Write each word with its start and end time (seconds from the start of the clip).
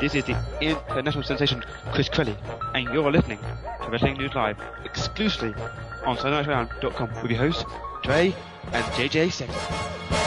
This 0.00 0.14
is 0.14 0.24
the 0.24 0.36
international 0.62 1.22
sensation 1.22 1.62
Chris 1.92 2.08
Crelly, 2.08 2.34
and 2.74 2.84
you're 2.86 3.12
listening 3.12 3.38
to 3.82 3.90
Wrestling 3.90 4.14
News 4.14 4.34
Live 4.34 4.56
exclusively 4.82 5.52
on 6.06 6.16
SundayNightShowdown.com 6.16 7.22
with 7.22 7.30
your 7.30 7.40
hosts, 7.40 7.66
Trey 8.02 8.34
and 8.72 8.84
JJ 8.94 9.30
Sexton. 9.30 10.19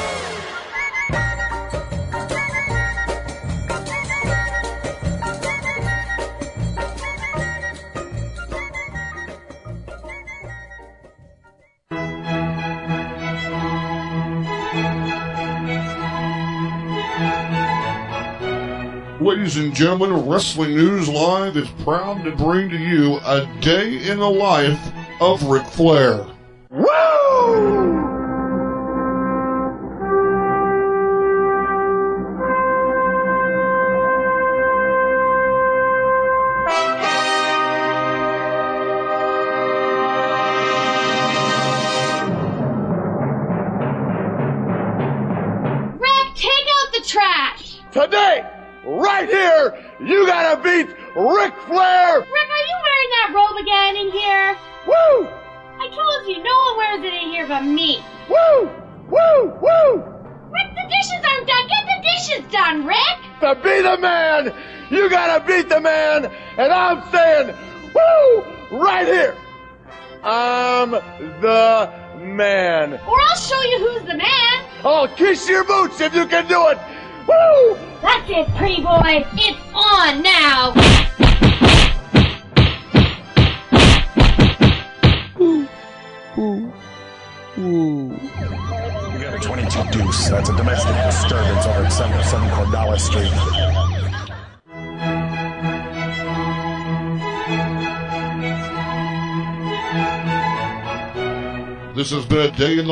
Ladies 19.53 19.67
and 19.67 19.75
gentlemen, 19.75 20.27
Wrestling 20.27 20.71
News 20.71 21.07
Live 21.07 21.55
is 21.57 21.69
proud 21.83 22.23
to 22.23 22.31
bring 22.31 22.71
to 22.71 22.75
you 22.75 23.19
a 23.23 23.45
day 23.61 24.09
in 24.09 24.17
the 24.17 24.27
life 24.27 24.91
of 25.21 25.43
Ric 25.43 25.63
Flair. 25.67 26.25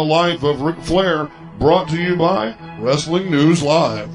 The 0.02 0.08
life 0.08 0.42
of 0.42 0.62
Ric 0.62 0.78
Flair, 0.84 1.30
brought 1.60 1.88
to 1.90 1.96
you 1.96 2.16
by 2.16 2.56
Wrestling 2.80 3.30
News 3.30 3.62
Live. 3.62 4.10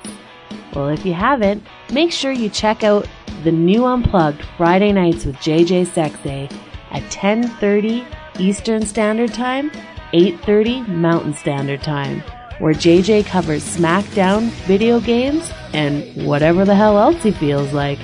Well, 0.76 0.90
if 0.90 1.04
you 1.04 1.12
haven't, 1.12 1.64
make 1.92 2.12
sure 2.12 2.30
you 2.30 2.48
check 2.48 2.84
out 2.84 3.08
the 3.42 3.50
new 3.50 3.84
Unplugged 3.84 4.44
Friday 4.56 4.92
nights 4.92 5.24
with 5.24 5.34
JJ 5.38 5.86
Sexay 5.86 6.48
at 6.92 7.02
10:30 7.10 8.06
Eastern 8.38 8.86
Standard 8.86 9.34
Time, 9.34 9.72
8:30 10.12 10.86
Mountain 10.86 11.34
Standard 11.34 11.82
Time, 11.82 12.22
where 12.60 12.72
JJ 12.72 13.24
covers 13.24 13.64
SmackDown, 13.64 14.50
video 14.68 15.00
games, 15.00 15.50
and 15.72 16.24
whatever 16.24 16.64
the 16.64 16.76
hell 16.76 16.96
else 16.96 17.20
he 17.24 17.32
feels 17.32 17.72
like. 17.72 17.98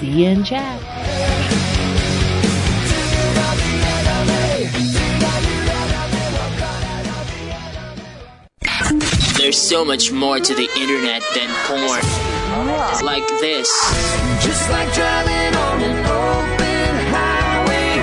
See 0.00 0.24
you 0.24 0.30
in 0.30 0.42
chat. 0.42 1.11
So 9.62 9.84
much 9.84 10.10
more 10.10 10.40
to 10.40 10.54
the 10.54 10.68
internet 10.76 11.22
than 11.36 11.48
porn. 11.66 12.02
Like 13.04 13.26
this. 13.38 13.70
Just 14.42 14.68
like 14.70 14.92
driving 14.92 15.54
on 15.54 15.80
an 15.80 15.98
open 16.02 16.94
highway, 17.14 18.02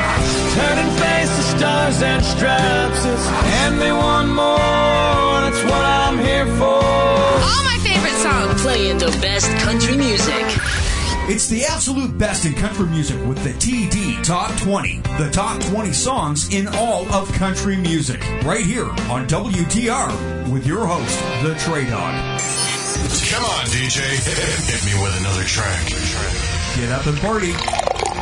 turning 0.55 0.91
face 1.03 1.29
to 1.35 1.43
stars 1.57 2.01
and 2.01 2.23
stripes. 2.23 3.03
It's 3.03 3.27
hand 3.27 3.77
me 3.77 3.91
one 3.91 4.29
more. 4.29 5.35
That's 5.43 5.61
what 5.63 5.83
I'm 5.83 6.17
here 6.19 6.47
for. 6.55 6.79
All 6.79 7.63
my 7.67 7.77
favorite 7.83 8.19
songs. 8.23 8.61
Playing 8.61 8.97
the 8.97 9.11
best 9.19 9.51
country 9.57 9.97
music. 9.97 9.98
It's 11.31 11.47
the 11.47 11.63
absolute 11.63 12.17
best 12.17 12.45
in 12.45 12.55
country 12.55 12.87
music 12.87 13.23
with 13.27 13.37
the 13.43 13.51
TD 13.51 14.23
Top 14.23 14.49
20. 14.61 15.01
The 15.19 15.29
top 15.29 15.61
20 15.61 15.93
songs 15.93 16.51
in 16.51 16.67
all 16.69 17.07
of 17.13 17.31
country 17.33 17.77
music. 17.77 18.19
Right 18.43 18.65
here 18.65 18.89
on 19.11 19.27
WTR 19.27 20.51
with 20.51 20.65
your 20.65 20.87
host, 20.87 21.19
The 21.43 21.53
TreyDawg. 21.53 23.29
Come 23.29 23.43
on, 23.43 23.65
DJ. 23.67 24.01
Hit 24.65 24.83
me 24.83 25.03
with 25.03 25.19
another 25.19 25.43
track. 25.43 25.85
Get 26.75 26.91
up 26.91 27.05
and 27.05 27.17
party 27.19 27.53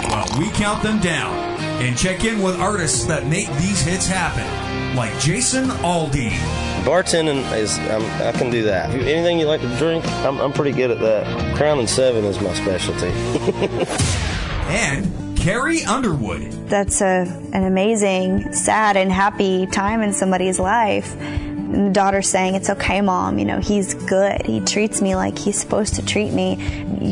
while 0.10 0.28
we 0.38 0.50
count 0.50 0.84
them 0.84 1.00
down. 1.00 1.34
And 1.82 1.98
check 1.98 2.26
in 2.26 2.42
with 2.42 2.60
artists 2.60 3.06
that 3.06 3.26
make 3.26 3.48
these 3.54 3.80
hits 3.80 4.06
happen, 4.06 4.98
like 4.98 5.18
Jason 5.18 5.70
Aldean. 5.70 6.67
Bartending 6.88 7.44
is, 7.58 7.78
um, 7.92 8.02
I 8.26 8.32
can 8.32 8.50
do 8.50 8.64
that. 8.64 8.90
If 8.90 9.02
you- 9.02 9.08
Anything 9.14 9.40
you 9.40 9.46
like 9.46 9.60
to 9.60 9.76
drink, 9.76 10.08
I'm, 10.24 10.40
I'm 10.40 10.54
pretty 10.54 10.72
good 10.72 10.90
at 10.90 11.02
that. 11.02 11.56
Crown 11.58 11.80
and 11.80 11.90
Seven 11.90 12.24
is 12.24 12.40
my 12.40 12.54
specialty. 12.54 13.08
and 14.70 15.38
Carrie 15.38 15.84
Underwood. 15.84 16.50
That's 16.70 17.02
a, 17.02 17.26
an 17.52 17.66
amazing, 17.66 18.54
sad, 18.54 18.96
and 18.96 19.12
happy 19.12 19.66
time 19.68 20.02
in 20.02 20.14
somebody's 20.14 20.60
life. 20.60 21.14
And 21.20 21.88
the 21.88 21.92
daughter 21.92 22.22
saying, 22.22 22.56
It's 22.56 22.70
okay, 22.70 23.02
mom, 23.02 23.38
you 23.38 23.44
know, 23.44 23.60
he's 23.60 23.94
good. 23.94 24.46
He 24.46 24.62
treats 24.62 25.02
me 25.02 25.14
like 25.16 25.38
he's 25.38 25.60
supposed 25.60 25.96
to 25.96 26.06
treat 26.06 26.32
me. 26.32 26.56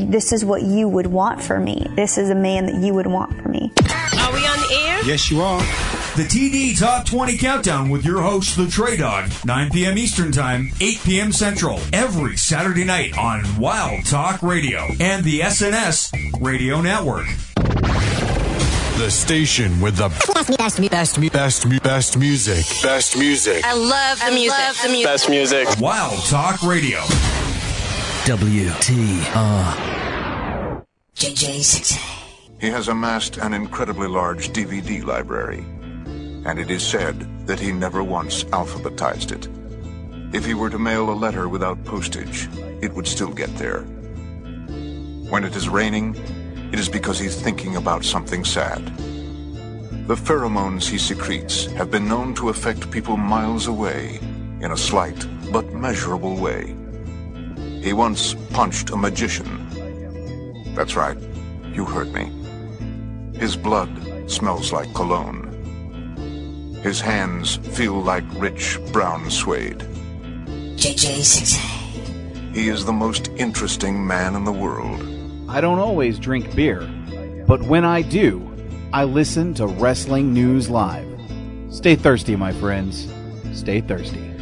This 0.09 0.31
is 0.31 0.45
what 0.45 0.61
you 0.63 0.87
would 0.87 1.07
want 1.07 1.43
for 1.43 1.59
me. 1.59 1.85
This 1.97 2.17
is 2.17 2.29
a 2.29 2.35
man 2.35 2.65
that 2.67 2.75
you 2.81 2.93
would 2.93 3.07
want 3.07 3.41
for 3.41 3.49
me. 3.49 3.73
Are 3.89 4.31
we 4.33 4.39
on 4.47 4.57
the 4.69 4.85
air? 4.87 5.03
Yes, 5.03 5.29
you 5.29 5.41
are. 5.41 5.61
The 6.15 6.23
TD 6.23 6.79
Top 6.79 7.05
20 7.05 7.37
Countdown 7.37 7.89
with 7.89 8.05
your 8.05 8.21
host, 8.21 8.55
The 8.55 8.63
TreyDawg, 8.67 9.43
9 9.43 9.69
p.m. 9.71 9.97
Eastern 9.97 10.31
Time, 10.31 10.71
8 10.79 10.99
p.m. 11.03 11.33
Central, 11.33 11.77
every 11.91 12.37
Saturday 12.37 12.85
night 12.85 13.17
on 13.17 13.43
Wild 13.59 14.05
Talk 14.05 14.41
Radio 14.41 14.87
and 15.01 15.25
the 15.25 15.41
SNS 15.41 16.39
Radio 16.39 16.79
Network. 16.79 17.25
The 18.97 19.09
station 19.11 19.81
with 19.81 19.97
the 19.97 20.07
best, 20.07 20.57
best, 20.57 20.89
best, 20.89 21.33
best, 21.33 21.83
best 21.83 22.17
music. 22.17 22.65
Best 22.81 23.17
music. 23.17 23.65
I 23.65 23.73
love 23.73 24.21
the 24.25 24.31
music. 24.31 24.57
the 24.83 24.87
music. 24.87 25.05
Best 25.05 25.29
music. 25.29 25.67
Wild 25.81 26.23
Talk 26.27 26.63
Radio. 26.63 26.99
WTR. 28.23 29.75
JJ6. 31.17 32.15
He 32.61 32.67
has 32.67 32.87
amassed 32.87 33.35
an 33.35 33.53
incredibly 33.53 34.07
large 34.07 34.51
DVD 34.51 35.03
library, 35.03 35.65
and 36.45 36.59
it 36.59 36.69
is 36.69 36.85
said 36.85 37.19
that 37.47 37.59
he 37.59 37.71
never 37.71 38.03
once 38.03 38.43
alphabetized 38.45 39.31
it. 39.31 39.49
If 40.33 40.45
he 40.45 40.53
were 40.53 40.69
to 40.69 40.79
mail 40.79 41.09
a 41.09 41.13
letter 41.13 41.49
without 41.49 41.83
postage, 41.85 42.47
it 42.81 42.93
would 42.93 43.07
still 43.07 43.33
get 43.33 43.53
there. 43.57 43.81
When 45.29 45.43
it 45.43 45.55
is 45.55 45.67
raining, 45.67 46.15
it 46.71 46.79
is 46.79 46.87
because 46.87 47.19
he's 47.19 47.41
thinking 47.41 47.77
about 47.77 48.05
something 48.05 48.45
sad. 48.45 48.85
The 50.07 50.15
pheromones 50.15 50.87
he 50.87 50.99
secretes 50.99 51.65
have 51.73 51.89
been 51.89 52.07
known 52.07 52.35
to 52.35 52.49
affect 52.49 52.91
people 52.91 53.17
miles 53.17 53.65
away 53.65 54.19
in 54.61 54.71
a 54.71 54.77
slight 54.77 55.25
but 55.51 55.73
measurable 55.73 56.35
way. 56.35 56.75
He 57.81 57.93
once 57.93 58.35
punched 58.51 58.91
a 58.91 58.97
magician. 58.97 59.67
That's 60.75 60.95
right, 60.95 61.17
you 61.73 61.85
heard 61.85 62.13
me. 62.13 62.31
His 63.39 63.55
blood 63.55 63.89
smells 64.29 64.71
like 64.71 64.93
cologne. 64.93 65.54
His 66.85 67.01
hands 67.01 67.55
feel 67.55 67.99
like 67.99 68.23
rich 68.35 68.77
brown 68.91 69.31
suede. 69.31 69.79
JJ 70.77 71.17
Sexay. 71.25 72.53
He 72.53 72.69
is 72.69 72.85
the 72.85 72.93
most 72.93 73.27
interesting 73.37 74.05
man 74.05 74.35
in 74.35 74.43
the 74.43 74.51
world. 74.51 75.01
I 75.49 75.61
don't 75.61 75.79
always 75.79 76.19
drink 76.19 76.55
beer, 76.55 76.87
but 77.47 77.63
when 77.63 77.85
I 77.85 78.03
do, 78.03 78.39
I 78.93 79.03
listen 79.05 79.55
to 79.55 79.65
Wrestling 79.65 80.31
News 80.31 80.69
Live. 80.69 81.09
Stay 81.71 81.95
thirsty, 81.95 82.35
my 82.35 82.51
friends. 82.51 83.11
Stay 83.51 83.81
thirsty. 83.81 84.34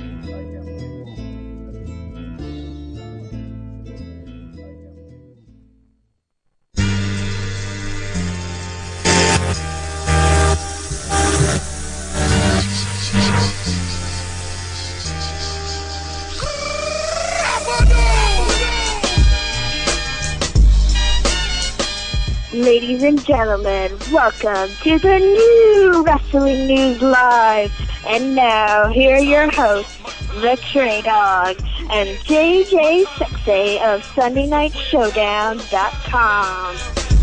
Ladies 22.54 23.02
and 23.02 23.26
gentlemen, 23.26 23.98
welcome 24.12 24.70
to 24.84 25.00
the 25.00 25.18
new 25.18 26.04
Wrestling 26.04 26.68
News 26.68 27.02
Live. 27.02 27.72
And 28.06 28.36
now, 28.36 28.90
here 28.90 29.16
are 29.16 29.20
your 29.20 29.50
hosts, 29.50 29.98
the 30.34 30.56
TreyDawg 30.62 31.60
and 31.90 32.10
JJ 32.20 33.06
Sexay 33.06 33.82
of 33.82 34.04
SundayNightShowdown.com. 34.04 36.76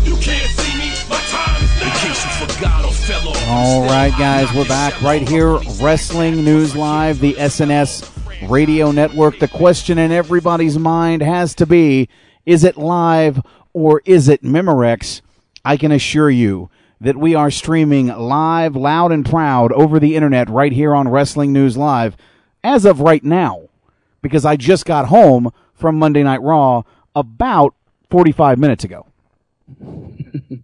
You 0.03 0.17
can't 0.17 0.51
see 0.51 0.77
me, 0.77 0.91
my 1.09 1.15
time 1.15 1.63
is 1.63 1.79
now. 1.79 1.85
In 1.85 1.91
case 1.93 2.25
you 2.25 2.31
forgot 2.45 2.83
or 2.83 2.91
fell 2.91 3.29
off. 3.29 3.47
All 3.47 3.83
right, 3.83 4.11
guys, 4.19 4.53
we're 4.53 4.65
back 4.65 5.01
right 5.01 5.25
here, 5.25 5.59
Wrestling 5.81 6.43
News 6.43 6.75
Live, 6.75 7.19
the 7.19 7.35
SNS 7.35 8.49
Radio 8.49 8.91
Network. 8.91 9.39
The 9.39 9.47
question 9.47 9.97
in 9.97 10.11
everybody's 10.11 10.77
mind 10.77 11.21
has 11.21 11.55
to 11.55 11.65
be 11.65 12.09
is 12.45 12.65
it 12.65 12.75
live 12.75 13.41
or 13.73 14.01
is 14.05 14.27
it 14.27 14.43
Memorex? 14.43 15.21
I 15.63 15.77
can 15.77 15.91
assure 15.91 16.29
you 16.29 16.69
that 16.99 17.17
we 17.17 17.33
are 17.35 17.49
streaming 17.49 18.07
live, 18.07 18.75
loud, 18.75 19.11
and 19.11 19.25
proud 19.25 19.71
over 19.71 19.99
the 19.99 20.15
internet 20.15 20.49
right 20.49 20.71
here 20.71 20.93
on 20.93 21.07
Wrestling 21.07 21.51
News 21.51 21.75
Live 21.77 22.15
as 22.63 22.85
of 22.85 22.99
right 22.99 23.23
now 23.23 23.69
because 24.21 24.45
I 24.45 24.55
just 24.55 24.85
got 24.85 25.07
home 25.07 25.51
from 25.73 25.97
Monday 25.97 26.23
Night 26.23 26.41
Raw 26.41 26.83
about 27.15 27.73
45 28.09 28.59
minutes 28.59 28.83
ago. 28.83 29.07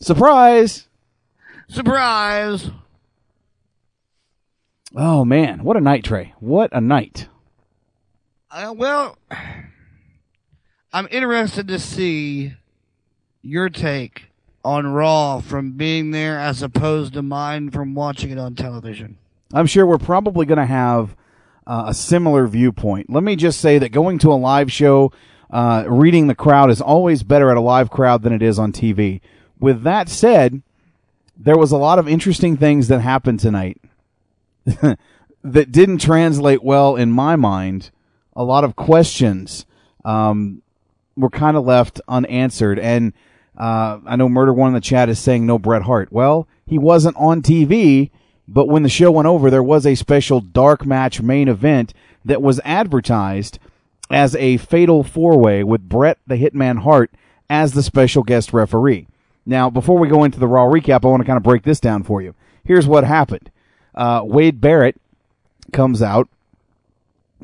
Surprise! 0.00 0.88
Surprise! 1.68 2.70
Oh 4.96 5.24
man, 5.24 5.62
what 5.62 5.76
a 5.76 5.80
night, 5.80 6.04
Trey. 6.04 6.34
What 6.40 6.70
a 6.72 6.80
night. 6.80 7.28
Uh, 8.50 8.74
well, 8.76 9.16
I'm 10.92 11.06
interested 11.12 11.68
to 11.68 11.78
see 11.78 12.54
your 13.42 13.70
take 13.70 14.30
on 14.64 14.88
Raw 14.88 15.40
from 15.40 15.72
being 15.72 16.10
there 16.10 16.38
as 16.38 16.62
opposed 16.62 17.12
to 17.14 17.22
mine 17.22 17.70
from 17.70 17.94
watching 17.94 18.30
it 18.30 18.38
on 18.38 18.56
television. 18.56 19.16
I'm 19.52 19.66
sure 19.66 19.86
we're 19.86 19.98
probably 19.98 20.46
going 20.46 20.58
to 20.58 20.66
have 20.66 21.14
uh, 21.64 21.84
a 21.88 21.94
similar 21.94 22.48
viewpoint. 22.48 23.08
Let 23.08 23.22
me 23.22 23.36
just 23.36 23.60
say 23.60 23.78
that 23.78 23.90
going 23.90 24.18
to 24.18 24.32
a 24.32 24.34
live 24.34 24.72
show, 24.72 25.12
uh, 25.50 25.84
reading 25.86 26.26
the 26.26 26.34
crowd 26.34 26.70
is 26.70 26.80
always 26.80 27.22
better 27.22 27.50
at 27.50 27.56
a 27.56 27.60
live 27.60 27.90
crowd 27.90 28.22
than 28.22 28.32
it 28.32 28.42
is 28.42 28.58
on 28.58 28.72
TV. 28.72 29.20
With 29.60 29.84
that 29.84 30.08
said, 30.08 30.60
there 31.36 31.56
was 31.56 31.70
a 31.70 31.76
lot 31.76 32.00
of 32.00 32.08
interesting 32.08 32.56
things 32.56 32.88
that 32.88 33.00
happened 33.00 33.38
tonight 33.38 33.80
that 34.64 35.72
didn't 35.72 35.98
translate 35.98 36.64
well 36.64 36.96
in 36.96 37.12
my 37.12 37.36
mind. 37.36 37.90
A 38.34 38.42
lot 38.42 38.64
of 38.64 38.74
questions 38.74 39.66
um, 40.04 40.62
were 41.20 41.30
kind 41.30 41.56
of 41.56 41.64
left 41.64 42.00
unanswered. 42.08 42.78
And 42.78 43.12
uh, 43.56 44.00
I 44.06 44.16
know 44.16 44.28
Murder 44.28 44.52
One 44.52 44.68
in 44.68 44.74
the 44.74 44.80
chat 44.80 45.08
is 45.08 45.18
saying 45.18 45.46
no 45.46 45.58
Bret 45.58 45.82
Hart. 45.82 46.12
Well, 46.12 46.48
he 46.66 46.78
wasn't 46.78 47.16
on 47.16 47.42
TV, 47.42 48.10
but 48.48 48.68
when 48.68 48.82
the 48.82 48.88
show 48.88 49.10
went 49.10 49.28
over, 49.28 49.50
there 49.50 49.62
was 49.62 49.86
a 49.86 49.94
special 49.94 50.40
dark 50.40 50.86
match 50.86 51.20
main 51.20 51.48
event 51.48 51.94
that 52.24 52.42
was 52.42 52.60
advertised 52.64 53.58
as 54.10 54.34
a 54.36 54.56
fatal 54.56 55.02
four 55.02 55.38
way 55.38 55.62
with 55.62 55.88
Bret 55.88 56.18
the 56.26 56.36
Hitman 56.36 56.82
Hart 56.82 57.10
as 57.48 57.72
the 57.72 57.82
special 57.82 58.22
guest 58.22 58.52
referee. 58.52 59.06
Now, 59.46 59.70
before 59.70 59.98
we 59.98 60.08
go 60.08 60.24
into 60.24 60.38
the 60.38 60.46
Raw 60.46 60.66
recap, 60.66 61.04
I 61.04 61.08
want 61.08 61.22
to 61.22 61.26
kind 61.26 61.36
of 61.36 61.42
break 61.42 61.62
this 61.62 61.80
down 61.80 62.02
for 62.02 62.20
you. 62.20 62.34
Here's 62.64 62.86
what 62.86 63.04
happened 63.04 63.50
uh, 63.94 64.22
Wade 64.24 64.60
Barrett 64.60 65.00
comes 65.72 66.02
out, 66.02 66.28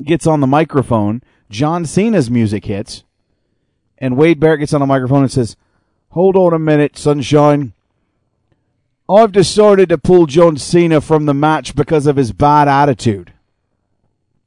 gets 0.01 0.27
on 0.27 0.39
the 0.39 0.47
microphone, 0.47 1.21
John 1.49 1.85
Cena's 1.85 2.29
music 2.29 2.65
hits, 2.65 3.03
and 3.97 4.17
Wade 4.17 4.39
Barrett 4.39 4.59
gets 4.59 4.73
on 4.73 4.81
the 4.81 4.87
microphone 4.87 5.23
and 5.23 5.31
says, 5.31 5.55
Hold 6.11 6.35
on 6.35 6.53
a 6.53 6.59
minute, 6.59 6.97
sunshine. 6.97 7.73
I've 9.09 9.31
decided 9.31 9.89
to 9.89 9.97
pull 9.97 10.25
John 10.25 10.57
Cena 10.57 10.99
from 10.99 11.25
the 11.25 11.33
match 11.33 11.75
because 11.75 12.07
of 12.07 12.17
his 12.17 12.31
bad 12.31 12.67
attitude. 12.67 13.33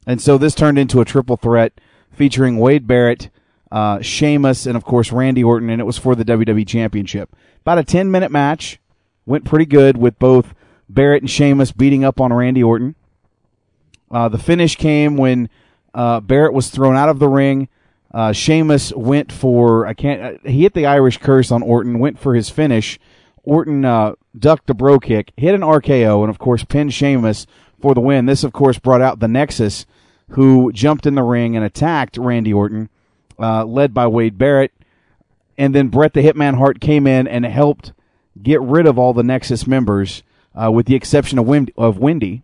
And 0.05 0.21
so 0.21 0.37
this 0.37 0.55
turned 0.55 0.77
into 0.77 1.01
a 1.01 1.05
triple 1.05 1.37
threat 1.37 1.73
featuring 2.11 2.57
Wade 2.57 2.87
Barrett, 2.87 3.29
uh, 3.71 4.01
Sheamus, 4.01 4.65
and 4.65 4.75
of 4.75 4.83
course 4.83 5.11
Randy 5.11 5.43
Orton, 5.43 5.69
and 5.69 5.81
it 5.81 5.85
was 5.85 5.97
for 5.97 6.15
the 6.15 6.25
WWE 6.25 6.67
Championship. 6.67 7.35
About 7.61 7.77
a 7.79 7.83
10 7.83 8.11
minute 8.11 8.31
match. 8.31 8.79
Went 9.25 9.45
pretty 9.45 9.67
good 9.67 9.97
with 9.97 10.17
both 10.17 10.55
Barrett 10.89 11.21
and 11.21 11.29
Sheamus 11.29 11.71
beating 11.71 12.03
up 12.03 12.19
on 12.19 12.33
Randy 12.33 12.63
Orton. 12.63 12.95
Uh, 14.09 14.27
the 14.29 14.39
finish 14.39 14.75
came 14.75 15.15
when 15.15 15.47
uh, 15.93 16.19
Barrett 16.19 16.53
was 16.53 16.69
thrown 16.69 16.97
out 16.97 17.07
of 17.07 17.19
the 17.19 17.29
ring. 17.29 17.69
Uh, 18.13 18.31
Sheamus 18.33 18.91
went 18.93 19.31
for 19.31 19.87
I 19.87 19.93
can't. 19.93 20.21
Uh, 20.21 20.49
he 20.49 20.63
hit 20.63 20.73
the 20.73 20.85
Irish 20.85 21.17
curse 21.17 21.51
on 21.51 21.61
Orton. 21.61 21.99
Went 21.99 22.19
for 22.19 22.35
his 22.35 22.49
finish. 22.49 22.99
Orton 23.43 23.85
uh, 23.85 24.13
ducked 24.37 24.67
the 24.67 24.73
brogue 24.73 25.03
kick, 25.03 25.31
hit 25.37 25.55
an 25.55 25.61
RKO, 25.61 26.21
and 26.21 26.29
of 26.29 26.37
course 26.37 26.63
pinned 26.63 26.93
Sheamus 26.93 27.47
for 27.81 27.93
the 27.93 28.01
win. 28.01 28.25
This 28.25 28.43
of 28.43 28.53
course 28.53 28.77
brought 28.77 29.01
out 29.01 29.19
the 29.19 29.27
Nexus, 29.27 29.85
who 30.29 30.71
jumped 30.71 31.05
in 31.05 31.15
the 31.15 31.23
ring 31.23 31.55
and 31.55 31.65
attacked 31.65 32.17
Randy 32.17 32.53
Orton, 32.53 32.89
uh, 33.39 33.65
led 33.65 33.93
by 33.93 34.05
Wade 34.07 34.37
Barrett, 34.37 34.71
and 35.57 35.73
then 35.73 35.87
Bret 35.87 36.13
the 36.13 36.21
Hitman 36.21 36.57
Hart 36.57 36.79
came 36.79 37.07
in 37.07 37.27
and 37.27 37.45
helped 37.45 37.93
get 38.41 38.61
rid 38.61 38.85
of 38.85 38.99
all 38.99 39.13
the 39.13 39.23
Nexus 39.23 39.65
members, 39.65 40.21
uh, 40.53 40.71
with 40.71 40.85
the 40.85 40.95
exception 40.95 41.39
of 41.39 41.47
Wendy, 41.47 41.73
of 41.77 41.97
Wendy 41.97 42.43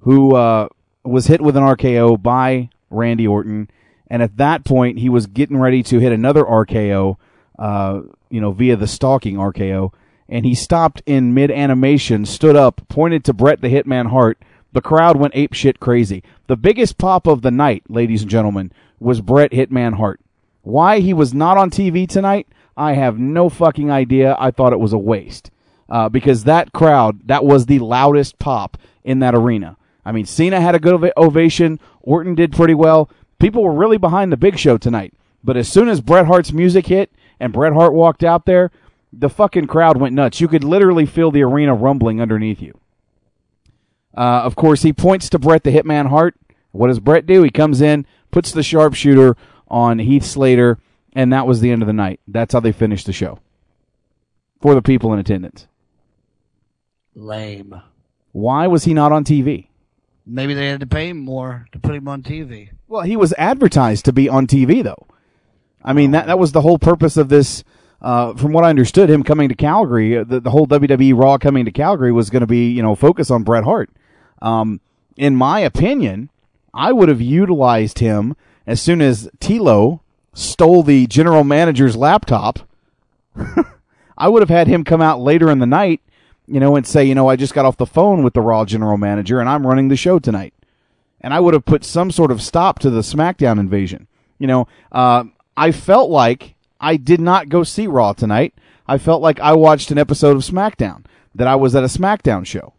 who 0.00 0.34
uh, 0.34 0.68
was 1.04 1.26
hit 1.26 1.40
with 1.40 1.56
an 1.56 1.62
RKO 1.62 2.20
by 2.22 2.70
Randy 2.90 3.26
Orton 3.26 3.70
and 4.10 4.22
at 4.22 4.36
that 4.38 4.64
point, 4.64 4.98
he 4.98 5.08
was 5.08 5.26
getting 5.26 5.58
ready 5.58 5.82
to 5.84 5.98
hit 5.98 6.12
another 6.12 6.44
RKO, 6.44 7.16
uh, 7.58 8.00
you 8.30 8.40
know, 8.40 8.52
via 8.52 8.76
the 8.76 8.86
stalking 8.86 9.36
RKO. 9.36 9.92
And 10.28 10.44
he 10.44 10.54
stopped 10.54 11.02
in 11.06 11.34
mid 11.34 11.50
animation, 11.50 12.26
stood 12.26 12.56
up, 12.56 12.86
pointed 12.88 13.24
to 13.24 13.32
Bret 13.32 13.60
the 13.60 13.68
Hitman 13.68 14.10
Hart. 14.10 14.38
The 14.72 14.82
crowd 14.82 15.16
went 15.16 15.36
ape 15.36 15.54
shit 15.54 15.80
crazy. 15.80 16.22
The 16.46 16.56
biggest 16.56 16.98
pop 16.98 17.26
of 17.26 17.42
the 17.42 17.50
night, 17.50 17.84
ladies 17.88 18.22
and 18.22 18.30
gentlemen, 18.30 18.72
was 19.00 19.20
Bret 19.20 19.52
Hitman 19.52 19.94
Hart. 19.94 20.20
Why 20.62 21.00
he 21.00 21.14
was 21.14 21.32
not 21.32 21.56
on 21.56 21.70
TV 21.70 22.06
tonight, 22.06 22.46
I 22.76 22.92
have 22.92 23.18
no 23.18 23.48
fucking 23.48 23.90
idea. 23.90 24.36
I 24.38 24.50
thought 24.50 24.72
it 24.72 24.80
was 24.80 24.92
a 24.92 24.98
waste. 24.98 25.50
Uh, 25.88 26.08
because 26.10 26.44
that 26.44 26.72
crowd, 26.72 27.20
that 27.26 27.44
was 27.44 27.64
the 27.64 27.78
loudest 27.78 28.38
pop 28.38 28.76
in 29.04 29.20
that 29.20 29.34
arena. 29.34 29.78
I 30.04 30.12
mean, 30.12 30.26
Cena 30.26 30.60
had 30.60 30.74
a 30.74 30.78
good 30.78 30.94
ov- 30.94 31.12
ovation. 31.16 31.80
Orton 32.02 32.34
did 32.34 32.52
pretty 32.52 32.74
well 32.74 33.10
people 33.38 33.62
were 33.62 33.72
really 33.72 33.98
behind 33.98 34.32
the 34.32 34.36
big 34.36 34.58
show 34.58 34.78
tonight. 34.78 35.14
But 35.42 35.56
as 35.56 35.68
soon 35.68 35.88
as 35.88 36.00
Bret 36.00 36.26
Hart's 36.26 36.52
music 36.52 36.86
hit 36.86 37.12
and 37.38 37.52
Bret 37.52 37.72
Hart 37.72 37.92
walked 37.92 38.24
out 38.24 38.44
there, 38.44 38.70
the 39.12 39.30
fucking 39.30 39.66
crowd 39.66 39.96
went 39.96 40.14
nuts. 40.14 40.40
You 40.40 40.48
could 40.48 40.64
literally 40.64 41.06
feel 41.06 41.30
the 41.30 41.42
arena 41.42 41.74
rumbling 41.74 42.20
underneath 42.20 42.60
you. 42.60 42.78
Uh, 44.16 44.42
of 44.42 44.56
course, 44.56 44.82
he 44.82 44.92
points 44.92 45.28
to 45.30 45.38
Bret 45.38 45.62
the 45.62 45.70
Hitman 45.70 46.08
Hart. 46.08 46.34
What 46.72 46.88
does 46.88 47.00
Bret 47.00 47.26
do? 47.26 47.42
He 47.42 47.50
comes 47.50 47.80
in, 47.80 48.04
puts 48.30 48.52
the 48.52 48.62
sharpshooter 48.62 49.36
on 49.68 50.00
Heath 50.00 50.24
Slater, 50.24 50.78
and 51.12 51.32
that 51.32 51.46
was 51.46 51.60
the 51.60 51.70
end 51.70 51.82
of 51.82 51.86
the 51.86 51.92
night. 51.92 52.20
That's 52.26 52.52
how 52.52 52.60
they 52.60 52.72
finished 52.72 53.06
the 53.06 53.12
show 53.12 53.38
for 54.60 54.74
the 54.74 54.82
people 54.82 55.12
in 55.12 55.18
attendance. 55.18 55.66
Lame. 57.14 57.80
Why 58.32 58.66
was 58.66 58.84
he 58.84 58.94
not 58.94 59.12
on 59.12 59.24
TV? 59.24 59.67
Maybe 60.28 60.52
they 60.52 60.68
had 60.68 60.80
to 60.80 60.86
pay 60.86 61.08
him 61.08 61.18
more 61.18 61.66
to 61.72 61.78
put 61.78 61.94
him 61.94 62.06
on 62.06 62.22
TV. 62.22 62.70
Well, 62.86 63.02
he 63.02 63.16
was 63.16 63.32
advertised 63.38 64.04
to 64.04 64.12
be 64.12 64.28
on 64.28 64.46
TV, 64.46 64.82
though. 64.82 65.06
I 65.82 65.94
mean, 65.94 66.10
that, 66.10 66.26
that 66.26 66.38
was 66.38 66.52
the 66.52 66.60
whole 66.60 66.78
purpose 66.78 67.16
of 67.16 67.28
this. 67.28 67.64
Uh, 68.00 68.34
from 68.34 68.52
what 68.52 68.62
I 68.62 68.68
understood, 68.68 69.10
him 69.10 69.24
coming 69.24 69.48
to 69.48 69.56
Calgary, 69.56 70.18
uh, 70.18 70.24
the, 70.24 70.38
the 70.38 70.50
whole 70.50 70.66
WWE 70.66 71.18
Raw 71.18 71.38
coming 71.38 71.64
to 71.64 71.72
Calgary 71.72 72.12
was 72.12 72.30
going 72.30 72.42
to 72.42 72.46
be, 72.46 72.70
you 72.70 72.82
know, 72.82 72.94
focus 72.94 73.30
on 73.30 73.42
Bret 73.42 73.64
Hart. 73.64 73.90
Um, 74.40 74.80
in 75.16 75.34
my 75.34 75.60
opinion, 75.60 76.30
I 76.72 76.92
would 76.92 77.08
have 77.08 77.20
utilized 77.20 77.98
him 77.98 78.36
as 78.66 78.80
soon 78.80 79.00
as 79.00 79.28
Tilo 79.40 80.00
stole 80.32 80.82
the 80.84 81.06
general 81.08 81.42
manager's 81.42 81.96
laptop. 81.96 82.60
I 84.18 84.28
would 84.28 84.42
have 84.42 84.48
had 84.48 84.68
him 84.68 84.84
come 84.84 85.00
out 85.00 85.20
later 85.20 85.50
in 85.50 85.58
the 85.58 85.66
night, 85.66 86.00
you 86.48 86.60
know, 86.60 86.76
and 86.76 86.86
say, 86.86 87.04
you 87.04 87.14
know, 87.14 87.28
I 87.28 87.36
just 87.36 87.54
got 87.54 87.64
off 87.64 87.76
the 87.76 87.86
phone 87.86 88.22
with 88.22 88.34
the 88.34 88.40
Raw 88.40 88.64
general 88.64 88.96
manager 88.96 89.40
and 89.40 89.48
I'm 89.48 89.66
running 89.66 89.88
the 89.88 89.96
show 89.96 90.18
tonight. 90.18 90.54
And 91.20 91.34
I 91.34 91.40
would 91.40 91.54
have 91.54 91.64
put 91.64 91.84
some 91.84 92.10
sort 92.10 92.30
of 92.30 92.40
stop 92.40 92.78
to 92.80 92.90
the 92.90 93.00
SmackDown 93.00 93.58
invasion. 93.58 94.06
You 94.38 94.46
know, 94.46 94.68
uh, 94.92 95.24
I 95.56 95.72
felt 95.72 96.10
like 96.10 96.54
I 96.80 96.96
did 96.96 97.20
not 97.20 97.48
go 97.48 97.64
see 97.64 97.86
Raw 97.86 98.12
tonight. 98.12 98.54
I 98.86 98.98
felt 98.98 99.20
like 99.20 99.40
I 99.40 99.52
watched 99.54 99.90
an 99.90 99.98
episode 99.98 100.36
of 100.36 100.42
SmackDown, 100.42 101.04
that 101.34 101.48
I 101.48 101.56
was 101.56 101.74
at 101.74 101.84
a 101.84 101.88
SmackDown 101.88 102.46
show. 102.46 102.72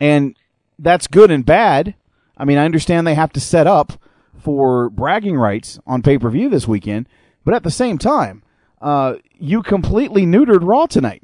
And 0.00 0.36
that's 0.78 1.06
good 1.06 1.30
and 1.30 1.46
bad. 1.46 1.94
I 2.36 2.44
mean, 2.44 2.58
I 2.58 2.64
understand 2.64 3.06
they 3.06 3.14
have 3.14 3.32
to 3.34 3.40
set 3.40 3.66
up 3.66 3.92
for 4.38 4.90
bragging 4.90 5.36
rights 5.36 5.78
on 5.86 6.02
pay 6.02 6.18
per 6.18 6.30
view 6.30 6.48
this 6.48 6.66
weekend, 6.66 7.08
but 7.44 7.54
at 7.54 7.62
the 7.62 7.70
same 7.70 7.98
time, 7.98 8.42
uh, 8.82 9.16
you 9.38 9.62
completely 9.62 10.26
neutered 10.26 10.60
Raw 10.62 10.86
tonight. 10.86 11.22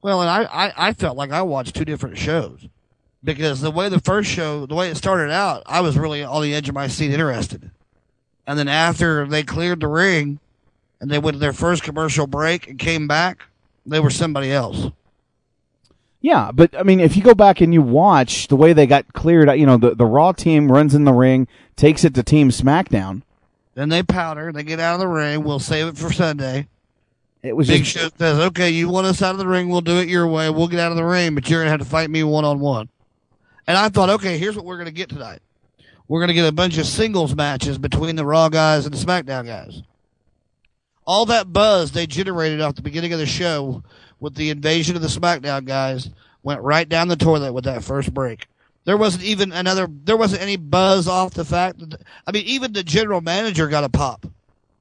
Well, 0.00 0.20
and 0.20 0.30
I, 0.30 0.44
I, 0.44 0.88
I 0.88 0.92
felt 0.92 1.16
like 1.16 1.32
I 1.32 1.42
watched 1.42 1.74
two 1.74 1.84
different 1.84 2.18
shows 2.18 2.68
because 3.24 3.60
the 3.60 3.70
way 3.70 3.88
the 3.88 4.00
first 4.00 4.30
show, 4.30 4.66
the 4.66 4.74
way 4.74 4.90
it 4.90 4.96
started 4.96 5.30
out, 5.32 5.62
I 5.66 5.80
was 5.80 5.98
really 5.98 6.22
on 6.22 6.42
the 6.42 6.54
edge 6.54 6.68
of 6.68 6.74
my 6.74 6.86
seat 6.86 7.10
interested. 7.10 7.70
And 8.46 8.58
then 8.58 8.68
after 8.68 9.26
they 9.26 9.42
cleared 9.42 9.80
the 9.80 9.88
ring 9.88 10.38
and 11.00 11.10
they 11.10 11.18
went 11.18 11.34
to 11.34 11.38
their 11.40 11.52
first 11.52 11.82
commercial 11.82 12.26
break 12.26 12.68
and 12.68 12.78
came 12.78 13.08
back, 13.08 13.44
they 13.84 14.00
were 14.00 14.10
somebody 14.10 14.52
else. 14.52 14.90
Yeah, 16.20 16.50
but 16.52 16.76
I 16.76 16.82
mean, 16.82 17.00
if 17.00 17.16
you 17.16 17.22
go 17.22 17.34
back 17.34 17.60
and 17.60 17.72
you 17.72 17.82
watch 17.82 18.48
the 18.48 18.56
way 18.56 18.72
they 18.72 18.86
got 18.86 19.12
cleared, 19.12 19.48
you 19.58 19.66
know, 19.66 19.76
the, 19.76 19.94
the 19.94 20.06
Raw 20.06 20.32
team 20.32 20.70
runs 20.70 20.94
in 20.94 21.04
the 21.04 21.12
ring, 21.12 21.46
takes 21.76 22.04
it 22.04 22.14
to 22.14 22.22
Team 22.22 22.50
SmackDown. 22.50 23.22
Then 23.74 23.88
they 23.88 24.02
powder, 24.02 24.52
they 24.52 24.64
get 24.64 24.80
out 24.80 24.94
of 24.94 25.00
the 25.00 25.06
ring. 25.06 25.44
We'll 25.44 25.60
save 25.60 25.86
it 25.86 25.96
for 25.96 26.12
Sunday. 26.12 26.66
It 27.42 27.54
was 27.54 27.68
Big 27.68 27.84
just, 27.84 27.96
Show 27.96 28.08
says, 28.18 28.38
"Okay, 28.38 28.70
you 28.70 28.88
want 28.88 29.06
us 29.06 29.22
out 29.22 29.32
of 29.32 29.38
the 29.38 29.46
ring? 29.46 29.68
We'll 29.68 29.80
do 29.80 29.98
it 29.98 30.08
your 30.08 30.26
way. 30.26 30.50
We'll 30.50 30.68
get 30.68 30.80
out 30.80 30.90
of 30.90 30.96
the 30.96 31.04
ring, 31.04 31.34
but 31.34 31.48
you're 31.48 31.60
gonna 31.60 31.70
have 31.70 31.80
to 31.80 31.86
fight 31.86 32.10
me 32.10 32.24
one 32.24 32.44
on 32.44 32.58
one." 32.58 32.88
And 33.66 33.76
I 33.76 33.88
thought, 33.90 34.08
okay, 34.10 34.38
here's 34.38 34.56
what 34.56 34.64
we're 34.64 34.78
gonna 34.78 34.90
get 34.90 35.08
tonight. 35.08 35.40
We're 36.08 36.20
gonna 36.20 36.34
get 36.34 36.48
a 36.48 36.52
bunch 36.52 36.78
of 36.78 36.86
singles 36.86 37.36
matches 37.36 37.78
between 37.78 38.16
the 38.16 38.24
Raw 38.24 38.48
guys 38.48 38.86
and 38.86 38.94
the 38.94 38.98
SmackDown 38.98 39.46
guys. 39.46 39.82
All 41.06 41.26
that 41.26 41.52
buzz 41.52 41.92
they 41.92 42.06
generated 42.06 42.60
off 42.60 42.74
the 42.74 42.82
beginning 42.82 43.12
of 43.12 43.18
the 43.18 43.26
show 43.26 43.82
with 44.20 44.34
the 44.34 44.50
invasion 44.50 44.96
of 44.96 45.02
the 45.02 45.08
SmackDown 45.08 45.64
guys 45.64 46.10
went 46.42 46.60
right 46.62 46.88
down 46.88 47.08
the 47.08 47.16
toilet 47.16 47.52
with 47.52 47.64
that 47.64 47.84
first 47.84 48.12
break. 48.12 48.46
There 48.84 48.96
wasn't 48.96 49.24
even 49.24 49.52
another. 49.52 49.86
There 49.88 50.16
wasn't 50.16 50.42
any 50.42 50.56
buzz 50.56 51.06
off 51.06 51.34
the 51.34 51.44
fact 51.44 51.78
that. 51.78 52.00
I 52.26 52.32
mean, 52.32 52.44
even 52.46 52.72
the 52.72 52.82
general 52.82 53.20
manager 53.20 53.68
got 53.68 53.84
a 53.84 53.88
pop. 53.88 54.26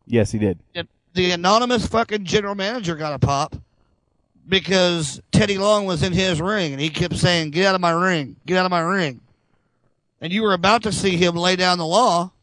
yes, 0.05 0.31
he 0.31 0.39
did. 0.39 0.59
The- 0.73 0.87
The 1.17 1.31
anonymous 1.31 1.87
fucking 1.87 2.25
general 2.25 2.53
manager 2.53 2.95
got 2.95 3.11
a 3.11 3.17
pop 3.17 3.55
because 4.47 5.19
Teddy 5.31 5.57
Long 5.57 5.87
was 5.87 6.03
in 6.03 6.13
his 6.13 6.39
ring 6.39 6.73
and 6.73 6.79
he 6.79 6.91
kept 6.91 7.15
saying, 7.15 7.49
"Get 7.49 7.65
out 7.65 7.73
of 7.73 7.81
my 7.81 7.89
ring! 7.89 8.35
Get 8.45 8.59
out 8.59 8.65
of 8.65 8.69
my 8.69 8.81
ring!" 8.81 9.21
And 10.21 10.31
you 10.31 10.43
were 10.43 10.53
about 10.53 10.83
to 10.83 10.91
see 10.91 11.17
him 11.17 11.35
lay 11.35 11.55
down 11.55 11.79
the 11.79 11.87
law, 11.87 12.33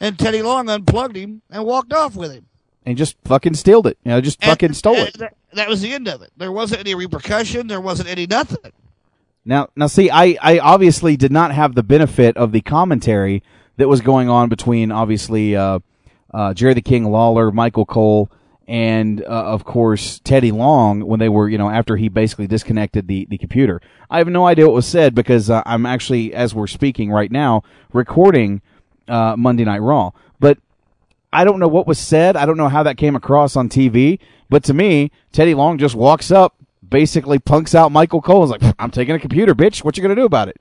and 0.00 0.18
Teddy 0.18 0.40
Long 0.40 0.70
unplugged 0.70 1.16
him 1.16 1.42
and 1.50 1.66
walked 1.66 1.92
off 1.92 2.16
with 2.16 2.32
him. 2.32 2.46
And 2.86 2.96
just 2.96 3.14
fucking 3.26 3.52
stealed 3.52 3.86
it. 3.86 3.98
You 4.04 4.12
know, 4.12 4.22
just 4.22 4.42
fucking 4.42 4.72
stole 4.72 4.96
And 4.96 5.08
it. 5.08 5.18
That, 5.18 5.36
that 5.52 5.68
was 5.68 5.82
the 5.82 5.92
end 5.92 6.08
of 6.08 6.22
it. 6.22 6.32
There 6.34 6.50
wasn't 6.50 6.80
any 6.80 6.94
repercussion. 6.94 7.66
There 7.66 7.78
wasn't 7.78 8.08
any 8.08 8.26
nothing. 8.26 8.72
Now, 9.44 9.68
now, 9.76 9.86
see, 9.86 10.08
I, 10.08 10.38
I 10.40 10.60
obviously 10.60 11.18
did 11.18 11.30
not 11.30 11.52
have 11.52 11.74
the 11.74 11.82
benefit 11.82 12.38
of 12.38 12.52
the 12.52 12.62
commentary 12.62 13.42
that 13.76 13.86
was 13.86 14.00
going 14.00 14.30
on 14.30 14.48
between 14.48 14.90
obviously 14.90 15.54
uh, 15.54 15.80
uh, 16.34 16.54
Jerry 16.54 16.74
the 16.74 16.82
King 16.82 17.10
Lawler, 17.10 17.50
Michael 17.50 17.86
Cole, 17.86 18.30
and 18.66 19.22
uh, 19.22 19.26
of 19.26 19.64
course 19.64 20.20
Teddy 20.24 20.52
Long 20.52 21.06
when 21.06 21.18
they 21.20 21.28
were, 21.28 21.48
you 21.48 21.56
know, 21.58 21.70
after 21.70 21.96
he 21.96 22.08
basically 22.08 22.46
disconnected 22.46 23.08
the 23.08 23.26
the 23.30 23.38
computer. 23.38 23.80
I 24.10 24.18
have 24.18 24.28
no 24.28 24.46
idea 24.46 24.66
what 24.66 24.74
was 24.74 24.86
said 24.86 25.14
because 25.14 25.48
uh, 25.50 25.62
I'm 25.66 25.86
actually, 25.86 26.34
as 26.34 26.54
we're 26.54 26.66
speaking 26.66 27.10
right 27.10 27.30
now, 27.32 27.62
recording 27.92 28.60
uh, 29.08 29.36
Monday 29.36 29.64
Night 29.64 29.80
Raw, 29.82 30.10
but. 30.40 30.58
I 31.30 31.44
don't 31.44 31.58
know 31.60 31.68
what 31.68 31.86
was 31.86 31.98
said. 31.98 32.36
I 32.38 32.46
don't 32.46 32.56
know 32.56 32.70
how 32.70 32.84
that 32.84 32.96
came 32.96 33.14
across 33.14 33.54
on 33.54 33.68
TV. 33.68 34.18
But 34.48 34.64
to 34.64 34.72
me, 34.72 35.10
Teddy 35.30 35.52
Long 35.54 35.76
just 35.76 35.94
walks 35.94 36.30
up, 36.30 36.54
basically 36.88 37.38
punks 37.38 37.74
out 37.74 37.92
Michael 37.92 38.22
Cole. 38.22 38.44
Is 38.44 38.50
like, 38.50 38.62
I'm 38.78 38.90
taking 38.90 39.14
a 39.14 39.18
computer, 39.18 39.54
bitch. 39.54 39.84
What 39.84 39.98
you 39.98 40.02
gonna 40.02 40.14
do 40.14 40.24
about 40.24 40.48
it? 40.48 40.58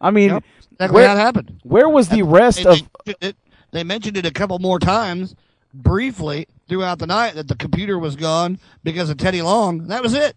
I 0.00 0.10
mean, 0.10 0.42
Exactly 0.72 0.92
where, 0.92 1.08
happened. 1.16 1.60
where 1.62 1.88
was 1.88 2.08
the 2.08 2.24
rest 2.24 2.64
They- 2.64 2.68
of? 2.68 2.80
they, 3.04 3.14
it- 3.20 3.36
they 3.70 3.84
mentioned 3.84 4.16
it 4.16 4.26
a 4.26 4.30
couple 4.30 4.58
more 4.58 4.78
times 4.78 5.34
briefly 5.74 6.46
throughout 6.68 6.98
the 6.98 7.06
night 7.06 7.34
that 7.34 7.48
the 7.48 7.56
computer 7.56 7.98
was 7.98 8.16
gone 8.16 8.58
because 8.82 9.10
of 9.10 9.16
Teddy 9.16 9.42
Long. 9.42 9.88
That 9.88 10.02
was 10.02 10.14
it. 10.14 10.36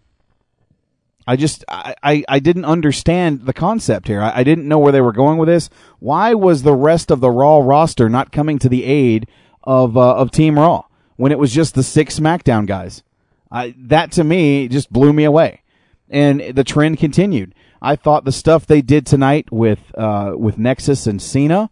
I 1.26 1.36
just 1.36 1.64
I, 1.68 1.94
I, 2.02 2.24
I 2.28 2.38
didn't 2.40 2.64
understand 2.64 3.46
the 3.46 3.52
concept 3.52 4.08
here. 4.08 4.20
I, 4.20 4.40
I 4.40 4.44
didn't 4.44 4.66
know 4.66 4.78
where 4.78 4.92
they 4.92 5.00
were 5.00 5.12
going 5.12 5.38
with 5.38 5.48
this. 5.48 5.70
Why 6.00 6.34
was 6.34 6.62
the 6.62 6.74
rest 6.74 7.10
of 7.10 7.20
the 7.20 7.30
Raw 7.30 7.58
roster 7.58 8.08
not 8.08 8.32
coming 8.32 8.58
to 8.58 8.68
the 8.68 8.84
aid 8.84 9.28
of 9.62 9.96
uh, 9.96 10.16
of 10.16 10.30
Team 10.30 10.58
Raw 10.58 10.84
when 11.16 11.30
it 11.30 11.38
was 11.38 11.52
just 11.52 11.74
the 11.74 11.82
six 11.82 12.18
SmackDown 12.18 12.66
guys? 12.66 13.02
I, 13.50 13.74
that 13.78 14.10
to 14.12 14.24
me 14.24 14.66
just 14.66 14.92
blew 14.92 15.12
me 15.12 15.24
away, 15.24 15.62
and 16.10 16.40
the 16.40 16.64
trend 16.64 16.98
continued. 16.98 17.54
I 17.80 17.96
thought 17.96 18.24
the 18.24 18.32
stuff 18.32 18.66
they 18.66 18.82
did 18.82 19.06
tonight 19.06 19.52
with 19.52 19.80
uh, 19.96 20.34
with 20.36 20.58
Nexus 20.58 21.06
and 21.06 21.22
Cena 21.22 21.70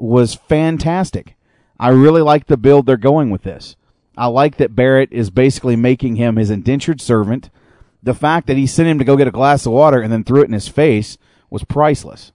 was 0.00 0.34
fantastic. 0.34 1.36
I 1.78 1.88
really 1.88 2.22
like 2.22 2.46
the 2.46 2.56
build 2.56 2.86
they're 2.86 2.96
going 2.96 3.30
with 3.30 3.42
this. 3.42 3.76
I 4.16 4.26
like 4.26 4.56
that 4.56 4.74
Barrett 4.76 5.12
is 5.12 5.30
basically 5.30 5.76
making 5.76 6.16
him 6.16 6.36
his 6.36 6.50
indentured 6.50 7.00
servant. 7.00 7.50
The 8.02 8.14
fact 8.14 8.46
that 8.46 8.56
he 8.56 8.66
sent 8.66 8.88
him 8.88 8.98
to 8.98 9.04
go 9.04 9.16
get 9.16 9.28
a 9.28 9.32
glass 9.32 9.66
of 9.66 9.72
water 9.72 10.00
and 10.00 10.12
then 10.12 10.24
threw 10.24 10.42
it 10.42 10.46
in 10.46 10.52
his 10.52 10.68
face 10.68 11.16
was 11.48 11.64
priceless. 11.64 12.32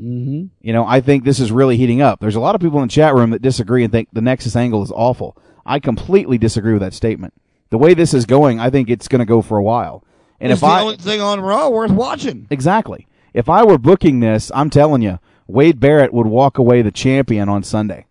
Mm-hmm. 0.00 0.46
You 0.60 0.72
know, 0.72 0.84
I 0.84 1.00
think 1.00 1.24
this 1.24 1.38
is 1.38 1.52
really 1.52 1.76
heating 1.76 2.02
up. 2.02 2.20
There's 2.20 2.34
a 2.34 2.40
lot 2.40 2.54
of 2.54 2.60
people 2.60 2.80
in 2.80 2.88
the 2.88 2.92
chat 2.92 3.14
room 3.14 3.30
that 3.30 3.42
disagree 3.42 3.84
and 3.84 3.92
think 3.92 4.08
the 4.12 4.20
Nexus 4.20 4.56
angle 4.56 4.82
is 4.82 4.90
awful. 4.90 5.36
I 5.64 5.78
completely 5.78 6.38
disagree 6.38 6.72
with 6.72 6.82
that 6.82 6.94
statement. 6.94 7.32
The 7.70 7.78
way 7.78 7.94
this 7.94 8.12
is 8.14 8.26
going, 8.26 8.60
I 8.60 8.70
think 8.70 8.90
it's 8.90 9.08
going 9.08 9.20
to 9.20 9.24
go 9.24 9.40
for 9.40 9.56
a 9.56 9.62
while. 9.62 10.04
And 10.40 10.52
it's 10.52 10.58
if 10.58 10.60
the 10.60 10.66
I 10.66 10.82
only 10.82 10.96
thing 10.96 11.20
on 11.20 11.40
Raw 11.40 11.68
worth 11.68 11.92
watching. 11.92 12.46
exactly, 12.50 13.06
if 13.32 13.48
I 13.48 13.64
were 13.64 13.78
booking 13.78 14.20
this, 14.20 14.50
I'm 14.54 14.68
telling 14.68 15.00
you, 15.02 15.18
Wade 15.46 15.80
Barrett 15.80 16.12
would 16.12 16.26
walk 16.26 16.58
away 16.58 16.82
the 16.82 16.90
champion 16.90 17.48
on 17.48 17.62
Sunday. 17.62 18.06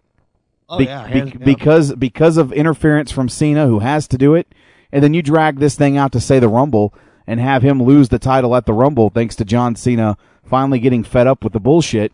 Oh, 0.70 0.78
Be- 0.78 0.86
yeah, 0.86 1.08
be- 1.26 1.38
because 1.38 1.94
because 1.96 2.38
of 2.38 2.54
interference 2.54 3.12
from 3.12 3.30
Cena, 3.30 3.68
who 3.68 3.80
has 3.80 4.08
to 4.10 4.18
do 4.18 4.36
it, 4.36 4.48
and 4.92 5.04
then 5.04 5.14
you 5.14 5.22
drag 5.22 5.60
this 5.60 5.76
thing 5.76 5.98
out 5.98 6.12
to 6.14 6.20
say 6.20 6.40
the 6.40 6.48
Rumble 6.48 6.94
and 7.28 7.40
have 7.40 7.64
him 7.64 7.82
lose 7.82 8.10
the 8.10 8.20
title 8.20 8.56
at 8.56 8.66
the 8.66 8.74
Rumble, 8.74 9.10
thanks 9.10 9.36
to 9.38 9.46
John 9.46 9.76
Cena 9.76 10.18
finally 10.44 10.80
getting 10.80 11.04
fed 11.04 11.28
up 11.28 11.44
with 11.44 11.54
the 11.54 11.60
bullshit 11.60 12.12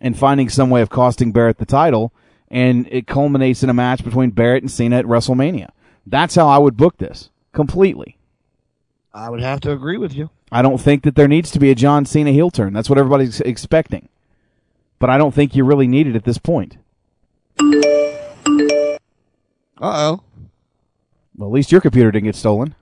and 0.00 0.18
finding 0.18 0.48
some 0.48 0.70
way 0.70 0.82
of 0.82 0.90
costing 0.90 1.32
Barrett 1.32 1.58
the 1.58 1.66
title, 1.66 2.12
and 2.50 2.86
it 2.90 3.06
culminates 3.06 3.62
in 3.62 3.70
a 3.70 3.74
match 3.74 4.04
between 4.04 4.30
Barrett 4.30 4.62
and 4.62 4.70
Cena 4.70 4.98
at 4.98 5.04
WrestleMania. 5.04 5.70
That's 6.06 6.34
how 6.34 6.48
I 6.48 6.58
would 6.58 6.76
book 6.76 6.98
this 6.98 7.30
completely. 7.52 8.16
I 9.14 9.30
would 9.30 9.40
have 9.40 9.60
to 9.60 9.72
agree 9.72 9.98
with 9.98 10.14
you. 10.14 10.30
I 10.50 10.62
don't 10.62 10.80
think 10.80 11.02
that 11.04 11.14
there 11.14 11.28
needs 11.28 11.50
to 11.52 11.58
be 11.58 11.70
a 11.70 11.74
John 11.74 12.04
Cena 12.04 12.30
heel 12.30 12.50
turn. 12.50 12.72
That's 12.72 12.88
what 12.88 12.98
everybody's 12.98 13.40
expecting. 13.40 14.08
But 15.02 15.10
I 15.10 15.18
don't 15.18 15.34
think 15.34 15.56
you 15.56 15.64
really 15.64 15.88
need 15.88 16.06
it 16.06 16.14
at 16.14 16.22
this 16.22 16.38
point. 16.38 16.76
Uh 17.58 18.98
oh. 19.80 20.22
Well, 21.36 21.48
at 21.48 21.52
least 21.52 21.72
your 21.72 21.80
computer 21.80 22.12
didn't 22.12 22.26
get 22.26 22.36
stolen. 22.36 22.76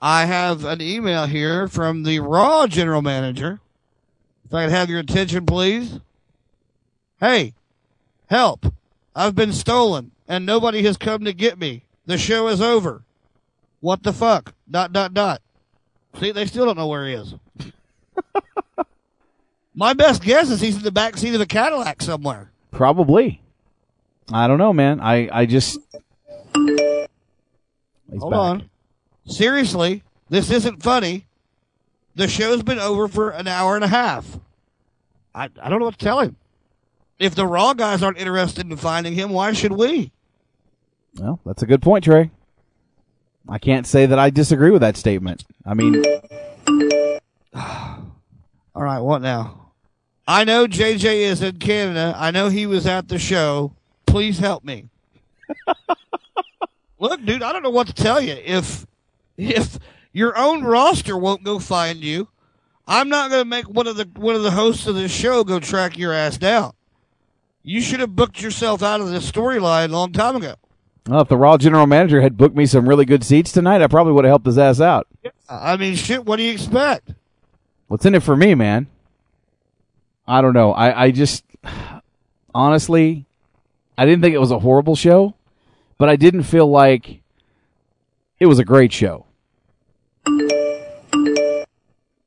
I 0.00 0.26
have 0.26 0.64
an 0.64 0.80
email 0.80 1.26
here 1.26 1.66
from 1.66 2.04
the 2.04 2.20
Raw 2.20 2.68
general 2.68 3.02
manager. 3.02 3.58
If 4.44 4.54
I 4.54 4.66
could 4.66 4.72
have 4.72 4.88
your 4.88 5.00
attention, 5.00 5.46
please. 5.46 5.98
Hey, 7.18 7.54
help. 8.28 8.72
I've 9.16 9.34
been 9.34 9.52
stolen 9.52 10.12
and 10.28 10.46
nobody 10.46 10.84
has 10.84 10.96
come 10.96 11.24
to 11.24 11.32
get 11.32 11.58
me. 11.58 11.82
The 12.06 12.18
show 12.18 12.46
is 12.46 12.60
over. 12.60 13.02
What 13.80 14.04
the 14.04 14.12
fuck? 14.12 14.54
Dot 14.70 14.92
dot 14.92 15.12
dot. 15.12 15.42
See, 16.20 16.30
they 16.30 16.46
still 16.46 16.66
don't 16.66 16.78
know 16.78 16.86
where 16.86 17.08
he 17.08 17.14
is. 17.14 17.34
My 19.74 19.92
best 19.92 20.22
guess 20.22 20.50
is 20.50 20.60
he's 20.60 20.76
in 20.76 20.82
the 20.82 20.92
back 20.92 21.16
seat 21.16 21.34
of 21.34 21.40
the 21.40 21.46
Cadillac 21.46 22.00
somewhere. 22.02 22.50
Probably. 22.70 23.40
I 24.32 24.46
don't 24.46 24.58
know, 24.58 24.72
man. 24.72 25.00
I 25.00 25.28
I 25.32 25.46
just 25.46 25.78
He's 26.54 28.20
Hold 28.20 28.32
back. 28.32 28.38
on. 28.38 28.70
Seriously, 29.26 30.02
this 30.28 30.50
isn't 30.50 30.82
funny. 30.82 31.26
The 32.14 32.28
show's 32.28 32.62
been 32.62 32.78
over 32.78 33.08
for 33.08 33.30
an 33.30 33.48
hour 33.48 33.74
and 33.74 33.84
a 33.84 33.88
half. 33.88 34.38
I 35.34 35.48
I 35.60 35.68
don't 35.68 35.80
know 35.80 35.86
what 35.86 35.98
to 35.98 36.04
tell 36.04 36.20
him. 36.20 36.36
If 37.18 37.34
the 37.34 37.46
Raw 37.46 37.74
guys 37.74 38.02
aren't 38.02 38.18
interested 38.18 38.70
in 38.70 38.76
finding 38.76 39.14
him, 39.14 39.30
why 39.30 39.52
should 39.52 39.72
we? 39.72 40.12
Well, 41.18 41.40
that's 41.44 41.62
a 41.62 41.66
good 41.66 41.82
point, 41.82 42.04
Trey. 42.04 42.30
I 43.48 43.58
can't 43.58 43.86
say 43.86 44.06
that 44.06 44.18
I 44.18 44.30
disagree 44.30 44.70
with 44.70 44.80
that 44.80 44.96
statement. 44.96 45.44
I 45.66 45.74
mean, 45.74 46.02
All 47.54 48.82
right, 48.82 48.98
what 49.00 49.22
now? 49.22 49.63
I 50.26 50.44
know 50.44 50.66
JJ 50.66 51.16
is 51.18 51.42
in 51.42 51.58
Canada. 51.58 52.14
I 52.16 52.30
know 52.30 52.48
he 52.48 52.66
was 52.66 52.86
at 52.86 53.08
the 53.08 53.18
show. 53.18 53.72
Please 54.06 54.38
help 54.38 54.64
me. 54.64 54.88
Look, 56.98 57.24
dude, 57.24 57.42
I 57.42 57.52
don't 57.52 57.62
know 57.62 57.70
what 57.70 57.88
to 57.88 57.92
tell 57.92 58.20
you. 58.20 58.32
If 58.32 58.86
if 59.36 59.78
your 60.12 60.36
own 60.38 60.62
roster 60.64 61.16
won't 61.16 61.44
go 61.44 61.58
find 61.58 62.02
you, 62.02 62.28
I'm 62.86 63.08
not 63.08 63.30
going 63.30 63.42
to 63.42 63.48
make 63.48 63.68
one 63.68 63.86
of 63.86 63.96
the 63.96 64.08
one 64.16 64.34
of 64.34 64.42
the 64.42 64.52
hosts 64.52 64.86
of 64.86 64.94
this 64.94 65.12
show 65.12 65.44
go 65.44 65.60
track 65.60 65.98
your 65.98 66.12
ass 66.12 66.38
down. 66.38 66.72
You 67.62 67.80
should 67.80 68.00
have 68.00 68.16
booked 68.16 68.40
yourself 68.42 68.82
out 68.82 69.00
of 69.00 69.08
this 69.10 69.30
storyline 69.30 69.86
a 69.86 69.92
long 69.92 70.12
time 70.12 70.36
ago. 70.36 70.54
well, 71.08 71.22
if 71.22 71.28
the 71.28 71.36
Raw 71.36 71.56
general 71.56 71.86
manager 71.86 72.20
had 72.20 72.36
booked 72.36 72.56
me 72.56 72.66
some 72.66 72.88
really 72.88 73.06
good 73.06 73.24
seats 73.24 73.52
tonight, 73.52 73.82
I 73.82 73.86
probably 73.86 74.12
would 74.12 74.24
have 74.24 74.30
helped 74.30 74.46
his 74.46 74.58
ass 74.58 74.80
out. 74.80 75.06
I 75.48 75.76
mean, 75.76 75.96
shit. 75.96 76.24
What 76.24 76.36
do 76.36 76.42
you 76.42 76.52
expect? 76.52 77.10
What's 77.88 78.06
in 78.06 78.14
it 78.14 78.22
for 78.22 78.36
me, 78.36 78.54
man? 78.54 78.86
I 80.26 80.40
don't 80.40 80.54
know. 80.54 80.72
I, 80.72 81.04
I 81.04 81.10
just 81.10 81.44
honestly, 82.54 83.26
I 83.98 84.06
didn't 84.06 84.22
think 84.22 84.34
it 84.34 84.38
was 84.38 84.50
a 84.50 84.58
horrible 84.58 84.96
show, 84.96 85.34
but 85.98 86.08
I 86.08 86.16
didn't 86.16 86.44
feel 86.44 86.66
like 86.66 87.20
it 88.38 88.46
was 88.46 88.58
a 88.58 88.64
great 88.64 88.92
show. 88.92 89.26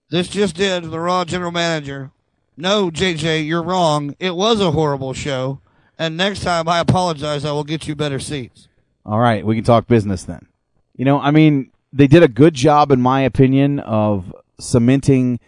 This 0.10 0.30
just 0.30 0.56
did 0.56 0.86
the 0.86 1.00
Raw 1.00 1.26
general 1.26 1.52
manager. 1.52 2.12
No, 2.56 2.90
JJ, 2.90 3.46
you're 3.46 3.62
wrong. 3.62 4.16
It 4.20 4.36
was 4.36 4.62
a 4.62 4.72
horrible 4.72 5.14
show. 5.14 5.60
And 6.00 6.16
next 6.16 6.42
time, 6.42 6.70
I 6.70 6.80
apologize. 6.80 7.44
I 7.44 7.52
will 7.52 7.64
get 7.64 7.88
you 7.88 7.96
better 7.96 8.20
seats. 8.20 8.68
All 9.06 9.20
right, 9.20 9.46
we 9.46 9.56
can 9.56 9.64
talk 9.64 9.88
business 9.88 10.24
then. 10.24 10.48
You 10.96 11.06
know, 11.06 11.20
I 11.20 11.32
mean, 11.32 11.72
they 11.92 12.08
did 12.08 12.24
a 12.24 12.28
good 12.28 12.54
job, 12.54 12.92
in 12.92 13.02
my 13.02 13.22
opinion, 13.22 13.80
of 13.80 14.34
cementing 14.60 15.40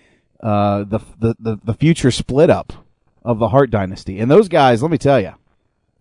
uh, 0.42 0.84
the, 0.84 1.00
the 1.20 1.36
the 1.40 1.60
the 1.64 1.74
future 1.74 2.12
split 2.12 2.50
up 2.50 2.74
of 3.24 3.40
the 3.40 3.50
Hart 3.50 3.70
Dynasty. 3.70 4.20
And 4.20 4.32
those 4.32 4.48
guys, 4.48 4.82
let 4.82 4.92
me 4.92 4.98
tell 4.98 5.20
you, 5.20 5.34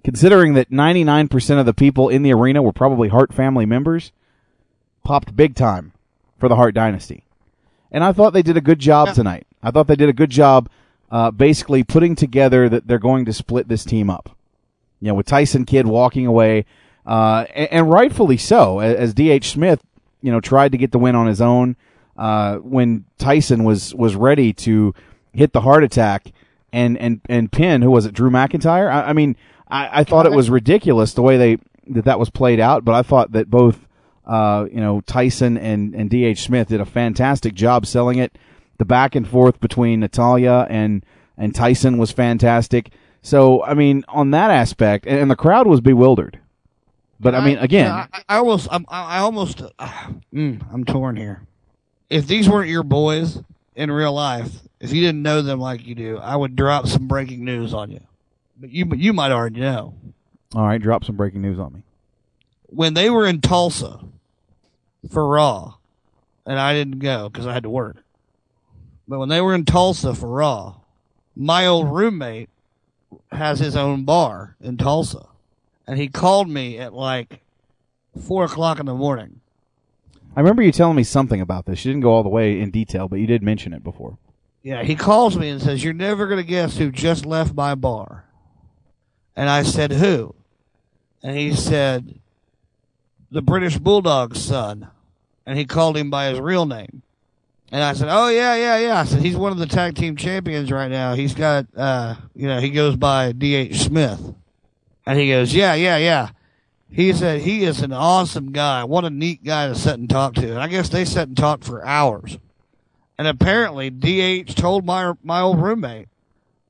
considering 0.05 0.55
that 0.55 0.71
99% 0.71 1.61
of 1.61 1.67
the 1.67 1.75
people 1.75 2.09
in 2.09 2.23
the 2.23 2.33
arena 2.33 2.63
were 2.63 2.73
probably 2.73 3.09
Hart 3.09 3.35
family 3.35 3.67
members, 3.67 4.13
popped 5.05 5.37
big 5.37 5.55
time 5.55 5.93
for 6.39 6.49
the 6.49 6.57
Hart 6.57 6.75
Dynasty. 6.75 7.25
And 7.91 8.05
I 8.05 8.13
thought 8.13 8.33
they 8.33 8.43
did 8.43 8.57
a 8.57 8.63
good 8.63 8.79
job 8.79 9.15
tonight. 9.15 9.47
I 9.63 9.71
thought 9.71 9.89
they 9.89 9.97
did 9.97 10.09
a 10.09 10.15
good 10.15 10.31
job 10.31 10.69
uh, 11.11 11.31
basically 11.31 11.83
putting 11.83 12.15
together 12.15 12.69
that 12.69 12.87
they're 12.87 12.99
going 12.99 13.25
to 13.25 13.33
split 13.33 13.69
this 13.69 13.85
team 13.85 14.11
up. 14.11 14.37
You 15.01 15.09
know, 15.09 15.15
with 15.15 15.27
Tyson 15.27 15.65
Kidd 15.65 15.87
walking 15.87 16.27
away, 16.27 16.67
uh, 17.07 17.47
and, 17.55 17.73
and 17.73 17.91
rightfully 17.91 18.37
so, 18.37 18.81
as, 18.81 18.97
as 18.97 19.15
D.H. 19.15 19.51
Smith, 19.51 19.83
you 20.21 20.31
know, 20.31 20.41
tried 20.41 20.73
to 20.73 20.79
get 20.79 20.93
the 20.93 20.99
win 20.99 21.15
on 21.15 21.27
his 21.27 21.41
own 21.41 21.77
uh, 22.19 22.57
when 22.57 23.05
Tyson 23.19 23.65
was 23.65 23.95
was 23.95 24.17
ready 24.17 24.53
to 24.53 24.95
hit 25.33 25.53
the 25.53 25.61
Hart 25.61 25.85
Attack 25.85 26.33
and 26.73 26.99
and 26.99 27.21
and 27.29 27.51
pin 27.51 27.81
who 27.81 27.91
was 27.91 28.05
it 28.05 28.13
Drew 28.13 28.29
McIntyre. 28.29 28.91
I, 28.91 29.11
I 29.11 29.13
mean, 29.13 29.37
I, 29.69 30.01
I 30.01 30.05
thought 30.05 30.27
it 30.27 30.33
was 30.33 30.51
ridiculous 30.51 31.15
the 31.15 31.23
way 31.23 31.37
they 31.37 31.59
that 31.87 32.05
that 32.05 32.19
was 32.19 32.29
played 32.29 32.61
out, 32.61 32.85
but 32.85 32.95
I 32.95 33.03
thought 33.03 33.33
that 33.33 33.49
both 33.49 33.87
uh, 34.27 34.67
you 34.71 34.81
know 34.81 35.01
Tyson 35.03 35.57
and 35.57 35.95
and 35.95 36.11
D.H. 36.11 36.43
Smith 36.43 36.69
did 36.69 36.81
a 36.81 36.85
fantastic 36.85 37.55
job 37.55 37.87
selling 37.87 38.19
it. 38.19 38.37
The 38.79 38.85
back 38.85 39.15
and 39.15 39.27
forth 39.27 39.61
between 39.61 40.01
Natalya 40.01 40.67
and 40.69 41.05
and 41.37 41.55
Tyson 41.55 41.99
was 41.99 42.11
fantastic. 42.11 42.91
So 43.23 43.63
I 43.63 43.75
mean, 43.75 44.05
on 44.09 44.33
that 44.33 44.51
aspect, 44.51 45.07
and, 45.07 45.19
and 45.21 45.31
the 45.31 45.37
crowd 45.37 45.67
was 45.67 45.81
bewildered. 45.81 46.41
But 47.21 47.35
I 47.35 47.45
mean, 47.45 47.59
again, 47.59 47.91
I, 47.91 48.07
I 48.29 48.37
almost, 48.37 48.69
I'm, 48.71 48.85
I 48.87 49.17
I 49.17 49.19
almost, 49.19 49.61
uh, 49.61 49.89
mm, 50.33 50.65
I'm 50.73 50.85
torn 50.85 51.17
here. 51.17 51.48
If 52.11 52.27
these 52.27 52.49
weren't 52.49 52.71
your 52.71 52.83
boys 52.83 53.43
in 53.77 53.91
real 53.91 54.13
life, 54.13 54.51
if 54.81 54.93
you 54.93 55.01
didn't 55.01 55.23
know 55.23 55.43
them 55.43 55.61
like 55.61 55.87
you 55.87 55.95
do, 55.95 56.19
I 56.19 56.37
would 56.37 56.57
drop 56.57 56.87
some 56.87 57.07
breaking 57.09 57.45
news 57.45 57.75
on 57.75 57.91
you. 57.91 58.01
But 58.59 58.71
you, 58.71 58.87
you 58.97 59.13
might 59.13 59.31
already 59.33 59.61
know. 59.61 59.95
all 60.55 60.67
right, 60.67 60.81
drop 60.81 61.05
some 61.05 61.17
breaking 61.17 61.43
news 61.43 61.59
on 61.59 61.73
me. 61.75 61.83
When 62.67 62.95
they 62.95 63.11
were 63.11 63.27
in 63.27 63.41
Tulsa 63.41 64.01
for 65.11 65.27
Raw, 65.29 65.75
and 66.47 66.59
I 66.59 66.73
didn't 66.73 66.99
go 66.99 67.29
because 67.29 67.47
I 67.47 67.53
had 67.53 67.63
to 67.65 67.71
work. 67.71 67.97
But 69.07 69.19
when 69.19 69.29
they 69.29 69.41
were 69.41 69.55
in 69.55 69.65
Tulsa 69.65 70.15
for 70.15 70.29
Raw, 70.29 70.77
my 71.37 71.67
old 71.67 71.91
roommate 71.91 72.49
has 73.31 73.59
his 73.59 73.77
own 73.77 74.05
bar 74.05 74.57
in 74.61 74.77
Tulsa. 74.77 75.27
And 75.87 75.99
he 75.99 76.09
called 76.09 76.49
me 76.49 76.79
at 76.79 76.93
like 76.93 77.41
four 78.27 78.45
o'clock 78.45 78.81
in 78.81 78.87
the 78.87 78.95
morning. 78.95 79.41
I 80.39 80.41
remember 80.41 80.63
you 80.63 80.71
telling 80.71 80.95
me 80.95 81.03
something 81.03 81.41
about 81.41 81.67
this. 81.67 81.85
You 81.85 81.91
didn't 81.91 82.05
go 82.05 82.13
all 82.13 82.23
the 82.23 82.29
way 82.29 82.61
in 82.61 82.71
detail, 82.71 83.09
but 83.09 83.19
you 83.19 83.27
did 83.27 83.43
mention 83.43 83.73
it 83.73 83.83
before. 83.83 84.19
Yeah, 84.63 84.85
he 84.85 84.95
calls 84.95 85.37
me 85.37 85.49
and 85.49 85.61
says, 85.61 85.83
You're 85.83 85.93
never 85.93 86.29
going 86.29 86.39
to 86.39 86.47
guess 86.47 86.77
who 86.77 86.93
just 86.93 87.27
left 87.27 87.55
my 87.55 87.75
bar. 87.75 88.25
And 89.35 89.51
I 89.51 89.65
said, 89.65 89.91
Who? 89.91 90.37
And 91.25 91.37
he 91.37 91.55
said, 91.55 92.21
The 93.33 93.43
British 93.43 93.79
Bulldog's 93.79 94.41
son. 94.41 94.87
And 95.45 95.59
he 95.59 95.65
called 95.65 95.97
him 95.97 96.09
by 96.09 96.29
his 96.29 96.39
real 96.39 96.67
name. 96.67 97.03
And 97.73 97.83
I 97.83 97.95
said, 97.95 98.07
Oh, 98.09 98.29
yeah, 98.29 98.55
yeah, 98.55 98.79
yeah. 98.79 99.01
I 99.01 99.07
said, 99.07 99.23
He's 99.23 99.37
one 99.37 99.51
of 99.51 99.59
the 99.59 99.67
tag 99.67 99.97
team 99.97 100.15
champions 100.15 100.71
right 100.71 100.89
now. 100.89 101.15
He's 101.15 101.35
got, 101.35 101.67
uh, 101.77 102.15
you 102.37 102.47
know, 102.47 102.61
he 102.61 102.71
goes 102.71 102.95
by 102.95 103.33
D.H. 103.33 103.81
Smith. 103.81 104.35
And 105.05 105.19
he 105.19 105.31
goes, 105.31 105.53
Yeah, 105.53 105.75
yeah, 105.75 105.97
yeah. 105.97 106.29
He 106.91 107.13
said, 107.13 107.43
He 107.43 107.65
is 107.65 107.83
an 107.83 107.93
awesome 107.93 108.53
guy. 108.53 108.85
What 108.85 109.05
a 109.05 109.11
neat 109.11 109.45
guy 109.45 109.69
to 109.69 109.75
sit 109.75 109.95
and 109.95 110.09
talk 110.09 110.35
to. 110.35 110.51
And 110.51 110.59
I 110.59 110.69
guess 110.69 110.89
they 110.89 111.05
sat 111.05 111.29
and 111.29 111.37
talked 111.37 111.65
for 111.65 111.85
hours. 111.85 112.39
And 113.19 113.27
apparently, 113.27 113.91
DH 113.91 114.55
told 114.55 114.85
my 114.87 115.13
my 115.23 115.41
old 115.41 115.61
roommate 115.61 116.09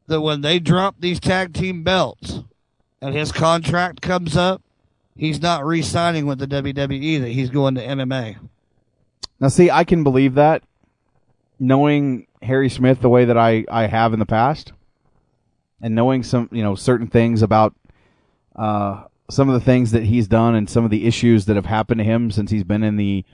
that 0.06 0.22
when 0.22 0.40
they 0.40 0.58
drop 0.58 0.96
these 0.98 1.20
tag 1.20 1.52
team 1.52 1.82
belts 1.82 2.40
and 3.00 3.14
his 3.14 3.30
contract 3.30 4.00
comes 4.00 4.36
up, 4.36 4.62
he's 5.14 5.40
not 5.40 5.64
re-signing 5.64 6.26
with 6.26 6.38
the 6.38 6.46
WWE. 6.46 7.20
That 7.20 7.28
he's 7.28 7.50
going 7.50 7.74
to 7.76 7.86
MMA. 7.86 8.38
Now, 9.40 9.48
see, 9.48 9.70
I 9.70 9.84
can 9.84 10.02
believe 10.02 10.34
that, 10.34 10.64
knowing 11.60 12.26
Harry 12.42 12.68
Smith 12.68 13.00
the 13.00 13.08
way 13.08 13.24
that 13.24 13.38
I, 13.38 13.64
I 13.70 13.86
have 13.86 14.12
in 14.12 14.18
the 14.18 14.26
past, 14.26 14.72
and 15.80 15.94
knowing 15.94 16.22
some 16.22 16.48
you 16.50 16.62
know 16.62 16.74
certain 16.74 17.06
things 17.06 17.42
about 17.42 17.74
uh, 18.56 19.04
some 19.30 19.48
of 19.48 19.54
the 19.54 19.64
things 19.64 19.90
that 19.90 20.04
he's 20.04 20.28
done 20.28 20.54
and 20.54 20.68
some 20.68 20.84
of 20.84 20.90
the 20.90 21.06
issues 21.06 21.46
that 21.46 21.56
have 21.56 21.66
happened 21.66 21.98
to 21.98 22.04
him 22.04 22.30
since 22.30 22.50
he's 22.50 22.64
been 22.64 22.82
in 22.82 22.96
the 22.96 23.24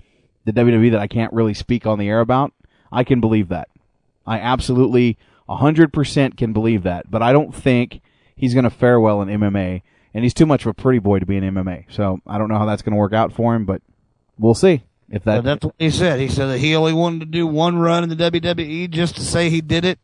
the 0.44 0.52
WWE 0.52 0.90
that 0.90 1.00
I 1.00 1.06
can't 1.06 1.32
really 1.32 1.54
speak 1.54 1.86
on 1.86 1.98
the 1.98 2.08
air 2.08 2.20
about. 2.20 2.52
I 2.92 3.02
can 3.04 3.20
believe 3.20 3.48
that. 3.48 3.68
I 4.26 4.38
absolutely 4.38 5.18
100% 5.48 6.36
can 6.36 6.52
believe 6.52 6.82
that, 6.82 7.10
but 7.10 7.22
I 7.22 7.32
don't 7.32 7.54
think 7.54 8.00
he's 8.36 8.54
going 8.54 8.64
to 8.64 8.70
fare 8.70 9.00
well 9.00 9.22
in 9.22 9.28
MMA, 9.28 9.82
and 10.12 10.24
he's 10.24 10.34
too 10.34 10.46
much 10.46 10.62
of 10.62 10.68
a 10.68 10.74
pretty 10.74 10.98
boy 10.98 11.18
to 11.18 11.26
be 11.26 11.36
in 11.36 11.44
MMA. 11.44 11.86
So 11.88 12.20
I 12.26 12.38
don't 12.38 12.48
know 12.48 12.58
how 12.58 12.66
that's 12.66 12.82
going 12.82 12.92
to 12.92 12.98
work 12.98 13.12
out 13.12 13.32
for 13.32 13.54
him, 13.54 13.64
but 13.64 13.82
we'll 14.38 14.54
see 14.54 14.82
if 15.10 15.24
that. 15.24 15.44
That's 15.44 15.64
what 15.64 15.74
he 15.78 15.90
said. 15.90 16.20
He 16.20 16.28
said 16.28 16.46
that 16.46 16.58
he 16.58 16.74
only 16.76 16.92
wanted 16.92 17.20
to 17.20 17.26
do 17.26 17.46
one 17.46 17.78
run 17.78 18.02
in 18.02 18.10
the 18.10 18.30
WWE 18.30 18.90
just 18.90 19.16
to 19.16 19.22
say 19.22 19.50
he 19.50 19.60
did 19.60 19.84
it 19.84 19.98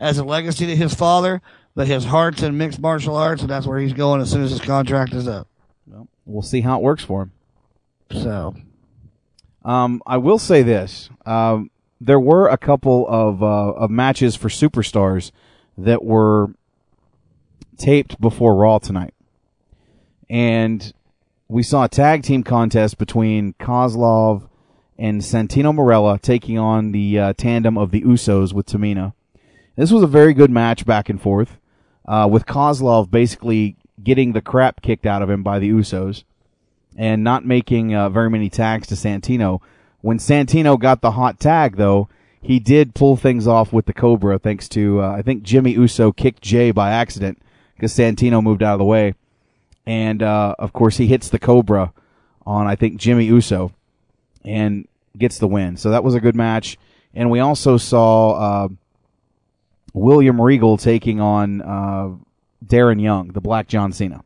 as 0.00 0.18
a 0.18 0.24
legacy 0.24 0.66
to 0.66 0.76
his 0.76 0.94
father, 0.94 1.40
but 1.74 1.86
his 1.86 2.04
heart's 2.04 2.42
in 2.42 2.56
mixed 2.56 2.80
martial 2.80 3.16
arts, 3.16 3.42
and 3.42 3.50
that's 3.50 3.66
where 3.66 3.78
he's 3.78 3.92
going 3.92 4.20
as 4.20 4.30
soon 4.30 4.42
as 4.42 4.50
his 4.50 4.60
contract 4.60 5.12
is 5.14 5.26
up. 5.26 5.48
Well, 5.86 6.08
We'll 6.24 6.42
see 6.42 6.60
how 6.60 6.78
it 6.78 6.82
works 6.82 7.04
for 7.04 7.22
him. 7.22 7.32
So, 8.12 8.54
um, 9.64 10.02
I 10.06 10.18
will 10.18 10.38
say 10.38 10.62
this: 10.62 11.08
um, 11.24 11.70
there 12.00 12.20
were 12.20 12.48
a 12.48 12.58
couple 12.58 13.06
of 13.08 13.42
uh, 13.42 13.72
of 13.72 13.90
matches 13.90 14.36
for 14.36 14.48
superstars 14.48 15.32
that 15.78 16.04
were 16.04 16.54
taped 17.78 18.20
before 18.20 18.54
Raw 18.54 18.78
tonight, 18.78 19.14
and 20.28 20.92
we 21.48 21.62
saw 21.62 21.84
a 21.84 21.88
tag 21.88 22.22
team 22.22 22.42
contest 22.42 22.98
between 22.98 23.54
Kozlov 23.54 24.48
and 24.98 25.20
Santino 25.20 25.74
Marella 25.74 26.20
taking 26.20 26.58
on 26.58 26.92
the 26.92 27.18
uh, 27.18 27.32
tandem 27.34 27.76
of 27.78 27.90
the 27.90 28.02
Usos 28.02 28.52
with 28.52 28.66
Tamina. 28.66 29.14
This 29.76 29.90
was 29.90 30.02
a 30.02 30.06
very 30.06 30.34
good 30.34 30.50
match 30.50 30.84
back 30.84 31.08
and 31.08 31.20
forth, 31.20 31.58
uh, 32.06 32.28
with 32.30 32.46
Kozlov 32.46 33.10
basically 33.10 33.76
getting 34.02 34.32
the 34.32 34.40
crap 34.40 34.82
kicked 34.82 35.06
out 35.06 35.22
of 35.22 35.30
him 35.30 35.42
by 35.42 35.58
the 35.58 35.70
Usos 35.70 36.24
and 36.96 37.24
not 37.24 37.44
making 37.44 37.94
uh, 37.94 38.08
very 38.08 38.30
many 38.30 38.50
tags 38.50 38.88
to 38.88 38.94
Santino. 38.94 39.60
When 40.00 40.18
Santino 40.18 40.78
got 40.78 41.00
the 41.00 41.12
hot 41.12 41.38
tag, 41.38 41.76
though, 41.76 42.08
he 42.40 42.58
did 42.58 42.94
pull 42.94 43.16
things 43.16 43.46
off 43.46 43.72
with 43.72 43.86
the 43.86 43.92
Cobra, 43.92 44.38
thanks 44.38 44.68
to 44.70 45.00
uh, 45.00 45.12
I 45.12 45.22
think 45.22 45.44
Jimmy 45.44 45.72
Uso 45.72 46.10
kicked 46.12 46.42
Jay 46.42 46.72
by 46.72 46.90
accident 46.90 47.40
because 47.76 47.94
Santino 47.94 48.42
moved 48.42 48.62
out 48.62 48.74
of 48.74 48.78
the 48.78 48.84
way, 48.84 49.14
and 49.86 50.22
uh, 50.22 50.56
of 50.58 50.72
course 50.72 50.96
he 50.96 51.06
hits 51.06 51.28
the 51.28 51.38
Cobra 51.38 51.92
on 52.44 52.66
I 52.66 52.74
think 52.74 52.96
Jimmy 52.96 53.26
Uso, 53.26 53.72
and 54.44 54.88
gets 55.16 55.38
the 55.38 55.46
win. 55.46 55.76
So 55.76 55.90
that 55.90 56.02
was 56.02 56.16
a 56.16 56.20
good 56.20 56.34
match, 56.34 56.76
and 57.14 57.30
we 57.30 57.38
also 57.38 57.76
saw 57.76 58.32
uh, 58.32 58.68
William 59.92 60.40
Regal 60.40 60.76
taking 60.76 61.20
on 61.20 61.60
uh, 61.62 62.10
Darren 62.64 63.00
Young, 63.00 63.28
the 63.28 63.40
Black 63.40 63.68
John 63.68 63.92
Cena. 63.92 64.22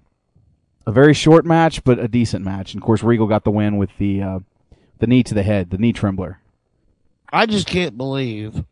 A 0.87 0.92
very 0.92 1.14
short 1.14 1.44
match, 1.44 1.83
but 1.83 1.98
a 1.98 2.07
decent 2.07 2.44
match. 2.44 2.72
And 2.72 2.83
of 2.83 2.87
course, 2.87 3.02
Regal 3.02 3.26
got 3.26 3.44
the 3.44 3.50
win 3.50 3.76
with 3.76 3.90
the 3.98 4.22
uh, 4.22 4.38
the 4.98 5.07
knee 5.07 5.22
to 5.24 5.35
the 5.35 5.42
head, 5.42 5.70
the 5.70 5.79
knee 5.79 5.92
trembler. 5.92 6.37
I 7.33 7.46
just 7.46 7.66
can't 7.66 7.96
believe 7.96 8.64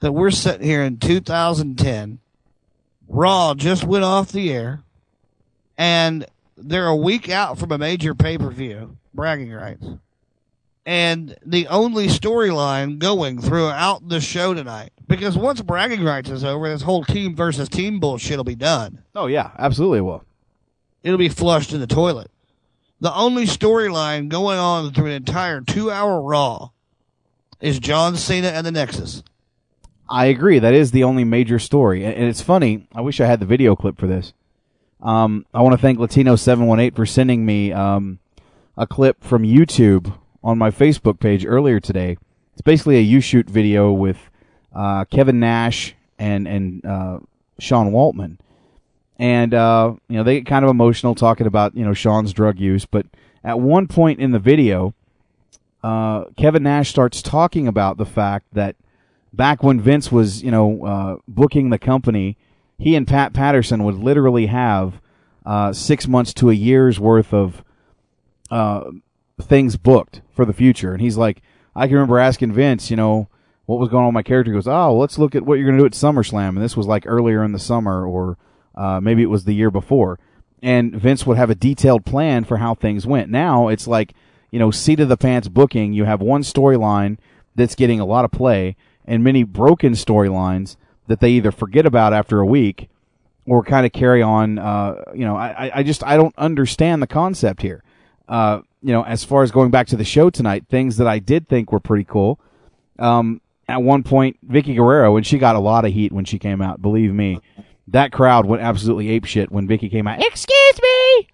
that 0.00 0.12
we're 0.12 0.30
sitting 0.30 0.66
here 0.66 0.82
in 0.82 0.98
2010. 0.98 2.20
Raw 3.08 3.54
just 3.54 3.82
went 3.82 4.04
off 4.04 4.30
the 4.30 4.52
air, 4.52 4.82
and 5.76 6.24
they're 6.56 6.86
a 6.86 6.96
week 6.96 7.28
out 7.28 7.58
from 7.58 7.72
a 7.72 7.78
major 7.78 8.14
pay 8.14 8.38
per 8.38 8.50
view, 8.50 8.96
bragging 9.12 9.50
rights. 9.50 9.84
And 10.86 11.36
the 11.44 11.68
only 11.68 12.06
storyline 12.06 12.98
going 12.98 13.40
throughout 13.40 14.08
the 14.08 14.20
show 14.20 14.54
tonight, 14.54 14.92
because 15.06 15.36
once 15.36 15.60
bragging 15.60 16.02
rights 16.02 16.30
is 16.30 16.42
over, 16.42 16.68
this 16.68 16.82
whole 16.82 17.04
team 17.04 17.36
versus 17.36 17.68
team 17.68 18.00
bullshit 18.00 18.38
will 18.38 18.44
be 18.44 18.54
done. 18.54 19.02
Oh 19.14 19.26
yeah, 19.26 19.50
absolutely 19.58 19.98
it 19.98 20.02
will. 20.02 20.24
It'll 21.02 21.18
be 21.18 21.28
flushed 21.28 21.72
in 21.72 21.80
the 21.80 21.86
toilet. 21.86 22.30
The 23.00 23.14
only 23.14 23.44
storyline 23.44 24.28
going 24.28 24.58
on 24.58 24.92
through 24.92 25.06
an 25.06 25.12
entire 25.12 25.60
two 25.60 25.90
hour 25.90 26.20
Raw 26.20 26.70
is 27.60 27.78
John 27.78 28.16
Cena 28.16 28.48
and 28.48 28.66
the 28.66 28.72
Nexus. 28.72 29.22
I 30.08 30.26
agree. 30.26 30.58
That 30.58 30.74
is 30.74 30.90
the 30.90 31.04
only 31.04 31.24
major 31.24 31.58
story, 31.58 32.04
and 32.04 32.14
and 32.14 32.24
it's 32.24 32.42
funny. 32.42 32.88
I 32.94 33.00
wish 33.02 33.20
I 33.20 33.26
had 33.26 33.40
the 33.40 33.46
video 33.46 33.76
clip 33.76 33.98
for 33.98 34.06
this. 34.06 34.32
Um, 35.02 35.46
I 35.54 35.62
want 35.62 35.74
to 35.74 35.78
thank 35.78 35.98
Latino 35.98 36.36
seven 36.36 36.66
one 36.66 36.80
eight 36.80 36.96
for 36.96 37.06
sending 37.06 37.46
me 37.46 37.72
um, 37.72 38.18
a 38.76 38.86
clip 38.86 39.22
from 39.22 39.44
YouTube 39.44 40.12
on 40.42 40.58
my 40.58 40.70
Facebook 40.70 41.20
page 41.20 41.44
earlier 41.46 41.80
today. 41.80 42.16
It's 42.52 42.62
basically 42.62 42.96
a 42.96 43.18
YouShoot 43.18 43.48
video 43.48 43.92
with 43.92 44.18
uh, 44.74 45.04
Kevin 45.06 45.40
Nash 45.40 45.94
and 46.18 46.46
and 46.46 46.84
uh, 46.84 47.20
Sean 47.58 47.92
Waltman, 47.92 48.38
and 49.18 49.54
uh, 49.54 49.94
you 50.08 50.16
know 50.16 50.24
they 50.24 50.36
get 50.38 50.46
kind 50.46 50.64
of 50.64 50.70
emotional 50.70 51.14
talking 51.14 51.46
about 51.46 51.76
you 51.76 51.84
know 51.84 51.94
Sean's 51.94 52.32
drug 52.32 52.58
use. 52.58 52.86
But 52.86 53.06
at 53.42 53.60
one 53.60 53.86
point 53.86 54.20
in 54.20 54.32
the 54.32 54.38
video, 54.38 54.94
uh, 55.82 56.24
Kevin 56.36 56.62
Nash 56.62 56.90
starts 56.90 57.22
talking 57.22 57.66
about 57.66 57.96
the 57.96 58.06
fact 58.06 58.46
that 58.52 58.76
back 59.32 59.62
when 59.62 59.80
Vince 59.80 60.10
was, 60.12 60.42
you 60.42 60.50
know, 60.50 60.84
uh, 60.84 61.16
booking 61.26 61.70
the 61.70 61.78
company, 61.78 62.36
he 62.78 62.94
and 62.94 63.06
Pat 63.06 63.32
Patterson 63.32 63.84
would 63.84 63.96
literally 63.96 64.46
have 64.46 65.00
uh, 65.46 65.72
six 65.72 66.06
months 66.06 66.34
to 66.34 66.50
a 66.50 66.54
year's 66.54 67.00
worth 67.00 67.32
of 67.32 67.64
things 69.40 69.76
booked 69.76 70.20
for 70.32 70.44
the 70.44 70.52
future. 70.52 70.92
And 70.92 71.00
he's 71.00 71.16
like, 71.16 71.42
I 71.74 71.86
can 71.86 71.94
remember 71.96 72.18
asking 72.18 72.52
Vince, 72.52 72.90
you 72.90 72.96
know, 72.96 73.28
what 73.66 73.78
was 73.78 73.88
going 73.88 74.02
on 74.02 74.08
with 74.08 74.14
my 74.14 74.22
character. 74.22 74.50
He 74.52 74.56
goes, 74.56 74.66
oh, 74.68 74.96
let's 74.96 75.18
look 75.18 75.34
at 75.34 75.44
what 75.44 75.54
you're 75.54 75.66
going 75.66 75.78
to 75.78 75.82
do 75.82 75.86
at 75.86 75.92
SummerSlam. 75.92 76.50
And 76.50 76.62
this 76.62 76.76
was 76.76 76.86
like 76.86 77.04
earlier 77.06 77.44
in 77.44 77.52
the 77.52 77.58
summer, 77.58 78.04
or 78.06 78.36
uh, 78.74 79.00
maybe 79.00 79.22
it 79.22 79.26
was 79.30 79.44
the 79.44 79.54
year 79.54 79.70
before. 79.70 80.18
And 80.62 80.94
Vince 80.94 81.24
would 81.26 81.36
have 81.36 81.50
a 81.50 81.54
detailed 81.54 82.04
plan 82.04 82.44
for 82.44 82.56
how 82.58 82.74
things 82.74 83.06
went. 83.06 83.30
Now 83.30 83.68
it's 83.68 83.86
like, 83.86 84.12
you 84.50 84.58
know, 84.58 84.70
seat 84.70 85.00
of 85.00 85.08
the 85.08 85.16
pants 85.16 85.48
booking. 85.48 85.92
You 85.92 86.04
have 86.04 86.20
one 86.20 86.42
storyline 86.42 87.18
that's 87.54 87.74
getting 87.76 88.00
a 88.00 88.04
lot 88.04 88.24
of 88.24 88.30
play 88.32 88.76
and 89.04 89.22
many 89.24 89.42
broken 89.44 89.92
storylines 89.92 90.76
that 91.06 91.20
they 91.20 91.30
either 91.30 91.50
forget 91.52 91.86
about 91.86 92.12
after 92.12 92.40
a 92.40 92.46
week 92.46 92.88
or 93.46 93.62
kind 93.62 93.86
of 93.86 93.92
carry 93.92 94.22
on. 94.22 94.58
Uh, 94.58 94.96
you 95.14 95.24
know, 95.24 95.36
I, 95.36 95.70
I- 95.76 95.82
just 95.82 96.04
I 96.04 96.16
don't 96.16 96.34
understand 96.36 97.00
the 97.02 97.06
concept 97.06 97.62
here. 97.62 97.82
Uh, 98.28 98.60
you 98.82 98.92
know, 98.92 99.04
as 99.04 99.24
far 99.24 99.42
as 99.42 99.50
going 99.50 99.70
back 99.70 99.86
to 99.88 99.96
the 99.96 100.04
show 100.04 100.30
tonight, 100.30 100.66
things 100.68 100.96
that 100.96 101.06
I 101.06 101.18
did 101.18 101.48
think 101.48 101.72
were 101.72 101.80
pretty 101.80 102.04
cool. 102.04 102.40
Um, 102.98 103.40
at 103.68 103.82
one 103.82 104.02
point, 104.02 104.36
Vickie 104.46 104.74
Guerrero, 104.76 105.16
and 105.16 105.26
she 105.26 105.38
got 105.38 105.56
a 105.56 105.60
lot 105.60 105.84
of 105.84 105.92
heat 105.92 106.12
when 106.12 106.24
she 106.24 106.38
came 106.38 106.60
out. 106.60 106.82
Believe 106.82 107.12
me, 107.12 107.40
that 107.88 108.12
crowd 108.12 108.46
went 108.46 108.62
absolutely 108.62 109.10
ape 109.10 109.24
shit 109.24 109.52
when 109.52 109.68
Vickie 109.68 109.90
came 109.90 110.06
out. 110.06 110.22
Excuse 110.22 110.80
me. 110.82 111.28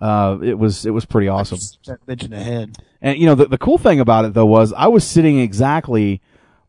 Uh, 0.00 0.38
it 0.42 0.58
was 0.58 0.86
it 0.86 0.90
was 0.90 1.04
pretty 1.04 1.28
awesome. 1.28 1.58
That 1.86 2.04
bitch 2.06 2.24
in 2.24 2.30
the 2.30 2.42
head. 2.42 2.76
And 3.00 3.18
you 3.18 3.26
know, 3.26 3.34
the, 3.34 3.46
the 3.46 3.58
cool 3.58 3.78
thing 3.78 3.98
about 3.98 4.24
it 4.24 4.34
though 4.34 4.46
was 4.46 4.72
I 4.72 4.86
was 4.86 5.04
sitting 5.04 5.40
exactly 5.40 6.20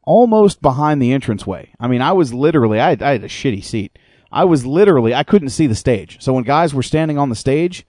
almost 0.04 0.62
behind 0.62 1.02
the 1.02 1.12
entranceway. 1.12 1.69
I 1.80 1.88
mean, 1.88 2.02
I 2.02 2.13
was 2.13 2.34
literally 2.34 2.80
I 2.80 2.89
had, 2.89 3.04
I 3.04 3.12
had 3.12 3.23
a 3.23 3.28
shitty 3.28 3.63
seat. 3.63 3.97
I 4.32 4.45
was 4.45 4.65
literally 4.65 5.13
I 5.13 5.23
couldn't 5.23 5.49
see 5.49 5.67
the 5.67 5.75
stage. 5.75 6.17
So 6.21 6.34
when 6.34 6.43
guys 6.43 6.73
were 6.73 6.84
standing 6.84 7.17
on 7.17 7.30
the 7.30 7.36
stage, 7.36 7.86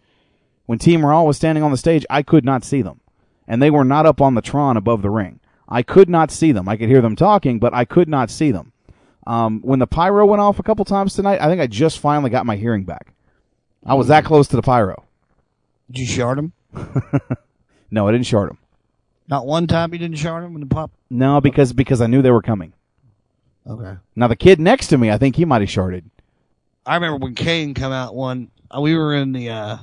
when 0.70 0.78
Team 0.78 1.04
Raw 1.04 1.24
was 1.24 1.36
standing 1.36 1.64
on 1.64 1.72
the 1.72 1.76
stage, 1.76 2.06
I 2.08 2.22
could 2.22 2.44
not 2.44 2.62
see 2.62 2.80
them, 2.80 3.00
and 3.48 3.60
they 3.60 3.72
were 3.72 3.84
not 3.84 4.06
up 4.06 4.20
on 4.20 4.36
the 4.36 4.40
Tron 4.40 4.76
above 4.76 5.02
the 5.02 5.10
ring. 5.10 5.40
I 5.68 5.82
could 5.82 6.08
not 6.08 6.30
see 6.30 6.52
them. 6.52 6.68
I 6.68 6.76
could 6.76 6.88
hear 6.88 7.00
them 7.00 7.16
talking, 7.16 7.58
but 7.58 7.74
I 7.74 7.84
could 7.84 8.08
not 8.08 8.30
see 8.30 8.52
them. 8.52 8.72
Um, 9.26 9.60
when 9.62 9.80
the 9.80 9.88
pyro 9.88 10.24
went 10.26 10.40
off 10.40 10.60
a 10.60 10.62
couple 10.62 10.84
times 10.84 11.12
tonight, 11.14 11.40
I 11.40 11.48
think 11.48 11.60
I 11.60 11.66
just 11.66 11.98
finally 11.98 12.30
got 12.30 12.46
my 12.46 12.54
hearing 12.54 12.84
back. 12.84 13.12
I 13.84 13.94
was 13.94 14.06
that 14.06 14.24
close 14.24 14.46
to 14.46 14.54
the 14.54 14.62
pyro. 14.62 15.02
Did 15.90 16.02
you 16.02 16.06
shard 16.06 16.38
him? 16.38 16.52
No, 17.90 18.06
I 18.06 18.12
didn't 18.12 18.26
short 18.26 18.48
them. 18.50 18.58
Not 19.26 19.46
one 19.46 19.66
time 19.66 19.92
you 19.92 19.98
didn't 19.98 20.18
shard 20.18 20.44
him 20.44 20.52
when 20.54 20.60
the 20.60 20.66
pop. 20.72 20.92
No, 21.10 21.40
because 21.40 21.72
because 21.72 22.00
I 22.00 22.06
knew 22.06 22.22
they 22.22 22.30
were 22.30 22.42
coming. 22.42 22.72
Okay. 23.66 23.96
Now 24.14 24.28
the 24.28 24.36
kid 24.36 24.60
next 24.60 24.86
to 24.88 24.98
me, 24.98 25.10
I 25.10 25.18
think 25.18 25.34
he 25.34 25.44
might 25.44 25.60
have 25.62 25.68
sharded. 25.68 26.04
I 26.86 26.94
remember 26.94 27.16
when 27.18 27.34
Kane 27.34 27.74
come 27.74 27.90
out 27.90 28.14
one. 28.14 28.52
uh, 28.72 28.80
We 28.80 28.96
were 28.96 29.12
in 29.16 29.32
the. 29.32 29.50
uh 29.50 29.78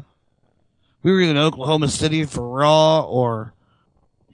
We 1.07 1.13
were 1.13 1.21
in 1.21 1.37
Oklahoma 1.37 1.87
City 1.87 2.25
for 2.25 2.45
Raw 2.45 2.99
or 2.99 3.53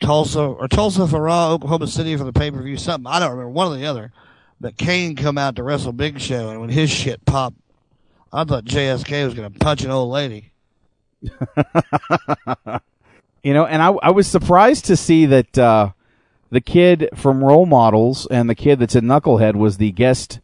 Tulsa 0.02 0.42
or 0.42 0.68
Tulsa 0.68 1.08
for 1.08 1.22
Raw, 1.22 1.52
Oklahoma 1.52 1.86
City 1.86 2.18
for 2.18 2.24
the 2.24 2.34
pay 2.34 2.50
per 2.50 2.64
view. 2.64 2.78
Something 2.78 3.06
I 3.06 3.20
don't 3.20 3.30
remember 3.30 3.52
one 3.52 3.72
or 3.72 3.78
the 3.78 3.86
other. 3.86 4.12
But 4.60 4.76
Kane 4.76 5.16
come 5.16 5.38
out 5.38 5.56
to 5.58 5.64
wrestle 5.64 5.92
Big 5.92 6.20
Show, 6.20 6.50
and 6.50 6.60
when 6.60 6.72
his 6.72 6.90
shit 6.90 7.24
popped, 7.26 7.58
I 8.32 8.44
thought 8.44 8.66
JSK 8.66 9.24
was 9.24 9.36
gonna 9.36 9.52
punch 9.52 9.84
an 9.84 9.92
old 9.92 10.10
lady. 10.10 10.52
You 13.44 13.54
know, 13.54 13.66
and 13.66 13.82
I 13.82 13.90
I 13.90 14.12
was 14.12 14.26
surprised 14.26 14.86
to 14.86 14.96
see 14.96 15.26
that 15.26 15.58
uh, 15.58 15.92
the 16.50 16.62
kid 16.62 17.10
from 17.14 17.44
Role 17.44 17.66
Models 17.66 18.26
and 18.32 18.50
the 18.50 18.56
kid 18.56 18.80
that's 18.80 18.96
in 18.96 19.04
Knucklehead 19.04 19.56
was 19.56 19.78
the 19.78 19.92
guest, 19.92 20.40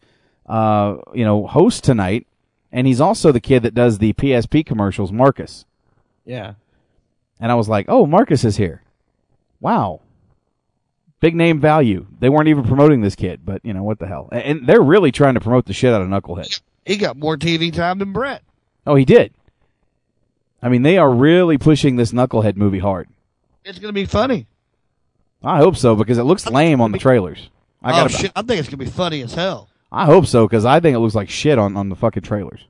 uh, 0.45 0.97
you 1.13 1.23
know, 1.23 1.47
host 1.47 1.85
tonight, 1.85 2.27
and 2.73 2.85
he's 2.85 2.99
also 2.99 3.31
the 3.31 3.39
kid 3.39 3.63
that 3.63 3.73
does 3.73 3.97
the 3.97 4.11
PSP 4.13 4.65
commercials, 4.65 5.13
Marcus. 5.13 5.65
Yeah. 6.29 6.53
And 7.39 7.51
I 7.51 7.55
was 7.55 7.67
like, 7.67 7.85
oh, 7.89 8.05
Marcus 8.05 8.43
is 8.45 8.55
here. 8.57 8.83
Wow. 9.59 10.01
Big 11.21 11.35
name 11.35 11.59
value. 11.59 12.05
They 12.19 12.29
weren't 12.29 12.47
even 12.49 12.63
promoting 12.65 13.01
this 13.01 13.15
kid, 13.15 13.41
but 13.43 13.65
you 13.65 13.73
know 13.73 13.83
what 13.83 13.97
the 13.99 14.07
hell? 14.07 14.29
And- 14.31 14.43
And 14.43 14.67
they're 14.67 14.81
really 14.81 15.11
trying 15.11 15.33
to 15.33 15.39
promote 15.39 15.65
the 15.65 15.73
shit 15.73 15.91
out 15.93 16.01
of 16.01 16.07
Knucklehead. 16.07 16.61
He 16.85 16.97
got 16.97 17.17
more 17.17 17.35
TV 17.35 17.73
time 17.73 17.97
than 17.99 18.13
Brett. 18.13 18.43
Oh, 18.85 18.95
he 18.95 19.05
did. 19.05 19.33
I 20.61 20.69
mean, 20.69 20.83
they 20.83 20.97
are 20.97 21.11
really 21.11 21.57
pushing 21.57 21.95
this 21.95 22.11
Knucklehead 22.11 22.55
movie 22.55 22.79
hard. 22.79 23.07
It's 23.65 23.79
gonna 23.79 23.93
be 23.93 24.05
funny. 24.05 24.47
I 25.43 25.57
hope 25.57 25.77
so 25.77 25.95
because 25.95 26.17
it 26.17 26.23
looks 26.23 26.45
lame 26.47 26.81
on 26.81 26.91
the 26.91 26.97
trailers. 26.97 27.49
I 27.81 27.91
oh 27.91 28.03
got. 28.07 28.11
shit! 28.11 28.31
I 28.35 28.41
think 28.41 28.59
it's 28.59 28.67
gonna 28.67 28.77
be 28.77 28.85
funny 28.89 29.21
as 29.21 29.33
hell. 29.33 29.69
I 29.91 30.05
hope 30.05 30.25
so 30.25 30.45
because 30.47 30.65
I 30.65 30.79
think 30.79 30.95
it 30.95 30.99
looks 30.99 31.15
like 31.15 31.29
shit 31.29 31.57
on, 31.57 31.77
on 31.77 31.89
the 31.89 31.95
fucking 31.95 32.23
trailers. 32.23 32.65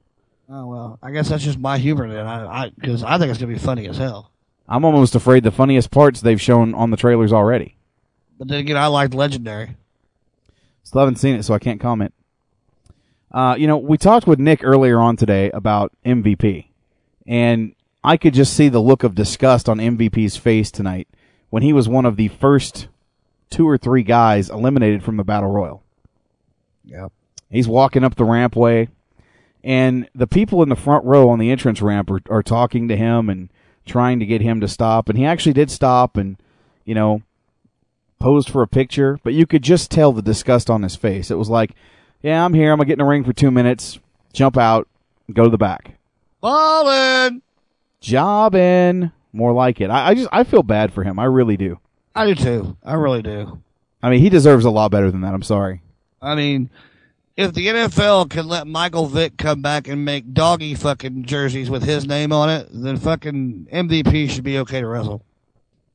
Oh 0.52 0.66
well, 0.66 1.00
I 1.04 1.12
guess 1.12 1.30
that's 1.30 1.44
just 1.44 1.60
my 1.60 1.78
humor 1.78 2.12
then. 2.12 2.26
I 2.26 2.64
I 2.64 2.70
because 2.70 3.04
I 3.04 3.18
think 3.18 3.30
it's 3.30 3.40
gonna 3.40 3.54
be 3.54 3.60
funny 3.60 3.88
as 3.88 3.98
hell. 3.98 4.32
I'm 4.68 4.84
almost 4.84 5.16
afraid 5.16 5.44
the 5.44 5.52
funniest 5.52 5.92
parts 5.92 6.22
they've 6.22 6.42
shown 6.42 6.74
on 6.74 6.92
the 6.92 6.98
trailers 6.98 7.32
already. 7.32 7.76
But 8.38 8.48
then 8.48 8.60
again, 8.60 8.78
I 8.78 8.88
liked 8.88 9.14
Legendary. 9.14 9.76
Still 10.84 11.02
haven't 11.02 11.18
seen 11.18 11.36
it, 11.36 11.44
so 11.44 11.54
I 11.54 11.60
can't 11.60 11.80
comment. 11.80 12.14
Uh, 13.32 13.56
you 13.60 13.68
know, 13.68 13.78
we 13.78 13.98
talked 13.98 14.26
with 14.26 14.40
Nick 14.40 14.64
earlier 14.64 15.00
on 15.00 15.16
today 15.16 15.52
about 15.52 15.92
MVP, 16.04 16.66
and 17.28 17.76
I 18.04 18.18
could 18.18 18.34
just 18.34 18.54
see 18.54 18.70
the 18.70 18.82
look 18.82 19.04
of 19.04 19.14
disgust 19.14 19.70
on 19.70 19.78
MVP's 19.78 20.36
face 20.36 20.72
tonight 20.72 21.08
when 21.50 21.62
he 21.62 21.74
was 21.74 21.88
one 21.88 22.06
of 22.06 22.16
the 22.16 22.30
first 22.30 22.88
two 23.52 23.68
or 23.68 23.78
three 23.78 24.04
guys 24.04 24.50
eliminated 24.50 25.04
from 25.04 25.18
the 25.18 25.24
Battle 25.24 25.52
Royal. 25.52 25.84
Yep. 26.86 27.12
He's 27.52 27.68
walking 27.68 28.04
up 28.04 28.16
the 28.16 28.24
rampway, 28.24 28.88
and 29.64 30.10
the 30.16 30.28
people 30.28 30.64
in 30.64 30.70
the 30.70 30.76
front 30.76 31.06
row 31.06 31.30
on 31.30 31.40
the 31.40 31.52
entrance 31.52 31.82
ramp 31.82 32.10
are, 32.10 32.22
are 32.30 32.44
talking 32.44 32.88
to 32.88 32.96
him 32.96 33.30
and 33.30 33.50
trying 33.86 34.20
to 34.20 34.26
get 34.26 34.42
him 34.42 34.62
to 34.62 34.68
stop. 34.68 35.10
And 35.10 35.18
he 35.18 35.26
actually 35.26 35.54
did 35.54 35.70
stop 35.72 36.18
and, 36.18 36.38
you 36.86 36.96
know, 36.96 37.22
posed 38.20 38.50
for 38.50 38.62
a 38.62 38.68
picture, 38.68 39.20
but 39.24 39.34
you 39.34 39.46
could 39.46 39.64
just 39.64 39.92
tell 39.92 40.12
the 40.12 40.22
disgust 40.22 40.70
on 40.70 40.84
his 40.84 40.96
face. 40.96 41.32
It 41.32 41.38
was 41.38 41.50
like, 41.50 41.72
yeah, 42.22 42.44
I'm 42.44 42.54
here. 42.54 42.72
I'm 42.72 42.78
going 42.78 42.86
to 42.86 42.90
get 42.90 43.00
in 43.00 43.06
the 43.06 43.10
ring 43.10 43.24
for 43.24 43.34
two 43.34 43.52
minutes, 43.52 44.00
jump 44.34 44.58
out, 44.58 44.88
go 45.32 45.46
to 45.46 45.50
the 45.50 45.58
back. 45.58 45.98
Ballin'. 46.42 47.42
Job 48.02 48.56
in. 48.56 49.12
More 49.32 49.54
like 49.54 49.80
it. 49.82 49.90
I, 49.90 50.10
I 50.10 50.14
just, 50.16 50.30
I 50.32 50.44
feel 50.44 50.64
bad 50.64 50.92
for 50.92 51.04
him. 51.04 51.20
I 51.20 51.26
really 51.26 51.58
do. 51.58 51.80
I 52.16 52.26
do 52.26 52.36
too. 52.36 52.78
I 52.84 52.96
really 52.96 53.22
do. 53.22 53.62
I 54.02 54.10
mean, 54.10 54.22
he 54.22 54.30
deserves 54.30 54.66
a 54.66 54.72
lot 54.72 54.92
better 54.92 55.12
than 55.12 55.22
that. 55.22 55.34
I'm 55.34 55.44
sorry. 55.44 55.82
I 56.22 56.36
mean, 56.36 56.70
if 57.40 57.54
the 57.54 57.68
NFL 57.68 58.30
can 58.30 58.50
let 58.50 58.68
Michael 58.68 59.06
Vick 59.06 59.38
come 59.38 59.62
back 59.62 59.88
and 59.88 60.04
make 60.04 60.34
doggy 60.34 60.76
fucking 60.76 61.24
jerseys 61.24 61.70
with 61.70 61.84
his 61.84 62.06
name 62.06 62.34
on 62.34 62.50
it, 62.50 62.68
then 62.70 62.98
fucking 62.98 63.68
MVP 63.72 64.30
should 64.30 64.44
be 64.44 64.58
okay 64.58 64.82
to 64.82 64.88
wrestle. 64.88 65.24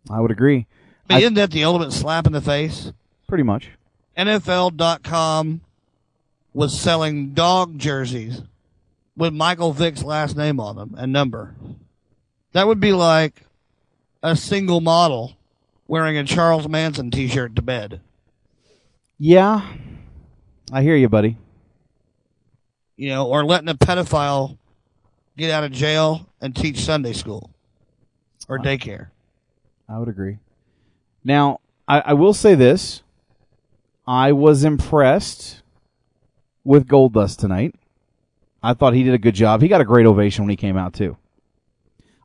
I 0.08 0.20
would 0.20 0.30
agree. 0.30 0.66
I 1.10 1.16
mean, 1.16 1.22
isn't 1.22 1.34
that 1.34 1.50
the 1.50 1.64
ultimate 1.64 1.92
slap 1.92 2.26
in 2.26 2.32
the 2.32 2.40
face? 2.40 2.92
Pretty 3.28 3.44
much. 3.44 3.68
NFL.com 4.16 5.60
was 6.54 6.80
selling 6.80 7.34
dog 7.34 7.78
jerseys 7.78 8.40
with 9.14 9.34
Michael 9.34 9.74
Vick's 9.74 10.02
last 10.02 10.38
name 10.38 10.58
on 10.58 10.76
them 10.76 10.94
and 10.96 11.12
number. 11.12 11.54
That 12.52 12.66
would 12.66 12.80
be 12.80 12.94
like 12.94 13.42
a 14.22 14.34
single 14.34 14.80
model 14.80 15.36
wearing 15.86 16.16
a 16.16 16.24
Charles 16.24 16.68
Manson 16.68 17.10
t-shirt 17.10 17.54
to 17.56 17.60
bed. 17.60 18.00
Yeah, 19.18 19.60
I 20.72 20.82
hear 20.82 20.96
you, 20.96 21.08
buddy. 21.08 21.36
You 22.96 23.08
know, 23.08 23.26
or 23.26 23.44
letting 23.44 23.68
a 23.68 23.74
pedophile 23.74 24.56
get 25.36 25.50
out 25.50 25.64
of 25.64 25.72
jail 25.72 26.28
and 26.40 26.54
teach 26.54 26.78
Sunday 26.78 27.12
school 27.12 27.50
or 28.48 28.58
daycare. 28.58 29.08
I 29.88 29.98
would 29.98 30.08
agree. 30.08 30.38
Now, 31.24 31.60
I, 31.88 32.00
I 32.00 32.12
will 32.14 32.34
say 32.34 32.54
this. 32.54 33.02
I 34.06 34.32
was 34.32 34.64
impressed 34.64 35.62
with 36.62 36.86
Goldust 36.86 37.38
tonight. 37.38 37.74
I 38.62 38.74
thought 38.74 38.94
he 38.94 39.02
did 39.02 39.14
a 39.14 39.18
good 39.18 39.34
job. 39.34 39.60
He 39.60 39.68
got 39.68 39.80
a 39.80 39.84
great 39.84 40.06
ovation 40.06 40.44
when 40.44 40.50
he 40.50 40.56
came 40.56 40.76
out 40.76 40.94
too. 40.94 41.16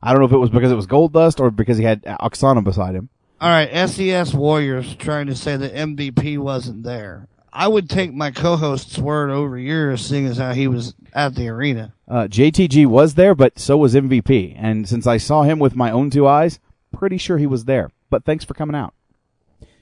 I 0.02 0.12
don't 0.12 0.20
know 0.20 0.26
if 0.26 0.32
it 0.32 0.38
was 0.38 0.50
because 0.50 0.72
it 0.72 0.76
was 0.76 0.86
Goldust 0.86 1.40
or 1.40 1.50
because 1.50 1.78
he 1.78 1.84
had 1.84 2.02
Aksana 2.04 2.64
beside 2.64 2.94
him. 2.94 3.10
All 3.40 3.48
right, 3.48 3.88
SES 3.88 4.34
Warriors 4.34 4.94
trying 4.96 5.26
to 5.26 5.34
say 5.34 5.56
that 5.56 5.74
MVP 5.74 6.38
wasn't 6.38 6.82
there. 6.82 7.26
I 7.52 7.68
would 7.68 7.90
take 7.90 8.12
my 8.14 8.30
co-host's 8.30 8.98
word 8.98 9.30
over 9.30 9.58
yours, 9.58 10.04
seeing 10.06 10.26
as 10.26 10.38
how 10.38 10.52
he 10.52 10.68
was 10.68 10.94
at 11.12 11.34
the 11.34 11.48
arena. 11.48 11.94
Uh, 12.08 12.28
JTG 12.30 12.86
was 12.86 13.14
there, 13.14 13.34
but 13.34 13.58
so 13.58 13.76
was 13.76 13.94
MVP. 13.94 14.54
And 14.56 14.88
since 14.88 15.06
I 15.06 15.16
saw 15.16 15.42
him 15.42 15.58
with 15.58 15.74
my 15.74 15.90
own 15.90 16.10
two 16.10 16.26
eyes, 16.26 16.60
pretty 16.92 17.18
sure 17.18 17.38
he 17.38 17.46
was 17.46 17.64
there. 17.64 17.90
But 18.08 18.24
thanks 18.24 18.44
for 18.44 18.54
coming 18.54 18.76
out. 18.76 18.94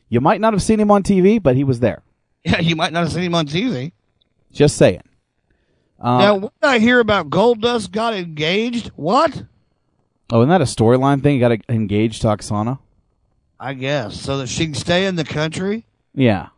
You 0.09 0.21
might 0.21 0.41
not 0.41 0.55
have 0.55 0.63
seen 0.63 0.81
him 0.81 0.91
on 0.91 1.03
TV, 1.03 1.43
but 1.43 1.57
he 1.57 1.65
was 1.65 1.81
there. 1.81 2.03
Yeah, 2.45 2.61
you 2.61 2.77
might 2.77 2.93
not 2.93 3.03
have 3.03 3.13
seen 3.13 3.25
him 3.25 3.35
on 3.35 3.47
TV. 3.47 3.93
Just 4.53 4.77
saying. 4.77 5.03
Uh, 6.01 6.19
now, 6.19 6.35
what 6.37 6.53
did 6.63 6.71
I 6.71 6.79
hear 6.79 7.01
about 7.01 7.29
Goldust 7.29 7.91
got 7.91 8.15
engaged? 8.15 8.89
What? 8.95 9.43
Oh, 10.31 10.41
isn't 10.41 10.49
that 10.49 10.61
a 10.61 10.65
storyline 10.65 11.23
thing? 11.23 11.35
You 11.35 11.41
got 11.41 11.49
to 11.49 11.59
engage 11.69 12.21
to 12.21 12.29
Aksana? 12.29 12.79
I 13.59 13.75
guess 13.75 14.19
so 14.21 14.39
that 14.39 14.47
she 14.47 14.67
can 14.67 14.75
stay 14.75 15.05
in 15.07 15.17
the 15.17 15.25
country. 15.25 15.85
Yeah. 16.15 16.51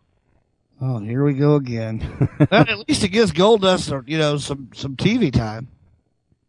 Oh, 0.80 0.98
here 0.98 1.24
we 1.24 1.34
go 1.34 1.56
again. 1.56 2.28
well, 2.50 2.60
at 2.62 2.88
least 2.88 3.04
it 3.04 3.08
gives 3.08 3.32
Goldust, 3.32 4.08
you 4.08 4.16
know, 4.18 4.38
some 4.38 4.70
some 4.74 4.96
TV 4.96 5.32
time. 5.32 5.68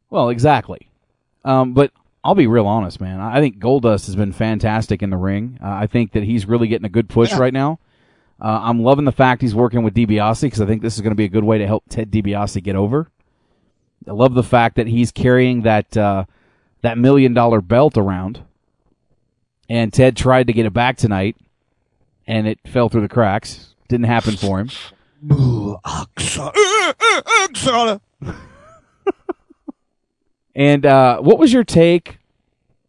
Well, 0.09 0.29
exactly. 0.29 0.89
Um, 1.43 1.73
but 1.73 1.91
I'll 2.23 2.35
be 2.35 2.47
real 2.47 2.67
honest, 2.67 3.01
man. 3.01 3.19
I 3.19 3.39
think 3.41 3.57
Goldust 3.59 4.05
has 4.05 4.15
been 4.15 4.31
fantastic 4.31 5.01
in 5.01 5.09
the 5.09 5.17
ring. 5.17 5.57
Uh, 5.61 5.67
I 5.69 5.87
think 5.87 6.13
that 6.13 6.23
he's 6.23 6.45
really 6.45 6.67
getting 6.67 6.85
a 6.85 6.89
good 6.89 7.09
push 7.09 7.31
Yeah. 7.31 7.39
right 7.39 7.53
now. 7.53 7.79
Uh, 8.39 8.59
I'm 8.63 8.81
loving 8.81 9.05
the 9.05 9.11
fact 9.11 9.41
he's 9.41 9.53
working 9.55 9.83
with 9.83 9.93
DiBiase 9.93 10.41
because 10.41 10.61
I 10.61 10.65
think 10.65 10.81
this 10.81 10.95
is 10.95 11.01
going 11.01 11.11
to 11.11 11.15
be 11.15 11.25
a 11.25 11.29
good 11.29 11.43
way 11.43 11.57
to 11.57 11.67
help 11.67 11.83
Ted 11.89 12.09
DiBiase 12.11 12.61
get 12.63 12.75
over. 12.75 13.09
I 14.07 14.11
love 14.11 14.33
the 14.33 14.43
fact 14.43 14.77
that 14.77 14.87
he's 14.87 15.11
carrying 15.11 15.61
that 15.63 15.95
uh, 15.97 16.25
that 16.81 16.97
million 16.97 17.33
dollar 17.33 17.61
belt 17.61 17.97
around, 17.97 18.43
and 19.69 19.91
Ted 19.93 20.15
tried 20.15 20.47
to 20.47 20.53
get 20.53 20.65
it 20.65 20.73
back 20.73 20.97
tonight, 20.97 21.35
and 22.25 22.47
it 22.47 22.59
fell 22.65 22.89
through 22.89 23.01
the 23.01 23.09
cracks. 23.09 23.70
Didn't 23.91 24.05
happen 24.05 24.37
for 24.37 24.57
him. 24.57 24.69
Boo, 25.21 25.75
Aksana. 25.83 26.53
Aksana. 27.43 27.99
And 30.55 30.85
uh, 30.85 31.19
what 31.19 31.37
was 31.37 31.51
your 31.51 31.65
take 31.65 32.19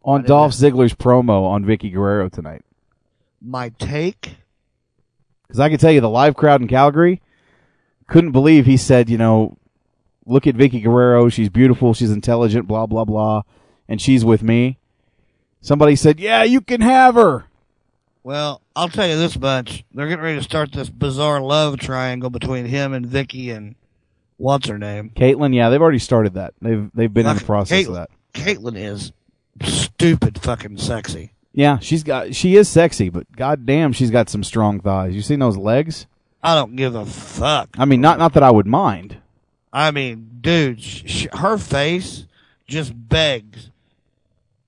on 0.05 0.23
Dolph 0.23 0.53
Ziggler's 0.53 0.93
promo 0.93 1.43
on 1.43 1.65
Vickie 1.65 1.91
Guerrero 1.91 2.29
tonight? 2.29 2.61
My 3.41 3.67
take. 3.79 4.37
Because 5.45 5.59
I 5.59 5.67
can 5.67 5.77
tell 5.77 5.91
you, 5.91 5.99
the 5.99 6.09
live 6.09 6.37
crowd 6.37 6.61
in 6.61 6.69
Calgary 6.69 7.21
couldn't 8.07 8.31
believe 8.31 8.65
he 8.65 8.77
said, 8.77 9.09
you 9.09 9.17
know, 9.17 9.57
look 10.25 10.47
at 10.47 10.55
Vickie 10.55 10.81
Guerrero. 10.81 11.27
She's 11.27 11.49
beautiful. 11.49 11.93
She's 11.93 12.11
intelligent. 12.11 12.65
Blah 12.65 12.85
blah 12.85 13.03
blah, 13.03 13.41
and 13.89 14.01
she's 14.01 14.23
with 14.23 14.41
me. 14.41 14.77
Somebody 15.59 15.97
said, 15.97 16.17
"Yeah, 16.17 16.43
you 16.43 16.61
can 16.61 16.79
have 16.79 17.15
her." 17.15 17.47
Well, 18.23 18.61
I'll 18.75 18.89
tell 18.89 19.07
you 19.07 19.17
this 19.17 19.39
much: 19.39 19.83
they're 19.93 20.07
getting 20.07 20.23
ready 20.23 20.37
to 20.37 20.43
start 20.43 20.71
this 20.71 20.89
bizarre 20.89 21.41
love 21.41 21.77
triangle 21.79 22.29
between 22.29 22.65
him 22.65 22.93
and 22.93 23.05
Vickie 23.05 23.55
and 23.55 23.75
what's 24.37 24.67
her 24.67 24.77
name? 24.79 25.11
Kaitlyn, 25.15 25.53
yeah, 25.55 25.69
they've 25.69 25.81
already 25.81 25.99
started 25.99 26.33
that. 26.35 26.53
They've 26.61 26.89
they've 26.93 27.13
been 27.13 27.27
in 27.27 27.37
the 27.37 27.43
process 27.43 27.85
Kaitlyn- 27.85 27.89
of 27.89 27.93
that. 27.95 28.09
Kaitlyn 28.33 28.77
is 28.77 29.11
stupid 29.61 30.41
fucking 30.41 30.77
sexy. 30.77 31.31
Yeah, 31.53 31.77
she's 31.79 32.03
got 32.03 32.33
she 32.33 32.55
is 32.55 32.67
sexy, 32.67 33.09
but 33.09 33.31
goddamn, 33.35 33.93
she's 33.93 34.09
got 34.09 34.29
some 34.29 34.43
strong 34.43 34.79
thighs. 34.79 35.13
You 35.13 35.21
seen 35.21 35.39
those 35.39 35.57
legs? 35.57 36.07
I 36.41 36.55
don't 36.55 36.75
give 36.75 36.95
a 36.95 37.05
fuck. 37.05 37.69
I 37.77 37.85
mean, 37.85 38.01
not 38.01 38.17
not 38.17 38.33
that 38.33 38.43
I 38.43 38.49
would 38.51 38.65
mind. 38.65 39.17
I 39.71 39.91
mean, 39.91 40.39
dude, 40.41 40.81
sh- 40.81 41.27
her 41.33 41.57
face 41.57 42.25
just 42.67 42.91
begs 42.95 43.69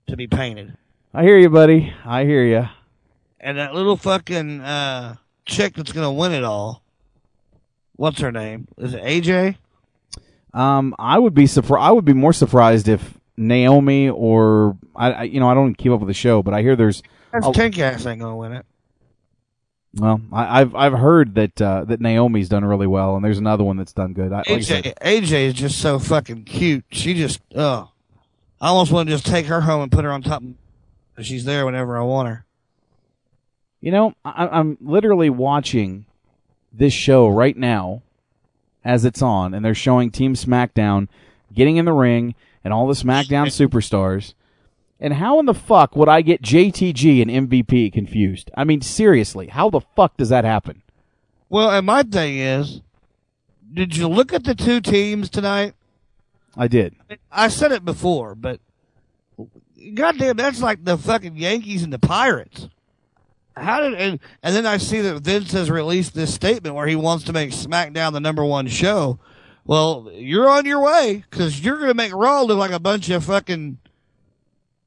to 0.07 0.15
be 0.15 0.27
painted. 0.27 0.77
I 1.13 1.23
hear 1.23 1.37
you, 1.37 1.49
buddy. 1.49 1.93
I 2.05 2.23
hear 2.25 2.43
you. 2.45 2.67
And 3.45 3.59
that 3.59 3.75
little 3.75 3.95
fucking 3.95 4.61
uh, 4.61 5.17
chick 5.45 5.75
that's 5.75 5.91
gonna 5.91 6.11
win 6.11 6.31
it 6.31 6.43
all. 6.43 6.81
What's 7.95 8.19
her 8.21 8.31
name? 8.31 8.67
Is 8.79 8.95
it 8.95 9.03
AJ? 9.03 9.57
Um, 10.51 10.95
I 10.97 11.19
would 11.19 11.35
be 11.35 11.45
surprised. 11.45 11.83
I 11.83 11.91
would 11.91 12.05
be 12.05 12.13
more 12.13 12.33
surprised 12.33 12.87
if 12.87 13.19
Naomi 13.37 14.09
or 14.09 14.79
I, 14.95 15.11
I, 15.11 15.23
you 15.23 15.39
know, 15.39 15.47
I 15.47 15.53
don't 15.53 15.75
keep 15.75 15.91
up 15.91 15.99
with 15.99 16.07
the 16.07 16.13
show, 16.15 16.41
but 16.41 16.55
I 16.55 16.63
hear 16.63 16.75
there's. 16.75 17.03
That's 17.31 17.45
a- 17.45 17.61
ain't 17.61 17.75
gonna 18.19 18.35
win 18.35 18.53
it. 18.53 18.65
Well, 19.93 20.21
I, 20.33 20.61
I've 20.61 20.73
I've 20.73 20.93
heard 20.93 21.35
that 21.35 21.61
uh, 21.61 21.85
that 21.85 22.01
Naomi's 22.01 22.49
done 22.49 22.65
really 22.65 22.87
well, 22.87 23.15
and 23.15 23.23
there's 23.23 23.37
another 23.37 23.63
one 23.63 23.77
that's 23.77 23.93
done 23.93 24.13
good. 24.13 24.33
I, 24.33 24.37
like 24.37 24.49
I 24.49 24.59
said, 24.61 24.83
AJ, 24.85 25.21
AJ 25.21 25.31
is 25.49 25.53
just 25.53 25.77
so 25.77 25.99
fucking 25.99 26.45
cute. 26.45 26.83
She 26.91 27.13
just, 27.13 27.41
oh, 27.55 27.91
I 28.59 28.69
almost 28.69 28.91
want 28.91 29.07
to 29.07 29.13
just 29.13 29.27
take 29.27 29.45
her 29.45 29.61
home 29.61 29.83
and 29.83 29.91
put 29.91 30.03
her 30.03 30.11
on 30.11 30.23
top. 30.23 30.41
She's 31.21 31.45
there 31.45 31.63
whenever 31.67 31.95
I 31.95 32.01
want 32.01 32.29
her. 32.29 32.45
You 33.85 33.91
know, 33.91 34.15
I, 34.25 34.47
I'm 34.47 34.79
literally 34.81 35.29
watching 35.29 36.07
this 36.73 36.91
show 36.91 37.27
right 37.27 37.55
now 37.55 38.01
as 38.83 39.05
it's 39.05 39.21
on, 39.21 39.53
and 39.53 39.63
they're 39.63 39.75
showing 39.75 40.09
Team 40.09 40.33
SmackDown 40.33 41.07
getting 41.53 41.77
in 41.77 41.85
the 41.85 41.93
ring 41.93 42.33
and 42.63 42.73
all 42.73 42.87
the 42.87 42.95
SmackDown 42.95 43.45
superstars. 43.45 44.33
And 44.99 45.13
how 45.13 45.39
in 45.39 45.45
the 45.45 45.53
fuck 45.53 45.95
would 45.95 46.09
I 46.09 46.23
get 46.23 46.41
JTG 46.41 47.21
and 47.21 47.47
MVP 47.47 47.93
confused? 47.93 48.49
I 48.57 48.63
mean, 48.63 48.81
seriously, 48.81 49.49
how 49.49 49.69
the 49.69 49.81
fuck 49.95 50.17
does 50.17 50.29
that 50.29 50.45
happen? 50.45 50.81
Well, 51.47 51.69
and 51.69 51.85
my 51.85 52.01
thing 52.01 52.39
is, 52.39 52.81
did 53.71 53.95
you 53.95 54.07
look 54.07 54.33
at 54.33 54.45
the 54.45 54.55
two 54.55 54.81
teams 54.81 55.29
tonight? 55.29 55.75
I 56.57 56.67
did. 56.67 56.95
I 57.31 57.49
said 57.49 57.71
it 57.71 57.85
before, 57.85 58.33
but 58.33 58.59
goddamn, 59.93 60.37
that's 60.37 60.59
like 60.63 60.83
the 60.83 60.97
fucking 60.97 61.37
Yankees 61.37 61.83
and 61.83 61.93
the 61.93 61.99
Pirates. 61.99 62.67
How 63.57 63.81
did 63.81 63.93
and, 63.93 64.19
and 64.43 64.55
then 64.55 64.65
I 64.65 64.77
see 64.77 65.01
that 65.01 65.21
Vince 65.21 65.51
has 65.53 65.71
released 65.71 66.13
this 66.13 66.33
statement 66.33 66.75
where 66.75 66.87
he 66.87 66.95
wants 66.95 67.23
to 67.25 67.33
make 67.33 67.51
SmackDown 67.51 68.11
the 68.11 68.19
number 68.19 68.43
one 68.43 68.67
show. 68.67 69.19
Well, 69.63 70.11
you're 70.13 70.49
on 70.49 70.65
your 70.65 70.81
way 70.81 71.23
because 71.29 71.63
you're 71.63 71.77
going 71.77 71.89
to 71.89 71.95
make 71.95 72.13
Raw 72.13 72.41
look 72.41 72.57
like 72.57 72.71
a 72.71 72.79
bunch 72.79 73.09
of 73.09 73.23
fucking 73.23 73.79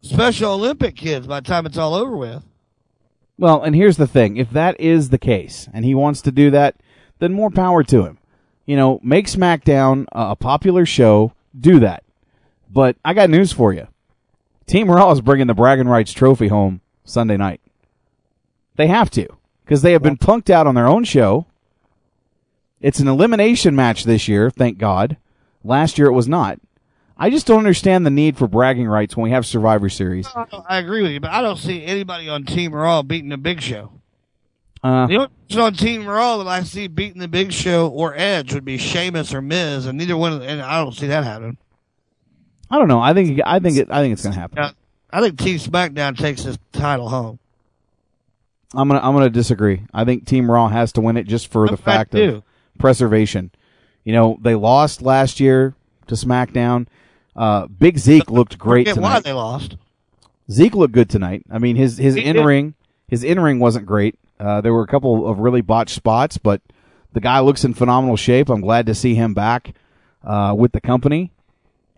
Special 0.03 0.53
Olympic 0.53 0.95
kids 0.95 1.27
by 1.27 1.41
the 1.41 1.47
time 1.49 1.67
it's 1.67 1.79
all 1.79 1.95
over 1.95 2.17
with. 2.17 2.45
Well, 3.39 3.63
and 3.63 3.75
here's 3.75 3.97
the 3.97 4.07
thing: 4.07 4.37
if 4.37 4.51
that 4.51 4.79
is 4.81 5.09
the 5.09 5.19
case, 5.19 5.69
and 5.73 5.85
he 5.85 5.95
wants 5.95 6.23
to 6.23 6.31
do 6.31 6.51
that, 6.51 6.77
then 7.19 7.33
more 7.33 7.51
power 7.51 7.83
to 7.85 8.05
him. 8.05 8.19
You 8.67 8.77
know, 8.77 9.01
make 9.03 9.27
SmackDown 9.27 10.07
a 10.13 10.37
popular 10.37 10.87
show. 10.87 11.33
Do 11.59 11.81
that. 11.81 12.05
But 12.71 12.97
I 13.05 13.15
got 13.15 13.31
news 13.31 13.53
for 13.53 13.73
you: 13.73 13.89
Team 14.67 14.91
Raw 14.91 15.11
is 15.11 15.21
bringing 15.21 15.47
the 15.47 15.55
bragging 15.55 15.89
rights 15.89 16.13
trophy 16.13 16.49
home 16.49 16.81
Sunday 17.05 17.37
night. 17.37 17.61
They 18.79 18.87
have 18.87 19.11
to 19.11 19.27
because 19.65 19.83
they 19.83 19.93
have 19.93 20.03
been 20.03 20.17
punked 20.17 20.49
out 20.51 20.67
on 20.69 20.77
their 20.77 20.87
own 20.87 21.03
show. 21.05 21.47
It's 22.81 23.01
an 23.01 23.09
elimination 23.09 23.75
match 23.75 24.05
this 24.05 24.29
year, 24.29 24.51
thank 24.51 24.79
God. 24.79 25.17
Last 25.65 25.99
year 25.99 26.07
it 26.07 26.13
was 26.13 26.29
not. 26.29 26.61
I 27.17 27.29
just 27.29 27.49
don't 27.49 27.59
understand 27.59 28.07
the 28.07 28.11
need 28.11 28.39
for 28.39 28.47
bragging 28.47 28.87
rights 28.87 29.17
when 29.17 29.25
we 29.25 29.31
have 29.33 29.45
Survivor 29.45 29.89
Series. 29.89 30.29
I 30.69 30.79
agree 30.79 31.03
with 31.03 31.11
you, 31.11 31.19
but 31.19 31.33
I 31.33 31.43
don't 31.43 31.59
see 31.59 31.85
anybody 31.85 32.29
on 32.29 32.45
Team 32.45 32.73
Raw 32.73 33.03
beating 33.03 33.31
the 33.31 33.37
Big 33.37 33.61
Show. 33.61 33.91
Uh, 34.85 35.09
The 35.09 35.17
only 35.17 35.29
person 35.49 35.61
on 35.61 35.73
Team 35.75 36.07
Raw 36.07 36.37
that 36.39 36.47
I 36.47 36.63
see 36.63 36.87
beating 36.87 37.21
the 37.21 37.27
Big 37.27 37.51
Show 37.53 37.89
or 37.89 38.15
Edge 38.17 38.55
would 38.55 38.65
be 38.65 38.79
Sheamus 38.79 39.35
or 39.35 39.43
Miz, 39.43 39.87
and 39.87 39.99
neither 39.99 40.17
one. 40.17 40.35
Of, 40.35 40.43
and 40.43 40.63
I 40.63 40.81
don't 40.81 40.95
see 40.95 41.09
that 41.09 41.25
happening. 41.25 41.59
I 42.71 42.79
don't 42.79 42.87
know. 42.87 43.01
I 43.01 43.13
think 43.13 43.41
I 43.45 43.59
think 43.59 43.77
it, 43.77 43.89
I 43.91 44.01
think 44.03 44.13
it's 44.13 44.23
going 44.23 44.35
to 44.35 44.41
happen. 44.41 44.73
I 45.11 45.21
think 45.21 45.37
Team 45.39 45.59
SmackDown 45.59 46.17
takes 46.17 46.45
this 46.45 46.59
title 46.71 47.09
home. 47.09 47.41
I'm 48.75 48.89
gonna 48.89 49.01
I'm 49.01 49.15
gonna 49.15 49.31
disagree. 49.31 49.83
I 49.93 50.05
think 50.05 50.27
Team 50.27 50.51
Raw 50.51 50.69
has 50.69 50.93
to 50.93 51.01
win 51.01 51.17
it 51.17 51.27
just 51.27 51.51
for 51.51 51.67
the 51.67 51.75
I 51.75 51.77
fact 51.77 52.13
do. 52.13 52.37
of 52.37 52.43
preservation. 52.79 53.51
You 54.05 54.13
know, 54.13 54.39
they 54.41 54.55
lost 54.55 55.03
last 55.03 55.41
year 55.41 55.75
to 56.07 56.15
SmackDown. 56.15 56.87
Uh, 57.35 57.67
Big 57.67 57.99
Zeke 57.99 58.31
looked 58.31 58.59
great 58.59 58.89
Forget 58.89 59.03
why 59.03 59.21
they 59.21 59.33
lost. 59.33 59.77
Zeke 60.51 60.75
looked 60.75 60.95
good 60.95 61.09
tonight. 61.11 61.45
I 61.51 61.59
mean, 61.59 61.77
his 61.77 61.99
his 61.99 62.17
in 62.17 62.45
ring 62.45 62.75
his 63.09 63.25
in 63.25 63.41
ring 63.41 63.59
wasn't 63.59 63.87
great. 63.87 64.19
Uh, 64.39 64.61
there 64.61 64.73
were 64.73 64.83
a 64.83 64.87
couple 64.87 65.29
of 65.29 65.39
really 65.39 65.63
botched 65.63 65.95
spots, 65.95 66.39
but 66.39 66.61
the 67.13 67.21
guy 67.21 67.41
looks 67.41 67.65
in 67.65 67.75
phenomenal 67.75 68.17
shape. 68.17 68.49
I'm 68.49 68.61
glad 68.61 68.87
to 68.87 68.95
see 68.95 69.15
him 69.15 69.35
back 69.35 69.75
uh, 70.23 70.55
with 70.57 70.73
the 70.73 70.81
company. 70.81 71.33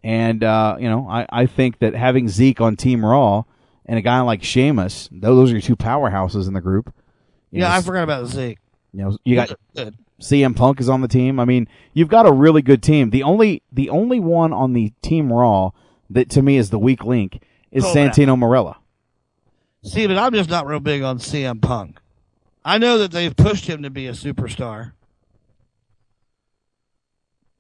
And 0.03 0.43
uh, 0.43 0.77
you 0.79 0.89
know, 0.89 1.07
I, 1.09 1.27
I 1.31 1.47
think 1.47 1.81
that 1.81 1.95
having 1.95 2.29
Zeke 2.29 2.61
on 2.61 2.77
Team 2.77 3.05
Raw 3.05 3.45
and 3.91 3.99
a 3.99 4.03
guy 4.03 4.21
like 4.21 4.43
Sheamus, 4.45 5.09
those 5.11 5.51
are 5.51 5.55
your 5.55 5.61
two 5.61 5.75
powerhouses 5.75 6.47
in 6.47 6.55
the 6.55 6.61
group. 6.61 6.95
You 7.51 7.61
Yeah, 7.63 7.69
know, 7.69 7.75
I 7.75 7.81
forgot 7.83 8.05
about 8.05 8.27
Zeke. 8.29 8.59
you 8.93 9.03
know, 9.03 9.19
you 9.25 9.35
got 9.35 9.51
Good. 9.75 9.97
CM 10.21 10.55
Punk 10.55 10.81
is 10.81 10.89
on 10.89 11.01
the 11.01 11.09
team. 11.09 11.41
I 11.41 11.45
mean, 11.45 11.67
you've 11.93 12.09
got 12.09 12.25
a 12.25 12.31
really 12.33 12.63
good 12.63 12.83
team. 12.85 13.11
The 13.11 13.25
only 13.25 13.63
the 13.73 13.91
only 13.91 14.21
one 14.21 14.53
on 14.53 14.75
the 14.75 14.93
Team 15.03 15.33
Raw 15.33 15.71
that 16.09 16.31
to 16.31 16.43
me 16.43 16.57
is 16.57 16.71
the 16.71 16.79
weak 16.79 17.03
link 17.05 17.43
is 17.73 17.85
Oh, 17.85 17.93
yeah. 17.93 18.11
Santino 18.11 18.39
Marella. 18.39 18.77
See, 19.83 20.07
but 20.07 20.19
I'm 20.19 20.35
just 20.35 20.51
not 20.51 20.67
real 20.67 20.79
big 20.79 21.03
on 21.03 21.19
CM 21.19 21.61
Punk. 21.61 21.99
I 22.65 22.79
know 22.79 22.99
that 22.99 23.11
they've 23.11 23.35
pushed 23.35 23.67
him 23.67 23.83
to 23.83 23.91
be 23.91 24.07
a 24.07 24.13
superstar, 24.13 24.93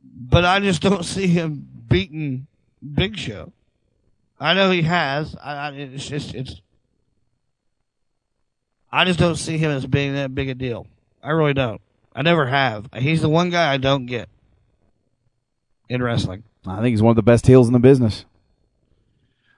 but 0.04 0.44
I 0.44 0.60
just 0.60 0.82
don't 0.82 1.04
see 1.16 1.26
him 1.26 1.66
beating 1.88 2.46
Big 2.94 3.16
Show. 3.16 3.52
I 4.40 4.54
know 4.54 4.70
he 4.70 4.82
has. 4.82 5.36
I, 5.40 5.52
I, 5.52 5.70
it's 5.72 6.08
just 6.08 6.34
it's. 6.34 6.60
I 8.90 9.04
just 9.04 9.18
don't 9.18 9.36
see 9.36 9.58
him 9.58 9.70
as 9.70 9.86
being 9.86 10.14
that 10.14 10.34
big 10.34 10.48
a 10.48 10.54
deal. 10.54 10.86
I 11.22 11.30
really 11.30 11.54
don't. 11.54 11.80
I 12.14 12.22
never 12.22 12.46
have. 12.46 12.88
He's 12.96 13.20
the 13.20 13.28
one 13.28 13.50
guy 13.50 13.72
I 13.72 13.76
don't 13.76 14.06
get 14.06 14.28
in 15.88 16.02
wrestling. 16.02 16.42
I 16.66 16.76
think 16.76 16.92
he's 16.92 17.02
one 17.02 17.10
of 17.10 17.16
the 17.16 17.22
best 17.22 17.46
heels 17.46 17.66
in 17.66 17.72
the 17.72 17.78
business. 17.78 18.24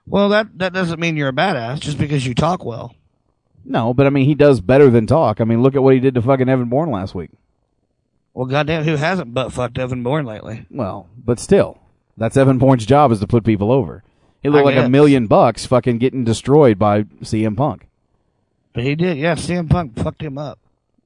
Well, 0.05 0.29
that 0.29 0.59
that 0.59 0.73
doesn't 0.73 0.99
mean 0.99 1.15
you're 1.15 1.29
a 1.29 1.33
badass 1.33 1.79
just 1.79 1.97
because 1.97 2.27
you 2.27 2.35
talk 2.35 2.65
well. 2.65 2.93
No, 3.65 3.93
but 3.93 4.05
I 4.05 4.09
mean, 4.09 4.25
he 4.25 4.35
does 4.35 4.59
better 4.59 4.89
than 4.89 5.07
talk. 5.07 5.39
I 5.39 5.45
mean, 5.45 5.63
look 5.63 5.75
at 5.75 5.83
what 5.83 5.93
he 5.93 6.01
did 6.01 6.15
to 6.15 6.21
fucking 6.21 6.49
Evan 6.49 6.67
Bourne 6.67 6.91
last 6.91 7.15
week. 7.15 7.29
Well, 8.33 8.45
goddamn, 8.45 8.83
who 8.83 8.97
hasn't 8.97 9.33
butt 9.33 9.53
fucked 9.53 9.77
Evan 9.77 10.03
Bourne 10.03 10.25
lately? 10.25 10.65
Well, 10.69 11.07
but 11.17 11.39
still, 11.39 11.79
that's 12.17 12.35
Evan 12.35 12.57
Bourne's 12.57 12.85
job 12.85 13.11
is 13.11 13.21
to 13.21 13.27
put 13.27 13.45
people 13.45 13.71
over. 13.71 14.03
He 14.43 14.49
looked 14.49 14.67
I 14.67 14.75
like 14.75 14.85
a 14.85 14.89
million 14.89 15.27
bucks 15.27 15.65
fucking 15.65 15.97
getting 15.97 16.25
destroyed 16.25 16.77
by 16.77 17.03
CM 17.03 17.57
Punk. 17.57 17.87
But 18.73 18.83
he 18.83 18.95
did, 18.95 19.17
yeah. 19.17 19.35
CM 19.35 19.69
Punk 19.69 19.97
fucked 19.97 20.21
him 20.21 20.37
up. 20.37 20.59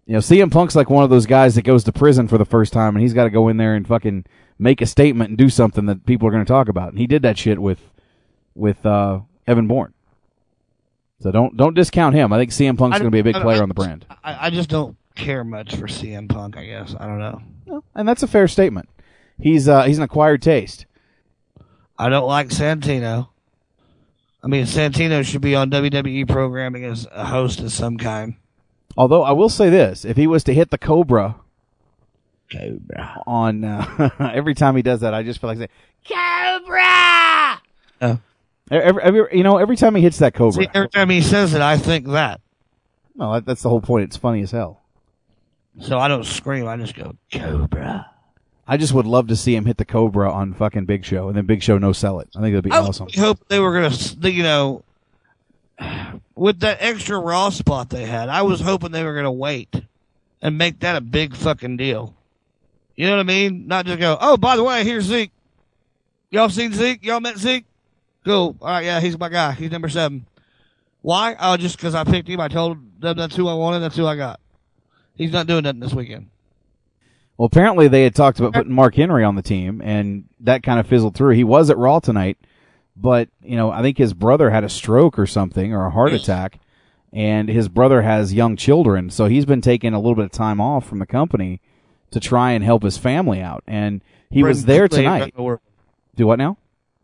You 0.08 0.14
know, 0.14 0.20
CM 0.20 0.52
Punk's 0.52 0.76
like 0.76 0.90
one 0.90 1.04
of 1.04 1.10
those 1.10 1.26
guys 1.26 1.56
that 1.56 1.64
goes 1.64 1.84
to 1.84 1.92
prison 1.92 2.28
for 2.28 2.38
the 2.38 2.46
first 2.46 2.74
time 2.74 2.96
and 2.96 3.04
he's 3.04 3.14
got 3.14 3.26
to 3.26 3.30
go 3.30 3.48
in 3.48 3.58
there 3.58 3.76
and 3.76 3.88
fucking 3.88 4.26
make 4.58 4.82
a 4.82 4.86
statement 4.86 5.30
and 5.30 5.38
do 5.38 5.50
something 5.50 5.86
that 5.86 6.06
people 6.06 6.28
are 6.28 6.32
going 6.32 6.44
to 6.44 6.52
talk 6.52 6.68
about. 6.68 6.90
And 6.90 6.98
he 6.98 7.08
did 7.08 7.22
that 7.22 7.38
shit 7.38 7.62
with 7.62 7.80
with 8.56 8.84
uh, 8.86 9.20
Evan 9.46 9.68
Bourne. 9.68 9.94
So 11.22 11.32
don't 11.32 11.58
don't 11.58 11.74
discount 11.76 12.16
him. 12.16 12.34
I 12.34 12.40
think 12.40 12.52
CM 12.52 12.78
Punk's 12.78 12.98
going 12.98 13.12
to 13.12 13.16
be 13.16 13.20
a 13.20 13.24
big 13.24 13.36
player 13.36 13.60
I- 13.60 13.64
on 13.64 13.70
the 13.70 13.76
brand. 13.76 14.06
I, 14.24 14.48
I 14.48 14.50
just 14.50 14.70
don't 14.70 14.96
care 15.14 15.44
much 15.44 15.76
for 15.76 15.88
CM 15.88 16.28
Punk. 16.30 16.58
I 16.58 16.66
guess 16.66 16.96
I 17.00 17.06
don't 17.06 17.20
know. 17.20 17.84
And 17.94 18.08
that's 18.08 18.24
a 18.24 18.28
fair 18.28 18.48
statement. 18.48 18.90
He's 19.40 19.68
uh, 19.68 19.84
he's 19.84 19.98
an 19.98 20.04
acquired 20.04 20.42
taste. 20.42 20.87
I 21.98 22.10
don't 22.10 22.28
like 22.28 22.50
Santino. 22.50 23.30
I 24.44 24.48
mean, 24.48 24.66
Santino 24.66 25.26
should 25.26 25.42
be 25.42 25.56
on 25.56 25.72
WWE 25.72 26.28
programming 26.28 26.86
as 26.86 27.08
a 27.12 27.26
host 27.26 27.60
of 27.60 27.72
some 27.72 27.98
kind. 27.98 28.36
Although 28.96 29.24
I 29.24 29.32
will 29.32 29.50
say 29.50 29.70
this, 29.70 30.06
if 30.06 30.16
he 30.18 30.28
was 30.28 30.44
to 30.46 30.54
hit 30.54 30.70
the 30.70 30.78
Cobra 30.78 31.36
Cobra 32.52 33.22
on 33.28 33.64
uh, 33.64 34.10
every 34.34 34.54
time 34.54 34.76
he 34.76 34.82
does 34.82 35.02
that, 35.02 35.14
I 35.14 35.24
just 35.24 35.42
feel 35.42 35.50
like 35.50 35.58
saying, 35.58 35.70
Cobra! 36.08 37.62
Oh. 38.00 38.20
every, 38.72 39.04
every, 39.04 39.38
you 39.38 39.44
know, 39.44 39.58
every 39.58 39.76
time 39.76 39.96
he 39.96 40.02
hits 40.02 40.20
that 40.20 40.34
Cobra. 40.34 40.64
See, 40.64 40.70
every 40.74 40.90
time 40.90 41.10
he 41.10 41.22
says 41.22 41.54
it, 41.54 41.62
I 41.62 41.78
think 41.78 42.08
that. 42.08 42.42
no, 43.16 43.34
that, 43.34 43.46
that's 43.46 43.64
the 43.64 43.70
whole 43.70 43.82
point. 43.82 44.06
It's 44.06 44.18
funny 44.18 44.42
as 44.42 44.52
hell. 44.52 44.82
So 45.82 46.00
I 46.00 46.08
don't 46.08 46.26
scream. 46.26 46.68
I 46.68 46.78
just 46.78 46.96
go 46.96 47.16
Cobra. 47.32 48.10
I 48.68 48.78
just 48.78 48.94
would 48.94 49.06
love 49.06 49.28
to 49.28 49.36
see 49.36 49.56
him 49.56 49.66
hit 49.66 49.78
the 49.78 49.86
Cobra 49.86 50.32
on 50.32 50.54
fucking 50.54 50.86
Big 50.86 51.06
Show, 51.06 51.30
and 51.30 51.38
then 51.38 51.46
Big 51.46 51.64
Show 51.64 51.78
no 51.78 51.94
sell 51.94 52.20
it. 52.20 52.30
I 52.36 52.42
think 52.42 52.54
that'd 52.54 52.64
be 52.66 52.72
I 52.72 52.80
awesome. 52.80 53.08
I 53.16 53.20
hope 53.20 53.48
they 53.48 53.60
were 53.60 53.74
gonna, 53.74 54.30
you 54.30 54.44
know, 54.44 54.84
with 56.36 56.60
that 56.60 56.80
extra 56.82 57.18
Raw 57.18 57.50
spot 57.50 57.90
they 57.90 58.06
had. 58.06 58.30
I 58.30 58.42
was 58.42 58.60
hoping 58.60 58.92
they 58.92 59.04
were 59.04 59.16
gonna 59.16 59.32
wait 59.32 59.74
and 60.42 60.58
make 60.58 60.80
that 60.80 60.98
a 60.98 61.02
big 61.02 61.36
fucking 61.36 61.78
deal. 61.78 62.14
You 62.96 63.06
know 63.06 63.14
what 63.14 63.22
I 63.22 63.24
mean? 63.24 63.68
Not 63.68 63.86
just 63.86 64.00
go, 64.00 64.18
oh, 64.20 64.38
by 64.38 64.56
the 64.56 64.64
way, 64.64 64.84
here's 64.84 65.06
Zeke. 65.06 65.32
Y'all 66.30 66.50
seen 66.50 66.74
Zeke? 66.74 67.06
Y'all 67.06 67.20
met 67.20 67.38
Zeke? 67.38 67.66
Cool. 68.26 68.58
All 68.62 68.68
right, 68.68 68.84
yeah, 68.84 69.00
he's 69.00 69.18
my 69.18 69.30
guy. 69.30 69.54
He's 69.54 69.72
number 69.72 69.88
seven. 69.88 70.26
Why? 71.02 71.36
Oh, 71.40 71.56
just 71.56 71.78
because 71.78 71.96
I 71.96 72.04
picked 72.04 72.28
him. 72.28 72.42
I 72.42 72.50
told 72.50 72.78
them 73.00 73.18
that's 73.18 73.36
who 73.36 73.48
I 73.48 73.54
wanted. 73.54 73.80
That's 73.80 73.96
who 73.96 74.06
I 74.06 74.18
got. 74.18 74.42
He's 75.16 75.32
not 75.32 75.48
doing 75.48 75.64
nothing 75.64 75.80
this 75.80 75.94
weekend. 75.94 76.30
Well, 77.38 77.46
apparently 77.46 77.88
they 77.88 78.04
had 78.04 78.16
talked 78.16 78.40
about 78.40 78.56
uh, 78.56 78.60
putting 78.60 78.74
Mark 78.74 78.96
Henry 78.96 79.24
on 79.24 79.36
the 79.36 79.42
team, 79.42 79.82
and 79.84 80.26
that 80.40 80.64
kind 80.64 80.80
of 80.80 80.88
fizzled 80.88 81.16
through. 81.16 81.36
He 81.36 81.44
was 81.44 81.70
at 81.70 81.78
Raw 81.78 82.00
tonight, 82.00 82.38
but 82.96 83.30
you 83.44 83.56
know, 83.56 83.72
I 83.72 83.82
think 83.82 83.98
his 83.98 84.14
brother 84.14 84.50
had 84.50 84.64
a 84.64 84.70
stroke 84.70 85.20
or 85.20 85.28
something 85.28 85.74
or 85.74 85.86
a 85.86 85.92
heart 85.92 86.14
attack, 86.14 86.60
and 87.14 87.48
his 87.48 87.70
brother 87.70 88.02
has 88.02 88.34
young 88.34 88.56
children, 88.56 89.10
so 89.10 89.28
he's 89.28 89.46
been 89.46 89.62
taking 89.62 89.94
a 89.94 90.00
little 90.00 90.16
bit 90.16 90.26
of 90.26 90.32
time 90.32 90.60
off 90.60 90.88
from 90.88 91.00
the 91.00 91.06
company 91.06 91.62
to 92.12 92.20
try 92.20 92.52
and 92.52 92.64
help 92.64 92.84
his 92.84 92.98
family 92.98 93.42
out. 93.42 93.64
And 93.68 94.02
he 94.32 94.44
was 94.44 94.66
there 94.66 94.88
tonight. 94.88 95.34
the. 95.36 95.60
Do 96.16 96.26
what 96.26 96.40
now? 96.40 96.58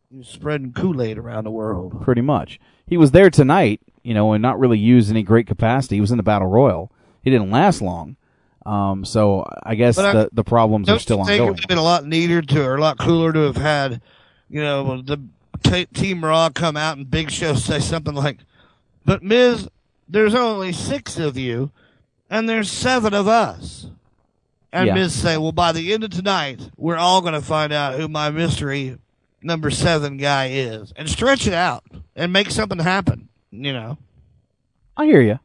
He 0.10 0.17
was 0.17 0.28
spreading 0.28 0.74
Kool 0.74 1.02
Aid 1.02 1.17
around 1.17 1.43
the 1.43 1.52
world. 1.52 2.02
Pretty 2.02 2.22
much. 2.22 2.60
He 2.88 2.98
was 2.98 3.12
there 3.12 3.30
tonight, 3.30 3.82
you 4.04 4.13
know, 4.13 4.34
and 4.34 4.41
not 4.41 4.60
really 4.60 4.80
used 4.80 5.10
any 5.10 5.24
great 5.24 5.48
capacity. 5.48 5.96
He 5.96 6.02
was 6.02 6.12
in 6.12 6.17
the 6.17 6.24
Battle 6.24 6.48
Royal. 6.48 6.91
He 7.22 7.30
didn't 7.30 7.52
last 7.52 7.82
long. 7.82 8.15
Um, 8.65 9.04
so 9.06 9.45
I 9.63 9.76
guess 9.76 9.95
But 9.97 10.06
I- 10.06 10.13
the 10.13 10.30
the 10.34 10.43
problems 10.43 10.88
are 10.89 10.99
still 10.99 11.23
think 11.26 11.41
it 11.41 11.45
would 11.45 11.60
have 11.60 11.67
been 11.67 11.78
a 11.78 11.84
lot 11.84 12.06
neater 12.06 12.41
to, 12.41 12.63
or 12.65 12.76
a 12.76 12.82
lot 12.82 12.97
cooler 12.97 13.34
to 13.34 13.39
have 13.39 13.58
had, 13.58 14.02
you 14.49 14.62
know, 14.62 15.02
the 15.02 15.17
t- 15.63 15.86
Team 15.88 16.23
Raw 16.23 16.49
come 16.49 16.78
out 16.78 16.97
and 16.97 17.10
Big 17.10 17.30
Show 17.30 17.56
say 17.56 17.80
something 17.80 18.13
like, 18.15 18.38
"But 19.06 19.21
Miz, 19.21 19.67
there's 20.08 20.34
only 20.36 20.71
six 20.71 21.17
of 21.19 21.38
you, 21.38 21.71
and 22.30 22.47
there's 22.47 22.71
seven 22.71 23.13
of 23.13 23.28
us." 23.28 23.88
And 24.71 24.88
Yeah. 24.88 24.93
Miz 24.95 25.13
say, 25.13 25.38
"Well, 25.38 25.52
by 25.52 25.71
the 25.73 25.93
end 25.93 26.04
of 26.06 26.10
tonight, 26.12 26.69
we're 26.78 26.95
all 26.97 27.21
going 27.21 27.34
to 27.34 27.41
find 27.41 27.71
out 27.73 27.95
who 27.95 28.08
my 28.08 28.30
mystery 28.32 28.97
number 29.41 29.69
seven 29.69 30.15
guy 30.17 30.47
is, 30.47 30.93
and 30.95 31.10
stretch 31.10 31.45
it 31.47 31.54
out 31.54 31.84
and 32.15 32.32
make 32.32 32.49
something 32.49 32.80
happen." 32.80 33.28
You 33.52 33.73
know. 33.73 33.97
I 34.95 35.06
hear 35.06 35.21
you. 35.21 35.39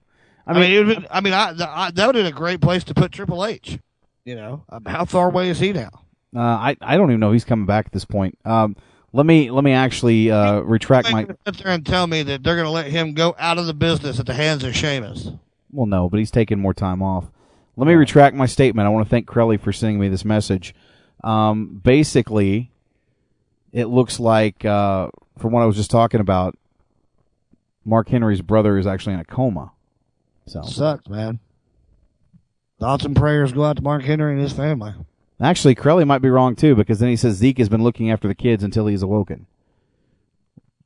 I 0.49 0.61
mean, 0.61 0.73
it 0.73 0.87
would, 0.87 1.07
I 1.11 1.21
mean, 1.21 1.33
I, 1.33 1.55
I, 1.59 1.91
that 1.91 2.07
would 2.07 2.15
have 2.15 2.25
been 2.25 2.33
a 2.33 2.37
great 2.37 2.61
place 2.61 2.83
to 2.85 2.95
put 2.95 3.13
Triple 3.13 3.45
H. 3.45 3.79
You 4.25 4.35
know, 4.35 4.65
Um, 4.69 4.85
how 4.85 5.05
far 5.05 5.29
away 5.29 5.49
is 5.49 5.59
he 5.59 5.73
now? 5.73 5.91
Uh, 6.37 6.41
I 6.41 6.77
I 6.83 6.97
don't 6.97 7.11
even 7.11 7.21
know 7.21 7.33
he's 7.33 7.45
coming 7.45 7.67
back 7.67 7.87
at 7.87 7.93
this 7.93 8.05
point. 8.05 8.39
Um, 8.45 8.77
let 9.13 9.25
me 9.25 9.51
let 9.51 9.65
me 9.65 9.73
actually 9.73 10.31
uh, 10.31 10.61
retract 10.61 11.11
my. 11.11 11.27
Sit 11.47 11.59
there 11.59 11.73
and 11.73 11.85
tell 11.87 12.07
me 12.07 12.23
that 12.23 12.43
they're 12.43 12.57
going 12.57 12.67
to 12.67 12.71
let 12.71 12.87
him 12.87 13.15
go 13.15 13.35
out 13.39 13.57
of 13.59 13.67
the 13.67 13.73
business 13.75 14.21
at 14.21 14.27
the 14.27 14.35
hands 14.35 14.65
of 14.65 14.75
Sheamus. 14.77 15.31
Well, 15.73 15.87
no, 15.87 16.09
but 16.11 16.19
he's 16.19 16.31
taking 16.31 16.59
more 16.59 16.75
time 16.75 17.03
off. 17.03 17.31
Let 17.77 17.87
me 17.87 17.95
retract 17.95 18.37
my 18.37 18.47
statement. 18.47 18.87
I 18.87 18.91
want 18.91 19.07
to 19.07 19.11
thank 19.11 19.27
Crowley 19.27 19.57
for 19.57 19.73
sending 19.73 19.99
me 19.99 20.09
this 20.09 20.25
message. 20.25 20.75
Um, 21.25 21.81
basically, 21.83 22.71
it 23.73 23.87
looks 23.87 24.21
like 24.21 24.65
uh, 24.65 25.09
from 25.39 25.53
what 25.53 25.63
I 25.63 25.67
was 25.67 25.77
just 25.77 25.91
talking 25.91 26.21
about, 26.21 26.57
Mark 27.85 28.09
Henry's 28.09 28.43
brother 28.43 28.77
is 28.77 28.87
actually 28.87 29.15
in 29.15 29.21
a 29.21 29.25
coma. 29.25 29.73
So 30.49 30.63
Sucks, 30.63 31.09
man. 31.09 31.41
Thoughts 32.81 33.05
and 33.05 33.17
prayers 33.17 33.53
go 33.53 33.65
out 33.65 33.77
to 33.77 33.83
Mark 33.83 34.03
Henry 34.03 34.33
and 34.33 34.41
his 34.41 34.53
family. 34.53 34.93
Actually, 35.41 35.75
Crowley 35.75 36.05
might 36.05 36.23
be 36.23 36.31
wrong 36.31 36.57
too, 36.57 36.75
because 36.75 36.99
then 36.99 37.09
he 37.09 37.17
says 37.17 37.37
Zeke 37.37 37.59
has 37.59 37.69
been 37.69 37.83
looking 37.83 38.11
after 38.11 38.29
the 38.29 38.35
kids 38.35 38.63
until 38.63 38.87
he's 38.87 39.03
awoken. 39.03 39.47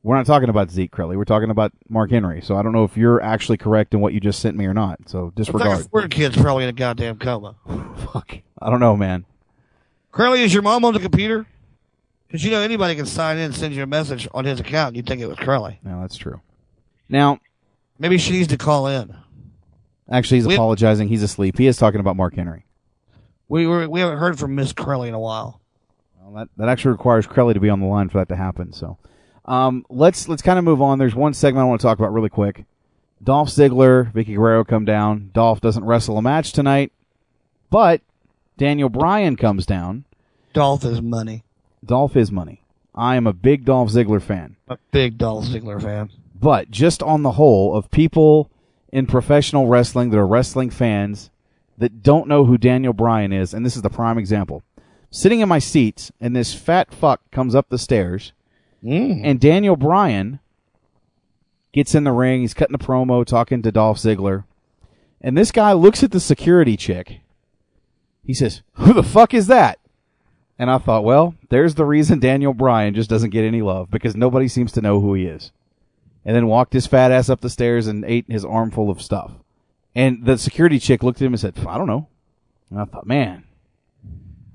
We're 0.02 0.16
not 0.16 0.26
talking 0.26 0.48
about 0.48 0.70
Zeke 0.70 0.90
Crowley. 0.90 1.16
We're 1.16 1.24
talking 1.24 1.50
about 1.50 1.72
Mark 1.88 2.10
Henry. 2.10 2.42
So 2.42 2.56
I 2.56 2.62
don't 2.62 2.72
know 2.72 2.84
if 2.84 2.96
you're 2.96 3.22
actually 3.22 3.56
correct 3.56 3.94
in 3.94 4.00
what 4.00 4.12
you 4.12 4.20
just 4.20 4.40
sent 4.40 4.56
me 4.56 4.66
or 4.66 4.74
not. 4.74 4.98
So 5.06 5.26
like 5.26 5.34
disregard. 5.36 5.80
a 5.80 5.84
four 5.84 6.08
kid's 6.08 6.36
probably 6.36 6.64
in 6.64 6.70
a 6.70 6.72
goddamn 6.72 7.18
coma. 7.18 7.54
Fuck. 8.12 8.38
I 8.60 8.68
don't 8.68 8.80
know, 8.80 8.96
man. 8.96 9.24
Crowley, 10.10 10.42
is 10.42 10.52
your 10.52 10.62
mom 10.62 10.84
on 10.84 10.92
the 10.92 11.00
computer? 11.00 11.46
Because 12.26 12.44
you 12.44 12.50
know 12.50 12.60
anybody 12.60 12.96
can 12.96 13.06
sign 13.06 13.36
in 13.36 13.44
and 13.44 13.54
send 13.54 13.74
you 13.74 13.82
a 13.82 13.86
message 13.86 14.26
on 14.34 14.44
his 14.44 14.58
account. 14.58 14.96
You'd 14.96 15.06
think 15.06 15.20
it 15.20 15.26
was 15.26 15.38
Crowley. 15.38 15.78
No, 15.84 16.00
that's 16.00 16.16
true. 16.16 16.40
Now, 17.08 17.38
maybe 17.98 18.18
she 18.18 18.32
needs 18.32 18.48
to 18.48 18.56
call 18.56 18.86
in. 18.86 19.14
Actually, 20.12 20.38
he's 20.38 20.46
We- 20.46 20.54
apologizing. 20.54 21.08
He's 21.08 21.22
asleep. 21.22 21.58
He 21.58 21.66
is 21.66 21.76
talking 21.76 22.00
about 22.00 22.16
Mark 22.16 22.34
Henry. 22.34 22.64
We 23.48 23.66
were 23.66 23.88
we 23.88 24.00
haven't 24.00 24.18
heard 24.18 24.38
from 24.38 24.54
Miss 24.54 24.72
Crowley 24.72 25.08
in 25.08 25.14
a 25.14 25.18
while. 25.20 25.60
Well, 26.22 26.34
that 26.34 26.48
that 26.58 26.68
actually 26.68 26.92
requires 26.92 27.26
Crowley 27.26 27.54
to 27.54 27.60
be 27.60 27.68
on 27.68 27.80
the 27.80 27.86
line 27.86 28.08
for 28.08 28.18
that 28.18 28.28
to 28.28 28.36
happen. 28.36 28.72
So, 28.72 28.98
um, 29.46 29.84
let's 29.90 30.28
let's 30.28 30.42
kind 30.42 30.58
of 30.58 30.64
move 30.64 30.80
on. 30.80 30.98
There's 30.98 31.14
one 31.14 31.34
segment 31.34 31.62
I 31.64 31.68
want 31.68 31.80
to 31.80 31.86
talk 31.86 31.98
about 31.98 32.12
really 32.12 32.28
quick 32.28 32.64
Dolph 33.22 33.48
Ziggler, 33.48 34.12
Vickie 34.12 34.36
Guerrero 34.36 34.64
come 34.64 34.84
down. 34.84 35.30
Dolph 35.32 35.60
doesn't 35.60 35.84
wrestle 35.84 36.18
a 36.18 36.22
match 36.22 36.52
tonight, 36.52 36.92
but 37.70 38.00
Daniel 38.56 38.88
Bryan 38.88 39.36
comes 39.36 39.66
down. 39.66 40.04
Dolph 40.52 40.84
is 40.84 41.00
money. 41.00 41.44
Dolph 41.84 42.16
is 42.16 42.30
money. 42.30 42.62
I 42.94 43.16
am 43.16 43.26
a 43.26 43.32
big 43.32 43.64
Dolph 43.64 43.90
Ziggler 43.90 44.20
fan. 44.20 44.56
A 44.68 44.76
big 44.90 45.18
Dolph 45.18 45.46
Ziggler 45.46 45.80
fan. 45.80 46.10
But 46.34 46.70
just 46.70 47.02
on 47.02 47.22
the 47.22 47.32
whole, 47.32 47.74
of 47.76 47.90
people 47.90 48.50
in 48.92 49.06
professional 49.06 49.66
wrestling 49.66 50.10
that 50.10 50.18
are 50.18 50.26
wrestling 50.26 50.70
fans 50.70 51.30
that 51.78 52.02
don't 52.02 52.28
know 52.28 52.44
who 52.44 52.58
Daniel 52.58 52.92
Bryan 52.92 53.32
is, 53.32 53.54
and 53.54 53.64
this 53.64 53.74
is 53.74 53.82
the 53.82 53.90
prime 53.90 54.18
example. 54.18 54.62
Sitting 55.10 55.40
in 55.40 55.48
my 55.48 55.58
seat, 55.58 56.10
and 56.20 56.36
this 56.36 56.54
fat 56.54 56.94
fuck 56.94 57.28
comes 57.30 57.54
up 57.54 57.68
the 57.68 57.78
stairs, 57.78 58.32
mm. 58.84 59.20
and 59.24 59.40
Daniel 59.40 59.76
Bryan 59.76 60.38
gets 61.72 61.94
in 61.94 62.04
the 62.04 62.12
ring. 62.12 62.42
He's 62.42 62.54
cutting 62.54 62.74
a 62.74 62.78
promo, 62.78 63.24
talking 63.24 63.62
to 63.62 63.72
Dolph 63.72 63.98
Ziggler, 63.98 64.44
and 65.20 65.36
this 65.36 65.50
guy 65.50 65.72
looks 65.72 66.02
at 66.02 66.12
the 66.12 66.20
security 66.20 66.76
chick. 66.76 67.20
He 68.24 68.34
says, 68.34 68.62
"Who 68.74 68.92
the 68.92 69.02
fuck 69.02 69.34
is 69.34 69.48
that?" 69.48 69.78
And 70.58 70.70
I 70.70 70.78
thought, 70.78 71.04
well, 71.04 71.34
there's 71.48 71.74
the 71.74 71.84
reason 71.84 72.20
Daniel 72.20 72.54
Bryan 72.54 72.94
just 72.94 73.10
doesn't 73.10 73.30
get 73.30 73.44
any 73.44 73.62
love 73.62 73.90
because 73.90 74.14
nobody 74.14 74.46
seems 74.46 74.70
to 74.72 74.80
know 74.80 75.00
who 75.00 75.14
he 75.14 75.24
is. 75.24 75.50
And 76.24 76.36
then 76.36 76.46
walked 76.46 76.72
his 76.72 76.86
fat 76.86 77.10
ass 77.10 77.28
up 77.28 77.40
the 77.40 77.50
stairs 77.50 77.86
and 77.86 78.04
ate 78.04 78.26
his 78.28 78.44
armful 78.44 78.90
of 78.90 79.02
stuff. 79.02 79.32
And 79.94 80.24
the 80.24 80.38
security 80.38 80.78
chick 80.78 81.02
looked 81.02 81.20
at 81.20 81.26
him 81.26 81.32
and 81.32 81.40
said, 81.40 81.54
I 81.66 81.76
don't 81.76 81.88
know. 81.88 82.08
And 82.70 82.80
I 82.80 82.84
thought, 82.84 83.06
man, 83.06 83.44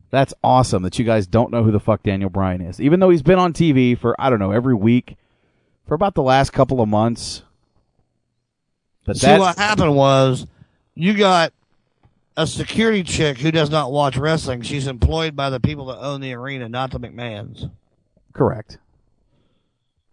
that's 0.10 0.34
awesome 0.44 0.84
that 0.84 0.98
you 0.98 1.06
guys 1.06 1.28
don't 1.28 1.52
know 1.52 1.64
who 1.64 1.72
the 1.72 1.80
fuck 1.80 2.04
Daniel 2.04 2.30
Bryan 2.30 2.62
is. 2.62 2.80
Even 2.80 3.00
though 3.00 3.10
he's 3.10 3.22
been 3.22 3.38
on 3.38 3.54
TV 3.54 3.98
for, 3.98 4.20
I 4.20 4.30
don't 4.30 4.40
know, 4.40 4.52
every 4.52 4.74
week 4.76 5.18
for 5.86 5.94
about 5.94 6.16
the 6.16 6.24
last 6.24 6.52
couple 6.54 6.82
of 6.82 6.88
months. 6.90 7.44
But 9.06 9.18
See, 9.18 9.38
what 9.38 9.58
happened 9.58 9.96
was 9.96 10.48
you 10.96 11.14
got 11.14 11.54
a 12.36 12.48
security 12.48 13.04
chick 13.04 13.38
who 13.38 13.52
does 13.52 13.70
not 13.70 13.92
watch 13.92 14.18
wrestling. 14.18 14.62
She's 14.62 14.88
employed 14.88 15.36
by 15.36 15.50
the 15.50 15.60
people 15.60 15.86
that 15.88 16.00
own 16.00 16.22
the 16.22 16.34
arena, 16.34 16.70
not 16.70 16.92
the 16.92 17.00
McMahons. 17.00 17.72
correct. 18.34 18.78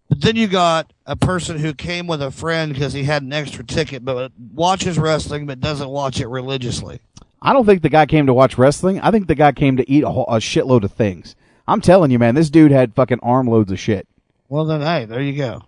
But 0.09 0.21
then 0.21 0.35
you 0.35 0.47
got 0.47 0.93
a 1.05 1.15
person 1.15 1.57
who 1.57 1.73
came 1.73 2.07
with 2.07 2.21
a 2.21 2.31
friend 2.31 2.73
because 2.73 2.93
he 2.93 3.03
had 3.03 3.23
an 3.23 3.33
extra 3.33 3.63
ticket, 3.63 4.05
but 4.05 4.31
watches 4.53 4.99
wrestling 4.99 5.45
but 5.47 5.59
doesn't 5.59 5.89
watch 5.89 6.19
it 6.19 6.27
religiously. 6.27 6.99
I 7.41 7.53
don't 7.53 7.65
think 7.65 7.81
the 7.81 7.89
guy 7.89 8.05
came 8.05 8.27
to 8.27 8.33
watch 8.33 8.57
wrestling. 8.57 8.99
I 9.01 9.11
think 9.11 9.27
the 9.27 9.35
guy 9.35 9.51
came 9.51 9.77
to 9.77 9.89
eat 9.89 10.03
a, 10.03 10.09
whole, 10.09 10.25
a 10.27 10.37
shitload 10.37 10.83
of 10.83 10.91
things. 10.91 11.35
I'm 11.67 11.81
telling 11.81 12.11
you, 12.11 12.19
man, 12.19 12.35
this 12.35 12.49
dude 12.49 12.71
had 12.71 12.93
fucking 12.93 13.19
armloads 13.21 13.71
of 13.71 13.79
shit. 13.79 14.07
Well, 14.49 14.65
then, 14.65 14.81
hey, 14.81 15.05
there 15.05 15.21
you 15.21 15.35
go. 15.35 15.63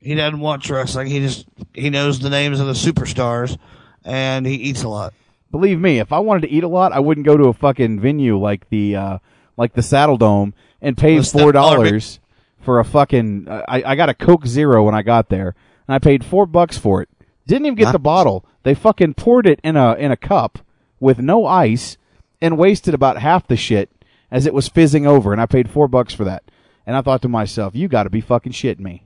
He 0.00 0.14
doesn't 0.14 0.40
watch 0.40 0.68
wrestling. 0.70 1.08
He 1.08 1.20
just 1.20 1.46
he 1.74 1.90
knows 1.90 2.18
the 2.18 2.30
names 2.30 2.60
of 2.60 2.66
the 2.66 2.72
superstars, 2.72 3.58
and 4.04 4.46
he 4.46 4.54
eats 4.54 4.82
a 4.82 4.88
lot. 4.88 5.12
Believe 5.50 5.78
me, 5.78 5.98
if 5.98 6.12
I 6.12 6.20
wanted 6.20 6.42
to 6.42 6.50
eat 6.50 6.64
a 6.64 6.68
lot, 6.68 6.92
I 6.92 7.00
wouldn't 7.00 7.26
go 7.26 7.36
to 7.36 7.48
a 7.48 7.52
fucking 7.52 8.00
venue 8.00 8.38
like 8.38 8.68
the 8.70 8.96
uh, 8.96 9.18
like 9.58 9.74
the 9.74 9.82
Saddledome 9.82 10.54
and 10.80 10.96
pay 10.96 11.20
four 11.22 11.52
Dollar 11.52 11.76
dollars 11.76 12.20
for 12.60 12.78
a 12.78 12.84
fucking. 12.84 13.46
I 13.48 13.82
I 13.84 13.94
got 13.96 14.08
a 14.08 14.14
Coke 14.14 14.46
Zero 14.46 14.84
when 14.84 14.94
I 14.94 15.02
got 15.02 15.28
there, 15.28 15.54
and 15.88 15.94
I 15.94 15.98
paid 15.98 16.24
four 16.24 16.46
bucks 16.46 16.78
for 16.78 17.02
it. 17.02 17.08
Didn't 17.46 17.66
even 17.66 17.76
get 17.76 17.92
the 17.92 17.98
bottle. 17.98 18.44
They 18.62 18.74
fucking 18.74 19.14
poured 19.14 19.46
it 19.46 19.60
in 19.64 19.76
a 19.76 19.94
in 19.94 20.12
a 20.12 20.16
cup 20.16 20.58
with 21.00 21.18
no 21.18 21.46
ice 21.46 21.96
and 22.40 22.58
wasted 22.58 22.94
about 22.94 23.18
half 23.18 23.46
the 23.46 23.56
shit 23.56 23.90
as 24.30 24.46
it 24.46 24.54
was 24.54 24.68
fizzing 24.68 25.06
over, 25.06 25.32
and 25.32 25.40
I 25.40 25.46
paid 25.46 25.70
four 25.70 25.88
bucks 25.88 26.14
for 26.14 26.24
that. 26.24 26.44
And 26.86 26.96
I 26.96 27.02
thought 27.02 27.22
to 27.22 27.28
myself, 27.28 27.74
you 27.74 27.88
got 27.88 28.04
to 28.04 28.10
be 28.10 28.20
fucking 28.20 28.52
shitting 28.52 28.80
me. 28.80 29.04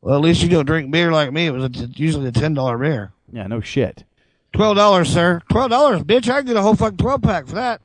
Well, 0.00 0.14
at 0.14 0.20
least 0.20 0.42
you 0.42 0.48
don't 0.48 0.66
drink 0.66 0.90
beer 0.90 1.10
like 1.10 1.32
me. 1.32 1.46
It 1.46 1.50
was 1.52 1.64
a, 1.64 1.86
usually 1.86 2.28
a 2.28 2.32
ten 2.32 2.54
dollar 2.54 2.78
beer. 2.78 3.12
Yeah, 3.32 3.46
no 3.46 3.60
shit. 3.60 4.04
Twelve 4.52 4.76
dollars, 4.76 5.12
sir. 5.12 5.42
Twelve 5.50 5.70
dollars, 5.70 6.02
bitch. 6.02 6.28
I 6.28 6.38
can 6.38 6.46
get 6.46 6.56
a 6.56 6.62
whole 6.62 6.76
fucking 6.76 6.98
twelve 6.98 7.22
pack 7.22 7.46
for 7.46 7.56
that. 7.56 7.80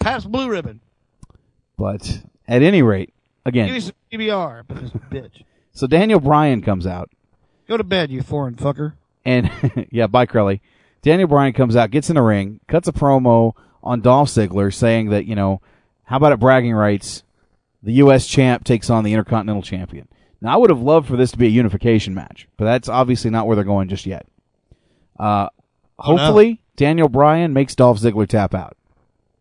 Pabst 0.00 0.30
Blue 0.30 0.48
Ribbon. 0.50 0.80
But 1.78 2.22
at 2.46 2.62
any 2.62 2.82
rate, 2.82 3.13
again, 3.44 3.66
Give 3.66 3.74
me 3.74 3.80
some 3.80 3.94
PBR, 4.12 4.64
bitch. 5.10 5.42
so 5.72 5.86
Daniel 5.86 6.20
Bryan 6.20 6.62
comes 6.62 6.86
out. 6.86 7.10
Go 7.68 7.76
to 7.76 7.84
bed, 7.84 8.10
you 8.10 8.22
foreign 8.22 8.54
fucker. 8.54 8.94
And 9.24 9.50
yeah, 9.90 10.06
bye 10.06 10.26
Crowley. 10.26 10.60
Daniel 11.02 11.28
Bryan 11.28 11.52
comes 11.52 11.76
out, 11.76 11.90
gets 11.90 12.08
in 12.10 12.16
the 12.16 12.22
ring, 12.22 12.60
cuts 12.68 12.88
a 12.88 12.92
promo 12.92 13.52
on 13.82 14.00
Dolph 14.00 14.28
Ziggler 14.28 14.72
saying 14.72 15.10
that, 15.10 15.26
you 15.26 15.34
know, 15.34 15.60
how 16.04 16.16
about 16.16 16.32
at 16.32 16.40
bragging 16.40 16.74
rights, 16.74 17.22
the 17.82 17.92
US 17.94 18.26
champ 18.26 18.64
takes 18.64 18.88
on 18.90 19.04
the 19.04 19.12
Intercontinental 19.12 19.62
champion. 19.62 20.08
Now 20.40 20.54
I 20.54 20.56
would 20.56 20.70
have 20.70 20.80
loved 20.82 21.08
for 21.08 21.16
this 21.16 21.30
to 21.32 21.38
be 21.38 21.46
a 21.46 21.50
unification 21.50 22.14
match, 22.14 22.48
but 22.56 22.64
that's 22.66 22.88
obviously 22.88 23.30
not 23.30 23.46
where 23.46 23.54
they're 23.56 23.64
going 23.64 23.88
just 23.88 24.06
yet. 24.06 24.26
Uh 25.18 25.48
Oh, 25.98 26.16
no. 26.16 26.16
hopefully 26.18 26.60
Daniel 26.76 27.08
Bryan 27.08 27.52
makes 27.52 27.74
Dolph 27.74 28.00
Ziggler 28.00 28.26
tap 28.26 28.52
out. 28.54 28.76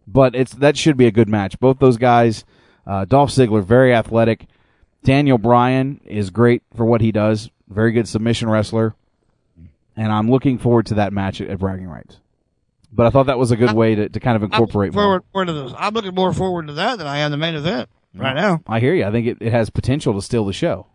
But 0.06 0.36
it's 0.36 0.54
that 0.54 0.78
should 0.78 0.98
be 0.98 1.08
a 1.08 1.12
good 1.12 1.30
match. 1.30 1.60
Both 1.60 1.80
those 1.80 1.98
guys, 1.98 2.46
uh, 2.86 3.06
Dolph 3.06 3.32
Ziggler, 3.32 3.64
very 3.64 3.94
athletic. 3.94 4.48
Daniel 5.04 5.38
Bryan 5.38 6.00
is 6.06 6.30
great 6.30 6.64
for 6.76 6.86
what 6.86 7.02
he 7.02 7.12
does. 7.12 7.50
Very 7.68 7.92
good 7.92 8.08
submission 8.08 8.50
wrestler. 8.50 8.96
And 9.96 10.12
I'm 10.12 10.30
looking 10.30 10.58
forward 10.58 10.88
to 10.88 10.96
that 10.96 11.14
match 11.14 11.42
at, 11.42 11.50
at 11.50 11.60
Bragging 11.60 11.88
Rights. 11.88 12.18
But 12.92 13.08
I 13.08 13.10
thought 13.10 13.26
that 13.26 13.40
was 13.40 13.52
a 13.52 13.56
good 13.56 13.74
way 13.74 13.96
to, 13.96 14.10
to 14.10 14.20
kind 14.20 14.36
of 14.36 14.44
incorporate 14.44 14.94
more. 14.94 15.04
Forward, 15.04 15.24
forward 15.32 15.46
to 15.48 15.54
those. 15.54 15.74
I'm 15.78 15.94
looking 15.94 16.14
more 16.14 16.32
forward 16.34 16.68
to 16.68 16.74
that 16.74 16.98
than 16.98 17.08
I 17.08 17.20
am 17.20 17.32
the 17.32 17.38
main 17.38 17.56
event 17.56 17.90
right 18.14 18.36
now. 18.36 18.62
I 18.68 18.80
hear 18.80 18.94
you. 18.94 19.04
I 19.06 19.12
think 19.12 19.28
it, 19.28 19.38
it 19.42 19.52
has 19.52 19.70
potential 19.70 20.14
to 20.14 20.22
steal 20.22 20.46
the 20.46 20.54
show. 20.54 20.88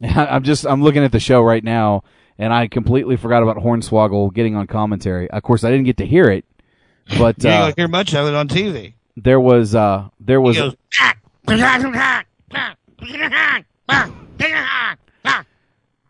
I'm 0.02 0.42
just 0.42 0.66
I'm 0.66 0.82
looking 0.82 1.04
at 1.04 1.12
the 1.12 1.20
show 1.20 1.42
right 1.42 1.62
now, 1.62 2.04
and 2.38 2.52
I 2.52 2.68
completely 2.68 3.16
forgot 3.16 3.42
about 3.42 3.58
Hornswoggle 3.58 4.32
getting 4.32 4.56
on 4.56 4.66
commentary. 4.66 5.30
Of 5.30 5.42
course, 5.42 5.62
I 5.62 5.70
didn't 5.70 5.84
get 5.84 5.98
to 5.98 6.06
hear 6.06 6.24
it, 6.30 6.44
but 7.18 7.42
You 7.42 7.50
uh, 7.50 7.72
hear 7.76 7.88
much 7.88 8.14
of 8.14 8.26
it 8.26 8.34
on 8.34 8.48
TV. 8.48 8.94
There 9.16 9.40
was 9.40 9.74
uh, 9.74 10.08
there 10.20 10.40
was 10.40 10.56
goes, 10.56 10.76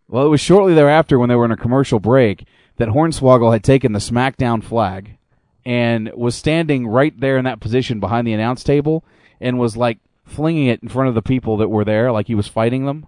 Well, 0.08 0.26
it 0.26 0.28
was 0.28 0.40
shortly 0.40 0.74
thereafter 0.74 1.18
when 1.18 1.28
they 1.28 1.34
were 1.34 1.44
in 1.44 1.50
a 1.50 1.56
commercial 1.56 1.98
break 1.98 2.46
that 2.76 2.88
Hornswoggle 2.88 3.52
had 3.52 3.64
taken 3.64 3.92
the 3.92 3.98
SmackDown 3.98 4.62
flag 4.62 5.16
and 5.64 6.12
was 6.14 6.34
standing 6.34 6.86
right 6.86 7.18
there 7.18 7.36
in 7.38 7.44
that 7.44 7.60
position 7.60 8.00
behind 8.00 8.26
the 8.26 8.32
announce 8.32 8.62
table 8.62 9.04
and 9.40 9.58
was 9.58 9.76
like 9.76 9.98
flinging 10.24 10.66
it 10.66 10.82
in 10.82 10.88
front 10.88 11.08
of 11.08 11.14
the 11.14 11.22
people 11.22 11.56
that 11.56 11.68
were 11.68 11.84
there 11.84 12.12
like 12.12 12.26
he 12.26 12.34
was 12.34 12.46
fighting 12.46 12.86
them, 12.86 13.06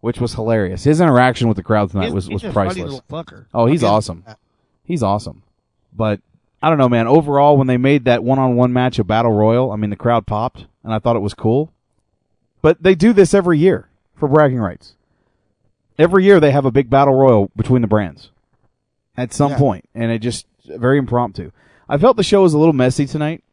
which 0.00 0.20
was 0.20 0.34
hilarious. 0.34 0.84
His 0.84 1.00
interaction 1.00 1.48
with 1.48 1.56
the 1.56 1.62
crowd 1.62 1.90
tonight 1.90 2.04
He's- 2.04 2.14
was, 2.14 2.30
was 2.30 2.42
priceless. 2.42 3.00
Oh, 3.52 3.66
he's 3.66 3.82
I'll 3.82 4.00
give 4.00 4.08
him 4.08 4.24
awesome. 4.24 4.24
He's 4.84 5.02
awesome. 5.02 5.42
But 5.92 6.20
I 6.66 6.68
don't 6.68 6.78
know, 6.78 6.88
man. 6.88 7.06
Overall, 7.06 7.56
when 7.56 7.68
they 7.68 7.76
made 7.76 8.06
that 8.06 8.24
one-on-one 8.24 8.72
match 8.72 8.98
a 8.98 9.04
battle 9.04 9.30
royal, 9.30 9.70
I 9.70 9.76
mean, 9.76 9.90
the 9.90 9.94
crowd 9.94 10.26
popped, 10.26 10.66
and 10.82 10.92
I 10.92 10.98
thought 10.98 11.14
it 11.14 11.20
was 11.20 11.32
cool. 11.32 11.72
But 12.60 12.82
they 12.82 12.96
do 12.96 13.12
this 13.12 13.34
every 13.34 13.56
year 13.56 13.88
for 14.16 14.28
bragging 14.28 14.58
rights. 14.58 14.94
Every 15.96 16.24
year 16.24 16.40
they 16.40 16.50
have 16.50 16.64
a 16.64 16.72
big 16.72 16.90
battle 16.90 17.14
royal 17.14 17.52
between 17.54 17.82
the 17.82 17.86
brands 17.86 18.30
at 19.16 19.32
some 19.32 19.52
Yeah. 19.52 19.58
point, 19.58 19.88
and 19.94 20.10
it 20.10 20.18
just 20.18 20.44
very 20.66 20.98
impromptu. 20.98 21.52
I 21.88 21.98
felt 21.98 22.16
the 22.16 22.24
show 22.24 22.42
was 22.42 22.52
a 22.52 22.58
little 22.58 22.72
messy 22.72 23.06
tonight. 23.06 23.44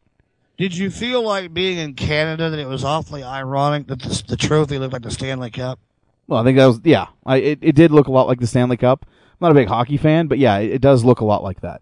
Did 0.58 0.76
you 0.76 0.90
feel 0.90 1.22
like 1.22 1.54
being 1.54 1.78
in 1.78 1.94
Canada 1.94 2.50
that 2.50 2.58
it 2.58 2.66
was 2.66 2.82
awfully 2.82 3.22
ironic 3.22 3.86
that 3.86 4.02
the, 4.02 4.24
the 4.26 4.36
trophy 4.36 4.80
looked 4.80 4.92
like 4.92 5.02
the 5.02 5.12
Stanley 5.12 5.52
Cup? 5.52 5.78
Well, 6.26 6.40
I 6.40 6.44
think 6.44 6.58
that 6.58 6.66
was 6.66 6.80
yeah. 6.82 7.06
I, 7.24 7.36
it 7.36 7.58
it 7.62 7.76
did 7.76 7.92
look 7.92 8.08
a 8.08 8.12
lot 8.12 8.26
like 8.26 8.40
the 8.40 8.48
Stanley 8.48 8.76
Cup. 8.76 9.06
I'm 9.06 9.36
not 9.40 9.52
a 9.52 9.54
big 9.54 9.68
hockey 9.68 9.98
fan, 9.98 10.26
but 10.26 10.38
yeah, 10.38 10.58
it, 10.58 10.72
it 10.72 10.80
does 10.80 11.04
look 11.04 11.20
a 11.20 11.24
lot 11.24 11.44
like 11.44 11.60
that. 11.60 11.80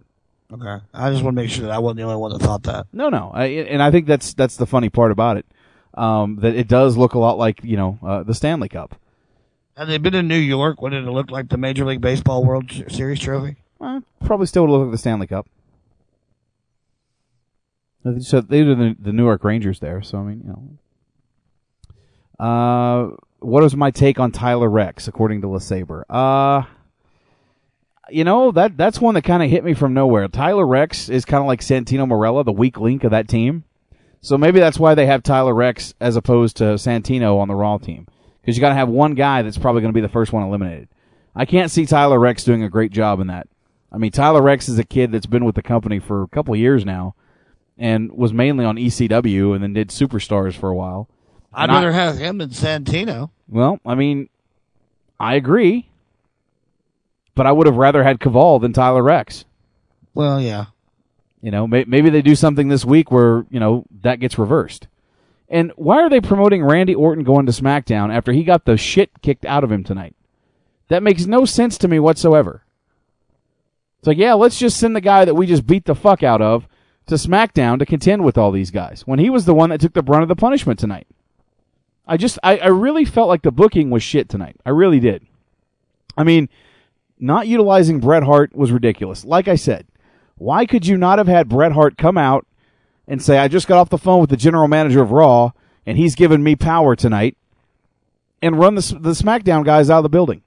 Okay, 0.53 0.85
I 0.93 1.11
just 1.11 1.23
want 1.23 1.37
to 1.37 1.43
make 1.43 1.51
sure 1.51 1.67
that 1.67 1.73
I 1.73 1.79
wasn't 1.79 1.99
the 1.99 2.03
only 2.03 2.17
one 2.17 2.33
that 2.33 2.41
thought 2.41 2.65
that. 2.65 2.87
No, 2.93 3.09
no, 3.09 3.31
I, 3.33 3.47
and 3.47 3.83
I 3.83 3.91
think 3.91 4.07
that's 4.07 4.35
that's 4.35 4.57
the 4.57 4.67
funny 4.67 4.91
part 4.91 5.11
about 5.11 5.39
it. 5.39 5.47
Um, 5.95 6.37
that 6.37 6.55
it 6.55 6.69
does 6.69 6.97
look 6.97 7.15
a 7.15 7.19
lot 7.19 7.39
like 7.39 7.65
you 7.65 7.77
know 7.77 7.99
uh, 8.03 8.23
the 8.23 8.35
Stanley 8.35 8.69
Cup. 8.69 8.95
Had 9.77 9.89
they 9.89 9.97
been 9.97 10.15
in 10.15 10.29
New 10.29 10.37
York, 10.37 10.83
would 10.83 10.93
it 10.93 11.05
have 11.05 11.15
looked 11.15 11.31
like 11.31 11.49
the 11.49 11.57
Major 11.57 11.87
League 11.87 12.03
Baseball 12.03 12.45
World 12.45 12.71
Series 12.89 13.21
trophy? 13.21 13.57
Well, 13.79 14.03
probably 14.25 14.47
still 14.47 14.67
would 14.67 14.73
look 14.73 14.83
like 14.83 14.93
the 14.93 14.99
Stanley 14.99 15.27
Cup. 15.27 15.49
So 18.21 18.41
they 18.41 18.63
were 18.63 18.75
the, 18.75 18.97
the 18.99 19.13
Newark 19.13 19.45
Rangers 19.45 19.81
there. 19.81 20.03
So 20.03 20.19
I 20.19 20.23
mean, 20.23 20.43
you 20.45 20.49
know. 20.49 20.79
Uh, 22.45 23.17
what 23.39 23.63
was 23.63 23.77
my 23.77 23.91
take 23.91 24.19
on 24.19 24.33
Tyler 24.33 24.69
Reks, 24.69 25.09
according 25.09 25.41
to 25.43 25.47
LeSabre? 25.47 26.03
Uh, 26.11 26.65
you 28.11 28.25
know 28.25 28.51
that 28.53 28.77
that's 28.77 29.01
one 29.01 29.15
that 29.15 29.23
kind 29.23 29.43
of 29.43 29.51
hit 29.51 29.65
me 29.65 29.75
from 29.75 29.95
nowhere. 29.95 30.29
Tyler 30.29 30.67
Reks 30.67 31.09
is 31.09 31.25
kind 31.25 31.41
of 31.41 31.47
like 31.47 31.61
Santino 31.61 32.07
Marella, 32.07 32.45
the 32.45 32.53
weak 32.53 32.79
link 32.79 33.05
of 33.05 33.11
that 33.13 33.29
team. 33.29 33.65
So 34.21 34.39
maybe 34.39 34.61
that's 34.61 34.79
why 34.79 34.95
they 34.95 35.07
have 35.07 35.23
Tyler 35.23 35.55
Reks 35.55 35.95
as 36.01 36.15
opposed 36.17 36.57
to 36.59 36.65
Santino 36.75 37.39
on 37.41 37.49
the 37.49 37.55
Raw 37.55 37.79
team, 37.79 38.07
because 38.41 38.57
you 38.57 38.61
got 38.61 38.69
to 38.71 38.75
have 38.77 38.89
one 38.89 39.15
guy 39.15 39.43
that's 39.43 39.59
probably 39.59 39.81
going 39.83 39.93
to 39.93 39.97
be 39.97 40.01
the 40.01 40.09
first 40.09 40.33
one 40.33 40.43
eliminated. 40.45 40.89
I 41.35 41.45
can't 41.45 41.71
see 41.71 41.87
Tyler 41.87 42.19
Reks 42.21 42.45
doing 42.45 42.63
a 42.63 42.69
great 42.69 42.93
job 42.93 43.19
in 43.21 43.27
that. 43.29 43.49
I 43.91 43.99
mean, 43.99 44.13
Tyler 44.13 44.41
Reks 44.43 44.69
is 44.69 44.79
a 44.79 44.85
kid 44.85 45.11
that's 45.13 45.27
been 45.27 45.45
with 45.45 45.55
the 45.55 45.63
company 45.63 45.99
for 45.99 46.23
a 46.23 46.29
couple 46.29 46.55
years 46.55 46.85
now, 46.85 47.15
and 47.79 48.13
was 48.13 48.33
mainly 48.33 48.65
on 48.65 48.77
ECW, 48.77 49.55
and 49.55 49.63
then 49.63 49.73
did 49.73 49.89
Superstars 49.89 50.55
for 50.55 50.69
a 50.71 50.75
while. 50.77 51.09
I'd 51.53 51.65
And 51.65 51.73
I- 51.73 51.75
rather 51.77 51.93
have 51.93 52.19
him 52.19 52.39
than 52.39 52.51
Santino. 52.51 53.31
well, 53.49 53.81
I 53.85 53.95
mean, 53.97 54.29
I 55.19 55.35
agree, 55.35 55.89
but 57.35 57.47
I 57.47 57.53
would 57.53 57.67
have 57.67 57.77
rather 57.77 58.05
had 58.05 58.21
Kaval 58.21 58.61
than 58.61 58.73
Tyler 58.73 59.03
Reks. 59.03 59.45
Well, 60.15 60.41
yeah. 60.41 60.67
You 61.41 61.51
know, 61.51 61.67
may, 61.67 61.85
maybe 61.85 62.11
they 62.11 62.23
do 62.23 62.35
something 62.35 62.69
this 62.69 62.85
week 62.85 63.11
where 63.11 63.47
you 63.51 63.59
know 63.59 63.85
that 64.03 64.21
gets 64.21 64.39
reversed. 64.39 64.87
And 65.49 65.73
why 65.77 66.01
are 66.01 66.09
they 66.09 66.21
promoting 66.21 66.65
Randy 66.65 66.95
Orton 66.95 67.25
going 67.25 67.45
to 67.45 67.53
SmackDown 67.53 68.15
after 68.15 68.33
he 68.33 68.43
got 68.43 68.65
the 68.65 68.79
shit 68.79 69.11
kicked 69.21 69.45
out 69.45 69.65
of 69.65 69.71
him 69.71 69.85
tonight? 69.85 70.15
That 70.89 71.03
makes 71.03 71.27
no 71.27 71.45
sense 71.45 71.77
to 71.79 71.89
me 71.89 71.99
whatsoever. 71.99 72.63
It's 73.99 74.07
like, 74.07 74.19
yeah, 74.19 74.33
let's 74.33 74.59
just 74.59 74.79
send 74.79 74.97
the 74.97 75.01
guy 75.01 75.25
that 75.25 75.35
we 75.35 75.47
just 75.47 75.67
beat 75.67 75.85
the 75.85 75.95
fuck 75.95 76.23
out 76.23 76.41
of 76.41 76.67
to 77.07 77.17
SmackDown 77.17 77.79
to 77.79 77.87
contend 77.87 78.25
with 78.25 78.39
all 78.39 78.51
these 78.51 78.71
guys 78.71 79.03
when 79.07 79.19
he 79.19 79.29
was 79.29 79.45
the 79.45 79.55
one 79.55 79.71
that 79.71 79.81
took 79.81 79.93
the 79.93 80.03
brunt 80.03 80.23
of 80.23 80.29
the 80.29 80.37
punishment 80.37 80.79
tonight. 80.79 81.07
I 82.07 82.17
just, 82.17 82.39
I, 82.43 82.57
I 82.59 82.67
really 82.69 83.05
felt 83.05 83.29
like 83.29 83.43
the 83.43 83.53
booking 83.53 83.91
was 83.91 84.03
shit 84.03 84.29
tonight. 84.29 84.57
I 84.65 84.71
really 84.71 85.01
did. 85.01 85.27
I 86.17 86.25
mean, 86.25 86.49
not 87.23 87.47
utilizing 87.47 88.01
Bret 88.01 88.25
Hart 88.25 88.55
was 88.55 88.73
ridiculous. 88.73 89.25
Like 89.25 89.47
I 89.47 89.55
said, 89.55 89.87
why 90.37 90.67
could 90.67 90.87
you 90.87 90.97
not 90.97 91.19
have 91.19 91.29
had 91.29 91.49
Bret 91.49 91.71
Hart 91.71 91.97
come 91.97 92.19
out 92.19 92.47
and 93.07 93.23
say, 93.23 93.39
I 93.39 93.47
just 93.47 93.69
got 93.69 93.79
off 93.79 93.91
the 93.91 93.97
phone 93.97 94.21
with 94.21 94.31
the 94.31 94.37
general 94.37 94.67
manager 94.67 95.01
of 95.01 95.13
Raw 95.13 95.53
and 95.87 95.97
he's 95.97 96.17
given 96.17 96.43
me 96.43 96.57
power 96.57 96.97
tonight 96.97 97.37
and 98.43 98.59
run 98.59 98.75
the, 98.75 98.99
the 99.01 99.11
SmackDown 99.11 99.65
guys 99.65 99.89
out 99.89 99.99
of 99.99 100.03
the 100.03 100.09
building? 100.09 100.43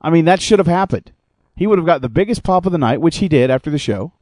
I 0.00 0.10
mean, 0.10 0.24
that 0.26 0.40
should 0.40 0.60
have 0.60 0.68
happened. 0.68 1.10
He 1.56 1.66
would 1.66 1.78
have 1.78 1.86
got 1.86 2.00
the 2.00 2.08
biggest 2.08 2.44
pop 2.44 2.64
of 2.64 2.70
the 2.70 2.78
night, 2.78 3.00
which 3.00 3.16
he 3.16 3.26
did 3.26 3.50
after 3.50 3.68
the 3.68 3.78
show, 3.78 4.12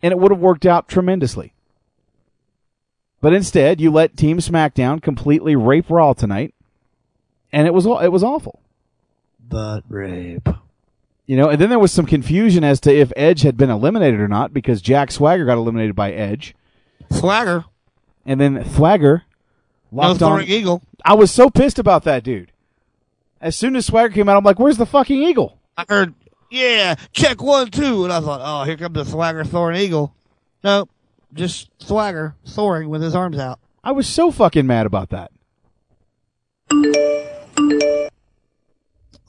and 0.00 0.12
it 0.12 0.18
would 0.18 0.30
have 0.30 0.40
worked 0.40 0.64
out 0.64 0.86
tremendously. 0.86 1.52
But 3.20 3.32
instead, 3.32 3.80
you 3.80 3.90
let 3.90 4.16
Team 4.16 4.38
SmackDown 4.38 5.02
completely 5.02 5.56
rape 5.56 5.90
Raw 5.90 6.12
tonight, 6.12 6.54
and 7.50 7.66
it 7.66 7.74
was 7.74 7.84
it 7.84 8.12
was 8.12 8.22
awful. 8.22 8.60
But 9.40 9.82
rape. 9.88 10.48
You 11.28 11.36
know, 11.36 11.50
and 11.50 11.60
then 11.60 11.68
there 11.68 11.78
was 11.78 11.92
some 11.92 12.06
confusion 12.06 12.64
as 12.64 12.80
to 12.80 12.92
if 12.92 13.12
Edge 13.14 13.42
had 13.42 13.58
been 13.58 13.68
eliminated 13.68 14.18
or 14.18 14.28
not 14.28 14.54
because 14.54 14.80
Jack 14.80 15.10
Swagger 15.10 15.44
got 15.44 15.58
eliminated 15.58 15.94
by 15.94 16.10
Edge. 16.10 16.54
Swagger. 17.12 17.66
And 18.24 18.40
then 18.40 18.64
Swagger 18.74 19.24
locked 19.92 20.22
no 20.22 20.28
on 20.28 20.44
eagle. 20.44 20.82
I 21.04 21.12
was 21.12 21.30
so 21.30 21.50
pissed 21.50 21.78
about 21.78 22.04
that, 22.04 22.24
dude. 22.24 22.50
As 23.42 23.54
soon 23.54 23.76
as 23.76 23.84
Swagger 23.84 24.12
came 24.12 24.26
out, 24.26 24.38
I'm 24.38 24.42
like, 24.42 24.58
"Where's 24.58 24.78
the 24.78 24.86
fucking 24.86 25.22
eagle?" 25.22 25.58
I 25.76 25.84
heard, 25.86 26.14
yeah, 26.50 26.94
check 27.12 27.42
one, 27.42 27.70
two. 27.70 28.04
And 28.04 28.12
I 28.12 28.20
thought, 28.20 28.40
oh, 28.42 28.64
here 28.64 28.78
comes 28.78 28.94
the 28.94 29.04
Swagger 29.04 29.44
Thor 29.44 29.70
and 29.70 29.78
Eagle. 29.78 30.14
Nope. 30.64 30.88
Just 31.34 31.68
Swagger 31.78 32.36
soaring 32.42 32.88
with 32.88 33.02
his 33.02 33.14
arms 33.14 33.38
out. 33.38 33.60
I 33.84 33.92
was 33.92 34.08
so 34.08 34.30
fucking 34.30 34.66
mad 34.66 34.86
about 34.86 35.10
that. 35.10 35.30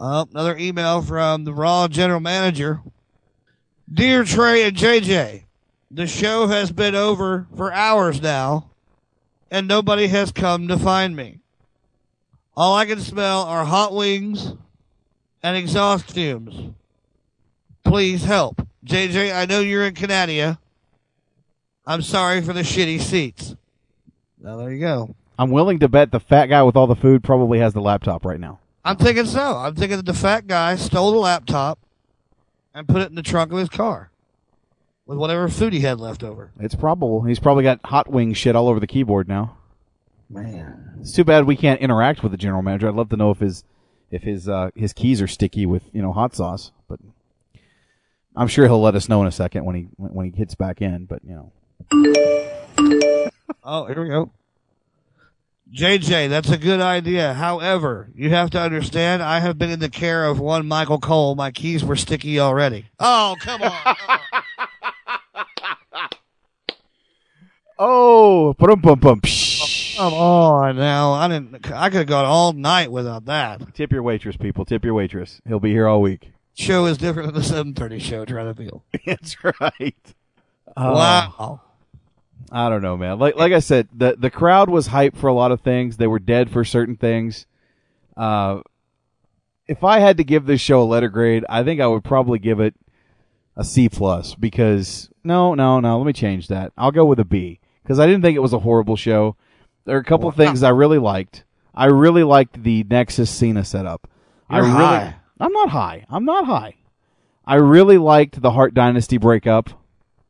Oh, 0.01 0.25
another 0.31 0.57
email 0.57 1.01
from 1.01 1.43
the 1.43 1.53
Raw 1.53 1.89
general 1.89 2.21
manager. 2.21 2.81
Dear 3.91 4.23
Trey 4.23 4.63
and 4.63 4.77
JJ, 4.77 5.43
the 5.91 6.07
show 6.07 6.47
has 6.47 6.71
been 6.71 6.95
over 6.95 7.47
for 7.57 7.73
hours 7.73 8.21
now, 8.21 8.69
and 9.51 9.67
nobody 9.67 10.07
has 10.07 10.31
come 10.31 10.69
to 10.69 10.77
find 10.77 11.17
me. 11.17 11.39
All 12.55 12.75
I 12.75 12.85
can 12.85 13.01
smell 13.01 13.41
are 13.43 13.65
hot 13.65 13.93
wings 13.93 14.53
and 15.43 15.57
exhaust 15.57 16.11
fumes. 16.11 16.73
Please 17.83 18.23
help. 18.23 18.65
JJ, 18.85 19.35
I 19.35 19.45
know 19.45 19.59
you're 19.59 19.85
in 19.85 19.95
Canada. 19.95 20.59
I'm 21.85 22.01
sorry 22.01 22.41
for 22.41 22.53
the 22.53 22.61
shitty 22.61 23.01
seats. 23.01 23.55
Now 24.39 24.55
there 24.55 24.71
you 24.71 24.79
go. 24.79 25.15
I'm 25.37 25.51
willing 25.51 25.79
to 25.79 25.89
bet 25.89 26.11
the 26.11 26.19
fat 26.21 26.45
guy 26.45 26.63
with 26.63 26.77
all 26.77 26.87
the 26.87 26.95
food 26.95 27.21
probably 27.23 27.59
has 27.59 27.73
the 27.73 27.81
laptop 27.81 28.23
right 28.23 28.39
now. 28.39 28.59
I'm 28.83 28.97
thinking 28.97 29.25
so. 29.25 29.57
I'm 29.57 29.75
thinking 29.75 29.97
that 29.97 30.05
the 30.05 30.13
fat 30.13 30.47
guy 30.47 30.75
stole 30.75 31.11
the 31.11 31.17
laptop 31.17 31.79
and 32.73 32.87
put 32.87 33.01
it 33.01 33.09
in 33.09 33.15
the 33.15 33.21
trunk 33.23 33.51
of 33.51 33.57
his 33.59 33.69
car 33.69 34.09
with 35.05 35.17
whatever 35.17 35.49
food 35.49 35.73
he 35.73 35.81
had 35.81 35.99
left 35.99 36.23
over. 36.23 36.51
It's 36.59 36.75
probable. 36.75 37.23
He's 37.23 37.39
probably 37.39 37.63
got 37.63 37.79
hot 37.85 38.09
wing 38.09 38.33
shit 38.33 38.55
all 38.55 38.67
over 38.67 38.79
the 38.79 38.87
keyboard 38.87 39.27
now. 39.27 39.57
Man. 40.29 40.97
It's 41.01 41.11
too 41.13 41.23
bad 41.23 41.45
we 41.45 41.55
can't 41.55 41.81
interact 41.81 42.21
with 42.23 42.31
the 42.31 42.37
general 42.37 42.61
manager. 42.61 42.87
I'd 42.87 42.95
love 42.95 43.09
to 43.09 43.17
know 43.17 43.31
if 43.31 43.39
his 43.39 43.63
if 44.11 44.23
his 44.23 44.47
uh, 44.47 44.69
his 44.75 44.93
keys 44.93 45.21
are 45.21 45.27
sticky 45.27 45.65
with 45.65 45.83
you 45.91 46.01
know 46.01 46.13
hot 46.13 46.35
sauce, 46.35 46.71
but 46.87 46.99
I'm 48.35 48.47
sure 48.47 48.65
he'll 48.65 48.81
let 48.81 48.95
us 48.95 49.09
know 49.09 49.21
in 49.21 49.27
a 49.27 49.31
second 49.31 49.65
when 49.65 49.75
he 49.75 49.87
when 49.97 50.31
he 50.31 50.37
hits 50.37 50.55
back 50.55 50.81
in. 50.81 51.05
But 51.05 51.21
you 51.23 51.35
know, 51.35 51.51
Oh, 53.63 53.85
here 53.85 54.01
we 54.01 54.09
go. 54.09 54.31
JJ, 55.73 56.29
that's 56.29 56.49
a 56.49 56.57
good 56.57 56.81
idea. 56.81 57.33
However, 57.33 58.09
you 58.15 58.31
have 58.31 58.49
to 58.51 58.59
understand, 58.59 59.21
I 59.21 59.39
have 59.39 59.59
been 59.59 59.69
in 59.69 59.79
the 59.79 59.89
care 59.89 60.25
of 60.25 60.39
one 60.39 60.67
Michael 60.67 60.99
Cole. 60.99 61.35
My 61.35 61.51
keys 61.51 61.83
were 61.83 61.95
sticky 61.95 62.39
already. 62.39 62.87
Oh, 62.99 63.35
come 63.39 63.61
on. 63.61 63.71
oh, 67.79 68.53
bum 68.53 68.81
bum 68.81 68.99
bum. 68.99 69.21
Come 69.99 70.13
on 70.13 70.77
now. 70.77 71.11
I 71.11 71.27
didn't. 71.27 71.71
I 71.71 71.89
could 71.89 71.97
have 71.97 72.07
gone 72.07 72.25
all 72.25 72.53
night 72.53 72.91
without 72.91 73.25
that. 73.25 73.75
Tip 73.75 73.91
your 73.91 74.01
waitress, 74.01 74.37
people. 74.37 74.65
Tip 74.65 74.83
your 74.83 74.95
waitress. 74.95 75.41
He'll 75.47 75.59
be 75.59 75.71
here 75.71 75.87
all 75.87 76.01
week. 76.01 76.31
Show 76.55 76.85
is 76.85 76.97
different 76.97 77.27
than 77.27 77.35
the 77.35 77.47
seven 77.47 77.73
thirty 77.73 77.99
show. 77.99 78.25
Try 78.25 78.43
to 78.43 78.55
feel. 78.55 78.83
That's 79.05 79.43
right. 79.43 80.15
Oh. 80.75 80.93
Wow. 80.93 81.33
Uh, 81.37 81.68
I 82.51 82.69
don't 82.69 82.81
know, 82.81 82.97
man. 82.97 83.19
Like 83.19 83.35
like 83.35 83.53
I 83.53 83.59
said, 83.59 83.87
the 83.93 84.15
the 84.17 84.29
crowd 84.29 84.69
was 84.69 84.87
hyped 84.87 85.17
for 85.17 85.27
a 85.27 85.33
lot 85.33 85.51
of 85.51 85.61
things. 85.61 85.97
They 85.97 86.07
were 86.07 86.19
dead 86.19 86.49
for 86.49 86.63
certain 86.63 86.95
things. 86.95 87.45
Uh, 88.17 88.61
if 89.67 89.83
I 89.83 89.99
had 89.99 90.17
to 90.17 90.23
give 90.23 90.45
this 90.45 90.61
show 90.61 90.81
a 90.81 90.83
letter 90.83 91.09
grade, 91.09 91.45
I 91.47 91.63
think 91.63 91.79
I 91.79 91.87
would 91.87 92.03
probably 92.03 92.39
give 92.39 92.59
it 92.59 92.73
a 93.55 93.63
C 93.63 93.87
plus 93.87 94.33
because 94.35 95.09
no, 95.23 95.53
no, 95.53 95.79
no. 95.79 95.97
Let 95.97 96.07
me 96.07 96.13
change 96.13 96.47
that. 96.47 96.73
I'll 96.77 96.91
go 96.91 97.05
with 97.05 97.19
a 97.19 97.25
B 97.25 97.59
because 97.83 97.99
I 97.99 98.07
didn't 98.07 98.23
think 98.23 98.35
it 98.35 98.41
was 98.41 98.53
a 98.53 98.59
horrible 98.59 98.95
show. 98.95 99.35
There 99.85 99.95
are 99.95 100.01
a 100.01 100.05
couple 100.05 100.27
of 100.27 100.35
things 100.35 100.63
I 100.63 100.69
really 100.69 100.97
liked. 100.97 101.43
I 101.73 101.85
really 101.85 102.23
liked 102.23 102.63
the 102.63 102.83
Nexus 102.83 103.29
Cena 103.29 103.63
setup. 103.63 104.07
You're 104.49 104.63
I 104.63 104.65
really, 104.65 104.73
high. 104.73 105.15
I'm 105.39 105.53
not 105.53 105.69
high. 105.69 106.05
I'm 106.09 106.25
not 106.25 106.45
high. 106.45 106.75
I 107.45 107.55
really 107.55 107.97
liked 107.97 108.41
the 108.41 108.51
Hart 108.51 108.73
Dynasty 108.73 109.17
breakup 109.17 109.69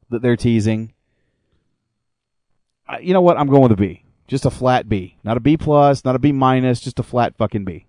that 0.09 0.21
they're 0.21 0.37
teasing. 0.37 0.93
You 3.01 3.13
know 3.13 3.21
what? 3.21 3.37
I'm 3.37 3.47
going 3.47 3.61
with 3.63 3.71
a 3.71 3.75
B. 3.75 4.03
Just 4.27 4.45
a 4.45 4.49
flat 4.51 4.87
B. 4.89 5.17
Not 5.23 5.37
a 5.37 5.39
B 5.39 5.57
plus, 5.57 6.05
not 6.05 6.15
a 6.15 6.19
B 6.19 6.31
minus, 6.31 6.79
just 6.81 6.99
a 6.99 7.03
flat 7.03 7.35
fucking 7.37 7.65
B. 7.65 7.85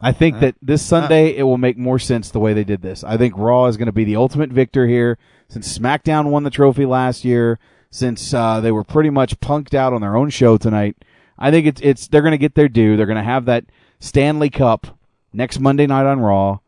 I 0.00 0.12
think 0.12 0.36
Uh, 0.36 0.40
that 0.40 0.54
this 0.60 0.82
Sunday 0.82 1.34
it 1.36 1.44
will 1.44 1.56
make 1.58 1.78
more 1.78 1.98
sense 1.98 2.30
the 2.30 2.40
way 2.40 2.52
they 2.52 2.64
did 2.64 2.82
this. 2.82 3.02
I 3.02 3.16
think 3.16 3.34
Raw 3.36 3.64
is 3.66 3.76
going 3.78 3.86
to 3.86 3.92
be 3.92 4.04
the 4.04 4.16
ultimate 4.16 4.50
victor 4.50 4.86
here 4.86 5.16
since 5.48 5.76
SmackDown 5.78 6.26
won 6.26 6.42
the 6.42 6.50
trophy 6.50 6.84
last 6.84 7.24
year, 7.24 7.58
since 7.90 8.34
uh, 8.34 8.60
they 8.60 8.72
were 8.72 8.84
pretty 8.84 9.08
much 9.10 9.40
punked 9.40 9.72
out 9.72 9.94
on 9.94 10.02
their 10.02 10.16
own 10.16 10.28
show 10.28 10.58
tonight. 10.58 10.96
I 11.38 11.50
think 11.50 11.66
it's 11.66 11.80
it's 11.80 12.08
they're 12.08 12.22
going 12.22 12.32
to 12.32 12.38
get 12.38 12.54
their 12.54 12.68
due. 12.68 12.96
They're 12.96 13.06
going 13.06 13.16
to 13.16 13.22
have 13.22 13.46
that 13.46 13.64
Stanley 13.98 14.50
Cup 14.50 14.98
next 15.32 15.60
Monday 15.60 15.86
night 15.86 16.06
on 16.06 16.20
Raw. 16.20 16.58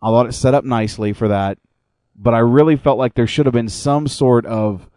I 0.00 0.06
thought 0.08 0.26
it 0.26 0.32
set 0.32 0.54
up 0.54 0.64
nicely 0.64 1.12
for 1.12 1.28
that, 1.28 1.58
but 2.16 2.32
I 2.34 2.38
really 2.38 2.76
felt 2.76 2.98
like 2.98 3.14
there 3.14 3.26
should 3.26 3.46
have 3.46 3.52
been 3.54 3.68
some 3.68 4.08
sort 4.08 4.46
of 4.46 4.88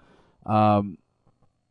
um, 0.45 0.97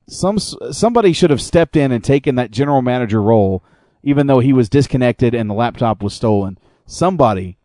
some 0.09 0.39
somebody 0.39 1.13
should 1.13 1.31
have 1.31 1.41
stepped 1.41 1.77
in 1.77 1.93
and 1.93 2.03
taken 2.03 2.35
that 2.35 2.51
general 2.51 2.83
manager 2.83 3.23
role, 3.23 3.63
even 4.03 4.27
though 4.27 4.41
he 4.41 4.53
was 4.53 4.69
disconnected 4.69 5.35
and 5.35 5.49
the 5.49 5.55
laptop 5.55 6.03
was 6.03 6.15
stolen. 6.15 6.59
Somebody 6.87 7.57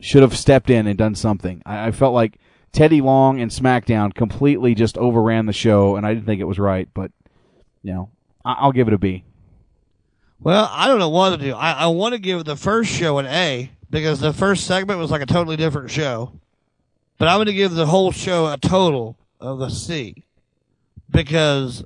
should 0.00 0.22
have 0.22 0.36
stepped 0.36 0.70
in 0.70 0.86
and 0.86 0.96
done 0.96 1.14
something. 1.14 1.62
I, 1.66 1.88
I 1.88 1.90
felt 1.90 2.14
like 2.14 2.38
Teddy 2.72 3.00
Long 3.00 3.40
and 3.40 3.50
SmackDown 3.50 4.14
completely 4.14 4.74
just 4.74 4.96
overran 4.96 5.46
the 5.46 5.52
show, 5.52 5.96
and 5.96 6.06
I 6.06 6.14
didn't 6.14 6.26
think 6.26 6.40
it 6.40 6.44
was 6.44 6.58
right. 6.58 6.88
But 6.94 7.10
you 7.82 7.92
know, 7.92 8.10
I, 8.44 8.54
I'll 8.60 8.72
give 8.72 8.88
it 8.88 8.94
a 8.94 8.98
B. 8.98 9.24
Well, 10.42 10.70
I 10.72 10.88
don't 10.88 10.98
know 10.98 11.10
what 11.10 11.30
to 11.30 11.36
do. 11.36 11.52
I, 11.52 11.72
I 11.72 11.86
want 11.88 12.14
to 12.14 12.18
give 12.18 12.44
the 12.44 12.56
first 12.56 12.90
show 12.90 13.18
an 13.18 13.26
A 13.26 13.70
because 13.90 14.20
the 14.20 14.32
first 14.32 14.66
segment 14.66 14.98
was 14.98 15.10
like 15.10 15.20
a 15.20 15.26
totally 15.26 15.56
different 15.56 15.90
show. 15.90 16.32
But 17.18 17.28
I'm 17.28 17.36
going 17.36 17.48
to 17.48 17.52
give 17.52 17.72
the 17.72 17.84
whole 17.84 18.12
show 18.12 18.46
a 18.46 18.56
total 18.56 19.18
of 19.40 19.58
the 19.58 19.70
sea 19.70 20.24
because 21.10 21.84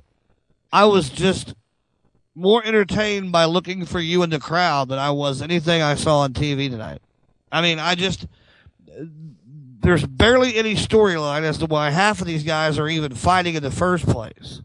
I 0.71 0.85
was 0.85 1.09
just 1.09 1.55
more 2.35 2.63
entertained 2.63 3.31
by 3.31 3.45
looking 3.45 3.85
for 3.85 3.99
you 3.99 4.23
in 4.23 4.29
the 4.29 4.39
crowd 4.39 4.89
than 4.89 4.99
I 4.99 5.11
was 5.11 5.41
anything 5.41 5.81
I 5.81 5.95
saw 5.95 6.19
on 6.19 6.33
TV 6.33 6.69
tonight. 6.69 7.01
I 7.51 7.61
mean, 7.61 7.79
I 7.79 7.95
just 7.95 8.27
there's 9.79 10.05
barely 10.05 10.55
any 10.55 10.75
storyline 10.75 11.43
as 11.43 11.59
to 11.59 11.65
why 11.67 11.91
half 11.91 12.19
of 12.19 12.27
these 12.27 12.43
guys 12.43 12.77
are 12.79 12.89
even 12.89 13.13
fighting 13.13 13.55
in 13.55 13.63
the 13.63 13.71
first 13.71 14.05
place. 14.05 14.61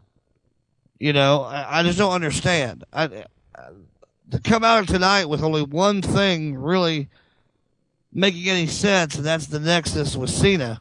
You 0.98 1.12
know, 1.12 1.42
I, 1.42 1.80
I 1.80 1.82
just 1.82 1.98
don't 1.98 2.12
understand. 2.12 2.84
I, 2.92 3.24
to 4.30 4.38
come 4.42 4.64
out 4.64 4.88
tonight 4.88 5.26
with 5.26 5.42
only 5.42 5.62
one 5.62 6.02
thing 6.02 6.56
really 6.56 7.08
making 8.12 8.48
any 8.48 8.66
sense, 8.66 9.16
and 9.16 9.24
that's 9.24 9.46
the 9.46 9.60
Nexus 9.60 10.16
with 10.16 10.30
Cena. 10.30 10.80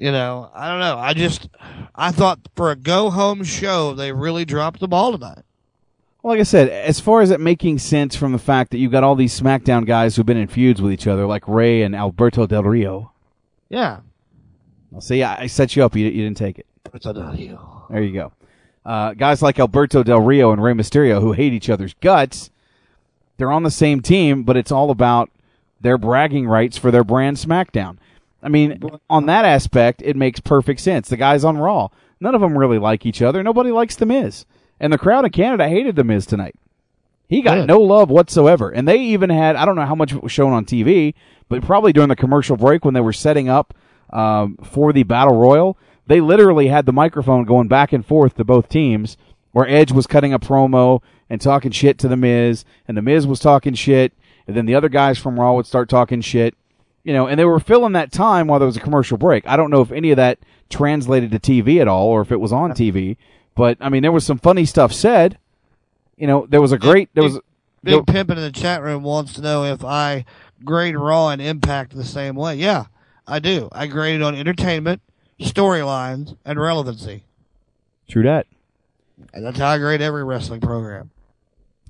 You 0.00 0.12
know, 0.12 0.50
I 0.54 0.70
don't 0.70 0.80
know. 0.80 0.96
I 0.96 1.12
just, 1.12 1.50
I 1.94 2.10
thought 2.10 2.38
for 2.56 2.70
a 2.70 2.76
go 2.76 3.10
home 3.10 3.44
show, 3.44 3.92
they 3.92 4.12
really 4.12 4.46
dropped 4.46 4.80
the 4.80 4.88
ball 4.88 5.12
tonight. 5.12 5.42
Well, 6.22 6.32
like 6.32 6.40
I 6.40 6.44
said, 6.44 6.70
as 6.70 6.98
far 6.98 7.20
as 7.20 7.30
it 7.30 7.38
making 7.38 7.80
sense 7.80 8.16
from 8.16 8.32
the 8.32 8.38
fact 8.38 8.70
that 8.70 8.78
you've 8.78 8.92
got 8.92 9.04
all 9.04 9.14
these 9.14 9.38
SmackDown 9.38 9.84
guys 9.84 10.16
who've 10.16 10.24
been 10.24 10.38
in 10.38 10.48
feuds 10.48 10.80
with 10.80 10.90
each 10.90 11.06
other, 11.06 11.26
like 11.26 11.46
Rey 11.46 11.82
and 11.82 11.94
Alberto 11.94 12.46
Del 12.46 12.62
Rio. 12.62 13.12
Yeah. 13.68 14.00
Well, 14.90 15.02
see, 15.02 15.22
I, 15.22 15.42
I 15.42 15.46
set 15.48 15.76
you 15.76 15.84
up. 15.84 15.94
You, 15.94 16.06
you 16.06 16.24
didn't 16.24 16.38
take 16.38 16.58
it. 16.58 16.66
Alberto 16.86 17.12
Del 17.12 17.32
Rio. 17.34 17.86
There 17.90 18.02
you 18.02 18.14
go. 18.14 18.32
Uh, 18.86 19.12
guys 19.12 19.42
like 19.42 19.58
Alberto 19.58 20.02
Del 20.02 20.22
Rio 20.22 20.50
and 20.50 20.62
Rey 20.62 20.72
Mysterio 20.72 21.20
who 21.20 21.32
hate 21.32 21.52
each 21.52 21.68
other's 21.68 21.92
guts. 22.00 22.48
They're 23.36 23.52
on 23.52 23.64
the 23.64 23.70
same 23.70 24.00
team, 24.00 24.44
but 24.44 24.56
it's 24.56 24.72
all 24.72 24.90
about 24.90 25.28
their 25.78 25.98
bragging 25.98 26.46
rights 26.46 26.78
for 26.78 26.90
their 26.90 27.04
brand 27.04 27.36
SmackDown. 27.36 27.98
I 28.42 28.48
mean, 28.48 28.80
on 29.08 29.26
that 29.26 29.44
aspect, 29.44 30.02
it 30.02 30.16
makes 30.16 30.40
perfect 30.40 30.80
sense. 30.80 31.08
The 31.08 31.16
guys 31.16 31.44
on 31.44 31.58
Raw, 31.58 31.88
none 32.20 32.34
of 32.34 32.40
them 32.40 32.56
really 32.56 32.78
like 32.78 33.04
each 33.04 33.22
other. 33.22 33.42
Nobody 33.42 33.70
likes 33.70 33.96
The 33.96 34.06
Miz. 34.06 34.46
And 34.78 34.92
the 34.92 34.98
crowd 34.98 35.24
in 35.24 35.30
Canada 35.30 35.68
hated 35.68 35.96
The 35.96 36.04
Miz 36.04 36.24
tonight. 36.24 36.56
He 37.28 37.42
got 37.42 37.56
Good. 37.56 37.66
no 37.68 37.80
love 37.80 38.10
whatsoever. 38.10 38.70
And 38.70 38.88
they 38.88 38.98
even 38.98 39.30
had, 39.30 39.56
I 39.56 39.64
don't 39.64 39.76
know 39.76 39.86
how 39.86 39.94
much 39.94 40.12
it 40.12 40.22
was 40.22 40.32
shown 40.32 40.52
on 40.52 40.64
TV, 40.64 41.14
but 41.48 41.62
probably 41.62 41.92
during 41.92 42.08
the 42.08 42.16
commercial 42.16 42.56
break 42.56 42.84
when 42.84 42.94
they 42.94 43.00
were 43.00 43.12
setting 43.12 43.48
up 43.48 43.74
um, 44.10 44.56
for 44.64 44.92
the 44.92 45.04
Battle 45.04 45.36
Royal, 45.36 45.78
they 46.06 46.20
literally 46.20 46.66
had 46.66 46.86
the 46.86 46.92
microphone 46.92 47.44
going 47.44 47.68
back 47.68 47.92
and 47.92 48.04
forth 48.04 48.34
to 48.36 48.44
both 48.44 48.68
teams 48.68 49.16
where 49.52 49.68
Edge 49.68 49.92
was 49.92 50.06
cutting 50.06 50.32
a 50.32 50.38
promo 50.38 51.02
and 51.28 51.40
talking 51.40 51.70
shit 51.70 51.98
to 51.98 52.08
The 52.08 52.16
Miz, 52.16 52.64
and 52.88 52.96
The 52.96 53.02
Miz 53.02 53.26
was 53.26 53.38
talking 53.38 53.74
shit, 53.74 54.12
and 54.46 54.56
then 54.56 54.66
the 54.66 54.74
other 54.74 54.88
guys 54.88 55.18
from 55.18 55.38
Raw 55.38 55.54
would 55.54 55.66
start 55.66 55.88
talking 55.88 56.20
shit. 56.20 56.56
You 57.02 57.14
know, 57.14 57.26
and 57.26 57.38
they 57.38 57.44
were 57.44 57.60
filling 57.60 57.92
that 57.92 58.12
time 58.12 58.46
while 58.46 58.58
there 58.58 58.66
was 58.66 58.76
a 58.76 58.80
commercial 58.80 59.16
break. 59.16 59.46
I 59.46 59.56
don't 59.56 59.70
know 59.70 59.80
if 59.80 59.90
any 59.90 60.10
of 60.10 60.16
that 60.16 60.38
translated 60.68 61.30
to 61.30 61.38
TV 61.38 61.80
at 61.80 61.88
all 61.88 62.08
or 62.08 62.20
if 62.20 62.30
it 62.30 62.40
was 62.40 62.52
on 62.52 62.72
TV, 62.72 63.16
but 63.54 63.78
I 63.80 63.88
mean, 63.88 64.02
there 64.02 64.12
was 64.12 64.26
some 64.26 64.38
funny 64.38 64.64
stuff 64.64 64.92
said. 64.92 65.38
You 66.16 66.26
know, 66.26 66.46
there 66.46 66.60
was 66.60 66.72
a 66.72 66.78
great, 66.78 67.08
there 67.14 67.24
was, 67.24 67.40
Big 67.82 68.04
Pimpin' 68.04 68.36
in 68.36 68.42
the 68.42 68.52
chat 68.52 68.82
room 68.82 69.02
wants 69.02 69.32
to 69.34 69.40
know 69.40 69.64
if 69.64 69.82
I 69.82 70.26
grade 70.64 70.96
Raw 70.96 71.28
and 71.30 71.40
Impact 71.40 71.96
the 71.96 72.04
same 72.04 72.34
way. 72.34 72.56
Yeah, 72.56 72.86
I 73.26 73.38
do. 73.38 73.70
I 73.72 73.86
grade 73.86 74.16
it 74.16 74.22
on 74.22 74.34
entertainment, 74.34 75.00
storylines, 75.40 76.36
and 76.44 76.60
relevancy. 76.60 77.24
true 78.08 78.24
that. 78.24 78.46
And 79.32 79.44
that's 79.44 79.58
how 79.58 79.68
I 79.68 79.78
grade 79.78 80.02
every 80.02 80.24
wrestling 80.24 80.60
program. 80.60 81.10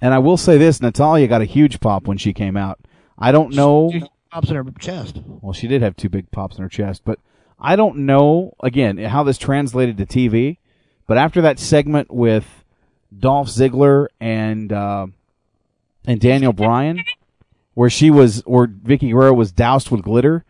And 0.01 0.15
I 0.15 0.19
will 0.19 0.37
say 0.37 0.59
this: 0.59 0.81
Natalya 0.81 1.27
got 1.27 1.43
a 1.43 1.47
huge 1.47 1.81
pop 1.81 2.07
when 2.07 2.19
she 2.19 2.33
came 2.33 2.57
out. 2.57 2.79
I 3.19 3.33
don't 3.33 3.55
know. 3.55 3.93
Pops 4.31 4.49
in 4.49 4.57
her 4.57 4.65
chest. 4.79 5.21
Well, 5.27 5.53
she 5.53 5.67
did 5.67 5.83
have 5.83 5.97
two 5.97 6.09
big 6.09 6.31
pops 6.31 6.57
in 6.57 6.63
her 6.63 6.69
chest, 6.69 7.03
but 7.05 7.19
I 7.59 7.77
don't 7.77 7.99
know 7.99 8.55
again 8.63 8.97
how 8.99 9.23
this 9.25 9.39
translated 9.39 9.97
to 9.99 10.07
TV. 10.07 10.59
But 11.07 11.19
after 11.19 11.41
that 11.41 11.59
segment 11.59 12.13
with 12.13 12.47
Dolph 13.17 13.49
Ziggler 13.49 14.07
and 14.21 14.73
uh, 14.73 15.09
and 16.07 16.21
Daniel 16.21 16.53
Bryan, 16.53 17.03
where 17.75 17.91
she 17.91 18.11
was, 18.11 18.43
where 18.47 18.69
Vickie 18.69 19.11
Guerrero 19.11 19.35
was 19.35 19.51
doused 19.51 19.91
with 19.91 20.03
glitter, 20.03 20.45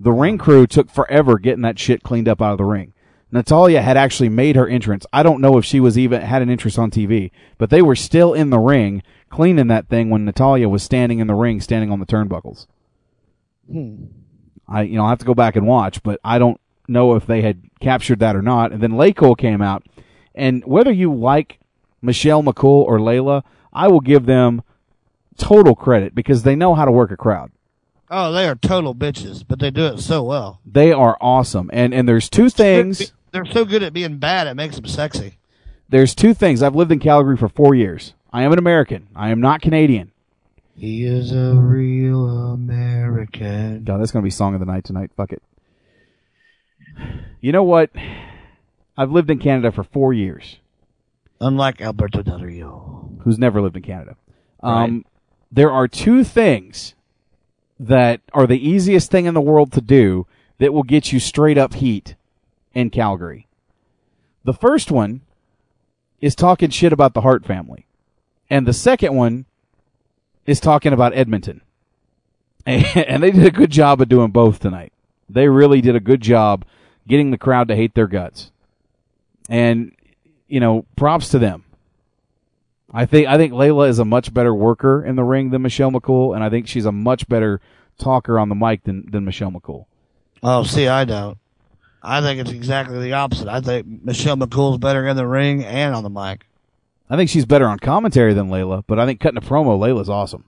the 0.00 0.12
ring 0.12 0.38
crew 0.38 0.66
took 0.66 0.90
forever 0.90 1.38
getting 1.38 1.62
that 1.62 1.78
shit 1.78 2.02
cleaned 2.02 2.28
up 2.28 2.40
out 2.40 2.52
of 2.52 2.58
the 2.58 2.64
ring. 2.64 2.94
Natalya 3.30 3.82
had 3.82 3.98
actually 3.98 4.30
made 4.30 4.56
her 4.56 4.66
entrance. 4.66 5.04
I 5.12 5.22
don't 5.22 5.42
know 5.42 5.58
if 5.58 5.64
she 5.64 5.80
was 5.80 5.98
even 5.98 6.22
had 6.22 6.40
an 6.40 6.48
entrance 6.48 6.78
on 6.78 6.90
TV, 6.90 7.30
but 7.58 7.68
they 7.68 7.82
were 7.82 7.96
still 7.96 8.32
in 8.32 8.48
the 8.48 8.58
ring 8.58 9.02
cleaning 9.28 9.66
that 9.66 9.88
thing 9.88 10.08
when 10.08 10.24
Natalya 10.24 10.68
was 10.68 10.82
standing 10.82 11.18
in 11.18 11.26
the 11.26 11.34
ring, 11.34 11.60
standing 11.60 11.90
on 11.90 12.00
the 12.00 12.06
turnbuckles. 12.06 12.66
Hmm. 13.70 14.06
I 14.66 14.82
you 14.82 14.96
know 14.96 15.04
I 15.04 15.10
have 15.10 15.18
to 15.18 15.24
go 15.24 15.34
back 15.34 15.56
and 15.56 15.66
watch, 15.66 16.02
but 16.02 16.20
I 16.24 16.38
don't 16.38 16.60
know 16.86 17.14
if 17.14 17.26
they 17.26 17.42
had 17.42 17.62
captured 17.80 18.20
that 18.20 18.36
or 18.36 18.42
not. 18.42 18.72
And 18.72 18.82
then 18.82 18.92
LayCool 18.92 19.38
came 19.38 19.62
out, 19.62 19.84
and 20.34 20.64
whether 20.64 20.92
you 20.92 21.14
like 21.14 21.58
Michelle 22.02 22.42
McCool 22.42 22.84
or 22.84 22.98
Layla, 22.98 23.42
I 23.72 23.88
will 23.88 24.00
give 24.00 24.26
them 24.26 24.62
total 25.36 25.74
credit 25.74 26.14
because 26.14 26.42
they 26.42 26.56
know 26.56 26.74
how 26.74 26.84
to 26.84 26.92
work 26.92 27.10
a 27.10 27.16
crowd. 27.16 27.52
Oh, 28.10 28.32
they 28.32 28.48
are 28.48 28.54
total 28.54 28.94
bitches, 28.94 29.44
but 29.46 29.58
they 29.58 29.70
do 29.70 29.86
it 29.86 30.00
so 30.00 30.22
well. 30.22 30.60
They 30.64 30.92
are 30.92 31.16
awesome, 31.20 31.70
and 31.72 31.92
and 31.92 32.08
there's 32.08 32.30
two 32.30 32.50
things. 32.50 33.12
They're 33.32 33.44
so 33.44 33.64
good 33.66 33.82
at 33.82 33.92
being 33.92 34.16
bad, 34.18 34.46
it 34.46 34.54
makes 34.54 34.76
them 34.76 34.86
sexy. 34.86 35.38
There's 35.90 36.14
two 36.14 36.34
things. 36.34 36.62
I've 36.62 36.74
lived 36.74 36.92
in 36.92 36.98
Calgary 36.98 37.36
for 37.36 37.48
four 37.48 37.74
years. 37.74 38.14
I 38.32 38.42
am 38.42 38.52
an 38.52 38.58
American. 38.58 39.08
I 39.14 39.30
am 39.30 39.40
not 39.40 39.62
Canadian. 39.62 40.12
He 40.78 41.04
is 41.04 41.32
a 41.32 41.54
real 41.54 42.28
American. 42.52 43.82
God, 43.82 44.00
that's 44.00 44.12
gonna 44.12 44.22
be 44.22 44.30
song 44.30 44.54
of 44.54 44.60
the 44.60 44.66
night 44.66 44.84
tonight. 44.84 45.10
Fuck 45.16 45.32
it. 45.32 45.42
You 47.40 47.50
know 47.50 47.64
what? 47.64 47.90
I've 48.96 49.10
lived 49.10 49.28
in 49.30 49.38
Canada 49.40 49.72
for 49.72 49.82
four 49.82 50.12
years. 50.12 50.58
Unlike 51.40 51.80
Alberto 51.80 52.22
Del 52.22 52.40
Rio. 52.40 53.10
who's 53.22 53.38
never 53.38 53.60
lived 53.60 53.76
in 53.76 53.82
Canada. 53.82 54.16
Um, 54.62 55.04
There 55.50 55.70
are 55.72 55.88
two 55.88 56.22
things 56.24 56.94
that 57.80 58.20
are 58.32 58.46
the 58.46 58.68
easiest 58.68 59.10
thing 59.10 59.26
in 59.26 59.34
the 59.34 59.40
world 59.40 59.72
to 59.72 59.80
do 59.80 60.26
that 60.58 60.72
will 60.72 60.82
get 60.84 61.12
you 61.12 61.18
straight 61.18 61.58
up 61.58 61.74
heat 61.74 62.14
in 62.74 62.90
Calgary. 62.90 63.46
The 64.44 64.52
first 64.52 64.90
one 64.90 65.22
is 66.20 66.34
talking 66.34 66.70
shit 66.70 66.92
about 66.92 67.14
the 67.14 67.20
Hart 67.20 67.44
family. 67.44 67.86
And 68.50 68.66
the 68.66 68.72
second 68.72 69.14
one 69.14 69.46
is 70.48 70.60
talking 70.60 70.94
about 70.94 71.14
Edmonton. 71.14 71.60
And 72.66 73.22
they 73.22 73.30
did 73.30 73.46
a 73.46 73.50
good 73.50 73.70
job 73.70 74.00
of 74.02 74.10
doing 74.10 74.30
both 74.30 74.60
tonight. 74.60 74.92
They 75.30 75.48
really 75.48 75.80
did 75.80 75.96
a 75.96 76.00
good 76.00 76.20
job 76.20 76.66
getting 77.06 77.30
the 77.30 77.38
crowd 77.38 77.68
to 77.68 77.76
hate 77.76 77.94
their 77.94 78.06
guts. 78.06 78.50
And, 79.48 79.92
you 80.48 80.60
know, 80.60 80.84
props 80.94 81.30
to 81.30 81.38
them. 81.38 81.64
I 82.92 83.06
think 83.06 83.26
I 83.26 83.38
think 83.38 83.54
Layla 83.54 83.88
is 83.88 83.98
a 83.98 84.04
much 84.04 84.34
better 84.34 84.54
worker 84.54 85.02
in 85.02 85.16
the 85.16 85.24
ring 85.24 85.50
than 85.50 85.62
Michelle 85.62 85.90
McCool, 85.90 86.34
and 86.34 86.44
I 86.44 86.50
think 86.50 86.68
she's 86.68 86.84
a 86.84 86.92
much 86.92 87.28
better 87.28 87.60
talker 87.98 88.38
on 88.38 88.48
the 88.48 88.54
mic 88.54 88.84
than, 88.84 89.10
than 89.10 89.24
Michelle 89.24 89.50
McCool. 89.50 89.86
Oh, 90.42 90.62
see, 90.62 90.88
I 90.88 91.04
don't. 91.04 91.38
I 92.02 92.20
think 92.20 92.40
it's 92.40 92.50
exactly 92.50 92.98
the 93.00 93.14
opposite. 93.14 93.48
I 93.48 93.60
think 93.60 93.86
Michelle 94.04 94.36
McCool's 94.36 94.78
better 94.78 95.06
in 95.06 95.16
the 95.16 95.26
ring 95.26 95.64
and 95.64 95.94
on 95.94 96.02
the 96.02 96.10
mic. 96.10 96.46
I 97.10 97.16
think 97.16 97.30
she's 97.30 97.46
better 97.46 97.66
on 97.66 97.78
commentary 97.78 98.34
than 98.34 98.48
Layla, 98.48 98.84
but 98.86 98.98
I 98.98 99.06
think 99.06 99.20
cutting 99.20 99.38
a 99.38 99.40
promo, 99.40 99.78
Layla's 99.78 100.08
awesome. 100.10 100.44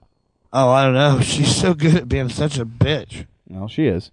Oh, 0.53 0.69
I 0.69 0.83
don't 0.83 0.93
know. 0.93 1.19
She's 1.23 1.55
so 1.55 1.73
good 1.73 1.95
at 1.95 2.09
being 2.09 2.27
such 2.29 2.57
a 2.59 2.65
bitch. 2.65 3.25
Well, 3.47 3.67
she 3.69 3.85
is. 3.87 4.11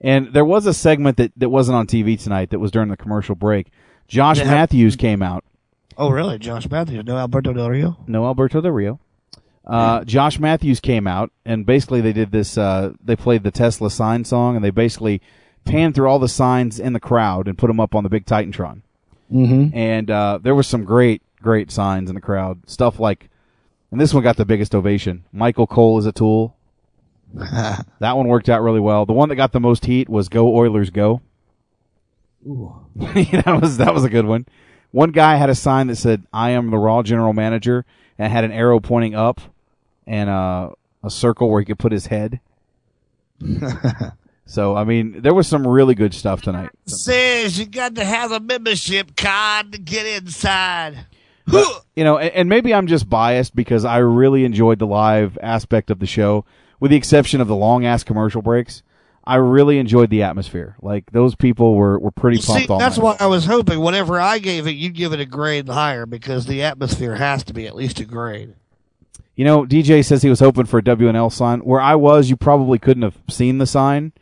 And 0.00 0.32
there 0.32 0.44
was 0.44 0.64
a 0.66 0.72
segment 0.72 1.16
that, 1.16 1.32
that 1.36 1.48
wasn't 1.48 1.76
on 1.76 1.86
TV 1.88 2.22
tonight 2.22 2.50
that 2.50 2.60
was 2.60 2.70
during 2.70 2.88
the 2.88 2.96
commercial 2.96 3.34
break. 3.34 3.68
Josh 4.06 4.38
Yeah. 4.38 4.44
Mathews 4.44 4.94
came 4.94 5.22
out. 5.22 5.44
Oh, 5.98 6.10
really? 6.10 6.38
Josh 6.38 6.70
Mathews, 6.70 7.04
no 7.04 7.16
Alberto 7.16 7.52
Del 7.52 7.68
Rio? 7.70 7.96
No 8.06 8.26
Alberto 8.26 8.60
Del 8.60 8.70
Rio. 8.70 9.00
Uh, 9.66 10.04
Josh 10.04 10.38
Mathews 10.38 10.78
came 10.78 11.08
out, 11.08 11.32
and 11.44 11.66
basically 11.66 12.00
they 12.00 12.12
did 12.12 12.30
this. 12.30 12.56
Uh, 12.56 12.92
they 13.02 13.16
played 13.16 13.42
the 13.42 13.50
Tesla 13.50 13.90
sign 13.90 14.24
song, 14.24 14.54
and 14.54 14.64
they 14.64 14.70
basically 14.70 15.20
panned 15.64 15.96
through 15.96 16.08
all 16.08 16.20
the 16.20 16.28
signs 16.28 16.78
in 16.78 16.92
the 16.92 17.00
crowd 17.00 17.48
and 17.48 17.58
put 17.58 17.66
them 17.66 17.80
up 17.80 17.94
on 17.94 18.04
the 18.04 18.08
big 18.10 18.24
Titantron. 18.26 18.82
Mm-hmm. 19.32 19.76
And 19.76 20.08
uh, 20.10 20.38
there 20.40 20.54
was 20.54 20.68
some 20.68 20.84
great, 20.84 21.20
great 21.42 21.70
signs 21.70 22.10
in 22.10 22.14
the 22.14 22.20
crowd. 22.20 22.68
Stuff 22.68 22.98
like, 22.98 23.28
and 23.90 24.00
this 24.00 24.12
one 24.12 24.22
got 24.22 24.36
the 24.36 24.44
biggest 24.44 24.74
ovation. 24.74 25.24
Michael 25.32 25.66
Cole 25.66 25.98
is 25.98 26.06
a 26.06 26.12
tool. 26.12 26.56
that 27.34 28.16
one 28.16 28.28
worked 28.28 28.48
out 28.48 28.62
really 28.62 28.80
well. 28.80 29.04
The 29.06 29.12
one 29.12 29.28
that 29.28 29.36
got 29.36 29.52
the 29.52 29.60
most 29.60 29.84
heat 29.84 30.08
was 30.08 30.28
"Go 30.28 30.54
Oilers, 30.54 30.90
Go." 30.90 31.20
Ooh, 32.46 32.74
that 32.96 33.58
was 33.60 33.78
that 33.78 33.92
was 33.92 34.04
a 34.04 34.10
good 34.10 34.26
one. 34.26 34.46
One 34.92 35.10
guy 35.10 35.36
had 35.36 35.50
a 35.50 35.54
sign 35.54 35.88
that 35.88 35.96
said 35.96 36.24
"I 36.32 36.50
am 36.50 36.70
the 36.70 36.78
Raw 36.78 37.02
General 37.02 37.32
Manager" 37.32 37.84
and 38.18 38.32
had 38.32 38.44
an 38.44 38.52
arrow 38.52 38.80
pointing 38.80 39.14
up 39.14 39.40
and 40.06 40.30
uh, 40.30 40.70
a 41.02 41.10
circle 41.10 41.50
where 41.50 41.60
he 41.60 41.66
could 41.66 41.78
put 41.78 41.92
his 41.92 42.06
head. 42.06 42.40
so 44.46 44.76
I 44.76 44.84
mean, 44.84 45.20
there 45.20 45.34
was 45.34 45.46
some 45.46 45.66
really 45.66 45.94
good 45.94 46.14
stuff 46.14 46.42
tonight. 46.42 46.70
Says 46.86 47.58
you 47.58 47.66
got 47.66 47.96
to 47.96 48.04
have 48.04 48.32
a 48.32 48.40
membership 48.40 49.16
card 49.16 49.72
to 49.72 49.78
get 49.78 50.06
inside. 50.06 51.06
You 51.52 52.04
know, 52.04 52.18
and, 52.18 52.32
and 52.32 52.48
maybe 52.48 52.74
I'm 52.74 52.86
just 52.86 53.08
biased 53.08 53.54
because 53.54 53.84
I 53.84 53.98
really 53.98 54.44
enjoyed 54.44 54.78
the 54.78 54.86
live 54.86 55.38
aspect 55.42 55.90
of 55.90 55.98
the 55.98 56.06
show, 56.06 56.44
with 56.80 56.90
the 56.90 56.96
exception 56.96 57.40
of 57.40 57.48
the 57.48 57.56
long 57.56 57.84
ass 57.84 58.04
commercial 58.04 58.42
breaks. 58.42 58.82
I 59.28 59.36
really 59.36 59.78
enjoyed 59.78 60.10
the 60.10 60.22
atmosphere. 60.22 60.76
Like 60.80 61.10
those 61.10 61.34
people 61.34 61.74
were, 61.74 61.98
were 61.98 62.12
pretty 62.12 62.38
pumped 62.38 62.68
See, 62.68 62.78
that's 62.78 62.96
why 62.96 63.16
I 63.18 63.26
was 63.26 63.44
hoping 63.44 63.80
whenever 63.80 64.20
I 64.20 64.38
gave 64.38 64.68
it, 64.68 64.76
you'd 64.76 64.94
give 64.94 65.12
it 65.12 65.18
a 65.18 65.26
grade 65.26 65.68
higher 65.68 66.06
because 66.06 66.46
the 66.46 66.62
atmosphere 66.62 67.16
has 67.16 67.42
to 67.44 67.52
be 67.52 67.66
at 67.66 67.74
least 67.74 67.98
a 67.98 68.04
grade. 68.04 68.54
You 69.34 69.44
know, 69.44 69.64
DJ 69.64 70.04
says 70.04 70.22
he 70.22 70.30
was 70.30 70.38
hoping 70.40 70.64
for 70.66 70.78
a 70.78 70.82
WNL 70.82 71.32
sign. 71.32 71.60
Where 71.60 71.80
I 71.80 71.96
was, 71.96 72.30
you 72.30 72.36
probably 72.36 72.78
couldn't 72.78 73.02
have 73.02 73.18
seen 73.28 73.58
the 73.58 73.66
sign. 73.66 74.12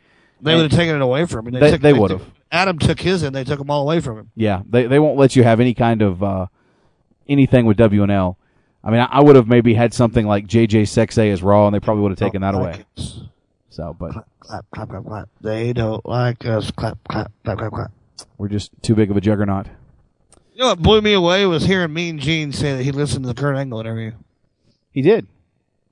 They 0.41 0.55
would 0.55 0.71
have 0.71 0.79
taken 0.79 0.95
it 0.95 1.01
away 1.01 1.25
from 1.25 1.47
him. 1.47 1.53
They- 1.53 1.71
took- 1.71 1.81
they 1.81 1.91
took- 1.91 2.01
would've. 2.01 2.31
Adam 2.51 2.79
took 2.79 2.99
his 2.99 3.21
and 3.21 3.35
they 3.35 3.43
took 3.43 3.59
them 3.59 3.69
all 3.69 3.81
away 3.81 3.99
from 3.99 4.17
him. 4.17 4.31
Yeah, 4.35 4.61
they 4.69 4.85
they 4.87 4.97
won't 4.99 5.17
let 5.17 5.35
you 5.35 5.43
have 5.43 5.59
any 5.59 5.73
kind 5.73 6.01
of 6.01 6.23
uh, 6.23 6.45
anything 7.27 7.65
with 7.65 7.77
WNL. 7.77 8.35
I 8.83 8.91
mean, 8.91 8.99
I, 8.99 9.05
I 9.05 9.23
would 9.23 9.35
have 9.35 9.47
maybe 9.47 9.73
had 9.73 9.93
something 9.93 10.25
like 10.27 10.47
JJ 10.47 10.83
Sexay 10.83 11.31
as 11.31 11.41
Raw, 11.41 11.67
and 11.67 11.73
they 11.75 11.79
probably 11.79 12.03
would 12.03 12.11
have 12.11 12.19
taken 12.19 12.41
that 12.41 12.53
away. 12.53 12.85
So, 13.69 13.95
but 13.97 14.13
Clap, 14.39 14.65
clap, 14.69 14.89
clap, 14.89 15.05
clap. 15.05 15.29
They 15.41 15.73
don't 15.73 16.05
like 16.05 16.45
us. 16.45 16.69
Clap, 16.69 16.99
clap, 17.09 17.31
clap, 17.43 17.57
clap, 17.57 17.71
clap. 17.71 17.91
we're 18.37 18.47
just 18.47 18.71
too 18.83 18.93
big 18.93 19.09
of 19.09 19.17
a 19.17 19.21
juggernaut. 19.21 19.67
You 20.53 20.61
know 20.61 20.67
what 20.67 20.81
blew 20.81 21.01
me 21.01 21.13
away 21.13 21.45
was 21.47 21.65
hearing 21.65 21.91
Mean 21.93 22.19
Gene 22.19 22.53
say 22.53 22.77
that 22.77 22.83
he 22.83 22.91
listened 22.91 23.23
to 23.25 23.33
the 23.33 23.39
Kurt 23.39 23.57
Angle 23.57 23.79
interview. 23.79 24.11
He 24.91 25.01
did. 25.01 25.27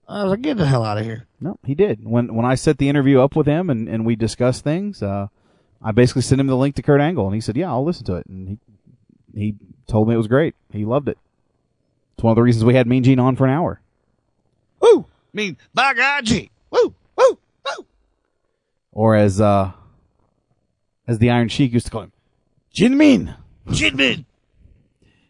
I 0.07 0.23
was 0.23 0.31
like, 0.31 0.41
get 0.41 0.57
the 0.57 0.67
hell 0.67 0.85
out 0.85 0.97
of 0.99 1.03
here. 1.03 1.25
No, 1.41 1.57
he 1.65 1.73
did. 1.73 2.05
When 2.05 2.35
when 2.35 2.45
I 2.45 2.55
set 2.55 2.77
the 2.77 2.89
interview 2.89 3.19
up 3.19 3.35
with 3.35 3.47
him 3.47 3.69
and, 3.69 3.89
and 3.89 4.05
we 4.05 4.15
discussed 4.15 4.63
things, 4.63 5.01
uh, 5.01 5.27
I 5.81 5.91
basically 5.91 6.21
sent 6.21 6.39
him 6.39 6.47
the 6.47 6.55
link 6.55 6.75
to 6.75 6.83
Kurt 6.83 7.01
Angle, 7.01 7.25
and 7.25 7.33
he 7.35 7.41
said, 7.41 7.57
"Yeah, 7.57 7.71
I'll 7.71 7.83
listen 7.83 8.05
to 8.05 8.15
it." 8.15 8.27
And 8.27 8.47
he 8.47 8.57
he 9.33 9.55
told 9.87 10.07
me 10.07 10.13
it 10.13 10.17
was 10.17 10.27
great. 10.27 10.55
He 10.71 10.85
loved 10.85 11.07
it. 11.09 11.17
It's 12.15 12.23
one 12.23 12.31
of 12.31 12.35
the 12.35 12.43
reasons 12.43 12.65
we 12.65 12.75
had 12.75 12.87
Mean 12.87 13.03
Gene 13.03 13.19
on 13.19 13.35
for 13.35 13.45
an 13.45 13.51
hour. 13.51 13.81
Woo! 14.79 15.05
Mean, 15.33 15.57
by 15.73 15.93
God, 15.93 16.25
G. 16.25 16.51
Woo! 16.69 16.93
Woo! 17.17 17.39
Or 18.91 19.15
as 19.15 19.41
uh, 19.41 19.71
as 21.07 21.17
the 21.17 21.31
Iron 21.31 21.49
Sheik 21.49 21.73
used 21.73 21.87
to 21.87 21.91
call 21.91 22.03
him, 22.03 22.11
Jin 22.71 22.97
Min. 22.97 23.35
Jin 23.71 23.95
Min. 23.95 24.25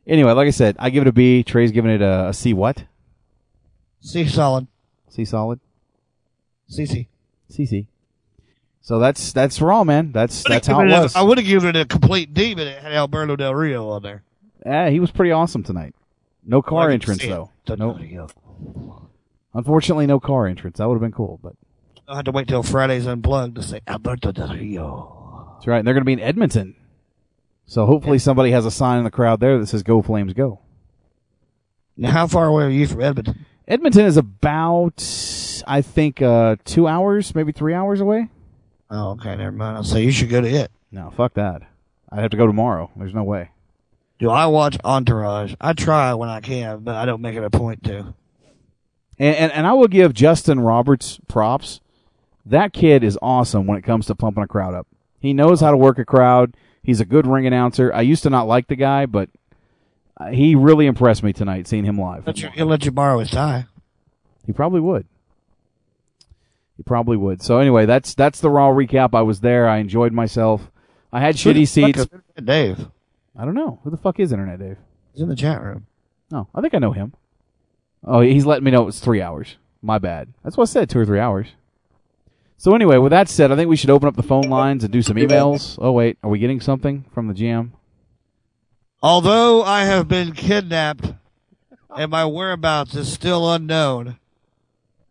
Anyway, 0.06 0.32
like 0.34 0.47
I 0.47 0.51
said, 0.51 0.76
I 0.80 0.89
give 0.89 1.04
it 1.04 1.08
a 1.08 1.14
B. 1.14 1.43
Trey's 1.43 1.72
giving 1.72 1.91
it 1.91 2.01
a, 2.01 2.30
a 2.30 2.34
C. 2.34 2.54
What? 2.54 2.84
C 4.01 4.28
solid. 4.28 4.68
C 5.08 5.24
solid. 5.24 5.62
CC. 6.70 7.08
CC. 7.49 7.88
So 8.84 8.99
that's 8.99 9.31
that's 9.31 9.61
Raw, 9.61 9.86
man. 9.86 10.11
That's 10.11 10.43
that's 10.43 10.67
how 10.67 10.81
it 10.81 10.89
was. 10.89 11.15
I 11.15 11.21
would 11.21 11.38
have 11.38 11.47
given 11.47 11.69
it 11.69 11.79
a 11.79 11.86
complete 11.86 12.34
D, 12.34 12.53
but 12.53 12.67
it 12.67 12.84
had 12.84 12.91
Alberto 12.91 13.38
Del 13.38 13.55
Rio 13.55 13.88
on 13.89 14.03
there. 14.03 14.23
Yeah, 14.65 14.89
he 14.89 14.99
was 14.99 15.09
pretty 15.09 15.31
awesome 15.31 15.63
tonight. 15.63 15.95
No 16.45 16.61
car 16.61 16.88
can 16.88 16.95
entrance 16.95 17.21
though. 17.23 17.49
No, 17.69 18.27
unfortunately, 19.53 20.05
no 20.05 20.19
car 20.19 20.47
entrance. 20.47 20.79
That 20.79 20.89
would 20.89 20.95
have 20.95 21.01
been 21.01 21.13
cool, 21.13 21.39
but 21.41 21.53
I 22.09 22.17
had 22.17 22.25
to 22.25 22.31
wait 22.31 22.49
till 22.49 22.61
Friday's 22.61 23.07
unplugged 23.07 23.55
to 23.55 23.63
say 23.63 23.79
Alberto 23.88 24.34
Del 24.34 24.53
Rio. 24.53 25.53
that's 25.55 25.65
right. 25.65 25.77
And 25.77 25.88
they're 25.88 25.93
going 25.93 26.01
to 26.01 26.05
be 26.05 26.13
in 26.13 26.19
Edmonton, 26.19 26.75
so 27.65 27.86
hopefully 27.86 28.19
somebody 28.19 28.51
has 28.51 28.65
a 28.65 28.71
sign 28.71 28.97
in 28.97 29.05
the 29.05 29.11
crowd 29.11 29.39
there 29.39 29.57
that 29.59 29.67
says 29.67 29.81
"Go 29.81 30.01
Flames, 30.01 30.34
Go." 30.34 30.59
Now, 31.95 32.11
how 32.11 32.27
far 32.27 32.47
away 32.47 32.63
are 32.65 32.69
you 32.69 32.86
from 32.86 33.01
Edmonton? 33.01 33.45
Edmonton 33.65 34.05
is 34.05 34.17
about, 34.17 35.01
I 35.65 35.81
think, 35.81 36.21
uh, 36.21 36.57
two 36.65 36.86
hours, 36.86 37.34
maybe 37.34 37.53
three 37.53 37.73
hours 37.73 38.01
away. 38.01 38.27
Oh, 38.93 39.11
okay, 39.13 39.35
never 39.35 39.51
mind. 39.51 39.75
I'll 39.75 39.83
say 39.83 40.03
you 40.03 40.11
should 40.11 40.29
go 40.29 40.39
to 40.39 40.47
it. 40.47 40.71
No, 40.91 41.09
fuck 41.09 41.33
that. 41.33 41.63
I'd 42.11 42.21
have 42.21 42.29
to 42.29 42.37
go 42.37 42.45
tomorrow. 42.45 42.91
There's 42.95 43.15
no 43.15 43.23
way. 43.23 43.49
Do 44.19 44.29
I 44.29 44.45
watch 44.45 44.77
Entourage? 44.85 45.55
I 45.59 45.73
try 45.73 46.13
when 46.13 46.29
I 46.29 46.41
can, 46.41 46.81
but 46.81 46.93
I 46.93 47.05
don't 47.05 47.21
make 47.21 47.35
it 47.35 47.43
a 47.43 47.49
point 47.49 47.83
to. 47.85 48.13
And, 49.17 49.35
and 49.35 49.51
and 49.51 49.67
I 49.67 49.73
will 49.73 49.87
give 49.87 50.13
Justin 50.13 50.59
Roberts 50.59 51.19
props. 51.27 51.81
That 52.45 52.71
kid 52.71 53.03
is 53.03 53.17
awesome 53.19 53.65
when 53.65 53.79
it 53.79 53.83
comes 53.83 54.05
to 54.05 54.15
pumping 54.15 54.43
a 54.43 54.47
crowd 54.47 54.75
up. 54.75 54.85
He 55.19 55.33
knows 55.33 55.59
how 55.59 55.71
to 55.71 55.77
work 55.77 55.97
a 55.97 56.05
crowd. 56.05 56.55
He's 56.83 56.99
a 56.99 57.05
good 57.05 57.25
ring 57.25 57.47
announcer. 57.47 57.91
I 57.93 58.01
used 58.01 58.21
to 58.23 58.29
not 58.29 58.47
like 58.47 58.67
the 58.67 58.75
guy, 58.75 59.07
but 59.07 59.29
uh, 60.17 60.27
he 60.27 60.53
really 60.53 60.85
impressed 60.85 61.23
me 61.23 61.33
tonight 61.33 61.67
seeing 61.67 61.85
him 61.85 61.97
live. 61.97 62.27
Let 62.27 62.41
you, 62.41 62.49
he'll 62.49 62.67
let 62.67 62.85
you 62.85 62.91
borrow 62.91 63.17
his 63.19 63.31
tie. 63.31 63.65
He 64.45 64.51
probably 64.51 64.81
would. 64.81 65.07
Probably 66.86 67.17
would. 67.17 67.41
So 67.41 67.59
anyway, 67.59 67.86
that's 67.86 68.13
that's 68.13 68.39
the 68.41 68.49
raw 68.49 68.69
recap. 68.69 69.13
I 69.13 69.21
was 69.21 69.39
there. 69.41 69.67
I 69.67 69.77
enjoyed 69.77 70.11
myself. 70.13 70.69
I 71.11 71.19
had 71.21 71.39
Who 71.39 71.53
the 71.53 71.63
shitty 71.63 71.81
fuck 71.81 71.95
seats. 71.95 71.99
is 71.99 72.03
Internet 72.05 72.45
Dave. 72.45 72.88
I 73.38 73.45
don't 73.45 73.55
know 73.55 73.79
who 73.84 73.89
the 73.89 73.97
fuck 73.97 74.19
is 74.19 74.31
Internet 74.31 74.59
Dave. 74.59 74.77
He's 75.13 75.21
in 75.21 75.29
the 75.29 75.36
chat 75.36 75.61
room. 75.61 75.86
No, 76.31 76.47
I 76.53 76.61
think 76.61 76.73
I 76.73 76.79
know 76.79 76.91
him. 76.91 77.13
Oh, 78.03 78.21
he's 78.21 78.45
letting 78.45 78.63
me 78.63 78.71
know 78.71 78.88
it's 78.88 78.99
three 78.99 79.21
hours. 79.21 79.57
My 79.81 79.97
bad. 79.99 80.34
That's 80.43 80.57
what 80.57 80.69
I 80.69 80.71
said, 80.71 80.89
two 80.89 80.99
or 80.99 81.05
three 81.05 81.19
hours. 81.19 81.47
So 82.57 82.73
anyway, 82.75 82.97
with 82.97 83.11
that 83.11 83.27
said, 83.29 83.51
I 83.51 83.55
think 83.55 83.69
we 83.69 83.75
should 83.75 83.89
open 83.89 84.07
up 84.07 84.15
the 84.15 84.23
phone 84.23 84.49
lines 84.49 84.84
and 84.84 84.91
do 84.93 85.01
some 85.01 85.17
emails. 85.17 85.77
Oh 85.81 85.91
wait, 85.91 86.17
are 86.23 86.29
we 86.29 86.39
getting 86.39 86.61
something 86.61 87.05
from 87.13 87.27
the 87.27 87.34
GM? 87.34 87.71
Although 89.01 89.63
I 89.63 89.84
have 89.84 90.07
been 90.07 90.31
kidnapped 90.34 91.13
and 91.95 92.09
my 92.11 92.25
whereabouts 92.25 92.95
is 92.95 93.11
still 93.11 93.51
unknown, 93.51 94.17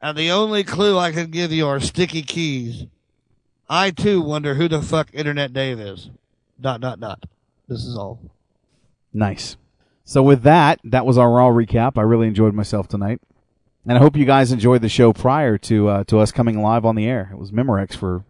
and 0.03 0.19
the 0.19 0.31
only 0.31 0.65
clue 0.65 0.99
I 0.99 1.13
can 1.13 1.31
give 1.31 1.53
you 1.53 1.67
are 1.69 1.81
sticky 1.81 2.23
keys, 2.23 2.87
I 3.69 3.91
too 3.91 4.21
wonder 4.21 4.55
who 4.55 4.69
the 4.69 4.83
fuck 4.83 5.09
Internet 5.15 5.53
Dave 5.55 5.79
is. 5.81 6.11
Dot 6.61 6.81
dot 6.81 6.99
dot. 7.01 7.25
This 7.69 7.85
is 7.85 7.97
all. 7.97 8.19
Nice. 9.13 9.57
So 10.05 10.21
with 10.23 10.43
that, 10.43 10.81
that 10.85 11.07
was 11.07 11.17
our 11.17 11.31
raw 11.31 11.49
recap. 11.49 11.97
I 11.97 12.03
really 12.03 12.27
enjoyed 12.27 12.55
myself 12.55 12.89
tonight, 12.89 13.21
and 13.87 13.97
I 13.97 14.01
hope 14.01 14.17
you 14.17 14.25
guys 14.27 14.51
enjoyed 14.53 14.83
the 14.83 14.89
show 14.89 15.13
prior 15.13 15.57
to 15.59 15.89
uh, 15.89 16.05
to 16.05 16.19
us 16.19 16.33
coming 16.33 16.61
live 16.61 16.85
on 16.85 16.97
the 16.97 17.07
air. 17.07 17.31
It 17.33 17.39
was 17.39 17.53
Memorex 17.53 17.95
for 17.97 18.25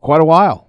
quite 0.00 0.20
a 0.20 0.24
while. 0.24 0.68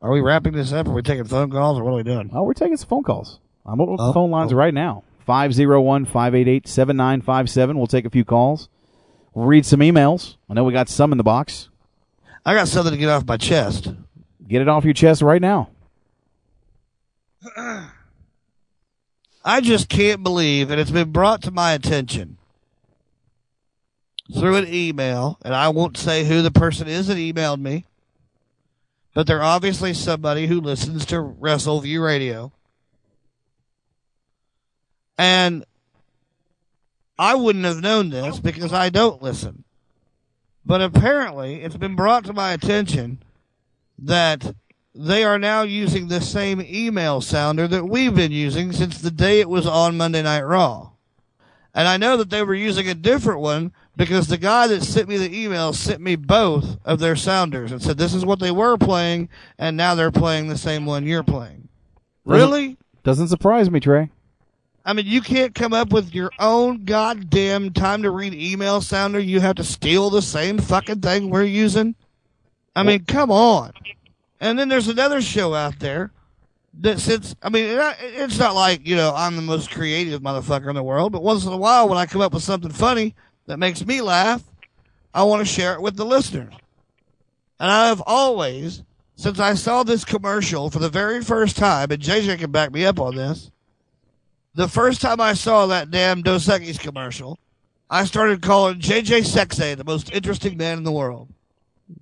Are 0.00 0.12
we 0.12 0.20
wrapping 0.20 0.52
this 0.52 0.72
up? 0.72 0.86
Are 0.86 0.92
we 0.92 1.02
taking 1.02 1.24
phone 1.24 1.50
calls 1.50 1.76
or 1.78 1.84
what 1.84 1.92
are 1.92 1.96
we 1.96 2.02
doing? 2.04 2.30
Oh, 2.32 2.44
we're 2.44 2.52
taking 2.54 2.76
some 2.76 2.88
phone 2.88 3.02
calls. 3.02 3.40
I'm 3.66 3.80
up 3.80 3.88
Oh, 3.90 3.96
the 3.96 4.12
phone 4.12 4.30
lines 4.30 4.54
right 4.54 4.72
now. 4.72 5.02
501-588-7957. 5.26 7.74
We'll 7.76 7.86
take 7.86 8.04
a 8.04 8.10
few 8.10 8.24
calls. 8.24 8.68
Read 9.46 9.64
some 9.64 9.80
emails. 9.80 10.34
I 10.50 10.54
know 10.54 10.64
we 10.64 10.72
got 10.72 10.88
some 10.88 11.12
in 11.12 11.18
the 11.18 11.24
box. 11.24 11.68
I 12.44 12.54
got 12.54 12.66
something 12.66 12.92
to 12.92 12.98
get 12.98 13.08
off 13.08 13.24
my 13.24 13.36
chest. 13.36 13.88
Get 14.48 14.62
it 14.62 14.68
off 14.68 14.84
your 14.84 14.94
chest 14.94 15.22
right 15.22 15.40
now. 15.40 15.70
I 19.44 19.60
just 19.60 19.88
can't 19.88 20.24
believe, 20.24 20.70
and 20.70 20.80
it's 20.80 20.90
been 20.90 21.12
brought 21.12 21.42
to 21.42 21.52
my 21.52 21.72
attention 21.72 22.36
through 24.34 24.56
an 24.56 24.66
email, 24.66 25.38
and 25.42 25.54
I 25.54 25.68
won't 25.68 25.96
say 25.96 26.24
who 26.24 26.42
the 26.42 26.50
person 26.50 26.88
is 26.88 27.06
that 27.06 27.16
emailed 27.16 27.60
me, 27.60 27.86
but 29.14 29.28
they're 29.28 29.42
obviously 29.42 29.94
somebody 29.94 30.48
who 30.48 30.60
listens 30.60 31.06
to 31.06 31.16
WrestleView 31.16 32.04
Radio. 32.04 32.52
And 35.16 35.64
I 37.18 37.34
wouldn't 37.34 37.64
have 37.64 37.80
known 37.80 38.10
this 38.10 38.38
because 38.38 38.72
I 38.72 38.90
don't 38.90 39.22
listen. 39.22 39.64
But 40.64 40.82
apparently, 40.82 41.62
it's 41.62 41.76
been 41.76 41.96
brought 41.96 42.24
to 42.26 42.32
my 42.32 42.52
attention 42.52 43.22
that 43.98 44.54
they 44.94 45.24
are 45.24 45.38
now 45.38 45.62
using 45.62 46.08
the 46.08 46.20
same 46.20 46.60
email 46.60 47.20
sounder 47.20 47.66
that 47.68 47.84
we've 47.84 48.14
been 48.14 48.32
using 48.32 48.72
since 48.72 48.98
the 49.00 49.10
day 49.10 49.40
it 49.40 49.48
was 49.48 49.66
on 49.66 49.96
Monday 49.96 50.22
Night 50.22 50.42
Raw. 50.42 50.90
And 51.74 51.86
I 51.86 51.96
know 51.96 52.16
that 52.16 52.30
they 52.30 52.42
were 52.42 52.54
using 52.54 52.88
a 52.88 52.94
different 52.94 53.40
one 53.40 53.72
because 53.96 54.26
the 54.26 54.38
guy 54.38 54.66
that 54.66 54.82
sent 54.82 55.08
me 55.08 55.16
the 55.16 55.36
email 55.36 55.72
sent 55.72 56.00
me 56.00 56.16
both 56.16 56.78
of 56.84 56.98
their 56.98 57.16
sounders 57.16 57.70
and 57.70 57.82
said 57.82 57.98
this 57.98 58.14
is 58.14 58.24
what 58.24 58.40
they 58.40 58.50
were 58.50 58.76
playing 58.76 59.28
and 59.58 59.76
now 59.76 59.94
they're 59.94 60.10
playing 60.10 60.48
the 60.48 60.58
same 60.58 60.86
one 60.86 61.06
you're 61.06 61.22
playing. 61.22 61.68
Really? 62.24 62.76
Doesn't 63.04 63.28
surprise 63.28 63.70
me, 63.70 63.80
Trey. 63.80 64.10
I 64.84 64.92
mean, 64.92 65.06
you 65.06 65.20
can't 65.20 65.54
come 65.54 65.72
up 65.72 65.92
with 65.92 66.14
your 66.14 66.30
own 66.38 66.84
goddamn 66.84 67.72
time 67.72 68.02
to 68.02 68.10
read 68.10 68.32
email 68.32 68.80
sounder. 68.80 69.18
You 69.18 69.40
have 69.40 69.56
to 69.56 69.64
steal 69.64 70.08
the 70.08 70.22
same 70.22 70.58
fucking 70.58 71.00
thing 71.00 71.28
we're 71.28 71.44
using. 71.44 71.94
I 72.74 72.84
mean, 72.84 73.04
come 73.04 73.30
on. 73.30 73.72
And 74.40 74.58
then 74.58 74.68
there's 74.68 74.88
another 74.88 75.20
show 75.20 75.52
out 75.52 75.80
there 75.80 76.12
that 76.80 77.00
sits. 77.00 77.34
I 77.42 77.48
mean, 77.48 77.76
it's 78.00 78.38
not 78.38 78.54
like 78.54 78.86
you 78.86 78.96
know 78.96 79.12
I'm 79.14 79.36
the 79.36 79.42
most 79.42 79.70
creative 79.70 80.22
motherfucker 80.22 80.68
in 80.68 80.76
the 80.76 80.82
world, 80.82 81.12
but 81.12 81.22
once 81.22 81.44
in 81.44 81.52
a 81.52 81.56
while 81.56 81.88
when 81.88 81.98
I 81.98 82.06
come 82.06 82.20
up 82.20 82.32
with 82.32 82.44
something 82.44 82.70
funny 82.70 83.14
that 83.46 83.58
makes 83.58 83.84
me 83.84 84.00
laugh, 84.00 84.42
I 85.12 85.24
want 85.24 85.40
to 85.40 85.52
share 85.52 85.74
it 85.74 85.82
with 85.82 85.96
the 85.96 86.04
listeners. 86.04 86.54
And 87.58 87.70
I've 87.70 88.02
always, 88.06 88.84
since 89.16 89.40
I 89.40 89.54
saw 89.54 89.82
this 89.82 90.04
commercial 90.04 90.70
for 90.70 90.78
the 90.78 90.88
very 90.88 91.22
first 91.22 91.56
time, 91.56 91.90
and 91.90 92.00
JJ 92.00 92.38
can 92.38 92.52
back 92.52 92.72
me 92.72 92.84
up 92.84 93.00
on 93.00 93.16
this, 93.16 93.50
the 94.54 94.68
first 94.68 95.00
time 95.00 95.20
I 95.20 95.34
saw 95.34 95.66
that 95.66 95.90
damn 95.90 96.22
Dos 96.22 96.46
Equis 96.46 96.78
commercial, 96.78 97.38
I 97.90 98.04
started 98.04 98.42
calling 98.42 98.80
JJ 98.80 99.22
Sexay 99.22 99.76
the 99.76 99.84
most 99.84 100.12
interesting 100.12 100.56
man 100.56 100.78
in 100.78 100.84
the 100.84 100.92
world. 100.92 101.28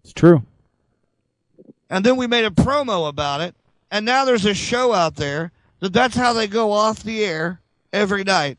It's 0.03 0.13
true. 0.13 0.43
And 1.89 2.05
then 2.05 2.17
we 2.17 2.27
made 2.27 2.45
a 2.45 2.51
promo 2.51 3.09
about 3.09 3.41
it, 3.41 3.55
and 3.91 4.05
now 4.05 4.25
there's 4.25 4.45
a 4.45 4.55
show 4.55 4.93
out 4.93 5.17
there 5.17 5.53
that 5.81 5.93
that's 5.93 6.17
how 6.17 6.33
they 6.33 6.49
go 6.49 6.73
off 6.73 7.03
the 7.03 7.25
air 7.25 7.61
every 7.93 8.25
night. 8.25 8.59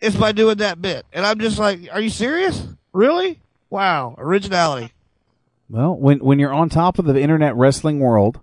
It's 0.00 0.16
by 0.16 0.32
doing 0.32 0.58
that 0.58 0.82
bit. 0.82 1.06
And 1.12 1.24
I'm 1.24 1.38
just 1.38 1.58
like, 1.58 1.88
are 1.92 2.00
you 2.00 2.10
serious? 2.10 2.66
Really? 2.92 3.40
Wow, 3.70 4.14
originality. 4.18 4.92
Well, 5.68 5.96
when 5.96 6.18
when 6.18 6.38
you're 6.38 6.52
on 6.52 6.68
top 6.68 6.98
of 6.98 7.06
the 7.06 7.20
internet 7.20 7.56
wrestling 7.56 7.98
world 7.98 8.40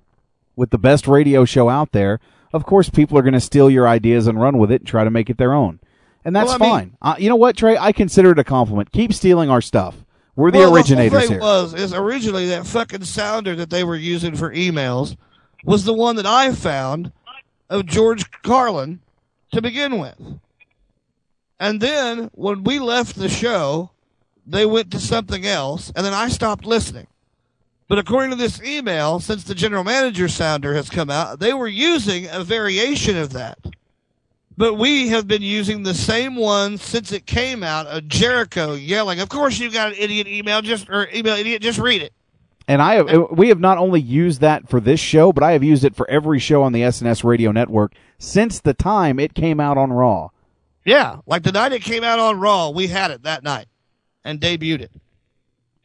with 0.56 0.72
the 0.72 0.78
best 0.78 1.08
radio 1.08 1.46
show 1.46 1.70
out 1.70 1.92
there, 1.92 2.20
of 2.54 2.66
course 2.66 2.90
people 2.90 3.18
are 3.18 3.22
going 3.24 3.34
to 3.34 3.40
steal 3.42 3.70
your 3.70 3.88
ideas 3.88 4.28
and 4.28 4.40
run 4.40 4.58
with 4.58 4.72
it 4.72 4.82
and 4.82 4.88
try 4.88 5.04
to 5.04 5.10
make 5.10 5.30
it 5.30 5.38
their 5.38 5.54
own. 5.54 5.80
And 6.26 6.36
that's 6.36 6.48
Well, 6.48 6.56
I 6.56 6.60
mean- 6.60 6.70
fine. 6.72 6.98
uh, 7.02 7.16
you 7.18 7.30
know 7.30 7.36
what, 7.36 7.58
Trey? 7.58 7.78
I 7.78 7.92
consider 7.92 8.32
it 8.32 8.40
a 8.40 8.44
compliment. 8.44 8.92
Keep 8.92 9.14
stealing 9.14 9.50
our 9.50 9.62
stuff. 9.62 9.96
We're 10.36 10.52
the 10.52 10.60
Well, 10.60 10.76
originators 10.76 11.24
the 11.28 11.34
here. 11.34 11.40
was 11.40 11.74
is 11.74 11.94
originally 11.94 12.48
that 12.50 12.66
fucking 12.66 13.04
sounder 13.04 13.56
that 13.56 13.70
they 13.70 13.84
were 13.84 13.96
using 13.96 14.36
for 14.36 14.52
emails 14.54 15.16
was 15.64 15.84
the 15.86 15.94
one 15.94 16.16
that 16.16 16.26
I 16.26 16.54
found 16.54 17.12
of 17.70 17.86
George 17.86 18.30
Carlin 18.42 19.00
to 19.52 19.62
begin 19.62 20.00
with. 20.00 20.16
And 21.60 21.82
then 21.82 22.30
when 22.34 22.64
we 22.64 22.80
left 22.80 23.16
the 23.16 23.30
show, 23.30 23.92
they 24.46 24.66
went 24.66 24.92
to 24.92 25.00
something 25.00 25.46
else, 25.46 25.92
and 25.96 26.06
then 26.06 26.14
I 26.14 26.28
stopped 26.30 26.66
listening. 26.66 27.08
But 27.94 28.00
according 28.00 28.32
to 28.32 28.38
this 28.38 28.60
email, 28.64 29.20
since 29.20 29.44
the 29.44 29.54
general 29.54 29.84
manager 29.84 30.28
sounder 30.28 30.74
has 30.74 30.90
come 30.90 31.12
out, 31.12 31.40
they 31.40 31.54
were 31.54 31.68
using 31.68 32.28
a 32.28 32.44
variation 32.44 33.16
of 33.16 33.34
that. 33.34 33.60
But 34.58 34.80
we 34.80 35.10
have 35.10 35.28
been 35.28 35.44
using 35.44 35.84
the 35.84 35.94
same 35.94 36.36
one 36.36 36.80
since 36.80 37.12
it 37.12 37.28
came 37.28 37.62
out 37.62 37.86
of 37.86 38.08
Jericho 38.08 38.74
yelling, 38.74 39.20
Of 39.20 39.30
course 39.30 39.60
you 39.60 39.70
got 39.70 39.90
an 39.90 39.98
idiot 40.00 40.28
email, 40.28 40.64
just 40.64 40.90
or 40.90 41.08
email 41.14 41.36
idiot, 41.36 41.62
just 41.62 41.78
read 41.78 42.02
it. 42.02 42.14
And 42.68 42.82
I 42.82 42.96
have, 42.96 43.28
we 43.30 43.50
have 43.50 43.60
not 43.60 43.78
only 43.78 44.02
used 44.02 44.42
that 44.42 44.68
for 44.68 44.80
this 44.80 45.00
show, 45.00 45.32
but 45.32 45.44
I 45.44 45.52
have 45.52 45.64
used 45.64 45.84
it 45.84 45.96
for 45.96 46.10
every 46.10 46.40
show 46.40 46.64
on 46.64 46.72
the 46.72 46.82
SNS 46.82 47.24
radio 47.24 47.52
network 47.52 47.94
since 48.18 48.60
the 48.60 48.74
time 48.74 49.20
it 49.20 49.36
came 49.36 49.60
out 49.60 49.78
on 49.78 49.94
Raw. 49.94 50.30
Yeah, 50.84 51.18
like 51.28 51.44
the 51.44 51.52
night 51.52 51.74
it 51.74 51.84
came 51.84 52.04
out 52.04 52.18
on 52.18 52.40
Raw, 52.40 52.72
we 52.72 52.88
had 52.88 53.12
it 53.12 53.22
that 53.22 53.44
night 53.44 53.68
and 54.26 54.42
debuted 54.42 54.82
it. 54.82 54.92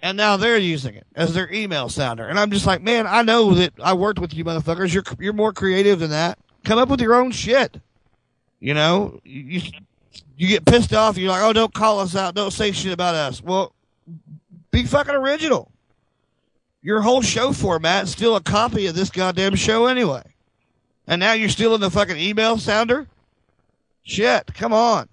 And 0.00 0.16
now 0.16 0.36
they're 0.36 0.58
using 0.58 0.94
it 0.94 1.06
as 1.16 1.34
their 1.34 1.52
email 1.52 1.88
sounder. 1.88 2.26
And 2.26 2.38
I'm 2.38 2.50
just 2.50 2.66
like, 2.66 2.82
man, 2.82 3.06
I 3.06 3.22
know 3.22 3.54
that 3.54 3.72
I 3.82 3.94
worked 3.94 4.20
with 4.20 4.32
you 4.32 4.44
motherfuckers. 4.44 4.94
You're 4.94 5.04
you're 5.18 5.32
more 5.32 5.52
creative 5.52 5.98
than 5.98 6.10
that. 6.10 6.38
Come 6.64 6.78
up 6.78 6.88
with 6.88 7.00
your 7.00 7.14
own 7.14 7.32
shit. 7.32 7.80
You 8.60 8.74
know, 8.74 9.20
you 9.24 9.60
you 10.36 10.46
get 10.46 10.64
pissed 10.64 10.94
off. 10.94 11.18
You're 11.18 11.30
like, 11.30 11.42
oh, 11.42 11.52
don't 11.52 11.74
call 11.74 11.98
us 11.98 12.14
out. 12.14 12.34
Don't 12.34 12.52
say 12.52 12.70
shit 12.70 12.92
about 12.92 13.16
us. 13.16 13.42
Well, 13.42 13.72
be 14.70 14.84
fucking 14.84 15.14
original. 15.14 15.70
Your 16.82 17.00
whole 17.00 17.22
show 17.22 17.52
format 17.52 18.04
is 18.04 18.12
still 18.12 18.36
a 18.36 18.40
copy 18.40 18.86
of 18.86 18.94
this 18.94 19.10
goddamn 19.10 19.56
show 19.56 19.86
anyway. 19.86 20.22
And 21.08 21.20
now 21.20 21.32
you're 21.32 21.48
stealing 21.48 21.80
the 21.80 21.90
fucking 21.90 22.18
email 22.18 22.58
sounder? 22.58 23.08
Shit, 24.04 24.54
come 24.54 24.72
on. 24.72 25.08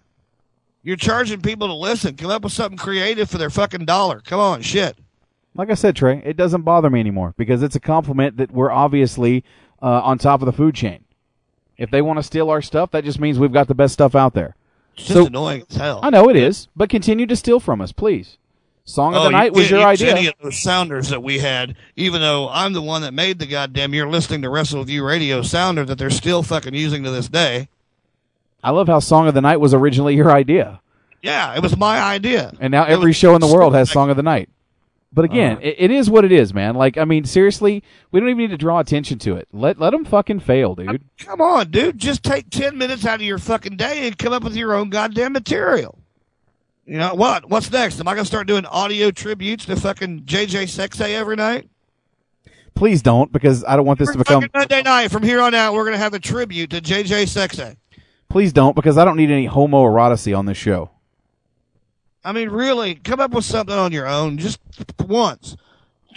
You're 0.85 0.97
charging 0.97 1.41
people 1.41 1.67
to 1.67 1.73
listen. 1.73 2.15
Come 2.15 2.29
up 2.29 2.43
with 2.43 2.53
something 2.53 2.77
creative 2.77 3.27
for 3.27 3.39
their 3.39 3.49
fucking 3.49 3.85
dollar. 3.85 4.21
Come 4.21 4.39
on, 4.39 4.61
shit. 4.61 4.95
Like 5.55 5.71
I 5.71 5.73
said, 5.73 5.95
Trey, 5.95 6.21
it 6.23 6.37
doesn't 6.37 6.61
bother 6.61 6.91
me 6.91 6.99
anymore 6.99 7.33
because 7.37 7.63
it's 7.63 7.75
a 7.75 7.79
compliment 7.79 8.37
that 8.37 8.51
we're 8.51 8.71
obviously 8.71 9.43
uh, 9.81 10.01
on 10.03 10.19
top 10.19 10.41
of 10.41 10.45
the 10.45 10.53
food 10.53 10.75
chain. 10.75 11.03
If 11.75 11.89
they 11.89 12.03
want 12.03 12.19
to 12.19 12.23
steal 12.23 12.51
our 12.51 12.61
stuff, 12.61 12.91
that 12.91 13.03
just 13.03 13.19
means 13.19 13.39
we've 13.39 13.51
got 13.51 13.67
the 13.67 13.73
best 13.73 13.93
stuff 13.93 14.13
out 14.13 14.35
there. 14.35 14.55
It's 14.95 15.07
just 15.07 15.27
annoying 15.29 15.63
as 15.69 15.75
hell. 15.75 16.01
I 16.03 16.11
know 16.11 16.29
it 16.29 16.35
is, 16.35 16.67
but 16.75 16.89
continue 16.89 17.25
to 17.25 17.35
steal 17.35 17.59
from 17.59 17.81
us, 17.81 17.91
please. 17.91 18.37
Song 18.83 19.15
of 19.15 19.23
the 19.23 19.29
Oh, 19.29 19.31
night 19.31 19.53
you 19.53 19.59
was 19.61 19.71
your 19.71 19.79
use 19.79 20.01
idea. 20.01 20.11
Any 20.15 20.27
of 20.27 20.35
those 20.43 20.61
sounders 20.61 21.09
that 21.09 21.23
we 21.23 21.39
had, 21.39 21.75
even 21.95 22.21
though 22.21 22.47
I'm 22.49 22.73
the 22.73 22.81
one 22.83 23.01
that 23.01 23.15
made 23.15 23.39
the 23.39 23.47
goddamn 23.47 23.95
"You're 23.95 24.07
listening 24.07 24.43
to 24.43 24.49
WrestleView 24.49 25.03
Radio" 25.03 25.41
sounder 25.41 25.83
that 25.85 25.97
they're 25.97 26.11
still 26.11 26.43
fucking 26.43 26.75
using 26.75 27.03
to 27.03 27.09
this 27.09 27.27
day. 27.27 27.69
I 28.65 28.71
love 28.71 28.87
how 28.87 28.99
Song 28.99 29.27
of 29.27 29.33
the 29.33 29.41
Night 29.41 29.57
was 29.61 29.73
originally 29.73 30.15
your 30.15 30.31
idea. 30.31 30.81
Yeah, 31.21 31.55
it 31.55 31.61
was 31.61 31.77
my 31.77 31.99
idea. 32.01 32.51
And 32.59 32.71
now 32.71 32.83
It 32.83 32.89
every 32.89 33.09
was- 33.11 33.15
show 33.15 33.33
in 33.35 33.41
the 33.41 33.47
world 33.47 33.73
has 33.75 33.89
Song 33.91 34.09
of 34.09 34.17
the 34.17 34.23
Night. 34.23 34.49
But 35.13 35.23
again, 35.25 35.53
Uh-huh. 35.53 35.61
it, 35.67 35.75
it 35.77 35.91
is 35.91 36.09
what 36.09 36.25
it 36.25 36.31
is, 36.33 36.53
man. 36.53 36.75
Like, 36.75 36.97
I 36.97 37.05
mean, 37.05 37.23
seriously, 37.23 37.83
we 38.11 38.19
don't 38.19 38.27
even 38.27 38.39
need 38.39 38.49
to 38.49 38.57
draw 38.57 38.79
attention 38.79 39.17
to 39.19 39.35
it. 39.37 39.47
Let 39.53 39.79
let 39.79 39.91
them 39.91 40.03
fucking 40.03 40.41
fail, 40.41 40.75
dude. 40.75 41.01
Come 41.19 41.39
on, 41.39 41.71
dude. 41.71 41.97
Just 41.97 42.21
take 42.21 42.49
10 42.49 42.77
minutes 42.77 43.05
out 43.05 43.15
of 43.15 43.21
your 43.21 43.37
fucking 43.37 43.77
day 43.77 44.07
and 44.07 44.17
come 44.17 44.33
up 44.33 44.43
with 44.43 44.57
your 44.57 44.73
own 44.73 44.89
goddamn 44.89 45.31
material. 45.31 45.97
You 46.85 46.97
know, 46.97 47.13
what? 47.15 47.49
What's 47.49 47.71
next? 47.71 47.99
Am 47.99 48.07
I 48.09 48.13
going 48.13 48.23
to 48.25 48.27
start 48.27 48.45
doing 48.45 48.65
audio 48.65 49.09
tributes 49.09 49.65
to 49.65 49.75
fucking 49.77 50.23
JJ 50.23 50.63
Sexay 50.63 51.13
every 51.13 51.37
night? 51.37 51.69
Please 52.73 53.01
don't, 53.01 53.31
because 53.31 53.63
I 53.63 53.77
don't 53.77 53.85
want 53.85 53.99
this 53.99 54.11
to 54.11 54.17
become. 54.17 54.49
Monday 54.53 54.81
night, 54.83 55.09
from 55.11 55.23
here 55.23 55.39
on 55.41 55.53
out, 55.55 55.73
we're 55.73 55.83
going 55.85 55.93
to 55.93 55.97
have 55.97 56.13
a 56.13 56.19
tribute 56.19 56.71
to 56.71 56.81
JJ 56.81 57.23
Sexay. 57.23 57.77
Please 58.29 58.51
don't, 58.53 58.75
because 58.75 58.97
I 58.97 59.05
don't 59.05 59.17
need 59.17 59.31
any 59.31 59.47
homoeroticy 59.47 60.37
on 60.37 60.45
this 60.45 60.57
show. 60.57 60.89
I 62.23 62.31
mean, 62.31 62.49
really, 62.49 62.95
come 62.95 63.19
up 63.19 63.31
with 63.31 63.45
something 63.45 63.75
on 63.75 63.91
your 63.91 64.07
own, 64.07 64.37
just 64.37 64.59
once. 65.07 65.55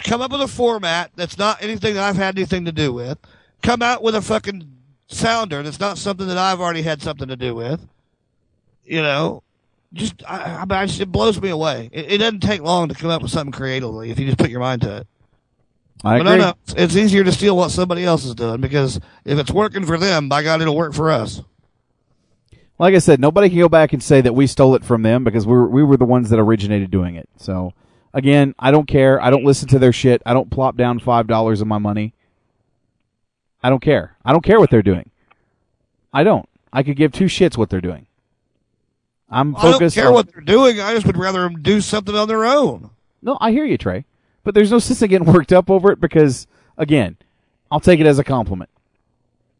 Come 0.03 0.21
up 0.21 0.31
with 0.31 0.41
a 0.41 0.47
format 0.47 1.11
that's 1.15 1.37
not 1.37 1.61
anything 1.61 1.93
that 1.93 2.03
I've 2.03 2.15
had 2.15 2.37
anything 2.37 2.65
to 2.65 2.71
do 2.71 2.91
with. 2.93 3.17
Come 3.61 3.81
out 3.81 4.01
with 4.01 4.15
a 4.15 4.21
fucking 4.21 4.67
sounder 5.07 5.61
that's 5.61 5.79
not 5.79 5.97
something 5.97 6.27
that 6.27 6.37
I've 6.37 6.61
already 6.61 6.81
had 6.81 7.01
something 7.01 7.27
to 7.27 7.35
do 7.35 7.53
with. 7.53 7.85
You 8.85 9.01
know, 9.03 9.43
just 9.93 10.23
I, 10.27 10.65
I, 10.67 10.85
just, 10.87 10.99
it 10.99 11.11
blows 11.11 11.39
me 11.39 11.49
away. 11.49 11.89
It, 11.91 12.13
it 12.13 12.17
doesn't 12.19 12.39
take 12.39 12.61
long 12.61 12.89
to 12.89 12.95
come 12.95 13.09
up 13.11 13.21
with 13.21 13.31
something 13.31 13.51
creatively 13.51 14.09
if 14.09 14.17
you 14.19 14.25
just 14.25 14.37
put 14.39 14.49
your 14.49 14.61
mind 14.61 14.81
to 14.83 14.97
it. 14.97 15.07
I 16.03 16.17
but 16.17 16.27
agree. 16.27 16.37
no, 16.37 16.43
no, 16.43 16.49
it's- 16.49 16.73
it's 16.77 16.95
easier 16.95 17.23
to 17.23 17.31
steal 17.31 17.55
what 17.57 17.69
somebody 17.71 18.03
else 18.05 18.23
is 18.25 18.33
doing 18.33 18.61
because 18.61 18.99
if 19.25 19.37
it's 19.37 19.51
working 19.51 19.85
for 19.85 19.97
them, 19.97 20.29
by 20.29 20.41
God, 20.43 20.61
it'll 20.61 20.75
work 20.75 20.93
for 20.93 21.11
us. 21.11 21.41
Like 22.79 22.95
I 22.95 22.99
said, 22.99 23.19
nobody 23.19 23.49
can 23.49 23.59
go 23.59 23.67
back 23.69 23.91
and 23.91 24.01
say 24.01 24.21
that 24.21 24.33
we 24.33 24.47
stole 24.47 24.73
it 24.75 24.85
from 24.85 25.01
them 25.03 25.25
because 25.25 25.45
we 25.45 25.51
were, 25.53 25.67
we 25.67 25.83
were 25.83 25.97
the 25.97 26.05
ones 26.05 26.29
that 26.29 26.39
originated 26.39 26.89
doing 26.89 27.15
it. 27.15 27.27
So, 27.35 27.73
again, 28.13 28.55
I 28.57 28.71
don't 28.71 28.87
care. 28.87 29.21
I 29.21 29.29
don't 29.29 29.43
listen 29.43 29.67
to 29.69 29.79
their 29.79 29.91
shit. 29.91 30.21
I 30.25 30.33
don't 30.33 30.49
plop 30.49 30.77
down 30.77 30.99
five 30.99 31.27
dollars 31.27 31.59
of 31.59 31.67
my 31.67 31.77
money. 31.77 32.13
I 33.61 33.69
don't 33.69 33.81
care. 33.81 34.15
I 34.23 34.31
don't 34.31 34.43
care 34.43 34.59
what 34.59 34.69
they're 34.69 34.81
doing. 34.81 35.09
I 36.13 36.23
don't. 36.23 36.47
I 36.71 36.83
could 36.83 36.95
give 36.95 37.11
two 37.11 37.25
shits 37.25 37.57
what 37.57 37.69
they're 37.69 37.81
doing. 37.81 38.07
I'm 39.29 39.55
I 39.57 39.71
don't 39.71 39.93
care 39.93 40.07
on- 40.07 40.13
what 40.13 40.31
they're 40.31 40.41
doing. 40.41 40.79
I 40.79 40.93
just 40.93 41.05
would 41.05 41.17
rather 41.17 41.41
them 41.41 41.61
do 41.61 41.81
something 41.81 42.15
on 42.15 42.27
their 42.29 42.45
own. 42.45 42.91
No, 43.21 43.37
I 43.41 43.51
hear 43.51 43.65
you, 43.65 43.77
Trey. 43.77 44.05
But 44.45 44.55
there's 44.55 44.71
no 44.71 44.79
sense 44.79 45.01
in 45.01 45.09
getting 45.09 45.27
worked 45.33 45.51
up 45.51 45.69
over 45.69 45.91
it 45.91 45.99
because, 45.99 46.47
again, 46.77 47.17
I'll 47.69 47.81
take 47.81 47.99
it 47.99 48.07
as 48.07 48.17
a 48.19 48.23
compliment. 48.23 48.69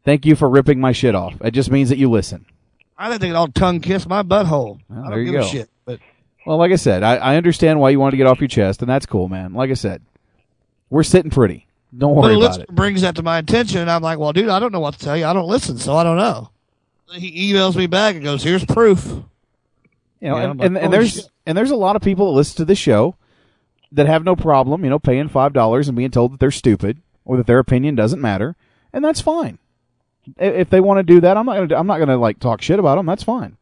Thank 0.04 0.24
you 0.24 0.34
for 0.34 0.48
ripping 0.48 0.80
my 0.80 0.92
shit 0.92 1.14
off. 1.14 1.34
It 1.42 1.50
just 1.50 1.70
means 1.70 1.90
that 1.90 1.98
you 1.98 2.10
listen. 2.10 2.46
I 3.00 3.04
didn't 3.04 3.12
think 3.12 3.20
they 3.20 3.28
can 3.28 3.36
all 3.36 3.48
tongue 3.48 3.80
kiss 3.80 4.06
my 4.06 4.22
butthole. 4.22 4.78
I 4.90 4.94
don't 4.94 5.10
there 5.10 5.20
you 5.20 5.32
give 5.32 5.40
go. 5.40 5.46
a 5.46 5.50
shit. 5.50 5.70
But 5.86 6.00
Well, 6.44 6.58
like 6.58 6.70
I 6.70 6.76
said, 6.76 7.02
I, 7.02 7.16
I 7.16 7.36
understand 7.36 7.80
why 7.80 7.88
you 7.88 7.98
want 7.98 8.12
to 8.12 8.18
get 8.18 8.26
off 8.26 8.40
your 8.40 8.48
chest, 8.48 8.82
and 8.82 8.90
that's 8.90 9.06
cool, 9.06 9.26
man. 9.26 9.54
Like 9.54 9.70
I 9.70 9.74
said, 9.74 10.02
we're 10.90 11.02
sitting 11.02 11.30
pretty. 11.30 11.66
Don't 11.96 12.14
worry 12.14 12.36
about 12.36 12.60
it. 12.60 12.68
brings 12.68 13.00
that 13.00 13.16
to 13.16 13.22
my 13.22 13.38
attention, 13.38 13.80
and 13.80 13.90
I'm 13.90 14.02
like, 14.02 14.18
well, 14.18 14.34
dude, 14.34 14.50
I 14.50 14.60
don't 14.60 14.70
know 14.70 14.80
what 14.80 14.94
to 14.94 15.00
tell 15.00 15.16
you. 15.16 15.24
I 15.24 15.32
don't 15.32 15.48
listen, 15.48 15.78
so 15.78 15.96
I 15.96 16.04
don't 16.04 16.18
know. 16.18 16.50
He 17.12 17.52
emails 17.52 17.74
me 17.74 17.86
back 17.88 18.14
and 18.14 18.22
goes, 18.22 18.44
"Here's 18.44 18.64
proof." 18.64 19.06
You 19.06 20.28
know, 20.28 20.36
Yeah, 20.36 20.50
and, 20.50 20.60
like, 20.60 20.66
and, 20.66 20.78
and 20.78 20.92
there's 20.92 21.14
shit. 21.14 21.24
and 21.46 21.56
there's 21.56 21.70
a 21.70 21.76
lot 21.76 21.96
of 21.96 22.02
people 22.02 22.26
that 22.26 22.36
listen 22.36 22.58
to 22.58 22.64
the 22.66 22.74
show 22.76 23.16
that 23.90 24.06
have 24.06 24.22
no 24.22 24.36
problem, 24.36 24.84
you 24.84 24.90
know, 24.90 24.98
paying 24.98 25.28
five 25.28 25.52
dollars 25.52 25.88
and 25.88 25.96
being 25.96 26.10
told 26.10 26.32
that 26.32 26.40
they're 26.40 26.50
stupid 26.50 26.98
or 27.24 27.38
that 27.38 27.46
their 27.46 27.58
opinion 27.58 27.94
doesn't 27.96 28.20
matter, 28.20 28.54
and 28.92 29.04
that's 29.04 29.20
fine. 29.20 29.58
I- 30.38 30.44
If 30.44 30.70
they 30.70 30.80
want 30.80 30.98
to 30.98 31.02
do 31.02 31.20
that, 31.20 31.36
I'm 31.36 31.46
not 31.46 31.56
gonna. 31.68 31.80
I'm 31.80 31.86
not 31.86 31.98
gonna 31.98 32.16
like 32.16 32.38
talk 32.38 32.62
shit 32.62 32.78
about 32.78 32.96
them. 32.96 33.06
That's 33.06 33.22
fine. 33.22 33.56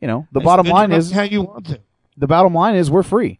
You 0.00 0.08
know, 0.08 0.26
the 0.32 0.40
It's 0.40 0.44
bottom 0.44 0.66
good 0.66 0.72
line 0.72 0.92
is 0.92 1.10
how 1.10 1.22
you 1.22 1.42
want 1.42 1.66
to. 1.66 1.80
the 2.16 2.26
bottom 2.26 2.54
line 2.54 2.74
is 2.74 2.90
we're 2.90 3.02
free, 3.02 3.38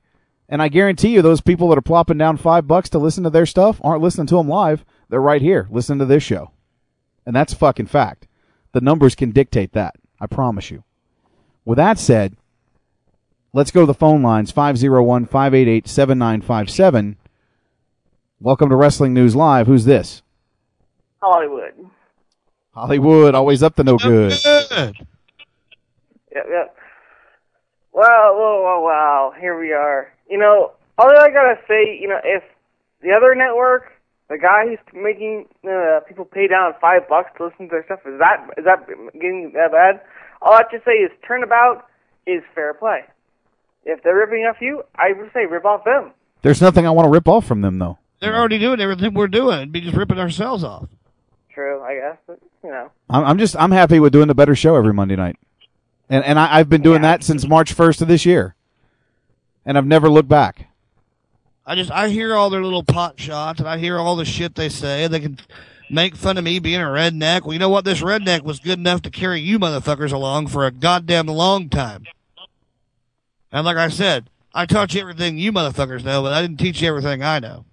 and 0.49 0.61
I 0.63 0.69
guarantee 0.69 1.09
you, 1.11 1.23
those 1.23 1.41
people 1.41 1.69
that 1.69 1.79
are 1.79 1.83
plopping 1.83 2.19
down 2.19 2.37
five 2.37 2.67
bucks 2.67 2.89
to 2.91 2.99
listen 2.99 3.25
to 3.25 3.31
their 3.31 3.47
stuff 3.47 3.81
aren't 3.83 4.03
listening 4.03 4.27
to 4.29 4.37
them 4.37 4.49
live. 4.49 4.85
They're 5.09 5.21
right 5.21 5.41
here 5.43 5.67
listening 5.71 5.99
to 6.01 6.05
this 6.07 6.23
show, 6.23 6.51
and 7.27 7.35
that's 7.35 7.53
a 7.53 7.57
fucking 7.57 7.87
fact. 7.87 8.27
The 8.73 8.81
numbers 8.81 9.15
can 9.15 9.31
dictate 9.31 9.73
that. 9.73 9.97
I 10.21 10.27
promise 10.27 10.71
you. 10.71 10.85
With 11.65 11.77
that 11.79 11.99
said, 11.99 12.37
let's 13.53 13.71
go 13.71 13.81
to 13.81 13.87
the 13.87 13.95
phone 13.95 14.23
lines 14.23 14.51
501 14.51 15.27
588 15.27 15.89
7957. 15.89 17.17
Welcome 18.41 18.69
to 18.71 18.77
Wrestling 18.77 19.13
News 19.15 19.35
Live. 19.35 19.67
Who's 19.67 19.85
this? 19.87 20.23
Hollywood. 21.23 21.73
Hollywood, 22.75 23.35
always 23.35 23.63
up 23.63 23.75
to 23.77 23.85
no 23.85 23.97
good. 23.99 24.33
Yep, 26.33 26.47
yep. 26.49 26.77
Wow, 27.93 28.37
wow, 28.39 28.63
wow, 28.63 28.83
wow. 28.85 29.33
Here 29.41 29.59
we 29.59 29.73
are. 29.73 30.13
You 30.29 30.39
know, 30.39 30.73
all 30.97 31.11
I 31.11 31.29
gotta 31.29 31.57
say, 31.67 31.99
you 32.01 32.09
know, 32.09 32.21
if 32.23 32.43
the 33.03 33.11
other 33.13 33.35
network, 33.35 33.93
the 34.29 34.39
guy 34.39 34.67
who's 34.69 34.79
making 34.95 35.47
uh, 35.69 36.01
people 36.07 36.25
pay 36.25 36.47
down 36.47 36.73
five 36.81 37.09
bucks 37.09 37.31
to 37.39 37.47
listen 37.47 37.67
to 37.67 37.71
their 37.71 37.85
stuff, 37.85 38.01
is 38.07 38.19
that 38.21 38.49
is 38.57 38.65
that 38.65 38.87
getting 39.15 39.53
that 39.55 39.73
bad? 39.73 40.01
All 40.41 40.53
I 40.53 40.59
have 40.59 40.71
to 40.71 40.81
say 40.85 40.93
is 40.93 41.11
turnabout 41.27 41.87
is 42.27 42.43
fair 42.55 42.75
play. 42.75 43.01
If 43.85 44.03
they're 44.03 44.17
ripping 44.17 44.45
off 44.49 44.57
you, 44.61 44.85
I 44.95 45.13
would 45.13 45.31
say 45.33 45.47
rip 45.47 45.65
off 45.65 45.85
them. 45.85 46.13
There's 46.43 46.63
nothing 46.63 46.87
I 46.87 46.91
want 46.91 47.07
to 47.07 47.11
rip 47.11 47.29
off 47.29 47.47
from 47.47 47.61
them, 47.61 47.79
though. 47.79 47.99
They're 48.21 48.37
already 48.37 48.59
doing 48.59 48.81
everything 48.81 49.15
we're 49.15 49.29
doing. 49.29 49.57
It'd 49.57 49.73
be 49.73 49.81
just 49.81 49.97
ripping 49.97 50.19
ourselves 50.19 50.63
off. 50.63 50.89
True, 51.61 51.83
I 51.83 51.95
guess, 51.95 52.17
but 52.27 52.39
you 52.65 52.71
know. 52.71 52.91
I'm, 53.11 53.23
I'm 53.23 53.39
just 53.39 53.55
I'm 53.55 53.71
happy 53.71 54.01
with 54.01 54.15
doing 54.15 54.29
the 54.29 54.35
better 54.35 54.55
show 54.55 54.77
every 54.77 54.95
Monday 54.95 55.15
night, 55.15 55.37
and 56.09 56.25
and 56.25 56.39
I, 56.39 56.59
I've 56.59 56.71
been 56.71 56.81
doing 56.81 57.03
that 57.03 57.23
since 57.23 57.47
March 57.47 57.77
1st 57.77 58.01
of 58.01 58.09
this 58.09 58.25
year, 58.25 58.55
and 59.67 59.77
I've 59.77 59.85
never 59.85 60.09
looked 60.09 60.31
back. 60.31 60.69
I 61.67 61.75
just 61.75 61.91
I 61.91 62.09
hear 62.09 62.35
all 62.35 62.49
their 62.49 62.63
little 62.65 62.83
pot 62.83 63.21
shots, 63.21 63.61
and 63.61 63.69
I 63.69 63.77
hear 63.77 63.99
all 63.99 64.17
the 64.17 64.25
shit 64.25 64.55
they 64.55 64.71
say. 64.71 65.07
They 65.07 65.21
can 65.21 65.39
make 65.91 66.17
fun 66.17 66.39
of 66.39 66.45
me 66.45 66.61
being 66.61 66.81
a 66.81 66.85
redneck. 66.85 67.43
Well, 67.43 67.53
you 67.53 67.59
know 67.59 67.69
what? 67.69 67.85
This 67.85 68.01
redneck 68.01 68.43
was 68.43 68.59
good 68.59 68.79
enough 68.79 69.03
to 69.03 69.11
carry 69.11 69.41
you 69.41 69.59
motherfuckers 69.59 70.13
along 70.13 70.47
for 70.47 70.65
a 70.65 70.71
goddamn 70.71 71.27
long 71.27 71.69
time. 71.69 72.05
And 73.53 73.67
like 73.67 73.77
I 73.77 73.91
said, 73.91 74.31
I 74.55 74.65
taught 74.65 74.95
you 74.95 75.03
everything 75.03 75.37
you 75.37 75.53
motherfuckers 75.53 76.05
know, 76.05 76.23
but 76.23 76.33
I 76.33 76.41
didn't 76.41 76.57
teach 76.57 76.81
you 76.81 76.89
everything 76.89 77.23
I 77.23 77.39
know. 77.39 77.67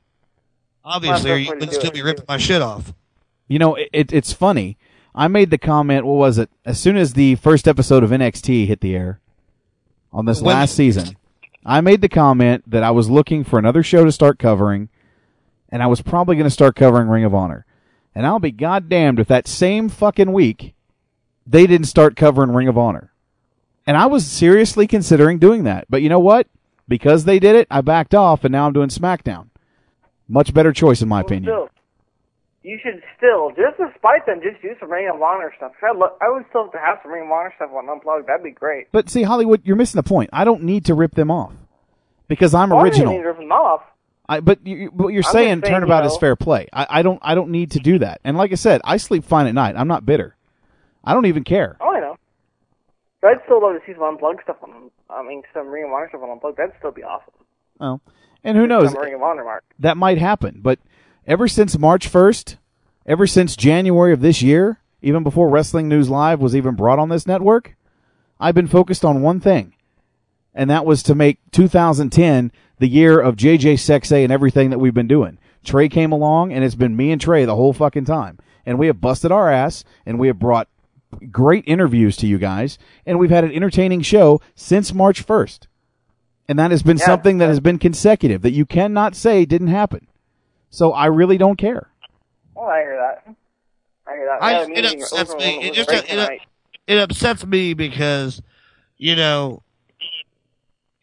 Obviously, 0.83 1.43
you 1.43 1.51
Well, 1.51 1.59
would 1.61 1.73
still 1.73 1.91
be 1.91 2.01
ripping 2.01 2.25
my 2.27 2.37
shit 2.37 2.61
off. 2.61 2.93
You 3.47 3.59
know, 3.59 3.75
it, 3.75 3.89
it, 3.93 4.13
it's 4.13 4.33
funny. 4.33 4.77
I 5.15 5.27
made 5.27 5.49
the 5.49 5.57
comment. 5.57 6.05
What 6.05 6.15
was 6.15 6.37
it? 6.37 6.49
As 6.65 6.79
soon 6.79 6.97
as 6.97 7.13
the 7.13 7.35
first 7.35 7.67
episode 7.67 8.03
of 8.03 8.11
NXT 8.11 8.67
hit 8.67 8.81
the 8.81 8.95
air 8.95 9.19
on 10.11 10.25
this 10.25 10.41
When- 10.41 10.55
last 10.55 10.75
season, 10.75 11.17
I 11.65 11.81
made 11.81 12.01
the 12.01 12.09
comment 12.09 12.63
that 12.67 12.83
I 12.83 12.91
was 12.91 13.09
looking 13.09 13.43
for 13.43 13.59
another 13.59 13.83
show 13.83 14.05
to 14.05 14.11
start 14.11 14.39
covering 14.39 14.89
and 15.69 15.83
I 15.83 15.87
was 15.87 16.01
probably 16.01 16.35
going 16.35 16.45
to 16.45 16.49
start 16.49 16.75
covering 16.75 17.07
Ring 17.09 17.25
of 17.25 17.35
Honor. 17.35 17.65
And 18.15 18.25
I'll 18.25 18.39
be 18.39 18.51
goddamned 18.51 19.19
if 19.19 19.27
that 19.27 19.47
same 19.47 19.89
fucking 19.89 20.31
week 20.31 20.73
they 21.45 21.67
didn't 21.67 21.87
start 21.87 22.15
covering 22.15 22.51
Ring 22.51 22.67
of 22.67 22.77
Honor. 22.77 23.11
And 23.85 23.95
I 23.95 24.05
was 24.05 24.25
seriously 24.25 24.87
considering 24.87 25.39
doing 25.39 25.63
that. 25.63 25.87
But 25.89 26.01
you 26.01 26.09
know 26.09 26.19
what? 26.19 26.47
Because 26.87 27.25
they 27.25 27.39
did 27.39 27.55
it, 27.55 27.67
I 27.69 27.81
backed 27.81 28.15
off 28.15 28.43
and 28.43 28.51
now 28.51 28.65
I'm 28.67 28.73
doing 28.73 28.89
SmackDown. 28.89 29.49
Much 30.27 30.53
better 30.53 30.73
choice 30.73 31.01
in 31.01 31.09
my 31.09 31.21
opinion. 31.21 31.67
You 32.67 32.77
should 32.83 33.01
still, 33.15 33.51
just 33.51 33.77
despite 33.79 34.25
them, 34.25 34.41
just 34.43 34.61
do 34.61 34.75
some 34.77 34.91
Ring 34.91 35.09
of 35.09 35.21
Honor 35.21 35.53
stuff. 35.55 35.71
I, 35.81 35.95
lo- 35.95 36.17
I 36.19 36.29
would 36.29 36.43
still 36.49 36.63
have 36.63 36.73
to 36.73 36.77
have 36.77 36.99
some 37.01 37.13
Ring 37.13 37.23
of 37.23 37.31
Honor 37.31 37.53
stuff 37.55 37.71
on 37.73 37.87
Unplugged. 37.87 38.27
That'd 38.27 38.43
be 38.43 38.51
great. 38.51 38.91
But 38.91 39.09
see, 39.09 39.23
Hollywood, 39.23 39.61
you're 39.63 39.77
missing 39.77 39.97
the 39.99 40.03
point. 40.03 40.31
I 40.33 40.43
don't 40.43 40.63
need 40.63 40.83
to 40.87 40.93
rip 40.93 41.15
them 41.15 41.31
off 41.31 41.53
because 42.27 42.53
I'm 42.53 42.71
Well, 42.71 42.85
I 42.85 42.89
didn't 42.89 43.07
need 43.07 43.19
to 43.19 43.27
rip 43.27 43.37
them 43.37 43.53
off. 43.53 43.83
I, 44.27 44.41
but 44.41 44.67
you, 44.67 44.87
what 44.87 45.13
you're 45.13 45.23
I'm 45.25 45.31
saying, 45.31 45.61
saying, 45.61 45.73
turnabout 45.73 46.03
you 46.03 46.09
is 46.09 46.17
fair 46.17 46.35
play. 46.35 46.67
I, 46.73 46.87
I 46.89 47.01
don't, 47.03 47.19
I 47.21 47.35
don't 47.35 47.51
need 47.51 47.71
to 47.71 47.79
do 47.79 47.99
that. 47.99 48.19
And 48.25 48.35
like 48.35 48.51
I 48.51 48.55
said, 48.55 48.81
I 48.83 48.97
sleep 48.97 49.23
fine 49.23 49.47
at 49.47 49.53
night. 49.53 49.75
I'm 49.77 49.87
not 49.87 50.05
bitter. 50.05 50.35
I 51.05 51.13
don't 51.13 51.27
even 51.27 51.45
care. 51.45 51.77
Oh, 51.79 51.95
I 51.95 52.01
know. 52.01 52.17
But 53.21 53.27
I'd 53.29 53.43
still 53.45 53.61
love 53.61 53.75
to 53.75 53.81
see 53.85 53.93
some 53.93 54.03
Unplugged 54.03 54.41
stuff 54.43 54.57
on. 54.61 54.91
I 55.09 55.23
mean, 55.23 55.41
some 55.53 55.69
Ring 55.69 55.85
of 55.85 55.91
Honor 55.93 56.09
stuff 56.09 56.21
on 56.21 56.31
Unplugged. 56.31 56.57
That'd 56.57 56.73
still 56.79 56.91
be 56.91 57.03
awesome. 57.03 57.33
Well, 57.79 58.01
and 58.43 58.57
who 58.57 58.67
knows? 58.67 58.93
Ring 58.93 59.13
of 59.13 59.23
Honor 59.23 59.45
mark. 59.45 59.63
That 59.79 59.95
might 59.95 60.17
happen. 60.17 60.59
But 60.61 60.79
ever 61.27 61.47
since 61.47 61.77
March 61.77 62.09
1st, 62.09 62.55
ever 63.05 63.27
since 63.27 63.55
January 63.55 64.13
of 64.13 64.21
this 64.21 64.41
year, 64.41 64.79
even 65.01 65.23
before 65.23 65.49
Wrestling 65.49 65.87
News 65.87 66.09
Live 66.09 66.39
was 66.39 66.55
even 66.55 66.75
brought 66.75 66.99
on 66.99 67.09
this 67.09 67.27
network, 67.27 67.75
I've 68.39 68.55
been 68.55 68.67
focused 68.67 69.03
on 69.03 69.21
one 69.21 69.39
thing, 69.39 69.75
and 70.55 70.69
that 70.69 70.85
was 70.85 71.03
to 71.03 71.15
make 71.15 71.39
2010 71.51 72.51
the 72.79 72.87
year 72.87 73.19
of 73.19 73.35
JJ 73.35 73.73
Sexay 73.73 74.23
and 74.23 74.31
everything 74.31 74.69
that 74.69 74.79
we've 74.79 74.93
been 74.93 75.07
doing. 75.07 75.37
Trey 75.63 75.89
came 75.89 76.11
along, 76.11 76.53
and 76.53 76.63
it's 76.63 76.75
been 76.75 76.95
me 76.95 77.11
and 77.11 77.19
Trey 77.19 77.43
the 77.45 77.55
whole 77.55 77.73
fucking 77.73 78.05
time, 78.05 78.39
and 78.65 78.79
we 78.79 78.87
have 78.87 79.01
busted 79.01 79.31
our 79.31 79.51
ass, 79.51 79.83
and 80.05 80.17
we 80.17 80.27
have 80.27 80.39
brought 80.39 80.69
great 81.31 81.63
interviews 81.67 82.15
to 82.17 82.27
you 82.27 82.37
guys, 82.37 82.77
and 83.05 83.19
we've 83.19 83.29
had 83.29 83.43
an 83.43 83.51
entertaining 83.51 84.01
show 84.01 84.39
since 84.55 84.93
March 84.93 85.25
1st. 85.25 85.67
And 86.49 86.57
that 86.57 86.71
has 86.71 86.83
been 86.83 86.97
Yeah, 86.97 87.05
something 87.05 87.39
that 87.39 87.49
has 87.49 87.59
been 87.59 87.77
consecutive 87.77 88.41
that 88.41 88.53
you 88.53 88.65
cannot 88.65 89.15
say 89.15 89.43
didn't 89.43 89.67
happen. 89.67 90.07
So 90.69 90.93
I 90.93 91.07
really 91.07 91.37
don't 91.37 91.57
care. 91.57 91.89
Well, 92.55 92.67
I 92.67 92.81
hear 92.81 92.97
that. 92.97 93.35
I 94.07 94.13
hear 94.15 94.25
that. 94.25 94.43
I, 94.43 94.71
it 94.71 94.85
upsets 94.85 95.35
me. 95.35 95.63
It 95.63 95.73
just 95.73 95.89
it, 95.91 96.41
it 96.87 96.97
upsets 96.97 97.45
me 97.45 97.73
because, 97.73 98.41
you 98.97 99.15
know, 99.15 99.61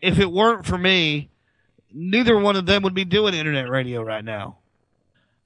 if 0.01 0.19
it 0.19 0.31
weren't 0.31 0.67
for 0.67 0.79
me, 0.79 1.29
neither 1.93 2.39
one 2.39 2.57
of 2.57 2.67
them 2.67 2.83
would 2.83 2.95
be 2.95 3.05
doing 3.05 3.35
internet 3.35 3.69
radio 3.69 4.03
right 4.03 4.25
now. 4.25 4.57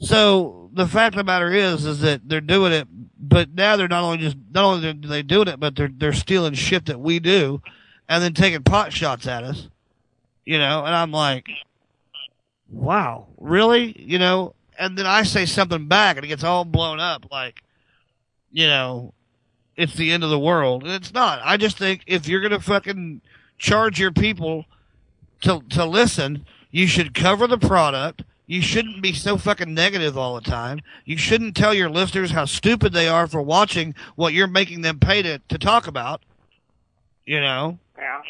So 0.01 0.71
the 0.73 0.87
fact 0.87 1.15
of 1.15 1.19
the 1.19 1.25
matter 1.25 1.53
is, 1.53 1.85
is 1.85 2.01
that 2.01 2.29
they're 2.29 2.41
doing 2.41 2.73
it, 2.73 2.87
but 3.19 3.53
now 3.55 3.77
they're 3.77 3.89
not 3.89 4.05
only 4.05 4.19
just 4.19 4.37
not 4.53 4.65
only 4.65 4.89
are 4.89 4.93
they 4.93 5.23
doing 5.23 5.49
it, 5.49 5.59
but 5.59 5.75
they're 5.75 5.91
they're 5.93 6.13
stealing 6.13 6.55
shit 6.55 6.87
that 6.87 7.01
we 7.01 7.19
do, 7.19 7.61
and 8.09 8.23
then 8.23 8.33
taking 8.33 8.63
pot 8.63 8.93
shots 8.93 9.27
at 9.27 9.43
us. 9.43 9.69
You 10.45 10.59
know, 10.59 10.85
and 10.85 10.95
I'm 10.95 11.11
like, 11.11 11.47
wow, 12.71 13.27
really? 13.39 14.01
You 14.01 14.19
know, 14.19 14.55
and 14.79 14.97
then 14.97 15.07
I 15.07 15.23
say 15.23 15.47
something 15.47 15.87
back, 15.87 16.17
and 16.17 16.25
it 16.25 16.29
gets 16.29 16.45
all 16.45 16.65
blown 16.65 17.01
up, 17.01 17.27
like, 17.31 17.63
you 18.51 18.67
know, 18.67 19.13
it's 19.77 19.95
the 19.95 20.11
end 20.13 20.25
of 20.25 20.31
the 20.31 20.39
world. 20.39 20.83
And 20.83 20.93
it's 20.93 21.13
not. 21.13 21.41
I 21.45 21.57
just 21.57 21.79
think 21.79 22.03
if 22.07 22.29
you're 22.29 22.41
gonna 22.41 22.61
fucking 22.61 23.21
charge 23.59 24.01
your 24.01 24.13
people 24.13 24.67
to 25.43 25.63
to 25.71 25.85
listen, 25.85 26.47
you 26.71 26.87
should 26.87 27.15
cover 27.15 27.47
the 27.47 27.59
product. 27.59 28.23
You 28.47 28.63
shouldn't 28.63 29.03
be 29.03 29.13
so 29.13 29.37
fucking 29.37 29.75
negative 29.75 30.17
all 30.17 30.35
the 30.35 30.41
time. 30.41 30.81
You 31.05 31.19
shouldn't 31.19 31.55
tell 31.55 31.75
your 31.75 31.91
listeners 31.91 32.31
how 32.31 32.47
stupid 32.47 32.95
they 32.95 33.07
are 33.07 33.27
for 33.27 33.43
watching 33.43 33.95
what 34.17 34.33
you're 34.33 34.47
making 34.47 34.81
them 34.81 34.99
pay 34.99 35.21
to, 35.21 35.39
to 35.39 35.59
talk 35.59 35.87
about. 35.87 36.23
You 37.27 37.43
know? 37.43 37.79
Yeah. 37.99 38.23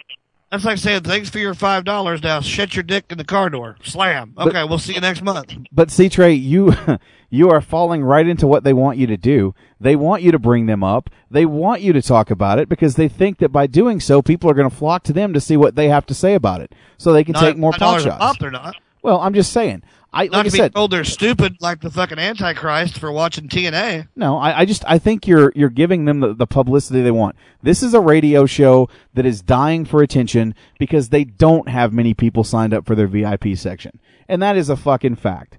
That's 0.51 0.65
like 0.65 0.79
saying, 0.79 1.03
thanks 1.03 1.29
for 1.29 1.39
your 1.39 1.53
five 1.55 1.85
dollars 1.85 2.23
now, 2.23 2.41
shut 2.41 2.75
your 2.75 2.83
dick 2.83 3.07
in 3.11 3.19
the 3.19 3.25
car 3.25 3.51
door. 3.51 3.77
Slam. 3.83 4.33
But- 4.35 4.49
Okay, 4.49 4.65
we'll 4.65 4.79
see 4.79 4.95
you 4.95 5.01
next 5.01 5.21
month. 5.23 5.55
But 5.71 5.91
see, 5.91 6.09
Trey, 6.09 6.33
you 6.33 6.75
you 7.31 7.51
are 7.51 7.61
falling 7.61 8.03
right 8.03 8.27
into 8.27 8.47
what 8.47 8.65
they 8.65 8.73
want 8.73 8.97
you 8.97 9.07
to 9.09 9.17
do. 9.19 9.55
They 9.79 9.95
want 9.95 10.23
you 10.23 10.33
to 10.33 10.39
bring 10.39 10.65
them 10.67 10.83
up. 10.83 11.11
They 11.31 11.45
want 11.45 11.83
you 11.83 11.93
to 11.93 12.01
talk 12.01 12.31
about 12.31 12.59
it 12.59 12.69
because 12.71 12.97
they 12.97 13.09
think 13.09 13.39
that 13.39 13.51
by 13.51 13.67
doing 13.67 14.01
so, 14.01 14.23
people 14.23 14.49
are 14.51 14.55
going 14.55 14.71
to 14.71 14.75
flock 14.75 15.03
to 15.05 15.13
them 15.13 15.35
to 15.35 15.41
see 15.41 15.57
what 15.59 15.75
they 15.77 15.89
have 15.91 16.07
to 16.07 16.15
say 16.15 16.33
about 16.35 16.63
it, 16.63 16.75
so 16.97 17.13
they 17.13 17.25
can 17.25 17.35
Not- 17.35 17.41
take 17.43 17.57
more 17.59 17.73
pot 17.73 18.01
shots. 18.01 18.17
pop, 18.19 18.39
they're 18.39 18.51
not. 18.51 18.75
Well, 19.03 19.21
I'm 19.21 19.35
just 19.35 19.53
saying. 19.53 19.83
I 20.13 20.25
Not 20.25 20.33
like 20.33 20.47
I 20.47 20.49
to 20.49 20.63
be 20.63 20.69
told 20.71 20.91
they're 20.91 21.05
stupid 21.05 21.57
like 21.61 21.81
the 21.81 21.91
fucking 21.91 22.19
Antichrist 22.19 22.99
for 22.99 23.13
watching 23.13 23.49
TNA. 23.49 24.09
No, 24.17 24.39
I, 24.39 24.61
I 24.61 24.65
just 24.65 24.83
I 24.87 24.99
think 24.99 25.27
you're 25.27 25.53
you're 25.55 25.69
giving 25.69 26.07
them 26.07 26.21
the, 26.21 26.33
the 26.35 26.47
publicity 26.47 27.03
they 27.03 27.11
want. 27.11 27.37
This 27.63 27.83
is 27.83 27.93
a 27.93 28.01
radio 28.01 28.47
show 28.47 28.89
that 29.15 29.27
is 29.27 29.43
dying 29.43 29.85
for 29.85 30.03
attention 30.03 30.55
because 30.79 31.11
they 31.11 31.25
don't 31.25 31.69
have 31.69 31.93
many 31.93 32.15
people 32.15 32.43
signed 32.43 32.73
up 32.73 32.87
for 32.87 32.95
their 32.95 33.07
VIP 33.07 33.57
section, 33.57 34.01
and 34.29 34.43
that 34.43 34.57
is 34.57 34.71
a 34.71 34.77
fucking 34.77 35.17
fact, 35.17 35.59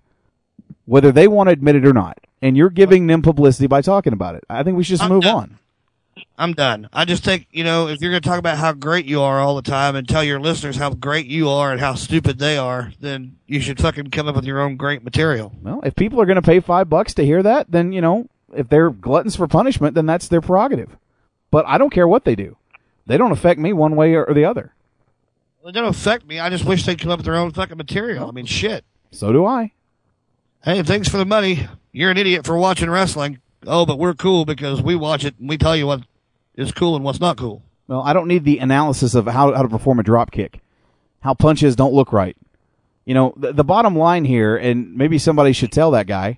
whether 0.86 1.12
they 1.12 1.28
want 1.28 1.48
to 1.48 1.54
admit 1.54 1.76
it 1.76 1.86
or 1.86 1.94
not. 1.94 2.18
And 2.42 2.56
you're 2.58 2.70
giving 2.70 3.08
them 3.08 3.22
publicity 3.22 3.68
by 3.68 3.82
talking 3.82 4.14
about 4.14 4.36
it. 4.36 4.46
I 4.50 4.64
think 4.64 4.78
we 4.78 4.84
should 4.84 4.94
just 4.94 5.04
I'm 5.04 5.10
move 5.10 5.24
done. 5.24 5.36
on. 5.36 5.60
I'm 6.40 6.54
done. 6.54 6.88
I 6.94 7.04
just 7.04 7.26
think, 7.26 7.48
you 7.52 7.66
know, 7.66 7.90
if 7.90 8.00
you're 8.00 8.12
going 8.12 8.22
to 8.22 8.28
talk 8.28 8.40
about 8.40 8.58
how 8.58 8.72
great 8.72 9.06
you 9.06 9.22
are 9.22 9.42
all 9.42 9.58
the 9.58 9.62
time 9.62 9.98
and 9.98 10.08
tell 10.08 10.24
your 10.24 10.40
listeners 10.40 10.78
how 10.78 10.92
great 10.92 11.26
you 11.26 11.50
are 11.50 11.74
and 11.74 11.82
how 11.82 11.96
stupid 11.96 12.40
they 12.40 12.58
are, 12.58 12.94
then 13.02 13.36
you 13.46 13.60
should 13.60 13.78
fucking 13.78 14.12
come 14.12 14.30
up 14.30 14.36
with 14.36 14.46
your 14.46 14.62
own 14.62 14.78
great 14.78 15.04
material. 15.04 15.52
Well, 15.62 15.82
if 15.84 15.96
people 15.96 16.22
are 16.22 16.26
going 16.26 16.38
to 16.38 16.42
pay 16.42 16.62
five 16.62 16.90
bucks 16.90 17.14
to 17.16 17.26
hear 17.26 17.44
that, 17.44 17.70
then 17.70 17.92
you 17.92 18.00
know 18.00 18.30
if 18.56 18.70
they're 18.70 18.90
gluttons 18.90 19.36
for 19.36 19.48
punishment, 19.48 19.96
then 19.96 20.06
that's 20.06 20.30
their 20.30 20.40
prerogative. 20.40 20.96
But 21.52 21.66
I 21.68 21.78
don't 21.78 21.92
care 21.92 22.08
what 22.08 22.24
they 22.24 22.36
do; 22.36 22.56
they 23.06 23.18
don't 23.18 23.34
affect 23.34 23.60
me 23.60 23.74
one 23.74 23.98
way 23.98 24.14
or, 24.14 24.24
or 24.24 24.34
the 24.34 24.46
other. 24.46 24.74
They 25.66 25.74
don't 25.74 25.90
affect 25.90 26.26
me. 26.26 26.40
I 26.40 26.50
just 26.50 26.64
wish 26.64 26.86
they'd 26.86 26.98
come 26.98 27.12
up 27.12 27.20
with 27.20 27.26
their 27.26 27.36
own 27.36 27.52
fucking 27.52 27.78
material. 27.78 28.30
I 28.30 28.32
mean, 28.32 28.46
shit. 28.46 28.86
So 29.12 29.34
do 29.34 29.46
I. 29.46 29.74
Hey, 30.64 30.84
thanks 30.84 31.10
for 31.10 31.18
the 31.18 31.26
money. 31.26 31.68
You're 31.92 32.12
an 32.12 32.18
idiot 32.18 32.46
for 32.46 32.58
watching 32.58 32.90
wrestling. 32.90 33.40
Oh, 33.68 33.86
but 33.86 34.00
we're 34.00 34.14
cool 34.14 34.46
because 34.46 34.82
we 34.82 34.96
watch 34.96 35.26
it 35.26 35.38
and 35.38 35.50
we 35.50 35.58
tell 35.58 35.76
you 35.76 35.86
what 35.86 36.04
is 36.60 36.72
cool 36.72 36.96
and 36.96 37.04
what's 37.04 37.20
not 37.20 37.38
cool. 37.38 37.64
Well, 37.88 38.02
I 38.02 38.14
don't 38.14 38.28
need 38.28 38.44
the 38.44 38.60
analysis 38.60 39.16
of 39.16 39.26
how, 39.26 39.54
how 39.54 39.64
to 39.64 39.70
perform 39.70 40.00
a 40.00 40.04
drop 40.04 40.32
kick, 40.32 40.60
how 41.22 41.34
punches 41.34 41.76
don't 41.76 41.94
look 41.94 42.14
right. 42.14 42.38
You 43.06 43.14
know, 43.16 43.34
the, 43.36 43.52
the 43.54 43.64
bottom 43.64 43.98
line 43.98 44.26
here, 44.26 44.56
and 44.56 44.96
maybe 44.96 45.18
somebody 45.18 45.54
should 45.54 45.72
tell 45.72 45.90
that 45.92 46.06
guy, 46.06 46.38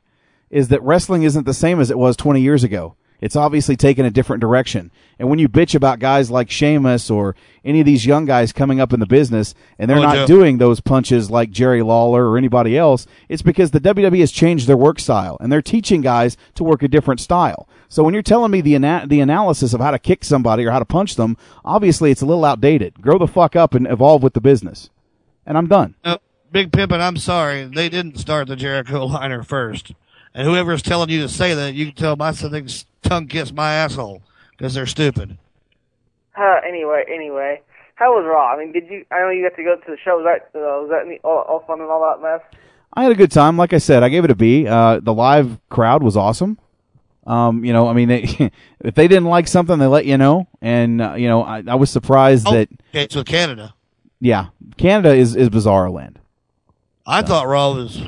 is 0.50 0.70
that 0.70 0.82
wrestling 0.84 1.24
isn't 1.24 1.46
the 1.46 1.54
same 1.54 1.80
as 1.82 1.92
it 1.92 1.98
was 1.98 2.16
20 2.16 2.40
years 2.42 2.64
ago. 2.64 2.96
It's 3.20 3.36
obviously 3.36 3.76
taken 3.76 4.04
a 4.06 4.10
different 4.10 4.42
direction. 4.42 4.90
And 5.20 5.30
when 5.30 5.38
you 5.38 5.48
bitch 5.48 5.76
about 5.76 6.00
guys 6.00 6.32
like 6.32 6.50
Sheamus 6.50 7.12
or 7.12 7.36
any 7.64 7.80
of 7.82 7.86
these 7.86 8.04
young 8.06 8.26
guys 8.26 8.52
coming 8.52 8.80
up 8.80 8.94
in 8.94 9.00
the 9.00 9.06
business 9.06 9.54
and 9.78 9.88
they're 9.90 9.98
Oh, 10.00 10.02
not 10.02 10.16
Joe. 10.16 10.26
doing 10.28 10.58
those 10.58 10.80
punches 10.80 11.30
like 11.30 11.52
Jerry 11.52 11.84
Lawler 11.84 12.28
or 12.28 12.38
anybody 12.38 12.76
else, 12.78 13.06
it's 13.30 13.44
because 13.44 13.70
the 13.72 13.80
WWE 13.80 14.22
has 14.22 14.32
changed 14.32 14.66
their 14.68 14.78
work 14.78 15.00
style 15.00 15.38
and 15.40 15.52
they're 15.52 15.62
teaching 15.62 16.02
guys 16.02 16.36
to 16.56 16.64
work 16.64 16.82
a 16.82 16.88
different 16.88 17.20
style. 17.20 17.68
So 17.92 18.04
when 18.04 18.14
you're 18.14 18.24
telling 18.24 18.52
me 18.52 18.62
the 18.62 18.76
ana- 18.76 19.04
the 19.06 19.20
analysis 19.20 19.74
of 19.74 19.82
how 19.82 19.92
to 19.92 20.00
kick 20.00 20.24
somebody 20.24 20.64
or 20.64 20.72
how 20.72 20.80
to 20.80 20.86
punch 20.86 21.18
them, 21.18 21.36
obviously 21.66 22.10
it's 22.10 22.22
a 22.22 22.26
little 22.26 22.46
outdated. 22.46 23.02
Grow 23.02 23.18
the 23.18 23.28
fuck 23.28 23.58
up 23.58 23.74
and 23.74 23.86
evolve 23.86 24.24
with 24.24 24.32
the 24.32 24.40
business. 24.40 24.90
And 25.46 25.58
I'm 25.58 25.68
done. 25.68 25.96
Uh, 26.02 26.18
Big 26.54 26.72
Pimpin', 26.72 27.02
I'm 27.02 27.18
sorry. 27.18 27.66
They 27.66 27.90
didn't 27.90 28.18
start 28.18 28.48
the 28.48 28.56
Jericho 28.56 29.06
liner 29.08 29.44
first. 29.44 29.92
And 30.34 30.48
whoever's 30.48 30.82
telling 30.82 31.10
you 31.10 31.22
to 31.24 31.28
say 31.28 31.54
that, 31.54 31.74
you 31.74 31.88
can 31.88 31.96
tell 31.96 32.16
my 32.16 32.32
something's 32.32 32.86
tongue 33.02 33.28
kiss 33.28 33.52
my 33.52 33.74
asshole 33.74 34.22
because 34.58 34.74
they're 34.74 34.86
stupid. 34.86 35.38
Uh, 36.40 36.62
anyway, 36.66 37.04
anyway, 37.14 37.62
how 37.96 38.14
was 38.14 38.26
Raw? 38.26 38.54
I 38.54 38.58
mean, 38.58 38.72
did 38.72 38.90
you? 38.90 39.06
I 39.12 39.20
know 39.20 39.32
you 39.32 39.44
got 39.44 39.58
to 39.58 39.64
go 39.64 39.76
to 39.76 39.92
the 39.92 39.98
show. 40.02 40.16
Was 40.16 40.26
that 40.26 40.58
uh, 40.58 40.80
was 40.80 40.90
that 40.92 41.06
any, 41.06 41.20
all, 41.26 41.40
all 41.40 41.66
fun 41.68 41.82
and 41.82 41.90
all 41.90 42.00
that 42.10 42.24
mess? 42.24 42.40
I 42.94 43.04
had 43.04 43.12
a 43.12 43.16
good 43.16 43.32
time. 43.32 43.58
Like 43.58 43.74
I 43.74 43.80
said, 43.80 44.02
I 44.02 44.08
gave 44.08 44.24
it 44.24 44.32
a 44.32 44.36
B. 44.36 44.66
Uh, 44.66 45.02
the 45.02 45.14
live 45.14 45.60
crowd 45.68 46.04
was 46.04 46.16
awesome. 46.16 46.58
Um, 47.28 47.64
you 47.64 47.72
know, 47.74 47.88
I 47.88 47.94
mean, 47.94 48.08
they, 48.08 48.52
if 48.80 48.96
they 48.96 49.08
didn't 49.08 49.26
like 49.30 49.48
something, 49.48 49.78
they 49.80 49.86
let 49.88 50.06
you 50.06 50.18
know. 50.18 50.48
And 50.62 51.02
uh, 51.02 51.14
you 51.14 51.28
know, 51.28 51.44
I, 51.44 51.64
I 51.68 51.76
was 51.76 51.90
surprised 51.90 52.46
that 52.46 52.70
Okay, 52.92 53.04
it's 53.04 53.16
with 53.16 53.28
Canada. 53.28 53.74
yeah, 54.20 54.48
Canada 54.78 55.14
is 55.14 55.36
is 55.36 55.50
bizarre 55.50 55.90
land. 55.90 56.20
I 57.06 57.22
thought 57.22 57.48
Raw 57.48 57.74
was. 57.74 58.02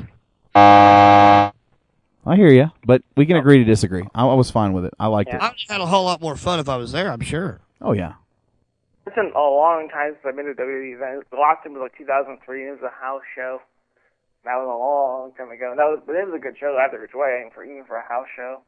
I 2.26 2.36
hear 2.36 2.48
you, 2.50 2.70
but 2.86 3.02
we 3.16 3.26
can 3.26 3.36
agree 3.36 3.58
to 3.58 3.64
disagree. 3.64 4.04
I, 4.14 4.24
I 4.26 4.34
was 4.34 4.50
fine 4.50 4.72
with 4.72 4.86
it. 4.86 4.94
I 4.98 5.08
liked 5.08 5.28
it. 5.30 5.34
I 5.34 5.48
would 5.48 5.56
have 5.68 5.78
had 5.78 5.80
a 5.80 5.86
whole 5.86 6.04
lot 6.04 6.20
more 6.22 6.36
fun 6.36 6.58
if 6.58 6.68
I 6.68 6.76
was 6.76 6.92
there, 6.92 7.10
I'm 7.12 7.20
sure. 7.20 7.60
Oh 7.82 7.92
yeah. 7.92 8.14
It's 9.06 9.14
been 9.14 9.32
a 9.36 9.38
long 9.38 9.88
time 9.92 10.12
since 10.14 10.24
I've 10.26 10.34
been 10.36 10.46
to 10.46 10.52
a 10.52 10.54
WWE 10.54 10.96
event. 10.96 11.24
The 11.30 11.36
last 11.36 11.62
time 11.62 11.74
was 11.74 11.82
like 11.82 11.98
2003, 11.98 12.40
and 12.62 12.68
it 12.68 12.80
was 12.80 12.90
a 12.90 13.04
house 13.04 13.20
show. 13.36 13.60
That 14.44 14.56
was 14.56 14.64
a 14.68 14.78
long 14.78 15.32
time 15.36 15.52
ago. 15.54 15.74
That 15.76 15.84
was, 15.84 16.00
but 16.06 16.16
it 16.16 16.24
was 16.26 16.34
a 16.34 16.38
good 16.40 16.56
show 16.58 16.76
either 16.80 16.98
which 17.00 17.12
way, 17.14 17.40
even 17.40 17.52
for 17.52 17.64
even 17.64 17.84
for 17.84 17.96
a 17.96 18.08
house 18.08 18.26
show. 18.34 18.62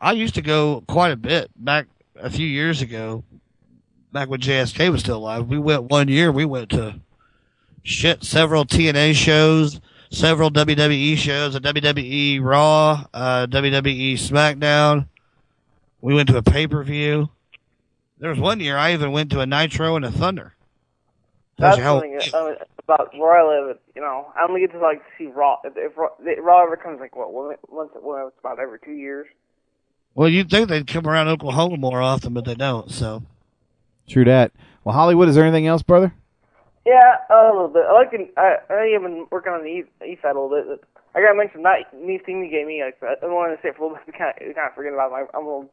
I 0.00 0.12
used 0.12 0.34
to 0.36 0.42
go 0.42 0.82
quite 0.88 1.12
a 1.12 1.16
bit 1.16 1.50
back 1.56 1.86
a 2.16 2.30
few 2.30 2.46
years 2.46 2.80
ago, 2.82 3.24
back 4.12 4.28
when 4.28 4.40
JSK 4.40 4.90
was 4.90 5.00
still 5.00 5.18
alive. 5.18 5.46
We 5.48 5.58
went 5.58 5.84
one 5.84 6.08
year. 6.08 6.32
We 6.32 6.44
went 6.44 6.70
to 6.70 7.00
shit 7.82 8.24
several 8.24 8.64
TNA 8.64 9.14
shows, 9.14 9.80
several 10.10 10.50
WWE 10.50 11.16
shows, 11.16 11.54
a 11.54 11.60
WWE 11.60 12.42
Raw, 12.42 13.04
uh, 13.12 13.46
WWE 13.46 14.14
SmackDown. 14.14 15.06
We 16.00 16.14
went 16.14 16.28
to 16.30 16.36
a 16.38 16.42
pay 16.42 16.66
per 16.66 16.82
view. 16.82 17.28
There 18.18 18.30
was 18.30 18.38
one 18.38 18.60
year 18.60 18.76
I 18.76 18.92
even 18.92 19.12
went 19.12 19.30
to 19.32 19.40
a 19.40 19.46
Nitro 19.46 19.96
and 19.96 20.04
a 20.04 20.10
Thunder. 20.10 20.54
That's 21.58 21.76
how- 21.84 21.98
uh, 22.34 22.54
about 22.78 23.16
where 23.16 23.32
I 23.36 23.66
live. 23.66 23.78
You 23.94 24.00
know, 24.00 24.32
I 24.34 24.46
only 24.48 24.60
get 24.60 24.72
to 24.72 24.78
like 24.78 25.02
see 25.18 25.26
Raw. 25.26 25.58
If, 25.64 25.74
if 25.76 25.96
Raw, 25.96 26.08
if 26.20 26.38
Raw 26.42 26.62
ever 26.64 26.76
comes, 26.76 27.00
like 27.00 27.14
what 27.14 27.32
once, 27.32 27.58
once 27.68 27.90
well, 27.94 28.28
it's 28.28 28.38
about 28.40 28.58
every 28.58 28.78
two 28.80 28.92
years. 28.92 29.26
Well, 30.14 30.28
you'd 30.28 30.50
think 30.50 30.68
they'd 30.68 30.86
come 30.86 31.06
around 31.06 31.28
Oklahoma 31.28 31.76
more 31.76 32.00
often, 32.02 32.34
but 32.34 32.44
they 32.44 32.54
don't. 32.54 32.90
So 32.90 33.22
True 34.08 34.24
that. 34.24 34.52
Well, 34.82 34.94
Hollywood, 34.94 35.28
is 35.28 35.36
there 35.36 35.44
anything 35.44 35.66
else, 35.66 35.82
brother? 35.82 36.12
Yeah, 36.84 37.16
a 37.30 37.52
little 37.52 37.68
bit. 37.68 37.84
I 37.88 37.92
like. 37.92 38.10
the- 38.10 38.30
I 38.36 38.56
I 38.72 38.86
have 38.94 39.02
been 39.02 39.26
working 39.30 39.52
on 39.52 39.62
the 39.62 39.84
east 40.06 40.22
side 40.22 40.34
a 40.34 40.40
little 40.40 40.48
bit. 40.64 40.84
I 41.14 41.20
gotta 41.20 41.36
mention 41.36 41.62
that 41.62 41.92
new 41.94 42.18
thing 42.18 42.42
you 42.44 42.50
gave 42.50 42.66
me. 42.66 42.82
Like, 42.82 42.98
I 43.02 43.14
don't 43.20 43.34
want 43.34 43.54
to 43.56 43.62
say 43.62 43.68
it 43.68 43.76
for 43.76 43.84
a 43.84 43.86
little 43.88 43.98
bit. 44.06 44.14
Kind 44.18 44.32
of, 44.36 44.54
kind 44.56 44.68
of 44.68 44.74
forget 44.74 44.92
about 44.94 45.10
my. 45.12 45.24
I'm 45.34 45.44
a 45.44 45.46
little, 45.46 45.70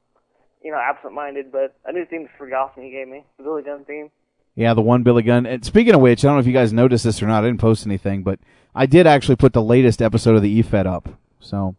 you 0.64 0.72
know, 0.72 0.78
absent-minded, 0.78 1.52
but 1.52 1.76
a 1.86 1.92
new 1.94 2.06
theme 2.06 2.28
for 2.38 2.48
Gotham 2.48 2.84
you 2.84 2.92
gave 2.92 3.08
me. 3.08 3.24
The 3.38 3.44
Billy 3.44 3.64
Gunn 3.64 3.86
theme. 3.86 4.10
Yeah, 4.56 4.74
the 4.74 4.82
one 4.82 5.04
Billy 5.04 5.24
Gunn. 5.24 5.46
And 5.46 5.64
speaking 5.64 5.94
of 5.96 6.02
which, 6.02 6.24
I 6.24 6.28
don't 6.28 6.36
know 6.36 6.42
if 6.42 6.48
you 6.48 6.54
guys 6.54 6.74
noticed 6.74 7.04
this 7.06 7.22
or 7.22 7.28
not. 7.28 7.44
I 7.44 7.48
didn't 7.48 7.62
post 7.62 7.86
anything, 7.86 8.24
but 8.24 8.40
I 8.76 8.86
did 8.86 9.08
actually 9.08 9.36
put 9.38 9.54
the 9.54 9.62
latest 9.62 10.02
episode 10.02 10.36
of 10.36 10.42
the 10.42 10.50
E 10.50 10.62
Fed 10.62 10.86
up. 10.88 11.10
So, 11.40 11.76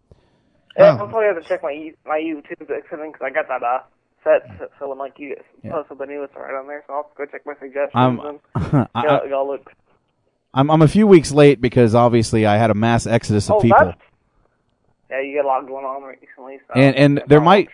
Yeah, 0.79 0.91
I'll 0.93 1.09
probably 1.09 1.27
have 1.27 1.43
to 1.43 1.49
check 1.49 1.63
my 1.63 1.93
my 2.07 2.19
YouTube 2.19 2.59
because 2.61 3.21
I 3.23 3.31
got 3.31 3.49
that 3.49 3.63
uh 3.63 3.81
set. 4.25 4.71
So, 4.79 4.89
when 4.89 4.99
like 4.99 5.19
you 5.19 5.37
Yeah. 5.63 5.73
post 5.73 5.89
something 5.89 6.09
new, 6.09 6.23
it's 6.23 6.35
right 6.37 6.55
on 6.55 6.67
there. 6.67 6.85
So 6.87 6.95
I'll 6.95 7.11
go 7.17 7.25
check 7.27 7.43
my 7.47 7.55
suggestions 7.61 7.91
I'm- 7.95 8.21
and 8.55 8.89
I- 8.95 9.25
y'all 9.29 9.47
look. 9.47 9.73
I'm 10.55 10.71
I'm 10.71 10.83
a 10.83 10.89
few 10.89 11.07
weeks 11.07 11.33
late 11.33 11.61
because 11.61 11.95
obviously 11.95 12.47
I 12.47 12.57
had 12.57 12.71
a 12.71 12.75
mass 12.75 13.07
exodus 13.07 13.49
of 13.51 13.57
Oh, 13.57 13.61
people. 13.61 13.93
yeah. 15.11 15.21
You 15.21 15.37
got 15.37 15.45
a 15.47 15.49
lot 15.49 15.67
going 15.67 15.85
on 15.85 16.03
recently. 16.03 16.59
So 16.69 16.75
and 16.75 16.97
and 16.97 17.23
there 17.27 17.41
might 17.41 17.69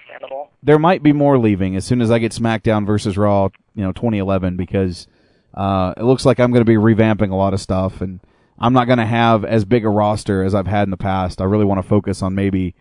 there 0.62 0.78
might 0.78 1.02
be 1.02 1.12
more 1.12 1.38
leaving 1.38 1.76
as 1.76 1.84
soon 1.84 2.00
as 2.00 2.10
I 2.10 2.18
get 2.18 2.32
SmackDown 2.32 2.86
versus 2.86 3.16
Raw, 3.16 3.48
you 3.74 3.84
know, 3.84 3.92
2011 3.92 4.56
because 4.56 5.06
uh, 5.54 5.94
it 5.96 6.02
looks 6.02 6.24
like 6.26 6.40
I'm 6.40 6.50
going 6.52 6.64
to 6.64 6.70
be 6.70 6.76
revamping 6.76 7.30
a 7.30 7.36
lot 7.36 7.54
of 7.54 7.60
stuff 7.60 8.00
and 8.00 8.20
I'm 8.58 8.72
not 8.72 8.86
going 8.86 8.98
to 8.98 9.06
have 9.06 9.44
as 9.44 9.64
big 9.64 9.84
a 9.84 9.88
roster 9.88 10.42
as 10.42 10.54
I've 10.54 10.66
had 10.66 10.84
in 10.84 10.90
the 10.90 10.96
past. 10.96 11.40
I 11.40 11.44
really 11.44 11.64
want 11.64 11.80
to 11.82 11.88
focus 11.88 12.22
on 12.22 12.34
maybe 12.34 12.74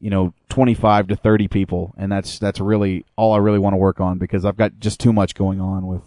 you 0.00 0.10
know 0.10 0.32
25 0.48 1.08
to 1.08 1.16
30 1.16 1.48
people 1.48 1.94
and 1.98 2.10
that's 2.10 2.38
that's 2.38 2.58
really 2.60 3.04
all 3.16 3.32
I 3.34 3.38
really 3.38 3.58
want 3.58 3.74
to 3.74 3.78
work 3.78 4.00
on 4.00 4.18
because 4.18 4.44
I've 4.44 4.56
got 4.56 4.80
just 4.80 4.98
too 5.00 5.12
much 5.12 5.34
going 5.34 5.60
on 5.60 5.86
with 5.86 6.02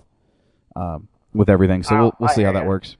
um, 0.75 1.07
with 1.33 1.49
everything. 1.49 1.83
So 1.83 1.95
Oh, 1.95 1.99
we'll 2.01 2.13
we'll 2.19 2.29
I 2.29 2.33
see 2.33 2.43
how 2.43 2.51
that 2.53 2.63
ya. 2.63 2.69
works. 2.69 2.97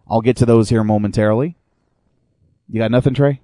I'll 0.09 0.21
get 0.21 0.37
to 0.37 0.45
those 0.45 0.69
here 0.69 0.83
momentarily. 0.83 1.57
You 2.69 2.79
got 2.79 2.91
nothing, 2.91 3.13
Trey? 3.13 3.41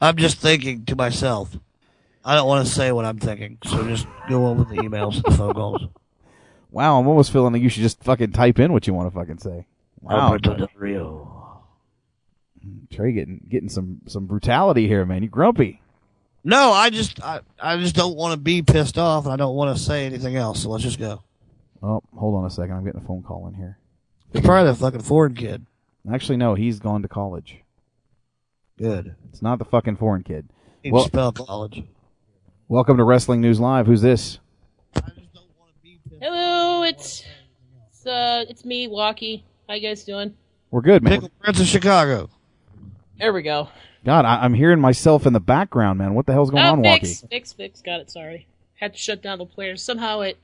I'm 0.00 0.16
just 0.16 0.38
thinking 0.38 0.84
to 0.86 0.96
myself. 0.96 1.56
I 2.24 2.34
don't 2.34 2.48
want 2.48 2.66
to 2.66 2.72
say 2.72 2.92
what 2.92 3.04
I'm 3.04 3.18
thinking, 3.18 3.58
so 3.64 3.86
just 3.88 4.06
go 4.28 4.44
on 4.46 4.58
with 4.58 4.68
the 4.68 4.76
emails 4.76 5.14
and 5.14 5.24
the 5.24 5.30
phone 5.30 5.54
calls. 5.54 5.82
Wow, 6.70 7.00
I'm 7.00 7.08
almost 7.08 7.32
feeling 7.32 7.52
like 7.52 7.62
you 7.62 7.68
should 7.68 7.82
just 7.82 8.02
fucking 8.04 8.32
type 8.32 8.58
in 8.58 8.72
what 8.72 8.86
you 8.86 8.94
want 8.94 9.12
to 9.12 9.18
fucking 9.18 9.38
say. 9.38 9.66
Wow, 10.00 10.32
Alberto 10.32 10.56
Del 10.56 10.68
Rio. 10.76 11.29
Trey 12.90 13.12
getting 13.12 13.44
getting 13.48 13.68
some 13.68 14.00
some 14.06 14.26
brutality 14.26 14.86
here, 14.88 15.04
man. 15.04 15.22
You 15.22 15.28
grumpy. 15.28 15.80
No, 16.42 16.72
I 16.72 16.90
just 16.90 17.22
I, 17.22 17.40
I 17.62 17.76
just 17.78 17.94
don't 17.94 18.16
want 18.16 18.32
to 18.32 18.38
be 18.40 18.62
pissed 18.62 18.96
off, 18.98 19.24
and 19.24 19.32
I 19.32 19.36
don't 19.36 19.54
want 19.54 19.76
to 19.76 19.82
say 19.82 20.06
anything 20.06 20.36
else. 20.36 20.62
So 20.62 20.70
let's 20.70 20.84
just 20.84 20.98
go. 20.98 21.22
Oh, 21.82 22.02
hold 22.16 22.34
on 22.36 22.44
a 22.46 22.50
second. 22.50 22.74
I'm 22.74 22.84
getting 22.84 23.00
a 23.02 23.06
phone 23.06 23.22
call 23.22 23.46
in 23.48 23.54
here. 23.54 23.78
It's 24.32 24.44
probably 24.44 24.70
the 24.70 24.76
fucking 24.78 25.02
foreign 25.02 25.34
kid. 25.34 25.66
Actually, 26.12 26.36
no. 26.38 26.54
He's 26.54 26.78
gone 26.78 27.02
to 27.02 27.08
college. 27.08 27.58
Good. 28.78 29.14
It's 29.30 29.42
not 29.42 29.58
the 29.58 29.64
fucking 29.66 29.96
foreign 29.96 30.22
kid. 30.22 30.48
He 30.82 30.90
Well, 30.90 31.04
spell 31.04 31.32
college. 31.32 31.82
welcome 32.68 32.96
to 32.96 33.04
Wrestling 33.04 33.40
News 33.42 33.60
Live. 33.60 33.86
Who's 33.86 34.00
this? 34.02 34.38
Hello, 36.20 36.82
it's 36.84 37.24
it's 37.88 38.06
uh 38.06 38.44
it's 38.48 38.64
me, 38.64 38.88
Walkie. 38.88 39.44
How 39.68 39.74
you 39.74 39.86
guys 39.86 40.04
doing? 40.04 40.34
We're 40.70 40.80
good, 40.82 41.02
man. 41.02 41.14
Pickle 41.14 41.30
Prince 41.40 41.60
of 41.60 41.66
Chicago. 41.66 42.30
There 43.20 43.32
we 43.34 43.42
go. 43.42 43.68
God, 44.04 44.24
I, 44.24 44.42
I'm 44.42 44.54
hearing 44.54 44.80
myself 44.80 45.26
in 45.26 45.34
the 45.34 45.40
background, 45.40 45.98
man. 45.98 46.14
What 46.14 46.24
the 46.24 46.32
hell's 46.32 46.50
going 46.50 46.64
oh, 46.64 46.72
on, 46.72 46.82
fix, 46.82 47.22
Walkie? 47.22 47.26
fix, 47.30 47.52
fix. 47.52 47.82
Got 47.82 48.00
it. 48.00 48.10
Sorry, 48.10 48.46
had 48.76 48.94
to 48.94 48.98
shut 48.98 49.22
down 49.22 49.38
the 49.38 49.44
player. 49.44 49.76
Somehow 49.76 50.20
it, 50.20 50.38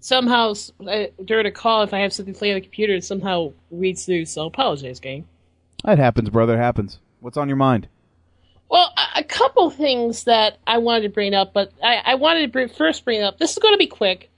somehow 0.00 0.52
uh, 0.86 1.06
during 1.24 1.46
a 1.46 1.50
call, 1.50 1.82
if 1.82 1.94
I 1.94 2.00
have 2.00 2.12
something 2.12 2.34
playing 2.34 2.54
on 2.54 2.60
the 2.60 2.66
computer, 2.66 2.94
it 2.94 3.04
somehow 3.04 3.52
reads 3.70 4.04
through. 4.04 4.26
So 4.26 4.46
apologize, 4.46 5.00
gang. 5.00 5.26
That 5.84 5.98
happens, 5.98 6.28
brother. 6.28 6.54
It 6.54 6.58
happens. 6.58 6.98
What's 7.20 7.38
on 7.38 7.48
your 7.48 7.56
mind? 7.56 7.88
Well, 8.68 8.92
a, 8.96 9.20
a 9.20 9.24
couple 9.24 9.70
things 9.70 10.24
that 10.24 10.58
I 10.66 10.78
wanted 10.78 11.02
to 11.02 11.08
bring 11.08 11.32
up, 11.32 11.54
but 11.54 11.72
I, 11.82 12.02
I 12.04 12.14
wanted 12.16 12.42
to 12.42 12.48
bring, 12.48 12.68
first 12.68 13.04
bring 13.04 13.22
up. 13.22 13.38
This 13.38 13.52
is 13.52 13.58
going 13.58 13.74
to 13.74 13.78
be 13.78 13.86
quick. 13.86 14.30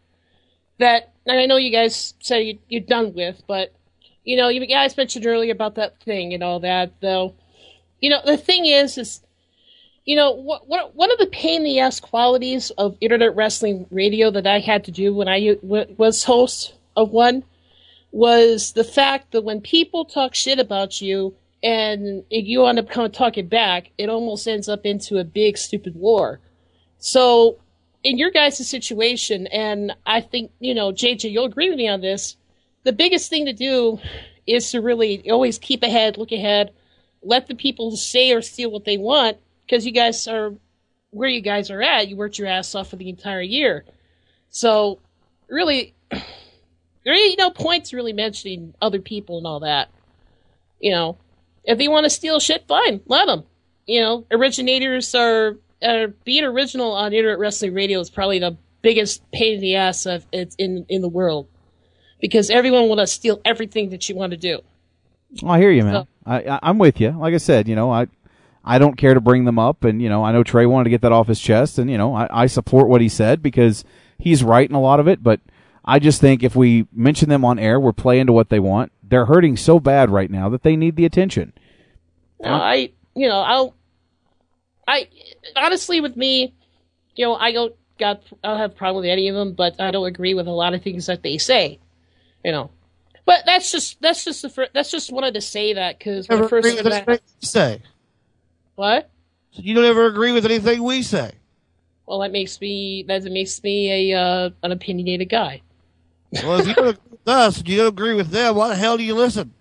That 0.78 1.12
and 1.26 1.40
I 1.40 1.46
know 1.46 1.56
you 1.56 1.72
guys 1.72 2.14
said 2.20 2.38
you, 2.38 2.58
you're 2.68 2.82
done 2.82 3.14
with, 3.14 3.42
but 3.48 3.72
you 4.22 4.36
know, 4.36 4.48
you 4.48 4.64
guys 4.66 4.96
mentioned 4.96 5.26
earlier 5.26 5.52
about 5.52 5.74
that 5.76 5.98
thing 6.00 6.34
and 6.34 6.42
all 6.44 6.60
that. 6.60 6.92
Though, 7.00 7.34
you 8.00 8.10
know, 8.10 8.20
the 8.24 8.36
thing 8.36 8.66
is, 8.66 8.98
is 8.98 9.20
you 10.04 10.16
know, 10.16 10.30
what, 10.30 10.66
what 10.66 10.94
one 10.94 11.12
of 11.12 11.18
the 11.18 11.26
pain 11.26 11.56
in 11.56 11.64
the 11.64 11.80
ass 11.80 12.00
qualities 12.00 12.70
of 12.70 12.96
internet 13.00 13.36
wrestling 13.36 13.86
radio 13.90 14.30
that 14.30 14.46
I 14.46 14.58
had 14.58 14.84
to 14.84 14.90
do 14.90 15.14
when 15.14 15.28
I 15.28 15.54
w- 15.56 15.94
was 15.98 16.24
host 16.24 16.74
of 16.96 17.10
one 17.10 17.44
was 18.10 18.72
the 18.72 18.84
fact 18.84 19.32
that 19.32 19.44
when 19.44 19.60
people 19.60 20.06
talk 20.06 20.34
shit 20.34 20.58
about 20.58 21.02
you 21.02 21.34
and 21.62 22.24
you 22.30 22.64
end 22.64 22.78
up 22.78 22.88
kind 22.88 23.06
of 23.06 23.12
talking 23.12 23.48
back, 23.48 23.90
it 23.98 24.08
almost 24.08 24.48
ends 24.48 24.68
up 24.68 24.86
into 24.86 25.18
a 25.18 25.24
big 25.24 25.58
stupid 25.58 25.94
war. 25.94 26.40
So, 26.98 27.58
in 28.02 28.16
your 28.16 28.30
guys' 28.30 28.66
situation, 28.66 29.46
and 29.48 29.92
I 30.06 30.20
think 30.20 30.52
you 30.60 30.74
know, 30.74 30.90
JJ, 30.90 31.30
you'll 31.30 31.44
agree 31.44 31.68
with 31.68 31.78
me 31.78 31.88
on 31.88 32.00
this. 32.00 32.36
The 32.84 32.92
biggest 32.92 33.28
thing 33.28 33.44
to 33.44 33.52
do 33.52 33.98
is 34.46 34.70
to 34.70 34.80
really 34.80 35.30
always 35.30 35.58
keep 35.58 35.82
ahead, 35.82 36.16
look 36.16 36.32
ahead, 36.32 36.72
let 37.22 37.46
the 37.46 37.54
people 37.54 37.96
say 37.96 38.32
or 38.32 38.42
steal 38.42 38.70
what 38.70 38.84
they 38.84 38.98
want, 38.98 39.38
because 39.64 39.86
you 39.86 39.92
guys 39.92 40.26
are 40.28 40.54
where 41.10 41.28
you 41.28 41.40
guys 41.40 41.70
are 41.70 41.82
at. 41.82 42.08
You 42.08 42.16
worked 42.16 42.38
your 42.38 42.48
ass 42.48 42.74
off 42.74 42.90
for 42.90 42.96
the 42.96 43.08
entire 43.08 43.42
year, 43.42 43.84
so 44.50 44.98
really, 45.48 45.94
there 46.10 47.14
ain't 47.14 47.38
no 47.38 47.50
point 47.50 47.86
to 47.86 47.96
really 47.96 48.12
mentioning 48.12 48.74
other 48.80 49.00
people 49.00 49.38
and 49.38 49.46
all 49.46 49.60
that. 49.60 49.90
You 50.80 50.92
know, 50.92 51.18
if 51.64 51.78
they 51.78 51.88
want 51.88 52.04
to 52.04 52.10
steal 52.10 52.40
shit, 52.40 52.66
fine, 52.68 53.00
let 53.06 53.26
them. 53.26 53.44
You 53.86 54.00
know, 54.00 54.26
originators 54.30 55.14
are, 55.14 55.56
are 55.82 56.08
being 56.08 56.44
original 56.44 56.92
on 56.92 57.12
internet 57.12 57.38
wrestling 57.38 57.74
radio 57.74 58.00
is 58.00 58.10
probably 58.10 58.38
the 58.38 58.56
biggest 58.82 59.28
pain 59.32 59.56
in 59.56 59.60
the 59.60 59.76
ass 59.76 60.06
of 60.06 60.24
it's 60.32 60.54
in 60.56 60.86
in 60.88 61.02
the 61.02 61.08
world 61.08 61.48
because 62.20 62.50
everyone 62.50 62.88
want 62.88 63.00
to 63.00 63.06
steal 63.06 63.40
everything 63.44 63.90
that 63.90 64.08
you 64.08 64.14
want 64.14 64.30
to 64.30 64.36
do. 64.36 64.60
I 65.46 65.58
hear 65.58 65.70
you, 65.70 65.84
man. 65.84 66.06
I, 66.24 66.40
I 66.40 66.58
I'm 66.62 66.78
with 66.78 67.00
you. 67.00 67.10
Like 67.10 67.34
I 67.34 67.38
said, 67.38 67.68
you 67.68 67.74
know, 67.74 67.90
I 67.90 68.08
I 68.64 68.78
don't 68.78 68.96
care 68.96 69.14
to 69.14 69.20
bring 69.20 69.44
them 69.44 69.58
up, 69.58 69.84
and 69.84 70.00
you 70.02 70.08
know, 70.08 70.24
I 70.24 70.32
know 70.32 70.42
Trey 70.42 70.66
wanted 70.66 70.84
to 70.84 70.90
get 70.90 71.02
that 71.02 71.12
off 71.12 71.28
his 71.28 71.40
chest, 71.40 71.78
and 71.78 71.90
you 71.90 71.98
know, 71.98 72.14
I, 72.14 72.42
I 72.42 72.46
support 72.46 72.88
what 72.88 73.00
he 73.00 73.08
said 73.08 73.42
because 73.42 73.84
he's 74.18 74.42
right 74.42 74.68
in 74.68 74.74
a 74.74 74.80
lot 74.80 75.00
of 75.00 75.08
it. 75.08 75.22
But 75.22 75.40
I 75.84 75.98
just 75.98 76.20
think 76.20 76.42
if 76.42 76.54
we 76.54 76.86
mention 76.92 77.28
them 77.28 77.44
on 77.44 77.58
air, 77.58 77.80
we're 77.80 77.92
playing 77.92 78.26
to 78.26 78.32
what 78.32 78.50
they 78.50 78.60
want. 78.60 78.92
They're 79.02 79.24
hurting 79.26 79.56
so 79.56 79.80
bad 79.80 80.10
right 80.10 80.30
now 80.30 80.48
that 80.50 80.62
they 80.62 80.76
need 80.76 80.96
the 80.96 81.06
attention. 81.06 81.54
No, 82.40 82.50
I, 82.50 82.92
you 83.14 83.28
know, 83.28 83.40
I'll, 83.40 83.74
I, 84.86 85.08
honestly, 85.56 86.00
with 86.00 86.14
me, 86.16 86.54
you 87.16 87.24
know, 87.24 87.34
I 87.34 87.52
don't 87.52 87.74
got, 87.98 88.22
I 88.44 88.48
don't 88.48 88.58
have 88.58 88.72
a 88.72 88.74
problem 88.74 89.02
with 89.02 89.10
any 89.10 89.28
of 89.28 89.34
them, 89.34 89.54
but 89.54 89.80
I 89.80 89.90
don't 89.90 90.06
agree 90.06 90.34
with 90.34 90.46
a 90.46 90.52
lot 90.52 90.74
of 90.74 90.82
things 90.82 91.06
that 91.06 91.22
they 91.22 91.38
say, 91.38 91.78
you 92.44 92.52
know. 92.52 92.70
But 93.28 93.42
that's 93.44 93.70
just, 93.70 94.00
that's 94.00 94.24
just 94.24 94.40
the 94.40 94.48
first, 94.48 94.72
that's 94.72 94.90
just 94.90 95.12
wanted 95.12 95.34
to 95.34 95.42
say 95.42 95.74
that 95.74 95.98
because 95.98 96.26
my 96.30 96.48
first, 96.48 96.66
agree 96.66 96.82
with 96.82 96.86
anything 96.86 97.18
we 97.42 97.46
say. 97.46 97.82
what? 98.74 99.10
You 99.52 99.74
don't 99.74 99.84
ever 99.84 100.06
agree 100.06 100.32
with 100.32 100.46
anything 100.46 100.82
we 100.82 101.02
say. 101.02 101.32
Well, 102.06 102.20
that 102.20 102.32
makes 102.32 102.58
me, 102.58 103.04
that 103.06 103.24
makes 103.24 103.62
me 103.62 104.12
a, 104.12 104.18
uh, 104.18 104.50
an 104.62 104.72
opinionated 104.72 105.28
guy. 105.28 105.60
Well, 106.42 106.58
if 106.58 106.68
you 106.68 106.72
don't 106.72 106.88
agree 106.88 107.10
with 107.10 107.28
us, 107.28 107.58
and 107.58 107.68
you 107.68 107.76
don't 107.76 107.88
agree 107.88 108.14
with 108.14 108.30
them, 108.30 108.56
why 108.56 108.68
the 108.68 108.76
hell 108.76 108.96
do 108.96 109.02
you 109.02 109.14
listen? 109.14 109.52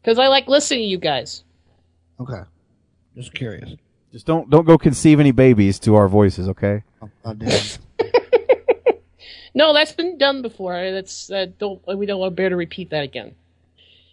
Because 0.00 0.18
I 0.18 0.28
like 0.28 0.48
listening 0.48 0.80
to 0.80 0.86
you 0.86 0.96
guys. 0.96 1.44
Okay. 2.18 2.40
Just 3.14 3.34
curious. 3.34 3.68
Just 4.12 4.24
don't 4.24 4.48
don't 4.48 4.66
go 4.66 4.78
conceive 4.78 5.20
any 5.20 5.32
babies 5.32 5.78
to 5.80 5.94
our 5.94 6.08
voices, 6.08 6.48
okay? 6.48 6.84
I 7.22 7.34
did. 7.34 7.78
No, 9.58 9.74
that's 9.74 9.90
been 9.90 10.18
done 10.18 10.40
before. 10.40 10.92
That's 10.92 11.32
uh, 11.32 11.46
don't 11.58 11.84
we 11.84 12.06
don't 12.06 12.20
want 12.20 12.30
to 12.30 12.34
bear 12.36 12.48
to 12.48 12.54
repeat 12.54 12.90
that 12.90 13.02
again, 13.02 13.34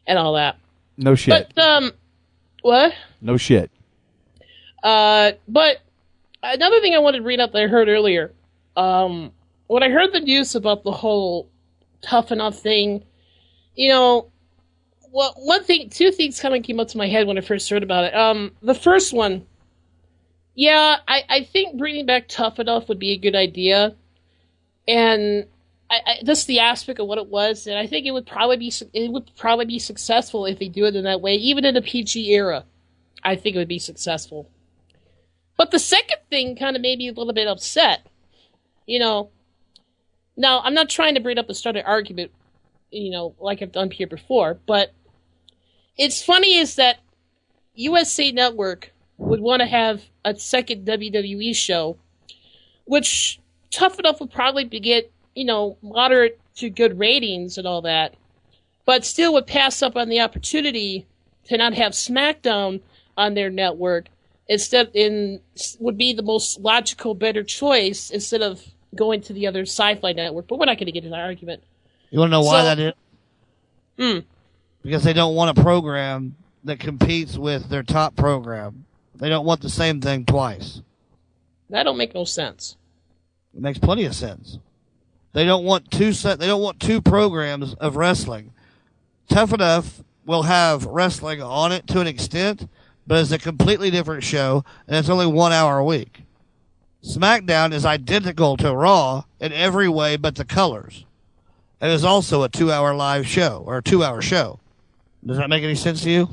and 0.08 0.18
all 0.18 0.34
that. 0.34 0.58
No 0.98 1.14
shit. 1.14 1.54
But 1.54 1.64
um, 1.64 1.92
what? 2.64 2.96
no 3.22 3.38
shit. 3.38 3.70
Uh, 4.82 5.34
but 5.48 5.82
another 6.42 6.80
thing 6.80 6.96
I 6.96 6.98
wanted 6.98 7.20
to 7.20 7.24
read 7.26 7.40
up 7.40 7.52
that 7.52 7.62
I 7.62 7.68
heard 7.68 7.90
earlier, 7.90 8.34
um, 8.76 9.32
when 9.68 9.84
I 9.84 9.90
heard 9.90 10.14
the 10.14 10.20
news 10.20 10.56
about 10.56 10.84
the 10.84 10.92
whole 10.92 11.48
tough 12.02 12.32
enough 12.32 12.58
thing, 12.58 13.04
you 13.76 13.90
know, 13.90 14.32
well, 15.12 15.36
one 15.38 15.64
thing, 15.64 15.92
two 15.92 16.10
things 16.10 16.40
kind 16.40 16.56
of 16.56 16.64
came 16.64 16.80
up 16.80 16.88
to 16.88 16.98
my 16.98 17.08
head 17.08 17.28
when 17.28 17.38
I 17.38 17.42
first 17.42 17.70
heard 17.70 17.84
about 17.84 18.06
it. 18.06 18.16
Um, 18.16 18.54
the 18.64 18.74
first 18.74 19.14
one, 19.14 19.46
yeah, 20.56 20.98
I, 21.08 21.22
I 21.30 21.44
think 21.44 21.78
bringing 21.78 22.08
back 22.08 22.28
tough 22.30 22.58
enough 22.58 22.90
would 22.90 22.98
be 22.98 23.12
a 23.12 23.18
good 23.18 23.36
idea, 23.36 23.96
and 24.88 25.46
I, 25.90 26.00
I, 26.06 26.24
the 26.24 26.60
aspect 26.60 27.00
of 27.00 27.08
what 27.08 27.18
it 27.18 27.28
was, 27.28 27.68
and 27.68 27.78
I 27.78 27.88
think 27.88 28.06
it 28.06 28.12
would 28.12 28.26
probably 28.26 28.58
be 28.58 28.74
it 28.94 29.12
would 29.12 29.32
probably 29.36 29.66
be 29.66 29.80
successful 29.80 30.46
if 30.46 30.60
they 30.60 30.68
do 30.68 30.86
it 30.86 30.96
in 30.96 31.04
that 31.04 31.22
way, 31.22 31.36
even 31.36 31.66
in 31.66 31.76
the 31.76 31.82
PG 31.82 32.32
era. 32.32 32.66
I 33.24 33.36
think 33.36 33.56
it 33.56 33.60
would 33.60 33.68
be 33.68 33.80
successful. 33.80 34.50
But 35.58 35.72
the 35.72 35.80
second 35.80 36.20
thing 36.30 36.56
kind 36.56 36.76
of 36.76 36.82
made 36.82 36.98
me 36.98 37.08
a 37.08 37.14
little 37.14 37.34
bit 37.34 37.48
upset. 37.48 38.06
You 38.86 39.00
know, 39.00 39.30
now 40.38 40.62
I'm 40.62 40.74
not 40.74 40.90
trying 40.90 41.16
to 41.16 41.22
bring 41.22 41.38
up 41.38 41.50
a 41.50 41.54
started 41.54 41.86
argument, 41.86 42.32
you 42.92 43.10
know, 43.10 43.36
like 43.40 43.62
I've 43.62 43.72
done 43.72 43.90
here 43.90 44.08
before, 44.08 44.60
but 44.66 44.94
it's 45.98 46.24
funny 46.24 46.58
is 46.58 46.76
that 46.76 47.00
USA 47.74 48.32
Network 48.32 48.92
would 49.18 49.40
want 49.40 49.62
to 49.62 49.66
have 49.66 50.04
a 50.24 50.36
second 50.36 50.86
WWE 50.86 51.56
show, 51.56 51.98
which 52.84 53.40
Tough 53.76 54.00
Enough 54.00 54.22
would 54.22 54.32
probably 54.32 54.64
be 54.64 54.80
get, 54.80 55.12
you 55.36 55.44
know, 55.44 55.78
moderate 55.82 56.40
to 56.56 56.70
good 56.70 56.98
ratings 56.98 57.58
and 57.58 57.68
all 57.68 57.82
that, 57.82 58.16
but 58.86 59.04
still 59.04 59.34
would 59.34 59.48
pass 59.48 59.82
up 59.82 59.98
on 59.98 60.08
the 60.08 60.22
opportunity 60.22 61.06
to 61.46 61.58
not 61.58 61.74
have 61.74 61.92
SmackDown 61.92 62.80
on 63.18 63.34
their 63.34 63.50
network 63.50 64.06
instead 64.48 64.92
in 64.94 65.42
would 65.80 65.98
be 65.98 66.14
the 66.14 66.24
most 66.24 66.60
logical, 66.62 67.16
better 67.16 67.44
choice 67.44 68.12
instead 68.12 68.42
of 68.42 68.64
going 68.96 69.20
to 69.20 69.34
the 69.34 69.46
other 69.46 69.64
sci-fi 69.64 70.14
network. 70.14 70.48
But 70.48 70.58
we're 70.58 70.66
not 70.66 70.78
going 70.78 70.86
to 70.86 70.94
get 70.94 71.04
into 71.04 71.10
that 71.10 71.20
argument. 71.26 71.62
You 72.12 72.20
want 72.20 72.30
to 72.30 72.38
know 72.38 72.42
why 72.42 72.62
So- 72.62 72.64
that 72.64 72.80
is? 72.80 72.94
Hmm. 74.00 74.20
Because 74.84 75.04
they 75.04 75.14
don't 75.14 75.36
want 75.36 75.58
a 75.58 75.62
program 75.62 76.36
that 76.64 76.80
competes 76.80 77.38
with 77.38 77.68
their 77.70 77.84
top 77.84 78.16
program. 78.16 78.86
They 79.16 79.28
don't 79.28 79.46
want 79.46 79.62
the 79.62 79.70
same 79.70 80.00
thing 80.00 80.24
twice. 80.26 80.82
That 81.70 81.84
don't 81.84 81.98
make 81.98 82.14
no 82.14 82.24
sense. 82.24 82.78
It 83.56 83.62
makes 83.62 83.80
plenty 83.80 84.04
of 84.06 84.14
sense. 84.14 84.60
They 85.34 85.46
don't 85.46 85.64
want 85.64 85.90
two 85.90 86.14
set. 86.14 86.40
They 86.40 86.48
don't 86.48 86.62
want 86.62 86.80
two 86.80 87.02
programs 87.02 87.74
of 87.76 87.96
wrestling. 87.96 88.52
Tough 89.30 89.54
enough 89.54 90.04
will 90.26 90.44
have 90.44 90.86
wrestling 90.86 91.42
on 91.42 91.72
it 91.72 91.88
to 91.88 92.02
an 92.02 92.08
extent, 92.08 92.68
but 93.08 93.20
it's 93.20 93.32
a 93.32 93.40
completely 93.40 93.92
different 93.92 94.24
show, 94.24 94.64
and 94.88 94.98
it's 94.98 95.10
only 95.10 95.28
one 95.28 95.54
hour 95.54 95.78
a 95.78 95.86
week. 95.86 96.24
SmackDown 97.04 97.72
is 97.72 97.86
identical 97.86 98.58
to 98.58 98.76
Raw 98.76 99.24
in 99.40 99.54
every 99.54 99.88
way 99.88 100.18
but 100.18 100.36
the 100.36 100.46
colors. 100.46 101.06
It 101.82 101.92
is 101.92 102.04
also 102.04 102.44
a 102.44 102.50
two-hour 102.50 102.96
live 102.96 103.28
show 103.28 103.64
or 103.66 103.78
a 103.78 103.84
two-hour 103.84 104.22
show. 104.22 104.60
Does 105.26 105.38
that 105.38 105.50
make 105.50 105.64
any 105.64 105.76
sense 105.76 106.02
to 106.04 106.10
you? 106.10 106.30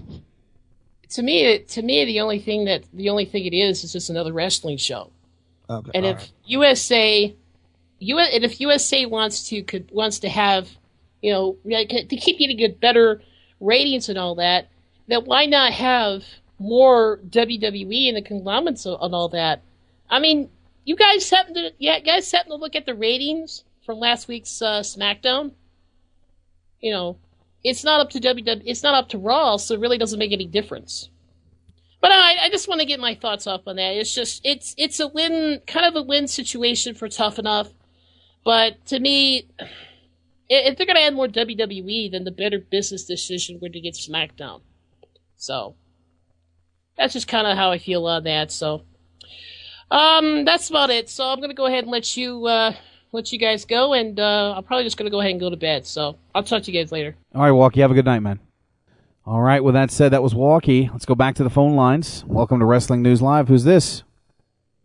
To 1.10 1.22
me, 1.22 1.58
to 1.58 1.82
me, 1.82 2.04
the 2.06 2.20
only 2.20 2.38
thing 2.38 2.64
that 2.64 2.84
the 2.92 3.10
only 3.10 3.26
thing 3.26 3.44
it 3.44 3.54
is 3.54 3.84
is 3.84 3.92
just 3.92 4.08
another 4.08 4.32
wrestling 4.32 4.78
show. 4.78 5.11
Okay. 5.72 5.90
And 5.94 6.06
if 6.06 6.30
USA, 6.44 7.34
U, 7.98 8.18
and 8.18 8.44
if 8.44 8.60
USA 8.60 9.06
wants 9.06 9.48
to 9.48 9.62
could 9.62 9.90
wants 9.90 10.20
to 10.20 10.28
have, 10.28 10.68
you 11.20 11.32
know, 11.32 11.56
like, 11.64 11.88
to 11.88 12.16
keep 12.16 12.38
getting 12.38 12.56
good, 12.56 12.80
better 12.80 13.22
ratings 13.60 14.08
and 14.08 14.18
all 14.18 14.34
that, 14.36 14.68
then 15.08 15.24
why 15.24 15.46
not 15.46 15.72
have 15.72 16.24
more 16.58 17.20
WWE 17.28 18.08
and 18.08 18.16
the 18.16 18.22
conglomerates 18.22 18.86
and 18.86 18.96
all 19.14 19.28
that? 19.28 19.62
I 20.10 20.18
mean, 20.18 20.50
you 20.84 20.96
guys 20.96 21.28
happen 21.30 21.54
to, 21.54 21.72
yeah, 21.78 22.00
guys 22.00 22.30
happen 22.30 22.50
to 22.50 22.56
look 22.56 22.76
at 22.76 22.86
the 22.86 22.94
ratings 22.94 23.64
from 23.84 23.98
last 23.98 24.28
week's 24.28 24.60
uh, 24.60 24.80
SmackDown. 24.80 25.52
You 26.80 26.92
know, 26.92 27.18
it's 27.64 27.84
not 27.84 28.00
up 28.00 28.10
to 28.10 28.20
WWE, 28.20 28.62
it's 28.64 28.82
not 28.82 28.94
up 28.94 29.08
to 29.10 29.18
Raw, 29.18 29.56
so 29.56 29.74
it 29.74 29.80
really 29.80 29.98
doesn't 29.98 30.18
make 30.18 30.32
any 30.32 30.46
difference. 30.46 31.08
But 32.02 32.10
I, 32.10 32.46
I 32.46 32.50
just 32.50 32.68
want 32.68 32.80
to 32.80 32.86
get 32.86 32.98
my 33.00 33.14
thoughts 33.14 33.46
off 33.46 33.62
on 33.66 33.76
that. 33.76 33.96
It's 33.96 34.12
just 34.12 34.44
it's 34.44 34.74
it's 34.76 34.98
a 34.98 35.06
win, 35.06 35.62
kind 35.68 35.86
of 35.86 35.94
a 35.94 36.02
win 36.02 36.26
situation 36.26 36.94
for 36.94 37.08
Tough 37.08 37.38
Enough. 37.38 37.70
But 38.44 38.84
to 38.86 38.98
me, 38.98 39.48
if 40.48 40.76
they're 40.76 40.86
going 40.86 40.96
to 40.96 41.02
add 41.02 41.14
more 41.14 41.28
WWE, 41.28 42.10
then 42.10 42.24
the 42.24 42.32
better 42.32 42.58
business 42.58 43.04
decision 43.04 43.60
would 43.62 43.72
to 43.72 43.80
get 43.80 43.94
SmackDown. 43.94 44.62
So 45.36 45.76
that's 46.98 47.12
just 47.12 47.28
kind 47.28 47.46
of 47.46 47.56
how 47.56 47.70
I 47.70 47.78
feel 47.78 48.04
on 48.06 48.24
that. 48.24 48.50
So 48.50 48.82
um, 49.92 50.44
that's 50.44 50.70
about 50.70 50.90
it. 50.90 51.08
So 51.08 51.24
I'm 51.24 51.38
going 51.38 51.50
to 51.50 51.54
go 51.54 51.66
ahead 51.66 51.84
and 51.84 51.92
let 51.92 52.16
you 52.16 52.46
uh, 52.46 52.74
let 53.12 53.32
you 53.32 53.38
guys 53.38 53.64
go, 53.64 53.92
and 53.92 54.18
uh, 54.18 54.54
I'm 54.56 54.64
probably 54.64 54.84
just 54.84 54.96
going 54.96 55.06
to 55.06 55.10
go 55.10 55.20
ahead 55.20 55.30
and 55.30 55.40
go 55.40 55.50
to 55.50 55.56
bed. 55.56 55.86
So 55.86 56.16
I'll 56.34 56.42
talk 56.42 56.64
to 56.64 56.72
you 56.72 56.80
guys 56.80 56.90
later. 56.90 57.14
All 57.32 57.42
right, 57.42 57.52
Walkie, 57.52 57.80
have 57.80 57.92
a 57.92 57.94
good 57.94 58.06
night, 58.06 58.20
man. 58.20 58.40
All 59.24 59.40
right, 59.40 59.62
with 59.62 59.74
that 59.74 59.90
said, 59.90 60.12
that 60.12 60.22
was 60.22 60.34
Walkie. 60.34 60.88
Let's 60.92 61.04
go 61.04 61.14
back 61.14 61.36
to 61.36 61.44
the 61.44 61.50
phone 61.50 61.76
lines. 61.76 62.24
Welcome 62.26 62.58
to 62.58 62.66
Wrestling 62.66 63.02
News 63.02 63.22
Live. 63.22 63.46
Who's 63.48 63.62
this? 63.64 64.02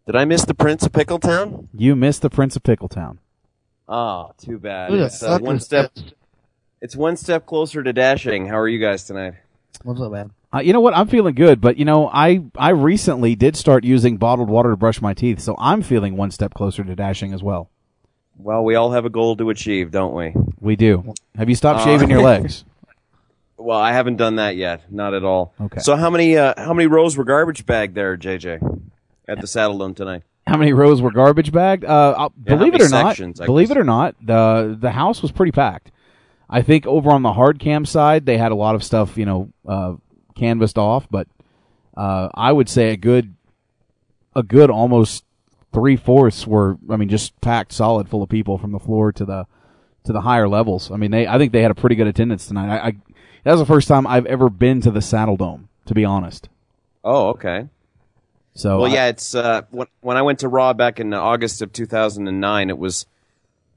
Did 0.06 0.16
I 0.16 0.26
miss 0.26 0.46
the 0.46 0.54
Prince 0.54 0.86
of 0.86 0.92
Pickletown? 0.92 1.68
You 1.74 1.96
missed 1.96 2.22
the 2.22 2.30
Prince 2.30 2.56
of 2.56 2.62
Pickletown. 2.64 3.18
Ah, 3.90 4.28
too 4.38 4.60
bad. 4.60 4.92
Who 4.92 5.04
It's 5.04 5.24
uh, 5.24 5.38
fuck 5.38 5.42
one 5.42 5.60
step. 5.60 5.92
It's 6.82 6.96
one 6.96 7.18
step 7.18 7.48
closer 7.48 7.82
to 7.82 7.92
dashing. 7.92 8.46
How 8.46 8.60
are 8.60 8.68
you 8.68 8.80
guys 8.80 9.06
tonight? 9.06 9.34
What's 9.84 10.00
up, 10.02 10.12
man? 10.12 10.32
Uh, 10.54 10.60
you 10.60 10.72
know 10.72 10.82
what? 10.82 10.96
I'm 10.96 11.08
feeling 11.08 11.34
good, 11.34 11.60
but 11.60 11.78
you 11.78 11.86
know, 11.86 12.08
I 12.08 12.44
I 12.56 12.70
recently 12.70 13.36
did 13.36 13.56
start 13.58 13.84
using 13.84 14.18
bottled 14.18 14.50
water 14.50 14.70
to 14.70 14.78
brush 14.78 15.02
my 15.02 15.14
teeth, 15.14 15.40
so 15.40 15.56
I'm 15.58 15.82
feeling 15.82 16.16
one 16.16 16.32
step 16.32 16.54
closer 16.54 16.84
to 16.84 16.96
dashing 16.96 17.34
as 17.34 17.42
well. 17.42 17.70
Well, 18.38 18.64
we 18.64 18.76
all 18.76 18.92
have 18.92 19.04
a 19.06 19.10
goal 19.10 19.36
to 19.38 19.50
achieve, 19.50 19.90
don't 19.92 20.14
we? 20.14 20.34
We 20.60 20.76
do. 20.76 21.14
Have 21.36 21.50
you 21.50 21.56
stopped 21.56 21.82
Uh, 21.82 21.86
shaving 21.86 22.10
your 22.12 22.22
legs? 22.22 22.64
Well, 23.58 23.80
I 23.80 23.92
haven't 23.92 24.18
done 24.18 24.36
that 24.36 24.56
yet. 24.56 24.92
Not 24.92 25.14
at 25.14 25.24
all. 25.24 25.54
Okay. 25.60 25.80
So 25.80 25.96
how 25.96 26.10
many 26.10 26.38
uh, 26.38 26.54
how 26.58 26.74
many 26.74 26.88
rows 26.88 27.18
were 27.18 27.24
garbage 27.24 27.66
bagged 27.66 27.96
there, 27.96 28.16
JJ, 28.18 28.82
at 29.28 29.42
the 29.42 29.48
Saddledome 29.48 29.96
tonight? 29.96 30.24
How 30.46 30.58
many 30.58 30.74
rows 30.74 31.02
were 31.02 31.12
garbage 31.12 31.52
bagged? 31.52 31.84
Uh, 31.84 32.30
Yeah, 32.46 32.56
believe 32.56 32.76
it 32.76 32.82
or 32.82 32.90
not, 32.90 33.10
sections, 33.10 33.42
I 33.42 33.46
believe 33.46 33.68
guess. 33.70 33.78
it 33.78 33.80
or 33.80 33.84
not, 33.84 34.16
the 34.22 34.78
the 34.80 34.92
house 34.92 35.22
was 35.22 35.32
pretty 35.32 35.52
packed. 35.52 35.92
I 36.50 36.62
think 36.62 36.86
over 36.88 37.12
on 37.12 37.24
the 37.24 37.34
hard 37.34 37.60
cam 37.60 37.84
side, 37.86 38.26
they 38.26 38.38
had 38.38 38.52
a 38.54 38.56
lot 38.56 38.76
of 38.76 38.84
stuff, 38.84 39.18
you 39.18 39.26
know, 39.26 39.50
uh, 39.68 39.96
canvassed 40.36 40.78
off, 40.78 41.08
but 41.12 41.28
uh, 41.98 42.30
I 42.34 42.54
would 42.54 42.70
say 42.70 42.92
a 42.92 42.96
good, 42.96 43.36
a 44.34 44.44
good 44.44 44.70
almost 44.70 45.26
three 45.74 45.98
fourths 45.98 46.48
were, 46.48 46.78
I 46.90 46.96
mean, 46.96 47.10
just 47.10 47.40
packed 47.42 47.74
solid 47.74 48.08
full 48.08 48.24
of 48.24 48.30
people 48.30 48.58
from 48.58 48.72
the 48.72 48.80
floor 48.80 49.12
to 49.12 49.26
the 49.26 49.46
to 50.06 50.14
the 50.14 50.22
higher 50.22 50.48
levels. 50.48 50.90
I 50.90 50.96
mean, 50.96 51.12
they, 51.12 51.28
I 51.28 51.38
think 51.38 51.52
they 51.52 51.62
had 51.62 51.72
a 51.72 51.76
pretty 51.76 51.96
good 51.98 52.08
attendance 52.08 52.48
tonight. 52.48 52.74
I, 52.74 52.88
I 52.88 52.94
that 53.48 53.54
was 53.54 53.62
the 53.62 53.66
first 53.66 53.88
time 53.88 54.06
I've 54.06 54.26
ever 54.26 54.50
been 54.50 54.82
to 54.82 54.92
the 54.92 55.00
Saddledome, 55.00 55.70
to 55.86 55.94
be 55.94 56.04
honest. 56.04 56.50
Oh, 57.02 57.30
okay. 57.30 57.70
So 58.56 58.82
well, 58.82 58.92
I- 58.92 58.94
yeah, 58.94 59.06
it's 59.08 59.34
uh, 59.34 59.62
when 59.72 59.88
when 60.02 60.18
I 60.18 60.22
went 60.22 60.40
to 60.40 60.50
Raw 60.50 60.74
back 60.74 61.00
in 61.00 61.14
August 61.14 61.62
of 61.62 61.72
2009, 61.72 62.70
it 62.70 62.78
was 62.78 63.06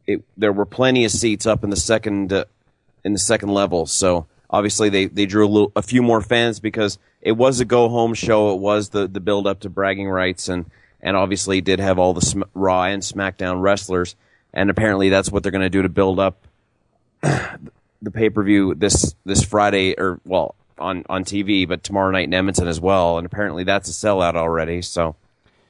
it 0.09 0.25
there 0.37 0.53
were 0.53 0.67
plenty 0.67 1.05
of 1.05 1.13
seats 1.13 1.47
up 1.47 1.63
in 1.63 1.71
the 1.71 1.77
second 1.77 2.33
uh, 2.33 2.47
in 3.05 3.13
the 3.13 3.19
second 3.21 3.51
level. 3.51 3.87
So 3.87 4.27
obviously 4.51 4.89
they 4.89 5.07
they 5.07 5.25
drew 5.25 5.47
a 5.47 5.49
little 5.49 5.71
a 5.77 5.83
few 5.83 6.03
more 6.03 6.21
fans 6.21 6.59
because 6.59 6.99
it 7.23 7.33
was 7.33 7.61
a 7.61 7.65
go 7.65 7.89
home 7.89 8.15
show. 8.15 8.53
It 8.53 8.59
was 8.59 8.89
the 8.89 9.07
the 9.07 9.21
build 9.21 9.47
up 9.47 9.61
to 9.61 9.71
bragging 9.71 10.09
rights 10.09 10.49
and 10.49 10.65
and 11.01 11.17
obviously 11.17 11.61
did 11.61 11.79
have 11.79 12.01
all 12.01 12.13
the 12.13 12.23
Sm- 12.23 12.43
Raw 12.55 12.83
and 12.87 13.05
SmackDown 13.05 13.63
wrestlers. 13.63 14.17
And 14.53 14.69
apparently 14.69 15.11
that's 15.11 15.31
what 15.31 15.45
they're 15.45 15.53
going 15.53 15.63
to 15.63 15.71
do 15.71 15.83
to 15.83 15.89
build 15.89 16.19
up 16.19 16.45
the 18.03 18.11
pay 18.11 18.31
per 18.31 18.43
view 18.43 18.75
this 18.75 19.15
this 19.25 19.45
Friday 19.45 19.95
or 19.99 20.21
well 20.25 20.55
on 20.79 21.05
on 21.09 21.25
TV, 21.25 21.69
but 21.69 21.83
tomorrow 21.83 22.11
night 22.11 22.25
in 22.25 22.35
Edmonton 22.35 22.67
as 22.67 22.81
well. 22.81 23.19
And 23.19 23.27
apparently 23.27 23.65
that's 23.65 23.89
a 23.89 23.93
sellout 23.93 24.35
already. 24.35 24.83
So 24.83 25.17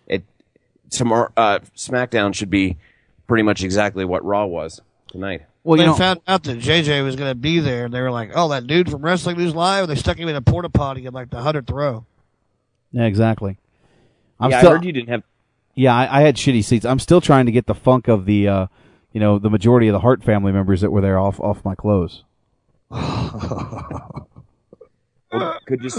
it 0.07 0.25
tomorrow 0.91 1.33
uh, 1.37 1.61
SmackDown 1.77 2.35
should 2.35 2.51
be 2.51 2.77
pretty 3.27 3.43
much 3.43 3.63
exactly 3.63 4.05
what 4.05 4.25
Raw 4.25 4.47
was 4.47 4.81
tonight. 5.09 5.43
Well, 5.63 5.77
they 5.77 5.85
you 5.85 5.91
know- 5.91 5.97
found 5.97 6.21
out 6.27 6.45
that 6.45 6.59
JJ 6.59 7.05
was 7.05 7.17
going 7.17 7.31
to 7.31 7.35
be 7.35 7.61
there, 7.61 7.85
and 7.85 7.93
they 7.93 8.01
were 8.01 8.11
like, 8.11 8.31
"Oh, 8.35 8.49
that 8.49 8.67
dude 8.67 8.91
from 8.91 9.03
Wrestling 9.03 9.37
News 9.37 9.55
Live." 9.55 9.89
They 9.89 9.95
stuck 9.95 10.17
him 10.17 10.29
in 10.29 10.37
a 10.37 10.41
porta 10.41 10.71
potty 10.71 11.05
in 11.05 11.13
like 11.13 11.31
the 11.31 11.43
hundredth 11.43 11.71
row. 11.71 12.07
Yeah, 12.93 13.05
exactly. 13.05 13.59
I'm 14.39 14.51
yeah, 14.51 14.59
still, 14.59 14.71
I 14.71 14.73
heard 14.75 14.85
you 14.85 14.93
didn't 14.93 15.11
have. 15.11 15.23
Yeah, 15.75 15.95
I, 15.95 16.19
I 16.19 16.23
had 16.23 16.37
shitty 16.37 16.65
seats. 16.65 16.85
I'm 16.87 16.99
still 16.99 17.21
trying 17.21 17.47
to 17.47 17.53
get 17.53 17.67
the 17.67 17.75
funk 17.75 18.09
of 18.09 18.25
the 18.25 18.49
uh, 18.49 18.67
you 19.13 19.21
know, 19.21 19.39
the 19.39 19.51
majority 19.51 19.89
of 19.89 19.93
the 19.93 20.01
Hart 20.01 20.23
family 20.23 20.53
members 20.53 20.81
that 20.81 20.91
were 20.91 21.01
there 21.01 21.19
off 21.19 21.41
off 21.41 21.65
my 21.65 21.75
clothes. 21.75 22.25
Could 25.67 25.85
you? 25.85 25.91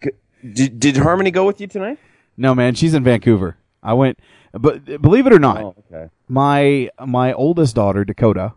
Could, 0.00 0.14
did 0.52 0.80
Did 0.80 0.96
Harmony 0.98 1.30
go 1.30 1.46
with 1.46 1.60
you 1.60 1.66
tonight? 1.66 1.98
No, 2.36 2.54
man, 2.54 2.74
she's 2.74 2.94
in 2.94 3.04
Vancouver. 3.04 3.56
I 3.82 3.92
went, 3.92 4.18
but 4.52 4.84
believe 5.00 5.26
it 5.26 5.32
or 5.32 5.38
not, 5.38 5.62
Oh, 5.62 5.74
okay. 5.92 6.10
my 6.28 6.88
my 7.04 7.32
oldest 7.32 7.76
daughter 7.76 8.04
Dakota 8.04 8.54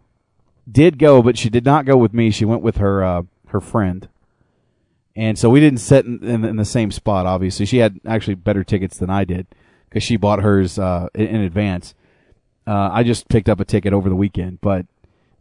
did 0.70 0.98
go, 0.98 1.22
but 1.22 1.38
she 1.38 1.50
did 1.50 1.66
not 1.66 1.86
go 1.86 1.98
with 1.98 2.14
me. 2.14 2.32
She 2.32 2.46
went 2.46 2.62
with 2.62 2.78
her 2.78 3.04
uh, 3.04 3.24
her 3.50 3.60
friend, 3.62 4.08
and 5.16 5.38
so 5.38 5.50
we 5.50 5.60
didn't 5.60 5.80
sit 5.80 6.06
in, 6.06 6.24
in, 6.24 6.46
in 6.46 6.56
the 6.56 6.66
same 6.66 6.92
spot. 6.92 7.26
Obviously, 7.26 7.66
she 7.66 7.78
had 7.78 8.00
actually 8.06 8.36
better 8.36 8.64
tickets 8.64 8.98
than 8.98 9.10
I 9.10 9.26
did 9.26 9.48
because 9.90 10.02
she 10.02 10.16
bought 10.18 10.42
hers 10.42 10.80
uh, 10.80 11.10
in, 11.14 11.28
in 11.28 11.42
advance. 11.42 11.94
Uh, 12.68 12.90
I 12.92 13.04
just 13.04 13.30
picked 13.30 13.48
up 13.48 13.60
a 13.62 13.66
ticket 13.66 13.94
over 13.94 14.10
the 14.10 14.16
weekend, 14.16 14.60
but 14.62 14.86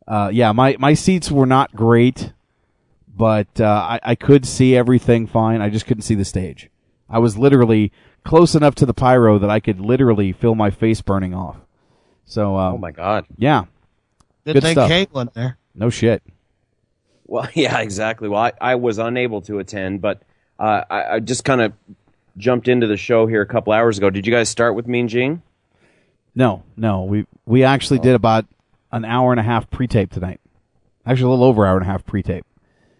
uh, 0.07 0.31
yeah, 0.32 0.53
my 0.53 0.77
my 0.78 0.94
seats 0.94 1.31
were 1.31 1.47
not 1.47 1.74
great, 1.74 2.32
but 3.16 3.61
uh, 3.61 3.65
I, 3.66 4.01
I 4.03 4.15
could 4.15 4.47
see 4.47 4.77
everything 4.77 5.27
fine. 5.27 5.61
I 5.61 5.69
just 5.69 5.86
couldn't 5.86 6.03
see 6.03 6.15
the 6.15 6.24
stage. 6.24 6.70
I 7.11 7.19
was 7.19 7.36
literally 7.36 7.90
close 8.24 8.55
enough 8.55 8.74
to 8.77 8.86
the 8.86 8.94
pyro 8.94 9.39
that 9.39 9.51
I 9.51 9.59
could 9.61 9.81
literally 9.81 10.32
feel 10.32 10.55
my 10.55 10.70
face 10.70 11.01
burning 11.03 11.35
off. 11.35 11.57
So, 12.24 12.57
um, 12.57 12.74
Oh 12.74 12.78
my 12.78 12.90
God. 12.93 13.24
yeah, 13.36 13.65
Good, 14.44 14.55
Good 14.55 14.62
thing 14.62 14.73
stuff. 14.74 14.89
Kate 14.89 15.12
went 15.12 15.35
there. 15.35 15.59
no 15.74 15.90
shit. 15.90 16.23
Well, 17.24 17.48
yeah, 17.55 17.81
exactly. 17.81 18.28
Well, 18.28 18.40
I, 18.43 18.53
I 18.61 18.74
was 18.77 18.98
unable 18.98 19.43
to 19.43 19.59
attend, 19.61 20.01
but 20.01 20.23
uh, 20.59 20.82
I, 20.90 21.15
I 21.15 21.20
just 21.20 21.44
kind 21.44 21.61
of 21.61 21.73
jumped 22.36 22.69
into 22.69 22.86
the 22.86 22.97
show 22.97 23.27
here 23.27 23.43
a 23.43 23.47
couple 23.47 23.73
hours 23.73 23.98
ago. 23.98 24.11
Did 24.11 24.27
you 24.27 24.32
guys 24.32 24.48
start 24.48 24.74
with 24.74 24.86
Mean 24.89 25.09
Gene? 25.09 25.43
No, 26.36 26.62
no, 26.76 27.02
we 27.04 27.26
we 27.46 27.64
actually 27.64 27.98
did 27.98 28.14
about 28.14 28.44
an 28.92 29.04
hour 29.04 29.32
and 29.32 29.40
a 29.40 29.42
half 29.42 29.68
pre-tape 29.70 30.12
tonight. 30.12 30.38
Actually, 31.04 31.28
a 31.28 31.30
little 31.30 31.44
over 31.46 31.66
hour 31.66 31.76
and 31.78 31.82
a 31.86 31.90
half 31.90 32.04
pre-tape. 32.06 32.44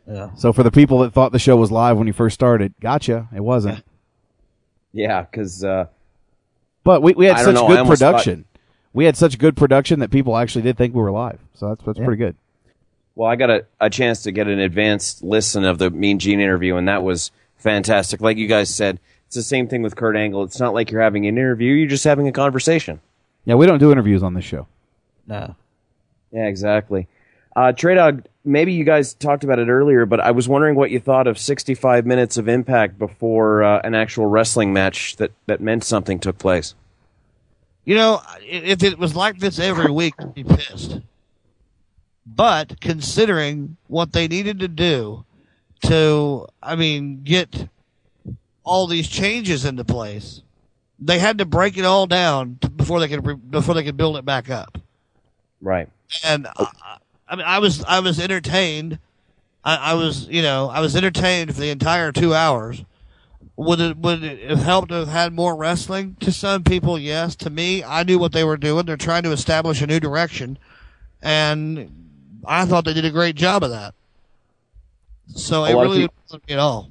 Yeah. 0.08 0.30
So 0.36 0.52
for 0.52 0.62
the 0.62 0.70
people 0.70 1.00
that 1.00 1.12
thought 1.12 1.32
the 1.32 1.38
show 1.38 1.56
was 1.56 1.70
live 1.70 1.98
when 1.98 2.06
you 2.06 2.12
first 2.12 2.34
started, 2.34 2.72
gotcha, 2.80 3.28
it 3.34 3.40
wasn't. 3.40 3.84
Yeah, 4.92 5.22
because 5.30 5.62
uh, 5.62 5.86
But 6.82 7.02
we, 7.02 7.12
we 7.12 7.26
had 7.26 7.36
I 7.36 7.42
don't 7.42 7.46
such 7.46 7.54
know, 7.56 7.66
I 7.66 7.68
good 7.68 7.78
almost 7.80 8.00
thought- 8.00 8.12
production. 8.12 8.44
We 8.94 9.04
had 9.04 9.14
such 9.14 9.36
good 9.36 9.54
production 9.54 10.00
that 10.00 10.10
people 10.10 10.34
actually 10.38 10.62
did 10.62 10.78
think 10.78 10.94
we 10.94 11.02
were 11.02 11.10
live. 11.10 11.38
So 11.52 11.68
that's 11.68 11.84
that's 11.84 11.98
pretty 11.98 12.16
good. 12.16 12.34
well, 13.14 13.28
I 13.30 13.36
got 13.36 13.50
a, 13.50 13.66
a 13.78 13.90
chance 13.90 14.22
to 14.22 14.32
get 14.32 14.48
an 14.48 14.58
advanced 14.58 15.22
listen 15.22 15.64
of 15.66 15.76
the 15.76 15.90
Mean 15.90 16.18
Gene 16.18 16.40
interview, 16.40 16.76
and 16.76 16.88
that 16.88 17.02
was 17.02 17.30
fantastic. 17.58 18.22
Like 18.22 18.38
you 18.38 18.46
guys 18.46 18.74
said, 18.74 18.98
it's 19.26 19.36
the 19.36 19.42
same 19.42 19.68
thing 19.68 19.82
with 19.82 19.96
Kurt 19.96 20.16
Angle. 20.16 20.44
It's 20.44 20.58
not 20.60 20.72
like 20.72 20.90
you're 20.90 21.02
having 21.02 21.26
an 21.26 21.36
interview; 21.36 21.74
you're 21.74 21.88
just 21.90 22.04
having 22.04 22.26
a 22.26 22.32
conversation. 22.32 23.00
Yeah, 23.47 23.55
we 23.55 23.64
don't 23.64 23.78
do 23.78 23.90
interviews 23.90 24.23
on 24.23 24.35
this 24.35 24.44
show. 24.44 24.66
No. 25.27 25.55
Yeah, 26.32 26.47
exactly. 26.47 27.09
Uh, 27.55 27.73
TreyDawg, 27.73 28.27
maybe 28.44 28.73
you 28.73 28.85
guys 28.85 29.14
talked 29.14 29.44
about 29.44 29.59
it 29.59 29.68
earlier, 29.68 30.05
but 30.05 30.20
I 30.20 30.32
was 30.32 30.48
wondering 30.48 30.74
what 30.74 30.90
you 30.90 31.01
thought 31.01 31.27
of 31.27 31.39
65 31.39 32.05
minutes 32.05 32.36
of 32.36 32.48
impact 32.48 32.98
before 32.98 33.62
uh, 33.62 33.81
an 33.82 33.94
actual 33.94 34.27
wrestling 34.27 34.74
match 34.74 35.16
that, 35.16 35.32
that 35.47 35.62
meant 35.62 35.85
something 35.85 36.18
took 36.18 36.36
place. 36.36 36.74
You 37.85 37.94
know, 37.94 38.20
if 38.43 38.82
it 38.82 38.98
was 38.98 39.14
like 39.14 39.39
this 39.39 39.59
every 39.59 39.90
week, 39.90 40.14
I'd 40.18 40.35
be 40.35 40.44
pissed. 40.44 41.01
But 42.27 42.81
considering 42.81 43.77
what 43.86 44.12
they 44.12 44.27
needed 44.27 44.59
to 44.59 44.68
do 44.68 45.24
to, 45.85 46.47
I 46.60 46.74
mean, 46.74 47.23
get 47.23 47.68
all 48.64 48.89
these 48.89 49.06
changes 49.09 49.64
into 49.64 49.85
place, 49.85 50.43
they 50.98 51.18
had 51.18 51.39
to 51.39 51.44
break 51.44 51.77
it 51.77 51.85
all 51.85 52.06
down 52.06 52.59
before 52.77 53.01
they 53.01 53.09
could 53.09 53.27
re- 53.27 53.35
before 53.35 53.74
they 53.74 53.85
could 53.85 53.97
build 53.97 54.16
it 54.16 54.24
back 54.24 54.51
up. 54.51 54.78
Right. 55.60 55.89
And 56.24 56.47
I, 56.56 56.98
I 57.28 57.36
mean, 57.36 57.47
I 57.47 57.59
was 57.59 57.85
I 57.85 58.01
was 58.01 58.20
entertained. 58.20 58.98
I, 59.64 59.77
I 59.77 59.94
was 59.94 60.28
you 60.28 60.43
know 60.43 60.68
I 60.68 60.81
was 60.81 60.97
entertained 60.97 61.55
for 61.55 61.60
the 61.60 61.70
entire 61.70 62.12
two 62.12 62.35
hours. 62.35 62.85
Would 63.56 63.81
it 63.81 63.97
would 63.97 64.23
it 64.23 64.51
have 64.51 64.62
helped 64.62 64.89
to 64.90 64.97
have 64.97 65.09
had 65.09 65.32
more 65.32 65.56
wrestling? 65.56 66.16
To 66.20 66.31
some 66.31 66.62
people, 66.62 66.98
yes. 66.98 67.35
To 67.36 67.51
me, 67.51 67.82
I 67.82 68.02
knew 68.02 68.18
what 68.18 68.32
they 68.32 68.44
were 68.44 68.59
doing. 68.59 68.86
They're 68.86 68.97
trying 68.97 69.23
to 69.23 69.32
establish 69.32 69.81
a 69.81 69.86
new 69.86 69.98
direction, 69.98 70.59
and 71.23 71.90
I 72.47 72.66
thought 72.66 72.85
they 72.85 72.93
did 72.93 73.06
a 73.06 73.10
great 73.10 73.35
job 73.35 73.62
of 73.62 73.70
that. 73.70 73.94
So 75.28 75.64
A 75.64 75.70
it 75.70 75.74
really 75.74 76.09
wasn't 76.24 76.51
at 76.51 76.59
all. 76.59 76.90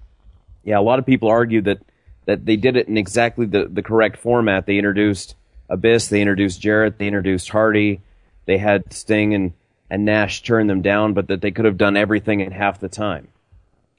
Yeah, 0.64 0.80
a 0.80 0.82
lot 0.82 1.00
of 1.00 1.06
people 1.06 1.30
argue 1.30 1.62
that, 1.62 1.78
that 2.26 2.46
they 2.46 2.56
did 2.56 2.76
it 2.76 2.88
in 2.88 2.98
exactly 2.98 3.46
the, 3.46 3.66
the 3.66 3.84
correct 3.84 4.18
format. 4.18 4.66
They 4.66 4.78
introduced 4.78 5.36
Abyss, 5.70 6.08
they 6.10 6.22
introduced 6.22 6.62
Jarrett, 6.62 6.98
they 6.98 7.08
introduced 7.08 7.50
Hardy, 7.50 8.02
they 8.46 8.58
had 8.58 8.92
Sting 8.94 9.34
and, 9.34 9.54
and 9.90 10.06
Nash 10.06 10.44
turn 10.44 10.68
them 10.68 10.82
down, 10.82 11.14
but 11.14 11.28
that 11.28 11.42
they 11.42 11.52
could 11.52 11.66
have 11.66 11.78
done 11.78 11.98
everything 11.98 12.42
in 12.42 12.52
half 12.52 12.80
the 12.80 12.90
time. 12.90 13.28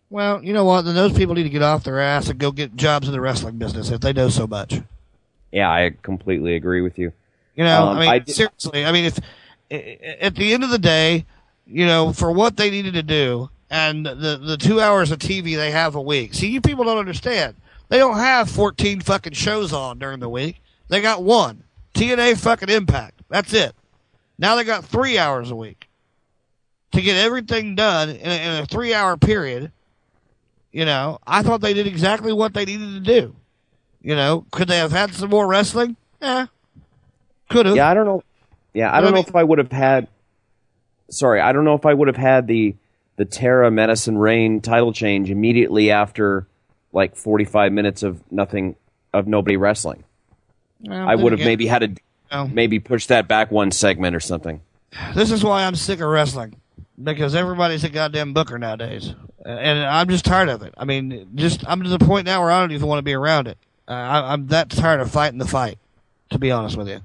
Well, 0.08 0.42
you 0.44 0.52
know 0.52 0.64
what? 0.64 0.82
Then 0.82 0.94
those 0.94 1.12
people 1.12 1.34
need 1.34 1.44
to 1.44 1.50
get 1.50 1.62
off 1.62 1.82
their 1.82 2.00
ass 2.00 2.28
and 2.28 2.38
go 2.38 2.52
get 2.52 2.76
jobs 2.76 3.08
in 3.08 3.12
the 3.12 3.20
wrestling 3.20 3.58
business 3.58 3.90
if 3.90 4.00
they 4.00 4.12
know 4.12 4.28
so 4.28 4.46
much. 4.46 4.80
Yeah, 5.50 5.70
I 5.70 5.94
completely 6.02 6.54
agree 6.54 6.80
with 6.80 6.98
you. 6.98 7.12
You 7.56 7.64
know, 7.64 7.88
Um, 7.88 7.96
I 7.96 8.00
mean, 8.00 8.08
I 8.08 8.24
seriously. 8.24 8.84
I 8.84 8.92
mean, 8.92 9.06
if 9.06 9.18
at 9.70 10.36
the 10.36 10.52
end 10.52 10.62
of 10.62 10.70
the 10.70 10.78
day, 10.78 11.24
you 11.66 11.86
know, 11.86 12.12
for 12.12 12.30
what 12.30 12.56
they 12.56 12.70
needed 12.70 12.94
to 12.94 13.02
do 13.02 13.50
and 13.70 14.06
the 14.06 14.38
the 14.40 14.56
two 14.56 14.80
hours 14.80 15.10
of 15.10 15.18
TV 15.18 15.56
they 15.56 15.70
have 15.70 15.94
a 15.94 16.00
week. 16.00 16.34
See, 16.34 16.48
you 16.48 16.60
people 16.60 16.84
don't 16.84 16.98
understand. 16.98 17.56
They 17.88 17.98
don't 17.98 18.16
have 18.16 18.50
fourteen 18.50 19.00
fucking 19.00 19.34
shows 19.34 19.72
on 19.72 19.98
during 19.98 20.20
the 20.20 20.28
week. 20.28 20.60
They 20.88 21.00
got 21.00 21.22
one 21.22 21.64
TNA 21.94 22.38
fucking 22.38 22.68
Impact. 22.68 23.22
That's 23.28 23.52
it. 23.52 23.74
Now 24.38 24.54
they 24.56 24.64
got 24.64 24.84
three 24.84 25.18
hours 25.18 25.50
a 25.50 25.56
week 25.56 25.88
to 26.92 27.00
get 27.00 27.16
everything 27.16 27.74
done 27.74 28.10
in 28.10 28.28
a, 28.30 28.34
in 28.34 28.62
a 28.62 28.66
three 28.66 28.92
hour 28.94 29.16
period. 29.16 29.72
You 30.72 30.84
know, 30.84 31.18
I 31.26 31.42
thought 31.42 31.60
they 31.62 31.74
did 31.74 31.86
exactly 31.86 32.32
what 32.32 32.52
they 32.52 32.64
needed 32.64 32.92
to 32.92 33.00
do. 33.00 33.34
You 34.02 34.14
know, 34.14 34.46
could 34.52 34.68
they 34.68 34.78
have 34.78 34.92
had 34.92 35.14
some 35.14 35.30
more 35.30 35.46
wrestling? 35.46 35.96
Yeah, 36.20 36.46
could 37.48 37.66
have. 37.66 37.76
Yeah, 37.76 37.88
I 37.88 37.94
don't 37.94 38.06
know. 38.06 38.22
Yeah, 38.74 38.90
I 38.90 39.00
But 39.00 39.00
don't 39.00 39.12
I 39.12 39.14
know 39.16 39.24
if 39.26 39.36
I 39.36 39.42
would 39.42 39.58
have 39.58 39.72
had. 39.72 40.08
Sorry, 41.10 41.40
I 41.40 41.52
don't 41.52 41.64
know 41.64 41.74
if 41.74 41.86
I 41.86 41.94
would 41.94 42.08
have 42.08 42.16
had 42.16 42.46
the 42.46 42.76
the 43.16 43.24
Tara 43.24 43.70
Madison 43.70 44.18
Rayne 44.18 44.60
title 44.60 44.92
change 44.92 45.30
immediately 45.30 45.90
after 45.90 46.46
like 46.96 47.14
45 47.14 47.72
minutes 47.72 48.02
of 48.02 48.20
nothing 48.32 48.74
of 49.12 49.26
nobody 49.28 49.56
wrestling. 49.58 50.02
Well, 50.80 51.06
I 51.08 51.14
would 51.14 51.32
have 51.32 51.40
maybe 51.46 51.66
had 51.66 51.78
to 51.80 52.02
No. 52.32 52.48
maybe 52.48 52.80
push 52.80 53.06
that 53.06 53.28
back 53.28 53.50
one 53.50 53.70
segment 53.70 54.16
or 54.16 54.20
something. 54.20 54.62
This 55.14 55.30
is 55.30 55.44
why 55.44 55.64
I'm 55.64 55.74
sick 55.74 56.00
of 56.00 56.08
wrestling 56.08 56.56
because 57.02 57.34
everybody's 57.34 57.84
a 57.84 57.90
goddamn 57.90 58.32
booker 58.32 58.58
nowadays, 58.58 59.14
and 59.44 59.78
I'm 59.80 60.08
just 60.08 60.24
tired 60.24 60.48
of 60.48 60.62
it. 60.62 60.72
I 60.78 60.86
mean, 60.86 61.28
just 61.34 61.68
I'm 61.68 61.82
to 61.82 61.88
the 61.90 61.98
point 61.98 62.24
now 62.24 62.40
where 62.40 62.50
I 62.50 62.60
don't 62.60 62.72
even 62.72 62.88
want 62.88 62.98
to 62.98 63.02
be 63.02 63.12
around 63.12 63.46
it. 63.46 63.58
Uh, 63.86 63.92
I, 63.92 64.32
I'm 64.32 64.46
that 64.48 64.70
tired 64.70 65.00
of 65.00 65.10
fighting 65.10 65.38
the 65.38 65.46
fight, 65.46 65.78
to 66.30 66.38
be 66.38 66.50
honest 66.50 66.76
with 66.78 66.88
you. 66.88 67.00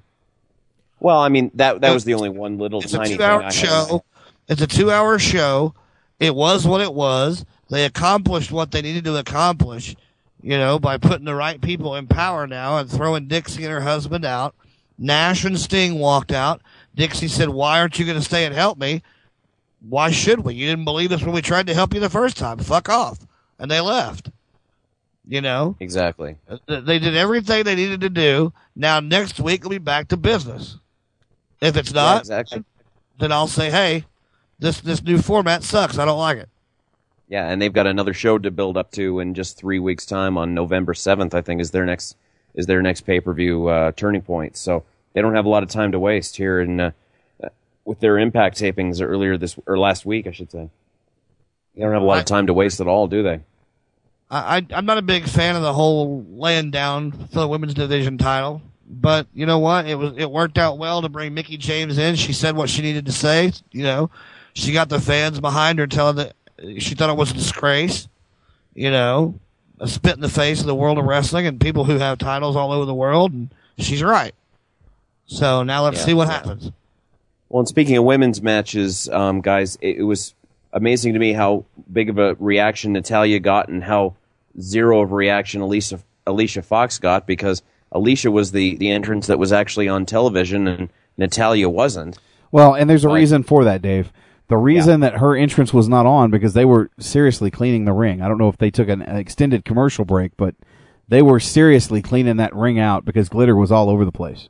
Well, 1.02 1.18
I 1.20 1.28
mean 1.28 1.52
that 1.56 1.82
that 1.82 1.92
was 1.94 2.06
the 2.06 2.14
only 2.14 2.30
one 2.30 2.58
little 2.58 2.80
It's 2.82 2.94
a 2.94 2.98
tiny 2.98 3.10
thing 3.10 3.22
I 3.22 3.28
two-hour 3.28 3.42
had. 3.44 3.54
show. 3.54 4.04
It's 4.48 4.62
a 4.62 4.68
two-hour 4.68 5.20
show. 5.20 5.74
It 6.20 6.34
was 6.34 6.66
what 6.66 6.80
it 6.82 6.94
was. 6.94 7.46
They 7.72 7.86
accomplished 7.86 8.52
what 8.52 8.72
they 8.72 8.82
needed 8.82 9.06
to 9.06 9.16
accomplish, 9.16 9.96
you 10.44 10.58
know, 10.58 10.78
by 10.78 10.98
putting 10.98 11.24
the 11.26 11.34
right 11.34 11.60
people 11.62 11.96
in 11.96 12.06
power 12.06 12.46
now 12.46 12.78
and 12.78 12.90
throwing 12.90 13.30
Dixie 13.30 13.64
and 13.64 13.72
her 13.72 13.80
husband 13.80 14.26
out. 14.26 14.54
Nash 15.00 15.46
and 15.46 15.58
Sting 15.58 15.98
walked 15.98 16.34
out. 16.34 16.62
Dixie 16.94 17.30
said, 17.30 17.48
"Why 17.50 17.80
aren't 17.80 17.98
you 17.98 18.06
going 18.06 18.18
to 18.18 18.24
stay 18.24 18.46
and 18.46 18.54
help 18.54 18.78
me?" 18.78 19.02
Why 19.88 20.12
should 20.12 20.42
we? 20.42 20.54
You 20.54 20.68
didn't 20.68 20.86
believe 20.86 21.12
us 21.12 21.24
when 21.24 21.34
we 21.34 21.42
tried 21.42 21.66
to 21.68 21.74
help 21.74 21.94
you 21.94 22.00
the 22.02 22.10
first 22.10 22.38
time. 22.38 22.60
Fuck 22.60 22.88
off. 22.90 23.26
And 23.58 23.72
they 23.72 23.80
left. 23.80 24.30
You 25.28 25.40
know, 25.42 25.76
Exactly. 25.80 26.36
Uh, 26.50 26.82
they 26.82 27.00
did 27.00 27.16
everything 27.16 27.64
they 27.64 27.76
needed 27.76 28.02
to 28.02 28.10
do. 28.10 28.52
Now 28.76 29.00
next 29.00 29.40
week 29.40 29.64
we'll 29.64 29.70
be 29.70 29.78
back 29.78 30.10
to 30.10 30.18
business. 30.18 30.78
If 31.62 31.78
it's 31.78 31.92
Yeah, 31.92 32.02
not, 32.02 32.20
exactly. 32.22 32.64
then 33.18 33.32
I'll 33.32 33.48
say, 33.48 33.72
hey, 33.72 34.06
this 34.60 34.82
this 34.82 35.02
new 35.02 35.20
format 35.20 35.64
sucks. 35.64 35.98
I 35.98 36.06
don't 36.06 36.20
like 36.20 36.38
it. 36.38 36.50
Yeah, 37.32 37.48
and 37.48 37.62
they've 37.62 37.72
got 37.72 37.88
another 37.88 38.14
show 38.14 38.38
to 38.38 38.52
build 38.52 38.76
up 38.76 38.92
to 38.92 39.22
in 39.22 39.36
just 39.36 39.58
three 39.58 39.80
weeks' 39.80 40.06
time 40.06 40.38
on 40.38 40.54
November 40.54 40.94
seventh. 40.94 41.34
I 41.34 41.40
think 41.40 41.62
is 41.62 41.72
their 41.72 41.86
next 41.86 42.18
is 42.54 42.66
their 42.66 42.82
next 42.82 43.02
pay 43.02 43.22
per 43.22 43.34
view 43.34 43.70
uh, 43.70 43.94
turning 43.94 44.22
point. 44.22 44.58
So 44.58 44.84
they 45.14 45.22
don't 45.22 45.34
have 45.34 45.46
a 45.46 45.50
lot 45.50 45.64
of 45.64 45.70
time 45.70 45.94
to 45.94 46.00
waste 46.00 46.36
here 46.36 46.60
in 46.60 46.82
uh, 46.82 46.92
with 47.86 48.02
their 48.02 48.20
Impact 48.20 48.58
tapings 48.58 49.02
earlier 49.02 49.38
this 49.38 49.58
or 49.66 49.80
last 49.80 50.06
week, 50.06 50.28
I 50.28 50.32
should 50.32 50.52
say. 50.52 50.70
They 51.74 51.82
don't 51.82 51.94
have 51.94 52.02
a 52.02 52.06
lot 52.06 52.20
of 52.20 52.26
time 52.26 52.48
to 52.48 52.54
waste 52.54 52.82
at 52.82 52.88
all, 52.88 53.08
do 53.08 53.24
they? 53.24 53.40
I, 54.30 54.66
I'm 54.74 54.86
not 54.86 54.98
a 54.98 55.02
big 55.02 55.24
fan 55.24 55.56
of 55.56 55.62
the 55.62 55.72
whole 55.72 56.26
laying 56.30 56.70
down 56.70 57.12
for 57.12 57.40
the 57.40 57.48
women's 57.48 57.74
division 57.74 58.18
title, 58.18 58.62
but 58.86 59.28
you 59.34 59.46
know 59.46 59.60
what? 59.60 59.88
It 59.88 59.96
was 59.96 60.18
it 60.18 60.30
worked 60.30 60.58
out 60.58 60.78
well 60.78 61.02
to 61.02 61.08
bring 61.08 61.34
Mickie 61.34 61.56
James 61.56 61.98
in. 61.98 62.16
She 62.16 62.34
said 62.34 62.58
what 62.58 62.70
she 62.70 62.82
needed 62.82 63.06
to 63.06 63.14
say. 63.14 63.54
You 63.72 63.84
know, 63.84 64.12
she 64.54 64.74
got 64.74 64.90
the 64.90 65.00
fans 65.00 65.40
behind 65.40 65.80
her, 65.80 65.88
telling 65.88 66.18
that 66.18 66.34
she 66.80 66.96
thought 66.96 67.10
it 67.10 67.18
was 67.18 67.32
a 67.32 67.36
disgrace. 67.36 68.08
You 68.74 68.90
know, 68.92 69.40
a 69.80 69.88
spit 69.88 70.16
in 70.16 70.22
the 70.22 70.30
face 70.30 70.62
of 70.62 70.66
the 70.66 70.76
world 70.76 70.98
of 70.98 71.06
wrestling 71.06 71.46
and 71.46 71.60
people 71.60 71.84
who 71.84 71.98
have 71.98 72.18
titles 72.18 72.56
all 72.56 72.72
over 72.72 72.86
the 72.86 72.94
world, 72.94 73.34
and 73.34 73.50
she's 73.78 74.02
right. 74.02 74.34
So 75.26 75.64
now 75.64 75.84
let's 75.84 76.00
Yeah, 76.00 76.06
see 76.06 76.14
what 76.14 76.28
yeah. 76.28 76.34
happens. 76.36 76.72
Well, 77.50 77.60
and 77.62 77.68
speaking 77.68 77.98
of 77.98 78.06
women's 78.06 78.42
matches, 78.42 79.10
um, 79.10 79.42
guys, 79.42 79.78
it, 79.82 79.98
it 79.98 80.04
was 80.04 80.34
amazing 80.72 81.14
to 81.14 81.20
me 81.20 81.34
how 81.34 81.66
big 81.92 82.10
of 82.10 82.18
a 82.18 82.36
reaction 82.36 82.94
Natalya 82.94 83.40
got 83.40 83.68
and 83.68 83.84
how 83.84 84.16
zero 84.60 85.02
of 85.02 85.12
a 85.12 85.16
reaction 85.16 85.62
Alicia 85.62 86.00
Alicia 86.26 86.62
Fox 86.62 86.98
got 87.00 87.28
because 87.28 87.62
Alicia 87.92 88.32
was 88.32 88.52
the 88.54 88.76
the 88.78 88.90
entrance 88.92 89.28
that 89.28 89.40
was 89.40 89.52
actually 89.52 89.90
on 89.90 90.06
television 90.06 90.68
and 90.68 90.90
Natalya 91.18 91.68
wasn't. 91.68 92.18
Well, 92.52 92.74
and 92.74 92.90
there's 92.90 93.04
a 93.06 93.10
reason 93.10 93.44
for 93.44 93.64
that, 93.66 93.82
Dave. 93.82 94.12
The 94.48 94.58
reason 94.58 95.00
that 95.00 95.18
her 95.18 95.36
entrance 95.36 95.74
was 95.74 95.88
not 95.88 96.06
on 96.06 96.30
because 96.30 96.54
they 96.54 96.66
were 96.66 96.90
seriously 97.00 97.50
cleaning 97.50 97.86
the 97.86 97.94
ring. 97.94 98.22
I 98.22 98.28
don't 98.28 98.38
know 98.38 98.50
if 98.50 98.58
they 98.58 98.70
took 98.70 98.90
an, 98.90 99.02
an 99.02 99.16
extended 99.16 99.64
commercial 99.64 100.04
break, 100.04 100.36
but 100.36 100.56
they 101.08 101.22
were 101.22 101.40
seriously 101.40 102.02
cleaning 102.02 102.38
that 102.38 102.56
ring 102.56 102.80
out 102.80 103.06
because 103.06 103.30
glitter 103.30 103.56
was 103.56 103.72
all 103.72 103.90
over 103.90 104.04
the 104.04 104.12
place. 104.12 104.50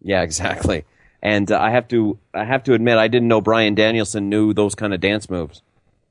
Yeah, 0.00 0.22
exactly. 0.22 0.84
And 1.22 1.50
uh, 1.52 1.60
I 1.60 1.70
have 1.70 1.88
to 1.88 2.18
I 2.34 2.44
have 2.44 2.64
to 2.64 2.74
admit 2.74 2.98
I 2.98 3.08
didn't 3.08 3.28
know 3.28 3.40
Bryan 3.40 3.74
Danielson 3.74 4.28
knew 4.28 4.52
those 4.52 4.74
kind 4.74 4.92
of 4.92 5.00
dance 5.00 5.30
moves. 5.30 5.62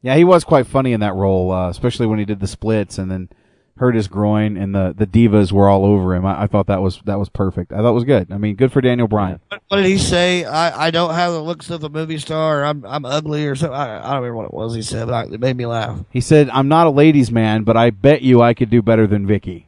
Yeah, 0.02 0.16
he 0.16 0.24
was 0.24 0.44
quite 0.44 0.66
funny 0.66 0.94
in 0.94 1.00
that 1.02 1.14
role, 1.14 1.52
uh, 1.52 1.70
especially 1.70 2.08
when 2.08 2.18
he 2.18 2.26
did 2.26 2.40
the 2.40 2.48
splits 2.48 2.98
and 2.98 3.12
then 3.12 3.30
hurt 3.78 3.96
his 3.96 4.08
groin 4.08 4.58
and 4.58 4.76
the, 4.76 4.94
the 4.96 5.08
divas 5.08 5.52
were 5.52 5.68
all 5.68 5.86
over 5.86 6.14
him. 6.14 6.26
I, 6.26 6.44
I 6.44 6.48
thought 6.48 6.68
that 6.68 6.82
was 6.82 7.02
that 7.06 7.18
was 7.18 7.30
perfect. 7.30 7.72
I 7.72 7.78
thought 7.78 7.90
it 7.90 7.94
was 7.94 8.04
good. 8.04 8.32
I 8.32 8.38
mean, 8.38 8.56
good 8.56 8.72
for 8.72 8.82
Daniel 8.82 9.08
Bryan. 9.08 9.40
What 9.50 9.78
did 9.78 9.86
he 9.86 9.98
say? 9.98 10.46
I, 10.46 10.88
I 10.88 10.92
don't 10.92 11.14
have 11.14 11.34
the 11.34 11.42
looks 11.42 11.70
of 11.70 11.84
a 11.84 11.90
movie 11.90 12.18
star. 12.18 12.64
I'm 12.64 12.86
I'm 12.86 13.06
ugly 13.06 13.46
or 13.48 13.56
something. 13.56 13.76
I, 13.76 14.00
I 14.00 14.14
don't 14.14 14.24
remember 14.24 14.36
what 14.36 14.46
it 14.46 14.54
was 14.54 14.76
he 14.76 14.82
said, 14.82 15.08
but 15.08 15.14
I, 15.14 15.34
it 15.34 15.40
made 15.40 15.58
me 15.58 15.66
laugh. 15.66 16.00
He 16.10 16.22
said, 16.22 16.50
"I'm 16.50 16.68
not 16.68 16.88
a 16.88 16.92
ladies' 16.92 17.32
man, 17.32 17.64
but 17.64 17.78
I 17.78 17.90
bet 17.90 18.22
you 18.22 18.42
I 18.42 18.54
could 18.54 18.70
do 18.70 18.82
better 18.82 19.08
than 19.08 19.28
Vickie." 19.28 19.66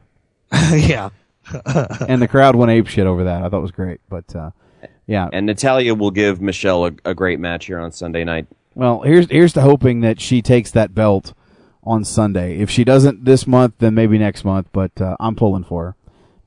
yeah. 0.52 1.10
and 2.08 2.22
the 2.22 2.28
crowd 2.28 2.56
went 2.56 2.70
ape 2.70 2.86
shit 2.86 3.06
over 3.06 3.24
that. 3.24 3.42
I 3.42 3.48
thought 3.48 3.58
it 3.58 3.62
was 3.62 3.70
great, 3.70 4.00
but 4.08 4.34
uh, 4.34 4.50
yeah. 5.06 5.28
And 5.32 5.46
Natalya 5.46 5.94
will 5.94 6.10
give 6.10 6.40
Michelle 6.40 6.86
a, 6.86 6.92
a 7.04 7.14
great 7.14 7.38
match 7.38 7.66
here 7.66 7.78
on 7.78 7.92
Sunday 7.92 8.24
night. 8.24 8.46
Well, 8.74 9.02
here's 9.02 9.28
here's 9.30 9.52
to 9.54 9.60
hoping 9.60 10.00
that 10.00 10.20
she 10.20 10.42
takes 10.42 10.70
that 10.72 10.94
belt 10.94 11.34
on 11.84 12.04
Sunday. 12.04 12.58
If 12.58 12.70
she 12.70 12.84
doesn't 12.84 13.24
this 13.24 13.46
month, 13.46 13.74
then 13.78 13.94
maybe 13.94 14.18
next 14.18 14.44
month. 14.44 14.68
But 14.72 15.00
uh, 15.00 15.16
I'm 15.20 15.36
pulling 15.36 15.64
for 15.64 15.84
her. 15.84 15.96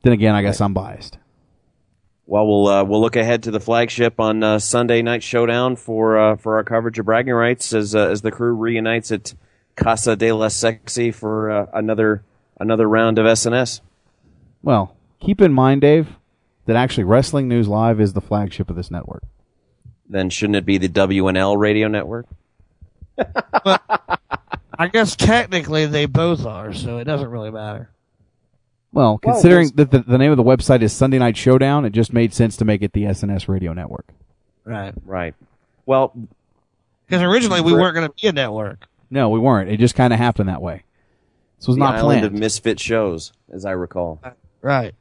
Then 0.04 0.14
again, 0.14 0.36
I 0.36 0.42
guess 0.42 0.62
I'm 0.62 0.74
biased. 0.74 1.18
Well, 2.26 2.46
we'll 2.46 2.68
uh, 2.68 2.84
we'll 2.84 3.00
look 3.00 3.16
ahead 3.16 3.44
to 3.44 3.52
the 3.52 3.60
flagship 3.60 4.20
on 4.20 4.44
uh, 4.44 4.60
Sunday 4.60 5.02
Night 5.02 5.24
Showdown 5.24 5.78
for 5.78 6.18
uh, 6.18 6.36
for 6.36 6.58
our 6.58 6.64
coverage 6.64 7.00
of 7.00 7.06
bragging 7.06 7.34
rights 7.34 7.74
as 7.74 7.96
uh, 7.96 8.10
as 8.10 8.22
the 8.22 8.32
crew 8.32 8.54
reunites 8.54 9.12
at 9.14 9.34
Casa 9.78 10.16
de 10.18 10.34
la 10.34 10.48
Sexay 10.48 11.14
for 11.14 11.50
uh, 11.50 11.66
another 11.74 12.24
another 12.60 12.88
round 12.88 13.18
of 13.18 13.26
SNS. 13.26 13.80
Well, 14.62 14.98
keep 15.22 15.40
in 15.40 15.54
mind, 15.54 15.82
Dave, 15.82 16.18
that 16.66 16.76
actually 16.76 17.06
Wrestling 17.06 17.48
News 17.48 17.70
Live 17.70 18.02
is 18.02 18.12
the 18.12 18.22
flagship 18.22 18.70
of 18.70 18.76
this 18.76 18.92
network. 18.92 19.24
Then 20.10 20.30
shouldn't 20.30 20.58
it 20.58 20.66
be 20.66 20.78
the 20.78 20.90
WNL 20.90 21.58
radio 21.58 21.88
network? 21.88 22.28
I 24.78 24.88
guess 24.88 25.16
technically 25.16 25.86
they 25.86 26.06
both 26.06 26.46
are, 26.46 26.74
so 26.74 26.98
it 26.98 27.06
doesn't 27.06 27.30
really 27.30 27.52
matter. 27.52 27.90
Well, 28.92 29.20
Well, 29.24 29.34
considering 29.34 29.72
that 29.76 29.92
the, 29.92 30.00
the 30.00 30.18
name 30.18 30.32
of 30.32 30.38
the 30.38 30.44
website 30.44 30.82
is 30.82 30.94
Sunday 30.94 31.20
Night 31.20 31.38
Showdown, 31.38 31.86
it 31.86 31.92
just 31.92 32.14
made 32.14 32.34
sense 32.34 32.58
to 32.58 32.66
make 32.66 32.82
it 32.82 32.94
the 32.94 33.04
SNS 33.04 33.48
Radio 33.48 33.74
Network. 33.74 34.08
Right. 34.64 34.94
Right. 35.06 35.36
Well, 35.86 36.14
because 37.06 37.22
originally 37.22 37.62
we 37.62 37.74
weren't 37.74 37.96
going 37.96 38.08
to 38.08 38.14
be 38.22 38.28
a 38.28 38.32
network. 38.32 38.88
No, 39.10 39.30
we 39.30 39.40
weren't. 39.40 39.70
It 39.70 39.78
just 39.80 39.96
kind 39.96 40.12
of 40.14 40.20
happened 40.20 40.50
that 40.50 40.62
way. 40.62 40.84
This 41.60 41.68
was 41.68 41.78
the 41.78 41.80
not 41.80 41.96
island 41.96 42.20
planned. 42.22 42.26
of 42.26 42.34
misfit 42.34 42.80
shows, 42.80 43.32
as 43.52 43.66
I 43.66 43.72
recall. 43.72 44.22
Right. 44.62 44.94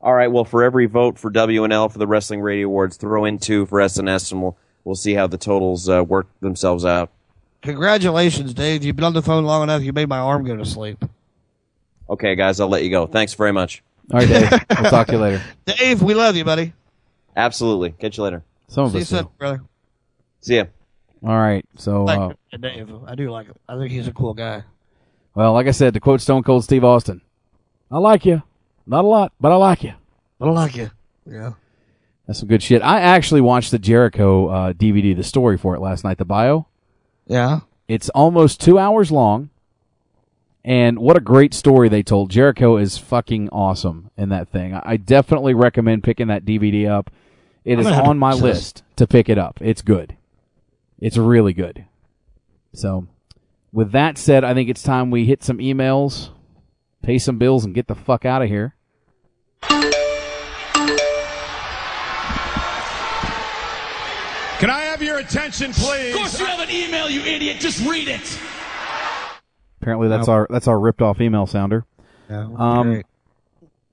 All 0.00 0.14
right. 0.14 0.28
Well, 0.30 0.44
for 0.44 0.62
every 0.62 0.86
vote 0.86 1.18
for 1.18 1.30
WNL 1.30 1.90
for 1.90 1.98
the 1.98 2.06
Wrestling 2.06 2.40
Radio 2.40 2.66
Awards, 2.66 2.96
throw 2.96 3.24
in 3.24 3.38
two 3.38 3.66
for 3.66 3.78
SNS, 3.80 4.32
and 4.32 4.42
we'll 4.42 4.56
we'll 4.84 4.94
see 4.94 5.14
how 5.14 5.26
the 5.26 5.38
totals 5.38 5.88
uh, 5.88 6.02
work 6.04 6.28
themselves 6.40 6.84
out. 6.84 7.10
Congratulations, 7.62 8.52
Dave. 8.54 8.84
You've 8.84 8.96
been 8.96 9.04
on 9.04 9.12
the 9.12 9.22
phone 9.22 9.44
long 9.44 9.62
enough. 9.62 9.82
You 9.82 9.92
made 9.92 10.08
my 10.08 10.18
arm 10.18 10.44
go 10.44 10.56
to 10.56 10.64
sleep. 10.64 11.04
Okay, 12.10 12.34
guys, 12.34 12.60
I'll 12.60 12.68
let 12.68 12.82
you 12.84 12.90
go. 12.90 13.06
Thanks 13.06 13.34
very 13.34 13.52
much. 13.52 13.82
All 14.12 14.18
right, 14.20 14.28
Dave. 14.28 14.50
we'll 14.80 14.90
talk 14.90 15.06
to 15.06 15.12
you 15.14 15.18
later. 15.18 15.42
Dave, 15.64 16.02
we 16.02 16.14
love 16.14 16.36
you, 16.36 16.44
buddy. 16.44 16.72
Absolutely. 17.36 17.90
Catch 17.92 18.18
you 18.18 18.24
later. 18.24 18.42
Some 18.68 18.84
of 18.86 18.90
See 18.92 18.98
you 18.98 19.02
us 19.02 19.08
do. 19.10 19.16
soon, 19.18 19.28
brother. 19.38 19.62
See 20.40 20.56
ya. 20.56 20.64
All 21.24 21.38
right. 21.38 21.64
So, 21.76 22.02
uh, 22.08 22.28
Like 22.52 22.60
Dave, 22.60 22.90
I 23.06 23.14
do 23.14 23.30
like 23.30 23.46
him. 23.46 23.54
I 23.68 23.78
think 23.78 23.90
he's 23.92 24.08
a 24.08 24.12
cool 24.12 24.34
guy. 24.34 24.64
well, 25.34 25.52
like 25.52 25.68
I 25.68 25.70
said, 25.70 25.94
to 25.94 26.00
quote 26.00 26.20
Stone 26.20 26.42
Cold 26.42 26.64
Steve 26.64 26.84
Austin, 26.84 27.22
I 27.90 27.98
like 27.98 28.26
you. 28.26 28.42
Not 28.86 29.04
a 29.04 29.08
lot, 29.08 29.32
but 29.40 29.52
I 29.52 29.56
like 29.56 29.84
you. 29.84 29.92
I 30.40 30.48
like 30.50 30.76
you. 30.76 30.90
Yeah. 31.24 31.52
That's 32.26 32.40
some 32.40 32.48
good 32.48 32.62
shit. 32.62 32.82
I 32.82 33.00
actually 33.00 33.40
watched 33.40 33.70
the 33.70 33.78
Jericho 33.78 34.48
uh, 34.48 34.72
DVD, 34.72 35.14
the 35.16 35.22
story 35.22 35.56
for 35.56 35.76
it 35.76 35.80
last 35.80 36.02
night, 36.02 36.18
the 36.18 36.24
bio. 36.24 36.66
Yeah. 37.26 37.60
It's 37.88 38.08
almost 38.10 38.60
two 38.60 38.78
hours 38.78 39.10
long. 39.10 39.50
And 40.64 40.98
what 41.00 41.16
a 41.16 41.20
great 41.20 41.54
story 41.54 41.88
they 41.88 42.02
told. 42.04 42.30
Jericho 42.30 42.76
is 42.76 42.96
fucking 42.96 43.48
awesome 43.50 44.10
in 44.16 44.28
that 44.28 44.48
thing. 44.48 44.74
I 44.74 44.82
I 44.84 44.96
definitely 44.96 45.54
recommend 45.54 46.04
picking 46.04 46.28
that 46.28 46.44
DVD 46.44 46.88
up. 46.88 47.10
It 47.64 47.74
I'm 47.74 47.80
is 47.80 47.86
gonna 47.86 48.02
on 48.02 48.14
to 48.16 48.20
my 48.20 48.28
watch 48.30 48.36
this. 48.36 48.42
list 48.42 48.82
to 48.96 49.06
pick 49.06 49.28
it 49.28 49.38
up. 49.38 49.58
It's 49.60 49.82
good. 49.82 50.16
It's 51.00 51.16
really 51.16 51.52
good. 51.52 51.84
So, 52.74 53.08
with 53.72 53.90
that 53.92 54.18
said, 54.18 54.44
I 54.44 54.54
think 54.54 54.70
it's 54.70 54.82
time 54.84 55.10
we 55.10 55.24
hit 55.26 55.42
some 55.42 55.58
emails, 55.58 56.30
pay 57.02 57.18
some 57.18 57.38
bills, 57.38 57.64
and 57.64 57.74
get 57.74 57.88
the 57.88 57.94
fuck 57.96 58.24
out 58.24 58.40
of 58.42 58.48
here. 58.48 58.76
Can 65.02 65.08
have 65.08 65.18
your 65.18 65.26
attention, 65.26 65.72
please? 65.72 66.14
Of 66.14 66.20
course 66.20 66.38
you 66.38 66.46
have 66.46 66.60
an 66.60 66.70
email, 66.70 67.10
you 67.10 67.22
idiot. 67.22 67.56
Just 67.58 67.84
read 67.84 68.06
it. 68.06 68.38
Apparently, 69.80 70.06
that's 70.06 70.28
our 70.28 70.46
that's 70.48 70.68
our 70.68 70.78
ripped 70.78 71.02
off 71.02 71.20
email 71.20 71.44
sounder. 71.44 71.84
Yeah, 72.30 72.48
Um, 72.56 73.02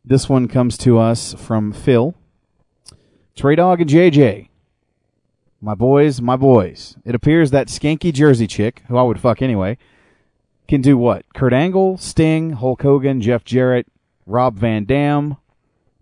this 0.06 0.30
one 0.30 0.48
comes 0.48 0.78
to 0.78 1.00
us 1.00 1.34
from 1.34 1.72
Phil, 1.72 2.14
TreyDawg, 3.36 3.82
and 3.82 3.90
JJ. 3.90 4.50
My 5.60 5.74
boys, 5.74 6.22
my 6.22 6.36
boys. 6.36 6.96
It 7.04 7.16
appears 7.16 7.50
that 7.50 7.70
skanky 7.70 8.14
Jersey 8.14 8.46
chick, 8.46 8.84
who 8.88 8.96
I 8.96 9.02
would 9.02 9.20
fuck 9.20 9.42
anyway, 9.42 9.80
can 10.68 10.82
do 10.82 10.96
what? 10.96 11.26
Kurt 11.34 11.54
Angle, 11.54 11.98
Sting, 11.98 12.52
Hulk 12.52 12.84
Hogan, 12.84 13.20
Jeff 13.20 13.44
Jarrett, 13.44 13.88
Rob 14.28 14.58
Van 14.58 14.86
Dam, 14.86 15.38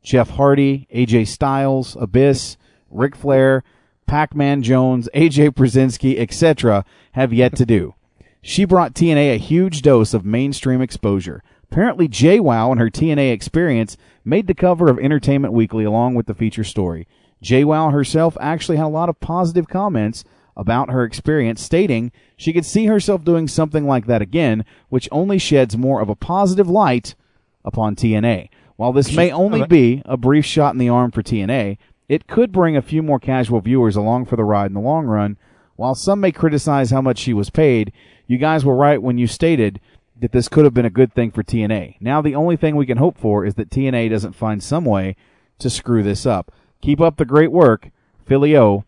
Jeff 0.03 0.31
Hardy, 0.31 0.85
AJ 0.93 1.27
Styles, 1.29 1.95
Abyss, 1.95 2.57
Ric 2.91 3.15
Flair, 3.15 3.63
Pac-Man 4.07 4.63
Jones, 4.63 5.09
AJ 5.13 5.51
Pierzynski, 5.51 6.19
etc. 6.19 6.85
have 7.11 7.33
yet 7.33 7.55
to 7.57 7.65
do. 7.65 7.93
She 8.41 8.65
brought 8.65 8.93
TNA 8.93 9.35
a 9.35 9.37
huge 9.37 9.81
dose 9.81 10.13
of 10.13 10.25
mainstream 10.25 10.81
exposure. 10.81 11.43
Apparently, 11.69 12.07
JWoww 12.07 12.71
and 12.71 12.79
her 12.79 12.89
TNA 12.89 13.31
experience 13.33 13.97
made 14.23 14.47
the 14.47 14.53
cover 14.53 14.89
of 14.89 14.97
Entertainment 14.99 15.53
Weekly 15.53 15.83
along 15.83 16.15
with 16.15 16.25
the 16.25 16.33
feature 16.33 16.63
story. 16.63 17.07
JWoww 17.43 17.91
herself 17.91 18.37
actually 18.39 18.77
had 18.77 18.85
a 18.85 18.87
lot 18.87 19.09
of 19.09 19.19
positive 19.19 19.67
comments 19.67 20.23
about 20.55 20.89
her 20.89 21.03
experience, 21.03 21.61
stating 21.61 22.11
she 22.35 22.53
could 22.53 22.65
see 22.65 22.85
herself 22.85 23.23
doing 23.23 23.47
something 23.47 23.85
like 23.85 24.07
that 24.07 24.21
again, 24.21 24.65
which 24.89 25.09
only 25.11 25.37
sheds 25.37 25.77
more 25.77 26.01
of 26.01 26.09
a 26.09 26.15
positive 26.15 26.69
light 26.69 27.15
upon 27.63 27.95
TNA. 27.95 28.49
While 28.75 28.93
this 28.93 29.13
may 29.13 29.31
only 29.31 29.65
be 29.67 30.01
a 30.05 30.17
brief 30.17 30.45
shot 30.45 30.73
in 30.73 30.79
the 30.79 30.89
arm 30.89 31.11
for 31.11 31.21
TNA, 31.21 31.77
it 32.09 32.27
could 32.27 32.51
bring 32.51 32.77
a 32.77 32.81
few 32.81 33.03
more 33.03 33.19
casual 33.19 33.61
viewers 33.61 33.95
along 33.95 34.25
for 34.25 34.35
the 34.35 34.43
ride 34.43 34.67
in 34.67 34.73
the 34.73 34.79
long 34.79 35.05
run. 35.05 35.37
While 35.75 35.95
some 35.95 36.19
may 36.19 36.31
criticize 36.31 36.89
how 36.89 37.01
much 37.01 37.19
she 37.19 37.33
was 37.33 37.49
paid, 37.49 37.91
you 38.25 38.37
guys 38.37 38.65
were 38.65 38.75
right 38.75 39.01
when 39.01 39.17
you 39.17 39.27
stated 39.27 39.79
that 40.19 40.31
this 40.31 40.49
could 40.49 40.65
have 40.65 40.73
been 40.73 40.85
a 40.85 40.89
good 40.89 41.13
thing 41.13 41.31
for 41.31 41.43
TNA. 41.43 41.97
Now 41.99 42.21
the 42.21 42.35
only 42.35 42.55
thing 42.55 42.75
we 42.75 42.85
can 42.85 42.97
hope 42.97 43.17
for 43.17 43.45
is 43.45 43.55
that 43.55 43.69
TNA 43.69 44.09
doesn't 44.09 44.33
find 44.33 44.63
some 44.63 44.85
way 44.85 45.15
to 45.59 45.69
screw 45.69 46.01
this 46.01 46.25
up. 46.25 46.51
Keep 46.81 47.01
up 47.01 47.17
the 47.17 47.25
great 47.25 47.51
work, 47.51 47.89
Philly 48.25 48.57
O. 48.57 48.83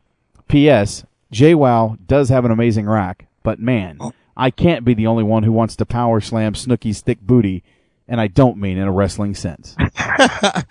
P.S. 0.48 1.06
JWoww 1.32 2.08
does 2.08 2.30
have 2.30 2.46
an 2.46 2.52
amazing 2.52 2.88
rack, 2.88 3.28
but 3.44 3.60
man, 3.60 3.98
oh. 4.00 4.14
I 4.36 4.50
can't 4.50 4.86
be 4.86 4.94
the 4.94 5.06
only 5.06 5.24
one 5.24 5.44
who 5.44 5.52
wants 5.52 5.76
to 5.76 5.86
power 5.86 6.20
slam 6.22 6.54
Snooki's 6.54 7.02
thick 7.02 7.20
booty, 7.22 7.64
and 8.10 8.20
I 8.20 8.28
don't 8.28 8.58
mean 8.58 8.78
in 8.78 8.88
a 8.88 8.92
wrestling 8.92 9.36
sense. 9.36 9.76
I 9.80 10.64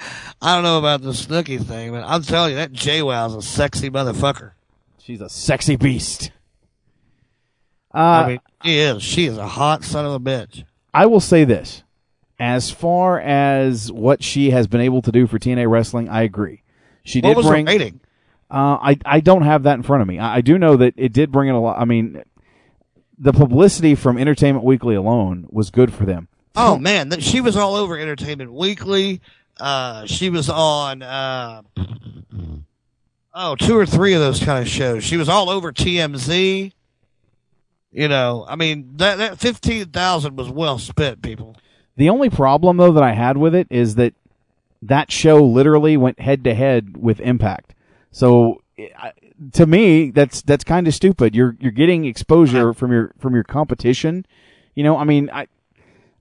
don't 0.43 0.65
know 0.65 0.79
about 0.79 1.03
the 1.03 1.13
Snooki 1.13 1.63
thing, 1.65 1.93
but 1.93 2.03
I'm 2.05 2.23
telling 2.23 2.51
you, 2.51 2.57
that 2.57 2.73
JWoww's 2.73 3.35
a 3.37 3.43
sexy 3.43 3.89
motherfucker. 3.91 4.53
She's 4.99 5.21
a 5.21 5.29
sexy 5.29 5.77
beast. 5.77 6.33
Uh, 7.95 7.99
I 7.99 8.29
mean, 8.29 8.41
she 8.65 8.79
is. 8.79 9.03
She 9.03 9.25
is 9.27 9.39
a 9.39 9.47
hot 9.47 9.85
son 9.85 10.05
of 10.05 10.13
a 10.13 10.21
bitch. 10.21 10.65
I 10.93 11.07
will 11.07 11.21
say 11.21 11.45
this. 11.45 11.85
As 12.41 12.71
far 12.71 13.19
as 13.19 13.91
what 13.91 14.23
she 14.23 14.51
has 14.51 14.67
been 14.67 14.81
able 14.81 15.03
to 15.03 15.11
do 15.11 15.27
for 15.27 15.39
TNA 15.39 15.69
wrestling, 15.69 16.09
I 16.09 16.23
agree. 16.23 16.63
She 17.05 17.21
What 17.21 17.37
did 17.37 17.47
bring. 17.47 17.67
rating? 17.67 18.01
Uh, 18.51 18.79
I 18.81 18.99
I 19.05 19.21
don't 19.21 19.43
have 19.43 19.65
that 19.65 19.75
in 19.75 19.83
front 19.83 20.03
of 20.03 20.09
me. 20.09 20.19
I, 20.19 20.37
I 20.37 20.41
do 20.41 20.59
know 20.59 20.77
that 20.77 20.95
it 20.97 21.13
did 21.13 21.33
bring 21.33 21.49
in 21.49 21.55
a 21.55 21.61
lot. 21.61 21.79
I 21.81 21.85
mean, 21.85 22.23
the 23.19 23.33
publicity 23.33 23.95
from 23.95 24.19
Entertainment 24.19 24.65
Weekly 24.65 24.95
alone 24.95 25.47
was 25.51 25.71
good 25.71 25.93
for 25.93 26.05
them. 26.05 26.29
Oh 26.59 26.79
man, 26.79 27.21
she 27.21 27.41
was 27.41 27.57
all 27.57 27.75
over 27.75 27.99
Entertainment 27.99 28.53
Weekly. 28.53 29.21
Uh, 29.59 30.07
she 30.07 30.31
was 30.31 30.49
on. 30.49 31.03
Uh, 31.03 31.63
Oh, 33.41 33.55
two 33.55 33.79
or 33.79 33.87
three 33.87 34.15
of 34.15 34.21
those 34.21 34.43
kind 34.43 34.61
of 34.63 34.69
shows. 34.69 35.05
She 35.05 35.17
was 35.17 35.29
all 35.29 35.49
over 35.49 35.73
TMZ. 35.73 36.73
You 37.93 38.09
know, 38.09 38.45
I 38.49 38.57
mean 38.57 38.95
that 38.97 39.19
that 39.19 39.39
fifteen 39.39 39.87
thousand 39.87 40.37
was 40.37 40.51
well 40.51 40.77
spent, 40.81 41.23
people. 41.23 41.57
The 41.97 42.09
only 42.09 42.31
problem 42.31 42.79
though 42.79 42.91
that 42.91 43.03
I 43.05 43.13
had 43.13 43.37
with 43.37 43.55
it 43.55 43.69
is 43.71 43.95
that 43.95 44.15
that 44.83 45.13
show 45.13 45.37
literally 45.45 45.97
went 45.97 46.19
head 46.19 46.43
to 46.45 46.55
head 46.55 46.97
with 46.97 47.21
Impact. 47.21 47.75
So 48.11 48.61
to 49.53 49.67
me, 49.67 50.11
that's 50.11 50.43
that's 50.43 50.65
kind 50.65 50.89
of 50.89 50.95
stupid. 50.95 51.37
You're 51.37 51.57
you're 51.61 51.71
getting 51.71 52.07
exposure 52.07 52.75
from 52.75 52.91
your 52.91 53.13
from 53.21 53.35
your 53.35 53.45
competition. 53.45 54.27
You 54.75 54.83
know, 54.83 54.97
I 54.97 55.05
mean, 55.05 55.31
I 55.33 55.47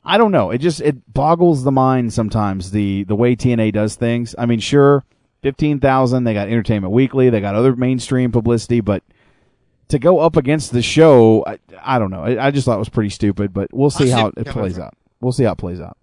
I 0.07 0.17
don't 0.17 0.31
know. 0.31 0.51
It 0.51 0.59
just 0.59 0.81
it 0.81 1.13
boggles 1.13 1.63
the 1.63 1.71
mind 1.71 2.13
sometimes 2.13 2.71
the 2.71 3.03
the 3.03 3.15
way 3.15 3.35
TNA 3.35 3.73
does 3.73 3.95
things. 3.95 4.33
I 4.37 4.45
mean, 4.45 4.59
sure, 4.59 5.03
fifteen 5.41 5.79
thousand. 5.79 6.23
They 6.23 6.33
got 6.33 6.47
Entertainment 6.47 6.93
Weekly. 6.93 7.29
They 7.29 7.41
got 7.41 7.55
other 7.55 7.75
mainstream 7.75 8.31
publicity, 8.31 8.79
but 8.79 9.03
to 9.89 9.99
go 9.99 10.19
up 10.19 10.35
against 10.35 10.71
the 10.71 10.81
show, 10.81 11.43
I, 11.45 11.59
I 11.81 11.99
don't 11.99 12.11
know. 12.11 12.21
I, 12.23 12.47
I 12.47 12.51
just 12.51 12.65
thought 12.65 12.75
it 12.75 12.79
was 12.79 12.89
pretty 12.89 13.09
stupid. 13.09 13.53
But 13.53 13.73
we'll 13.73 13.89
see 13.89 14.05
see 14.05 14.09
how 14.11 14.27
it 14.35 14.47
plays 14.47 14.75
from. 14.75 14.83
out. 14.83 14.93
We'll 15.19 15.31
see 15.33 15.43
how 15.43 15.51
it 15.53 15.57
plays 15.57 15.79
out. 15.81 15.97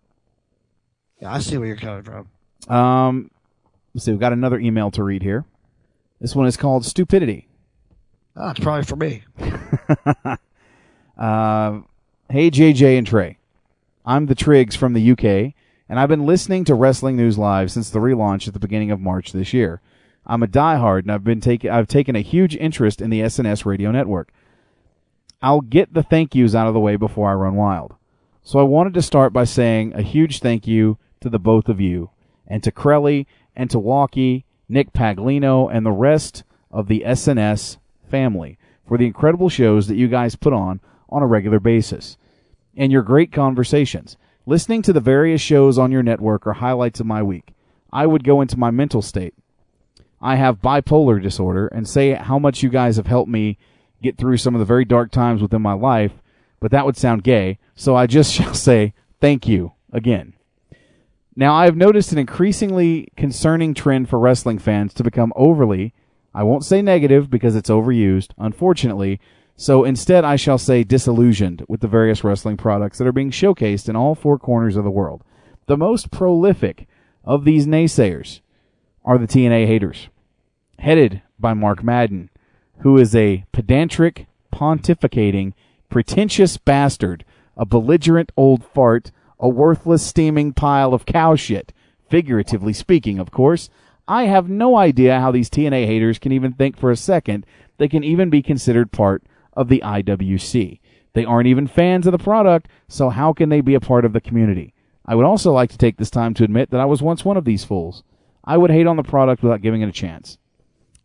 Yeah, 1.20 1.32
I 1.32 1.38
see 1.38 1.56
where 1.56 1.66
you're 1.68 1.76
coming 1.76 2.02
from. 2.02 2.28
Um, 2.74 3.30
let's 3.94 4.04
see. 4.04 4.10
We've 4.10 4.20
got 4.20 4.32
another 4.32 4.58
email 4.58 4.90
to 4.92 5.02
read 5.02 5.22
here. 5.22 5.44
This 6.20 6.34
one 6.34 6.46
is 6.46 6.56
called 6.56 6.84
Stupidity. 6.84 7.48
Oh, 8.36 8.50
it's 8.50 8.60
probably 8.60 8.84
for 8.84 8.96
me. 8.96 9.22
Uh, 11.16 11.80
hey, 12.28 12.50
JJ 12.50 12.98
and 12.98 13.06
Trey. 13.06 13.38
I'm 14.06 14.26
the 14.26 14.34
Triggs 14.34 14.76
from 14.76 14.92
the 14.92 15.12
UK, 15.12 15.54
and 15.88 15.98
I've 15.98 16.10
been 16.10 16.26
listening 16.26 16.64
to 16.64 16.74
Wrestling 16.74 17.16
News 17.16 17.38
Live 17.38 17.72
since 17.72 17.88
the 17.88 18.00
relaunch 18.00 18.46
at 18.46 18.52
the 18.52 18.60
beginning 18.60 18.90
of 18.90 19.00
March 19.00 19.32
this 19.32 19.54
year. 19.54 19.80
I'm 20.26 20.42
a 20.42 20.46
diehard, 20.46 21.02
and 21.02 21.12
I've 21.12 21.24
been 21.24 21.40
taking 21.40 21.70
I've 21.70 21.88
taken 21.88 22.14
a 22.14 22.20
huge 22.20 22.54
interest 22.54 23.00
in 23.00 23.08
the 23.08 23.22
SNS 23.22 23.64
radio 23.64 23.90
network. 23.90 24.30
I'll 25.40 25.62
get 25.62 25.94
the 25.94 26.02
thank 26.02 26.34
yous 26.34 26.54
out 26.54 26.68
of 26.68 26.74
the 26.74 26.80
way 26.80 26.96
before 26.96 27.30
I 27.30 27.34
run 27.34 27.54
wild. 27.54 27.94
So 28.42 28.58
I 28.58 28.64
wanted 28.64 28.92
to 28.92 29.02
start 29.02 29.32
by 29.32 29.44
saying 29.44 29.94
a 29.94 30.02
huge 30.02 30.40
thank 30.40 30.66
you 30.66 30.98
to 31.20 31.30
the 31.30 31.38
both 31.38 31.70
of 31.70 31.80
you, 31.80 32.10
and 32.46 32.62
to 32.62 32.70
Crelly, 32.70 33.24
and 33.56 33.70
to 33.70 33.78
Walkie, 33.78 34.44
Nick 34.68 34.92
Paglino, 34.92 35.74
and 35.74 35.86
the 35.86 35.92
rest 35.92 36.44
of 36.70 36.88
the 36.88 37.04
SNS 37.06 37.78
family 38.10 38.58
for 38.86 38.98
the 38.98 39.06
incredible 39.06 39.48
shows 39.48 39.86
that 39.86 39.96
you 39.96 40.08
guys 40.08 40.36
put 40.36 40.52
on 40.52 40.80
on 41.08 41.22
a 41.22 41.26
regular 41.26 41.58
basis, 41.58 42.18
and 42.76 42.92
your 42.92 43.02
great 43.02 43.32
conversations. 43.32 44.16
Listening 44.46 44.82
to 44.82 44.92
the 44.92 45.00
various 45.00 45.40
shows 45.40 45.78
on 45.78 45.90
your 45.90 46.02
network 46.02 46.46
are 46.46 46.54
highlights 46.54 47.00
of 47.00 47.06
my 47.06 47.22
week. 47.22 47.52
I 47.92 48.06
would 48.06 48.24
go 48.24 48.40
into 48.40 48.58
my 48.58 48.70
mental 48.70 49.02
state. 49.02 49.34
I 50.20 50.36
have 50.36 50.60
bipolar 50.60 51.22
disorder 51.22 51.66
and 51.68 51.88
say 51.88 52.14
how 52.14 52.38
much 52.38 52.62
you 52.62 52.68
guys 52.68 52.96
have 52.96 53.06
helped 53.06 53.30
me 53.30 53.58
get 54.02 54.18
through 54.18 54.38
some 54.38 54.54
of 54.54 54.58
the 54.58 54.64
very 54.64 54.84
dark 54.84 55.10
times 55.10 55.40
within 55.40 55.62
my 55.62 55.72
life, 55.72 56.12
but 56.60 56.70
that 56.70 56.84
would 56.86 56.96
sound 56.96 57.24
gay, 57.24 57.58
so 57.74 57.94
I 57.94 58.06
just 58.06 58.32
shall 58.34 58.54
say 58.54 58.94
thank 59.20 59.46
you 59.46 59.72
again. 59.92 60.34
Now, 61.36 61.54
I 61.54 61.64
have 61.64 61.76
noticed 61.76 62.12
an 62.12 62.18
increasingly 62.18 63.08
concerning 63.16 63.74
trend 63.74 64.08
for 64.08 64.18
wrestling 64.18 64.58
fans 64.58 64.94
to 64.94 65.02
become 65.02 65.32
overly, 65.34 65.92
I 66.34 66.42
won't 66.42 66.64
say 66.64 66.82
negative 66.82 67.30
because 67.30 67.54
it's 67.54 67.70
overused, 67.70 68.30
unfortunately, 68.38 69.20
so 69.56 69.84
instead 69.84 70.24
I 70.24 70.36
shall 70.36 70.58
say 70.58 70.84
disillusioned 70.84 71.64
with 71.68 71.80
the 71.80 71.88
various 71.88 72.24
wrestling 72.24 72.56
products 72.56 72.98
that 72.98 73.06
are 73.06 73.12
being 73.12 73.30
showcased 73.30 73.88
in 73.88 73.96
all 73.96 74.14
four 74.14 74.38
corners 74.38 74.76
of 74.76 74.84
the 74.84 74.90
world. 74.90 75.22
The 75.66 75.76
most 75.76 76.10
prolific 76.10 76.86
of 77.24 77.44
these 77.44 77.66
naysayers 77.66 78.40
are 79.04 79.18
the 79.18 79.26
TNA 79.26 79.66
haters, 79.66 80.08
headed 80.78 81.22
by 81.38 81.54
Mark 81.54 81.82
Madden, 81.84 82.30
who 82.78 82.98
is 82.98 83.14
a 83.14 83.44
pedantic, 83.52 84.26
pontificating, 84.52 85.52
pretentious 85.88 86.56
bastard, 86.56 87.24
a 87.56 87.64
belligerent 87.64 88.32
old 88.36 88.64
fart, 88.64 89.12
a 89.38 89.48
worthless 89.48 90.04
steaming 90.04 90.52
pile 90.52 90.92
of 90.92 91.06
cow 91.06 91.36
shit. 91.36 91.72
Figuratively 92.08 92.72
speaking, 92.72 93.18
of 93.18 93.30
course. 93.30 93.70
I 94.06 94.24
have 94.24 94.50
no 94.50 94.76
idea 94.76 95.20
how 95.20 95.30
these 95.30 95.48
TNA 95.48 95.86
haters 95.86 96.18
can 96.18 96.32
even 96.32 96.52
think 96.52 96.76
for 96.76 96.90
a 96.90 96.96
second 96.96 97.46
they 97.78 97.88
can 97.88 98.04
even 98.04 98.28
be 98.28 98.42
considered 98.42 98.92
part 98.92 99.22
of 99.56 99.68
the 99.68 99.82
IWC. 99.84 100.80
They 101.14 101.24
aren't 101.24 101.46
even 101.46 101.66
fans 101.66 102.06
of 102.06 102.12
the 102.12 102.18
product, 102.18 102.68
so 102.88 103.08
how 103.08 103.32
can 103.32 103.48
they 103.48 103.60
be 103.60 103.74
a 103.74 103.80
part 103.80 104.04
of 104.04 104.12
the 104.12 104.20
community? 104.20 104.74
I 105.06 105.14
would 105.14 105.24
also 105.24 105.52
like 105.52 105.70
to 105.70 105.78
take 105.78 105.96
this 105.96 106.10
time 106.10 106.34
to 106.34 106.44
admit 106.44 106.70
that 106.70 106.80
I 106.80 106.86
was 106.86 107.02
once 107.02 107.24
one 107.24 107.36
of 107.36 107.44
these 107.44 107.64
fools. 107.64 108.02
I 108.44 108.56
would 108.56 108.70
hate 108.70 108.86
on 108.86 108.96
the 108.96 109.02
product 109.02 109.42
without 109.42 109.62
giving 109.62 109.82
it 109.82 109.88
a 109.88 109.92
chance. 109.92 110.38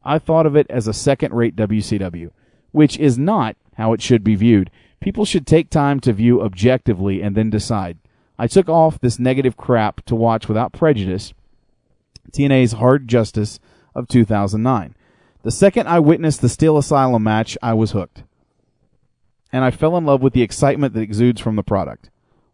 I 0.03 0.19
thought 0.19 0.45
of 0.45 0.55
it 0.55 0.67
as 0.69 0.87
a 0.87 0.93
second 0.93 1.33
rate 1.33 1.55
WCW, 1.55 2.31
which 2.71 2.97
is 2.97 3.17
not 3.17 3.55
how 3.75 3.93
it 3.93 4.01
should 4.01 4.23
be 4.23 4.35
viewed. 4.35 4.71
People 4.99 5.25
should 5.25 5.45
take 5.45 5.69
time 5.69 5.99
to 6.01 6.13
view 6.13 6.41
objectively 6.41 7.21
and 7.21 7.35
then 7.35 7.49
decide. 7.49 7.97
I 8.37 8.47
took 8.47 8.69
off 8.69 8.99
this 8.99 9.19
negative 9.19 9.57
crap 9.57 10.01
to 10.05 10.15
watch 10.15 10.47
without 10.47 10.73
prejudice 10.73 11.33
TNA's 12.31 12.73
Hard 12.73 13.07
Justice 13.07 13.59
of 13.95 14.07
2009. 14.07 14.95
The 15.41 15.51
second 15.51 15.87
I 15.87 15.99
witnessed 15.99 16.41
the 16.41 16.49
Steel 16.49 16.77
Asylum 16.77 17.23
match, 17.23 17.57
I 17.61 17.73
was 17.73 17.91
hooked. 17.91 18.23
And 19.51 19.63
I 19.63 19.71
fell 19.71 19.97
in 19.97 20.05
love 20.05 20.21
with 20.21 20.33
the 20.33 20.43
excitement 20.43 20.93
that 20.93 21.01
exudes 21.01 21.41
from 21.41 21.55
the 21.55 21.63
product. 21.63 22.09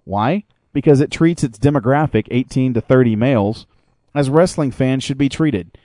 Why? 0.05 0.45
Because 0.73 1.01
it 1.01 1.11
treats 1.11 1.43
its 1.43 1.59
demographic, 1.59 2.27
18 2.31 2.73
to 2.73 2.81
30 2.81 3.15
males, 3.15 3.65
as 4.13 4.29
wrestling 4.29 4.71
fans 4.71 5.03
should 5.03 5.17
be 5.17 5.29
treated. 5.29 5.77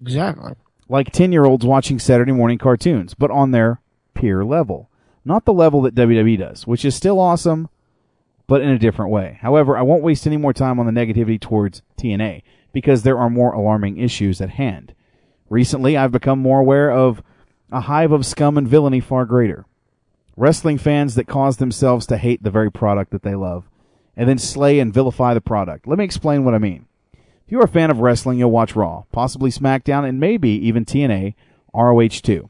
Exactly. 0.00 0.52
Like 0.88 1.12
10 1.12 1.32
year 1.32 1.44
olds 1.44 1.64
watching 1.64 1.98
Saturday 1.98 2.32
morning 2.32 2.58
cartoons, 2.58 3.14
but 3.14 3.30
on 3.30 3.50
their 3.50 3.80
peer 4.14 4.44
level. 4.44 4.90
Not 5.24 5.44
the 5.44 5.52
level 5.52 5.82
that 5.82 5.94
WWE 5.94 6.38
does, 6.38 6.66
which 6.66 6.84
is 6.84 6.94
still 6.94 7.20
awesome, 7.20 7.68
but 8.46 8.62
in 8.62 8.70
a 8.70 8.78
different 8.78 9.12
way. 9.12 9.38
However, 9.42 9.76
I 9.76 9.82
won't 9.82 10.02
waste 10.02 10.26
any 10.26 10.38
more 10.38 10.52
time 10.52 10.80
on 10.80 10.86
the 10.86 10.92
negativity 10.92 11.40
towards 11.40 11.82
TNA 11.98 12.42
because 12.72 13.02
there 13.02 13.18
are 13.18 13.30
more 13.30 13.52
alarming 13.52 13.98
issues 13.98 14.40
at 14.40 14.50
hand. 14.50 14.94
Recently, 15.50 15.96
I've 15.96 16.12
become 16.12 16.38
more 16.38 16.60
aware 16.60 16.90
of 16.90 17.22
a 17.70 17.82
hive 17.82 18.12
of 18.12 18.26
scum 18.26 18.56
and 18.56 18.66
villainy 18.66 19.00
far 19.00 19.24
greater. 19.24 19.66
Wrestling 20.38 20.78
fans 20.78 21.16
that 21.16 21.26
cause 21.26 21.56
themselves 21.56 22.06
to 22.06 22.16
hate 22.16 22.44
the 22.44 22.50
very 22.52 22.70
product 22.70 23.10
that 23.10 23.24
they 23.24 23.34
love, 23.34 23.68
and 24.16 24.28
then 24.28 24.38
slay 24.38 24.78
and 24.78 24.94
vilify 24.94 25.34
the 25.34 25.40
product. 25.40 25.88
Let 25.88 25.98
me 25.98 26.04
explain 26.04 26.44
what 26.44 26.54
I 26.54 26.58
mean. 26.58 26.86
If 27.12 27.50
you're 27.50 27.64
a 27.64 27.66
fan 27.66 27.90
of 27.90 27.98
wrestling, 27.98 28.38
you'll 28.38 28.52
watch 28.52 28.76
Raw, 28.76 29.02
possibly 29.10 29.50
SmackDown, 29.50 30.08
and 30.08 30.20
maybe 30.20 30.50
even 30.50 30.84
TNA, 30.84 31.34
ROH2. 31.74 32.48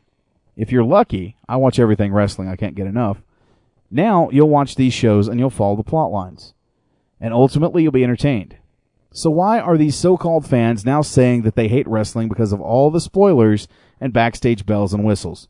If 0.55 0.71
you're 0.71 0.85
lucky, 0.85 1.39
I 1.49 1.57
watch 1.57 1.79
everything 1.79 2.13
wrestling. 2.13 2.47
I 2.47 2.57
can't 2.57 2.75
get 2.75 2.87
enough. 2.87 3.23
Now 3.91 4.29
you'll 4.31 4.51
watch 4.51 4.75
these 4.75 4.93
shows 4.93 5.27
and 5.27 5.41
you'll 5.41 5.49
follow 5.49 5.77
the 5.77 5.83
plot 5.83 6.11
lines. 6.11 6.53
And 7.19 7.33
ultimately 7.33 7.85
you'll 7.85 7.93
be 7.93 8.05
entertained. 8.05 8.59
So 9.13 9.31
why 9.31 9.61
are 9.61 9.79
these 9.79 9.97
so-called 9.97 10.47
fans 10.47 10.85
now 10.85 11.01
saying 11.01 11.41
that 11.43 11.55
they 11.55 11.69
hate 11.69 11.89
wrestling 11.89 12.29
because 12.29 12.53
of 12.53 12.61
all 12.61 12.91
the 12.91 13.01
spoilers 13.01 13.67
and 13.99 14.13
backstage 14.13 14.67
bells 14.67 14.93
and 14.93 15.05
whistles? 15.05 15.49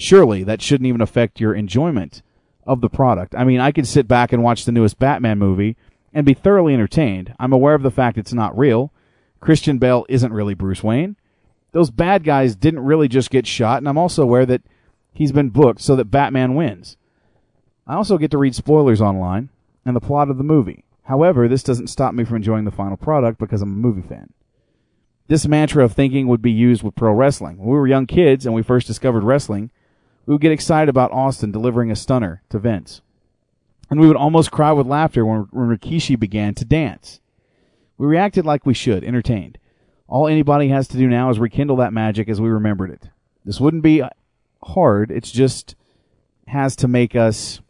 Surely 0.00 0.42
that 0.44 0.62
shouldn't 0.62 0.86
even 0.86 1.02
affect 1.02 1.40
your 1.40 1.52
enjoyment 1.52 2.22
of 2.66 2.80
the 2.80 2.88
product. 2.88 3.34
I 3.34 3.44
mean, 3.44 3.60
I 3.60 3.70
could 3.70 3.86
sit 3.86 4.08
back 4.08 4.32
and 4.32 4.42
watch 4.42 4.64
the 4.64 4.72
newest 4.72 4.98
Batman 4.98 5.38
movie 5.38 5.76
and 6.14 6.24
be 6.24 6.32
thoroughly 6.32 6.72
entertained. 6.72 7.34
I'm 7.38 7.52
aware 7.52 7.74
of 7.74 7.82
the 7.82 7.90
fact 7.90 8.16
it's 8.16 8.32
not 8.32 8.56
real. 8.56 8.94
Christian 9.40 9.76
Bale 9.76 10.06
isn't 10.08 10.32
really 10.32 10.54
Bruce 10.54 10.82
Wayne. 10.82 11.16
Those 11.72 11.90
bad 11.90 12.24
guys 12.24 12.56
didn't 12.56 12.80
really 12.80 13.08
just 13.08 13.30
get 13.30 13.46
shot, 13.46 13.76
and 13.76 13.86
I'm 13.86 13.98
also 13.98 14.22
aware 14.22 14.46
that 14.46 14.62
he's 15.12 15.32
been 15.32 15.50
booked 15.50 15.82
so 15.82 15.94
that 15.96 16.06
Batman 16.06 16.54
wins. 16.54 16.96
I 17.86 17.94
also 17.94 18.16
get 18.16 18.30
to 18.30 18.38
read 18.38 18.54
spoilers 18.54 19.02
online 19.02 19.50
and 19.84 19.94
the 19.94 20.00
plot 20.00 20.30
of 20.30 20.38
the 20.38 20.42
movie. 20.42 20.84
However, 21.02 21.46
this 21.46 21.62
doesn't 21.62 21.88
stop 21.88 22.14
me 22.14 22.24
from 22.24 22.36
enjoying 22.36 22.64
the 22.64 22.70
final 22.70 22.96
product 22.96 23.38
because 23.38 23.60
I'm 23.60 23.74
a 23.74 23.76
movie 23.76 24.08
fan. 24.08 24.32
This 25.28 25.46
mantra 25.46 25.84
of 25.84 25.92
thinking 25.92 26.26
would 26.26 26.40
be 26.40 26.50
used 26.50 26.82
with 26.82 26.94
pro 26.94 27.12
wrestling. 27.12 27.58
When 27.58 27.68
we 27.68 27.74
were 27.74 27.86
young 27.86 28.06
kids 28.06 28.46
and 28.46 28.54
we 28.54 28.62
first 28.62 28.86
discovered 28.86 29.24
wrestling, 29.24 29.70
we 30.30 30.34
would 30.34 30.42
get 30.42 30.52
excited 30.52 30.88
about 30.88 31.10
Austin 31.10 31.50
delivering 31.50 31.90
a 31.90 31.96
stunner 31.96 32.40
to 32.50 32.60
Vince. 32.60 33.00
And 33.90 33.98
we 33.98 34.06
would 34.06 34.16
almost 34.16 34.52
cry 34.52 34.70
with 34.70 34.86
laughter 34.86 35.26
when, 35.26 35.48
when 35.50 35.76
Rikishi 35.76 36.16
began 36.16 36.54
to 36.54 36.64
dance. 36.64 37.18
We 37.98 38.06
reacted 38.06 38.46
like 38.46 38.64
we 38.64 38.72
should, 38.72 39.02
entertained. 39.02 39.58
All 40.06 40.28
anybody 40.28 40.68
has 40.68 40.86
to 40.86 40.96
do 40.96 41.08
now 41.08 41.30
is 41.30 41.40
rekindle 41.40 41.74
that 41.78 41.92
magic 41.92 42.28
as 42.28 42.40
we 42.40 42.48
remembered 42.48 42.90
it. 42.92 43.08
This 43.44 43.58
wouldn't 43.58 43.82
be 43.82 44.04
hard, 44.62 45.10
it's 45.10 45.32
just 45.32 45.74
has 46.46 46.76
to 46.76 46.86
make 46.86 47.16
us 47.16 47.60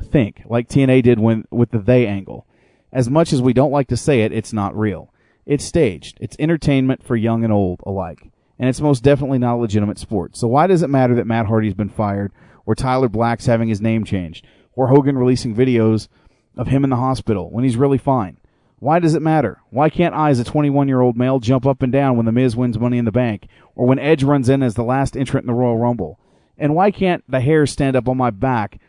think, 0.00 0.40
like 0.46 0.70
TNA 0.70 1.02
did 1.02 1.18
when 1.18 1.44
with 1.50 1.70
the 1.70 1.78
they 1.78 2.06
angle. 2.06 2.46
As 2.94 3.10
much 3.10 3.30
as 3.30 3.42
we 3.42 3.52
don't 3.52 3.72
like 3.72 3.88
to 3.88 3.96
say 3.98 4.22
it, 4.22 4.32
it's 4.32 4.54
not 4.54 4.74
real. 4.74 5.12
It's 5.44 5.66
staged. 5.66 6.16
It's 6.18 6.36
entertainment 6.38 7.02
for 7.02 7.14
young 7.14 7.44
and 7.44 7.52
old 7.52 7.80
alike. 7.84 8.30
And 8.64 8.70
it's 8.70 8.80
most 8.80 9.02
definitely 9.02 9.36
not 9.36 9.56
a 9.56 9.60
legitimate 9.60 9.98
sport. 9.98 10.38
So 10.38 10.48
why 10.48 10.66
does 10.66 10.80
it 10.80 10.88
matter 10.88 11.14
that 11.16 11.26
Matt 11.26 11.44
Hardy's 11.44 11.74
been 11.74 11.90
fired, 11.90 12.32
or 12.64 12.74
Tyler 12.74 13.10
Black's 13.10 13.44
having 13.44 13.68
his 13.68 13.82
name 13.82 14.04
changed, 14.04 14.46
or 14.72 14.88
Hogan 14.88 15.18
releasing 15.18 15.54
videos 15.54 16.08
of 16.56 16.68
him 16.68 16.82
in 16.82 16.88
the 16.88 16.96
hospital 16.96 17.50
when 17.50 17.62
he's 17.62 17.76
really 17.76 17.98
fine? 17.98 18.38
Why 18.78 19.00
does 19.00 19.14
it 19.14 19.20
matter? 19.20 19.60
Why 19.68 19.90
can't 19.90 20.14
I, 20.14 20.30
as 20.30 20.40
a 20.40 20.44
21 20.44 20.88
year 20.88 21.02
old 21.02 21.14
male, 21.14 21.40
jump 21.40 21.66
up 21.66 21.82
and 21.82 21.92
down 21.92 22.16
when 22.16 22.24
The 22.24 22.32
Miz 22.32 22.56
wins 22.56 22.78
Money 22.78 22.96
in 22.96 23.04
the 23.04 23.12
Bank, 23.12 23.48
or 23.74 23.86
when 23.86 23.98
Edge 23.98 24.24
runs 24.24 24.48
in 24.48 24.62
as 24.62 24.76
the 24.76 24.82
last 24.82 25.14
entrant 25.14 25.44
in 25.44 25.48
the 25.48 25.52
Royal 25.52 25.76
Rumble? 25.76 26.18
And 26.56 26.74
why 26.74 26.90
can't 26.90 27.22
the 27.28 27.40
hairs 27.40 27.70
stand 27.70 27.96
up 27.96 28.08
on 28.08 28.16
my 28.16 28.30
back 28.30 28.80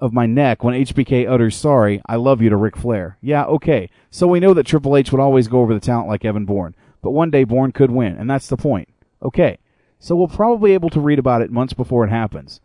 of 0.00 0.12
my 0.12 0.26
neck 0.26 0.64
when 0.64 0.74
HBK 0.74 1.30
utters 1.30 1.54
sorry, 1.54 2.02
I 2.06 2.16
love 2.16 2.42
you 2.42 2.50
to 2.50 2.56
Ric 2.56 2.76
Flair? 2.76 3.18
Yeah, 3.20 3.44
okay. 3.44 3.88
So 4.10 4.26
we 4.26 4.40
know 4.40 4.52
that 4.52 4.66
Triple 4.66 4.96
H 4.96 5.12
would 5.12 5.20
always 5.20 5.46
go 5.46 5.60
over 5.60 5.74
the 5.74 5.78
talent 5.78 6.08
like 6.08 6.24
Evan 6.24 6.44
Bourne, 6.44 6.74
but 7.02 7.12
one 7.12 7.30
day 7.30 7.44
Bourne 7.44 7.70
could 7.70 7.92
win, 7.92 8.16
and 8.16 8.28
that's 8.28 8.48
the 8.48 8.56
point. 8.56 8.88
Okay. 9.22 9.58
So 9.98 10.16
we'll 10.16 10.28
probably 10.28 10.70
be 10.70 10.74
able 10.74 10.90
to 10.90 11.00
read 11.00 11.18
about 11.18 11.42
it 11.42 11.50
months 11.50 11.72
before 11.72 12.04
it 12.04 12.10
happens. 12.10 12.60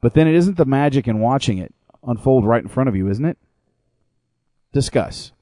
But 0.00 0.14
then 0.14 0.26
it 0.26 0.34
isn't 0.34 0.56
the 0.56 0.64
magic 0.64 1.06
in 1.06 1.20
watching 1.20 1.58
it 1.58 1.72
unfold 2.06 2.44
right 2.44 2.62
in 2.62 2.68
front 2.68 2.88
of 2.88 2.96
you, 2.96 3.08
isn't 3.08 3.24
it? 3.24 3.38
Discuss. 4.72 5.32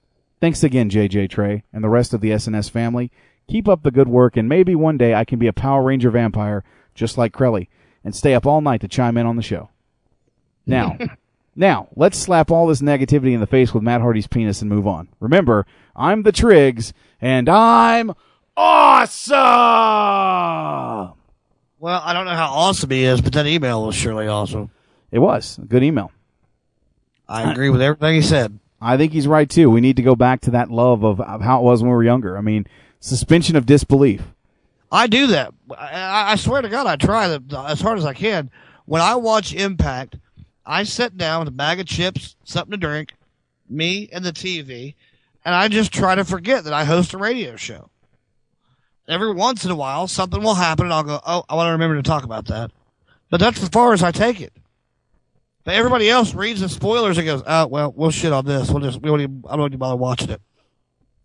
Thanks 0.40 0.62
again, 0.62 0.90
JJ 0.90 1.30
Trey 1.30 1.64
and 1.72 1.82
the 1.82 1.88
rest 1.88 2.12
of 2.12 2.20
the 2.20 2.30
SNS 2.30 2.70
family. 2.70 3.10
Keep 3.48 3.68
up 3.68 3.82
the 3.82 3.90
good 3.90 4.08
work, 4.08 4.36
and 4.36 4.48
maybe 4.48 4.74
one 4.74 4.98
day 4.98 5.14
I 5.14 5.24
can 5.24 5.38
be 5.38 5.46
a 5.46 5.52
Power 5.52 5.82
Ranger 5.82 6.10
vampire 6.10 6.64
just 6.94 7.16
like 7.16 7.32
Crelly 7.32 7.68
and 8.04 8.14
stay 8.14 8.34
up 8.34 8.46
all 8.46 8.60
night 8.60 8.80
to 8.82 8.88
chime 8.88 9.16
in 9.16 9.26
on 9.26 9.36
the 9.36 9.42
show. 9.42 9.70
Now, 10.66 10.98
now 11.56 11.88
let's 11.96 12.18
slap 12.18 12.50
all 12.50 12.66
this 12.66 12.82
negativity 12.82 13.32
in 13.32 13.40
the 13.40 13.46
face 13.46 13.72
with 13.72 13.82
Matt 13.82 14.00
Hardy's 14.00 14.26
penis 14.26 14.60
and 14.60 14.70
move 14.70 14.86
on. 14.86 15.08
Remember, 15.20 15.66
I'm 15.94 16.22
the 16.22 16.32
Triggs, 16.32 16.92
and 17.20 17.48
I'm 17.48 18.12
awesome. 18.56 19.36
Well, 21.78 22.00
I 22.02 22.12
don't 22.12 22.24
know 22.24 22.34
how 22.34 22.50
awesome 22.52 22.90
he 22.90 23.04
is, 23.04 23.20
but 23.20 23.32
that 23.34 23.46
email 23.46 23.86
was 23.86 23.94
surely 23.94 24.26
awesome. 24.26 24.70
It 25.10 25.18
was 25.18 25.58
a 25.58 25.62
good 25.62 25.82
email. 25.82 26.10
I 27.28 27.50
agree 27.50 27.70
with 27.70 27.82
everything 27.82 28.14
he 28.14 28.22
said. 28.22 28.58
I 28.80 28.96
think 28.96 29.12
he's 29.12 29.26
right 29.26 29.48
too. 29.48 29.70
We 29.70 29.80
need 29.80 29.96
to 29.96 30.02
go 30.02 30.14
back 30.14 30.42
to 30.42 30.50
that 30.52 30.70
love 30.70 31.04
of, 31.04 31.20
of 31.20 31.40
how 31.40 31.60
it 31.60 31.62
was 31.62 31.82
when 31.82 31.90
we 31.90 31.96
were 31.96 32.04
younger. 32.04 32.38
I 32.38 32.40
mean, 32.40 32.66
suspension 33.00 33.56
of 33.56 33.66
disbelief. 33.66 34.22
I 34.90 35.06
do 35.06 35.28
that. 35.28 35.52
I, 35.76 36.32
I 36.32 36.36
swear 36.36 36.62
to 36.62 36.68
God, 36.68 36.86
I 36.86 36.96
try 36.96 37.28
that 37.28 37.52
as 37.52 37.80
hard 37.80 37.98
as 37.98 38.04
I 38.04 38.14
can. 38.14 38.50
When 38.84 39.02
I 39.02 39.16
watch 39.16 39.52
Impact, 39.52 40.16
I 40.64 40.84
sit 40.84 41.16
down 41.16 41.40
with 41.40 41.48
a 41.48 41.52
bag 41.52 41.80
of 41.80 41.86
chips, 41.86 42.36
something 42.44 42.72
to 42.72 42.76
drink, 42.76 43.14
me 43.68 44.08
and 44.12 44.24
the 44.24 44.32
TV, 44.32 44.94
and 45.44 45.54
I 45.54 45.68
just 45.68 45.92
try 45.92 46.14
to 46.14 46.24
forget 46.24 46.64
that 46.64 46.72
I 46.72 46.84
host 46.84 47.14
a 47.14 47.18
radio 47.18 47.56
show. 47.56 47.90
Every 49.08 49.32
once 49.32 49.64
in 49.64 49.70
a 49.70 49.76
while, 49.76 50.08
something 50.08 50.42
will 50.42 50.54
happen, 50.54 50.86
and 50.86 50.94
I'll 50.94 51.04
go, 51.04 51.20
"Oh, 51.24 51.44
I 51.48 51.54
want 51.54 51.68
to 51.68 51.72
remember 51.72 51.96
to 51.96 52.02
talk 52.02 52.24
about 52.24 52.46
that." 52.46 52.72
But 53.30 53.40
that's 53.40 53.62
as 53.62 53.68
far 53.68 53.92
as 53.92 54.02
I 54.02 54.10
take 54.10 54.40
it. 54.40 54.52
But 55.64 55.74
everybody 55.74 56.08
else 56.08 56.34
reads 56.34 56.60
the 56.60 56.68
spoilers 56.68 57.18
and 57.18 57.26
goes, 57.26 57.42
"Oh, 57.46 57.66
well, 57.66 57.92
we'll 57.96 58.10
shit 58.10 58.32
on 58.32 58.44
this. 58.44 58.70
We'll 58.70 58.82
just 58.82 59.00
we 59.00 59.08
don't 59.08 59.20
even, 59.20 59.44
I 59.48 59.56
don't 59.56 59.66
even 59.66 59.78
bother 59.78 59.96
watching 59.96 60.30
it." 60.30 60.40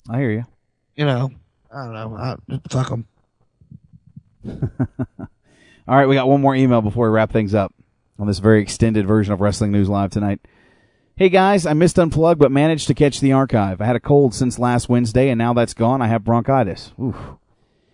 I 0.09 0.19
hear 0.19 0.31
you. 0.31 0.45
You 0.95 1.05
know, 1.05 1.31
I 1.73 1.85
don't 1.85 1.93
know. 1.93 2.15
I, 2.17 2.59
fuck 2.69 2.89
them. 2.89 3.07
All 5.87 5.97
right, 5.97 6.07
we 6.07 6.15
got 6.15 6.27
one 6.27 6.41
more 6.41 6.55
email 6.55 6.81
before 6.81 7.07
we 7.07 7.13
wrap 7.13 7.31
things 7.31 7.53
up 7.53 7.73
on 8.19 8.27
this 8.27 8.39
very 8.39 8.61
extended 8.61 9.07
version 9.07 9.33
of 9.33 9.41
Wrestling 9.41 9.71
News 9.71 9.89
Live 9.89 10.11
tonight. 10.11 10.39
Hey 11.15 11.29
guys, 11.29 11.65
I 11.65 11.73
missed 11.73 11.99
Unplugged 11.99 12.39
but 12.39 12.51
managed 12.51 12.87
to 12.87 12.93
catch 12.93 13.19
the 13.19 13.33
archive. 13.33 13.81
I 13.81 13.85
had 13.85 13.95
a 13.95 13.99
cold 13.99 14.33
since 14.33 14.57
last 14.57 14.89
Wednesday 14.89 15.29
and 15.29 15.37
now 15.37 15.53
that's 15.53 15.73
gone. 15.73 16.01
I 16.01 16.07
have 16.07 16.23
bronchitis. 16.23 16.93
Oof. 16.99 17.15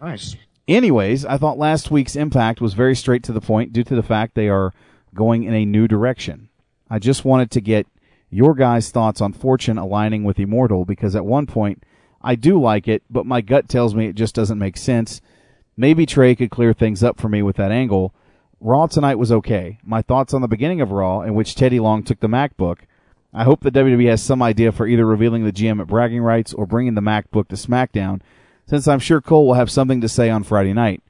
Nice. 0.01 0.35
Anyways, 0.67 1.25
I 1.25 1.37
thought 1.37 1.57
last 1.57 1.91
week's 1.91 2.15
impact 2.15 2.59
was 2.59 2.73
very 2.73 2.95
straight 2.95 3.23
to 3.23 3.31
the 3.31 3.41
point 3.41 3.73
due 3.73 3.83
to 3.85 3.95
the 3.95 4.03
fact 4.03 4.35
they 4.35 4.49
are 4.49 4.73
going 5.15 5.43
in 5.43 5.53
a 5.53 5.65
new 5.65 5.87
direction. 5.87 6.49
I 6.89 6.99
just 6.99 7.25
wanted 7.25 7.51
to 7.51 7.61
get 7.61 7.87
your 8.29 8.53
guys' 8.53 8.89
thoughts 8.89 9.21
on 9.21 9.33
Fortune 9.33 9.77
aligning 9.77 10.23
with 10.23 10.39
Immortal 10.39 10.85
because 10.85 11.15
at 11.15 11.25
one 11.25 11.45
point 11.45 11.83
I 12.21 12.35
do 12.35 12.59
like 12.59 12.87
it, 12.87 13.03
but 13.09 13.25
my 13.25 13.41
gut 13.41 13.69
tells 13.69 13.95
me 13.95 14.07
it 14.07 14.15
just 14.15 14.35
doesn't 14.35 14.59
make 14.59 14.77
sense. 14.77 15.21
Maybe 15.77 16.05
Trey 16.05 16.35
could 16.35 16.51
clear 16.51 16.73
things 16.73 17.03
up 17.03 17.19
for 17.19 17.29
me 17.29 17.41
with 17.41 17.55
that 17.57 17.71
angle. 17.71 18.13
Raw 18.59 18.87
tonight 18.87 19.15
was 19.15 19.31
okay. 19.31 19.77
My 19.83 20.01
thoughts 20.01 20.33
on 20.33 20.41
the 20.41 20.47
beginning 20.47 20.81
of 20.81 20.91
Raw, 20.91 21.21
in 21.21 21.35
which 21.35 21.55
Teddy 21.55 21.79
Long 21.79 22.03
took 22.03 22.19
the 22.19 22.27
MacBook. 22.27 22.79
I 23.33 23.43
hope 23.43 23.61
the 23.61 23.71
WWE 23.71 24.09
has 24.09 24.21
some 24.21 24.41
idea 24.41 24.71
for 24.71 24.87
either 24.87 25.05
revealing 25.05 25.43
the 25.43 25.51
GM 25.51 25.79
at 25.79 25.87
bragging 25.87 26.21
rights 26.21 26.53
or 26.53 26.65
bringing 26.65 26.95
the 26.95 27.01
MacBook 27.01 27.49
to 27.49 27.55
SmackDown, 27.55 28.21
since 28.67 28.87
I'm 28.87 28.99
sure 28.99 29.21
Cole 29.21 29.47
will 29.47 29.53
have 29.55 29.71
something 29.71 30.01
to 30.01 30.09
say 30.09 30.29
on 30.29 30.43
Friday 30.43 30.73
night. 30.73 31.01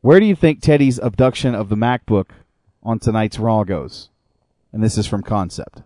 Where 0.00 0.20
do 0.20 0.26
you 0.26 0.36
think 0.36 0.60
Teddy's 0.60 0.98
abduction 0.98 1.54
of 1.54 1.68
the 1.68 1.76
MacBook 1.76 2.30
on 2.82 2.98
tonight's 2.98 3.38
Raw 3.38 3.64
goes? 3.64 4.10
And 4.72 4.82
this 4.82 4.98
is 4.98 5.06
from 5.06 5.22
Concept. 5.22 5.82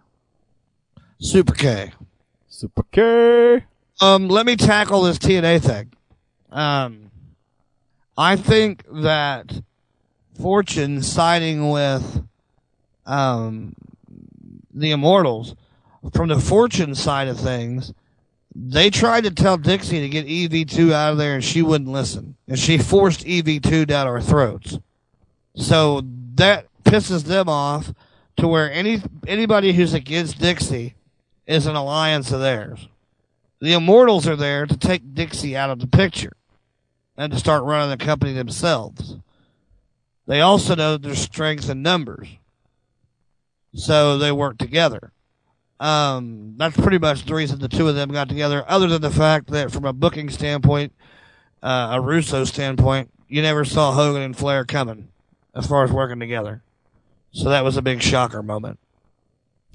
Super 1.19 1.55
K. 1.55 1.93
Super 2.49 2.83
K. 2.91 3.65
Um, 4.01 4.29
let 4.29 4.47
me 4.47 4.57
tackle 4.57 5.03
this 5.03 5.19
TNA 5.19 5.63
thing. 5.63 5.93
Um, 6.51 7.11
I 8.17 8.37
think 8.37 8.85
that 8.91 9.63
Fortune 10.41 11.03
siding 11.03 11.71
with 11.71 12.25
um, 13.07 13.75
the 14.73 14.91
Immortals, 14.91 15.55
from 16.15 16.29
the 16.29 16.41
Fortune 16.41 16.95
side 16.95 17.29
of 17.29 17.39
things, 17.39 17.93
they 18.55 18.91
tried 18.91 19.25
to 19.25 19.31
tell 19.31 19.57
Dixie 19.57 20.01
to 20.01 20.09
get 20.09 20.27
EV2 20.27 20.93
out 20.93 21.13
of 21.13 21.19
there 21.19 21.35
and 21.35 21.45
she 21.45 21.63
wouldn't 21.63 21.91
listen. 21.91 22.37
And 22.49 22.59
she 22.59 22.79
forced 22.79 23.25
EV2 23.25 23.87
down 23.87 24.07
our 24.07 24.21
throats. 24.21 24.79
So 25.55 26.03
that 26.35 26.67
pisses 26.85 27.25
them 27.25 27.49
off 27.49 27.93
to 28.37 28.49
where 28.49 28.71
any 28.73 29.03
anybody 29.27 29.73
who's 29.73 29.95
against 29.95 30.39
Dixie 30.39 30.95
is 31.47 31.67
an 31.67 31.77
alliance 31.77 32.33
of 32.33 32.41
theirs. 32.41 32.89
The 33.61 33.75
Immortals 33.75 34.27
are 34.27 34.37
there 34.37 34.67
to 34.67 34.77
take 34.77 35.15
Dixie 35.15 35.57
out 35.57 35.71
of 35.71 35.81
the 35.81 35.87
picture 35.87 36.33
and 37.17 37.33
to 37.33 37.39
start 37.39 37.65
running 37.65 37.91
the 37.91 38.03
company 38.03 38.33
themselves. 38.33 39.17
They 40.27 40.41
also 40.41 40.75
know 40.75 40.97
their 40.97 41.15
strengths 41.15 41.69
in 41.69 41.83
numbers. 41.83 42.29
So 43.75 44.19
they 44.19 44.33
work 44.33 44.59
together. 44.59 45.13
Um, 45.81 46.55
that's 46.59 46.77
pretty 46.77 46.99
much 46.99 47.25
the 47.25 47.35
reason 47.35 47.59
the 47.59 47.69
two 47.69 47.89
of 47.89 47.95
them 47.95 48.11
got 48.11 48.29
together, 48.29 48.65
other 48.69 48.87
than 48.87 49.01
the 49.01 49.11
fact 49.11 49.49
that 49.49 49.73
from 49.73 49.87
a 49.87 49.95
booking 49.95 50.29
standpoint, 50.29 50.93
uh, 51.63 51.89
a 51.93 52.01
Russo 52.01 52.45
standpoint, 52.45 53.11
you 53.29 53.41
never 53.41 53.65
saw 53.65 53.93
Hogan 53.93 54.21
and 54.21 54.37
Flair 54.37 54.67
coming 54.67 55.09
as 55.55 55.67
far 55.67 55.83
as 55.83 55.91
working 55.91 56.21
together. 56.21 56.63
So 57.33 57.49
that 57.49 57.65
was 57.65 57.79
a 57.79 57.83
big 57.83 58.03
shocker 58.03 58.43
moment. 58.43 58.79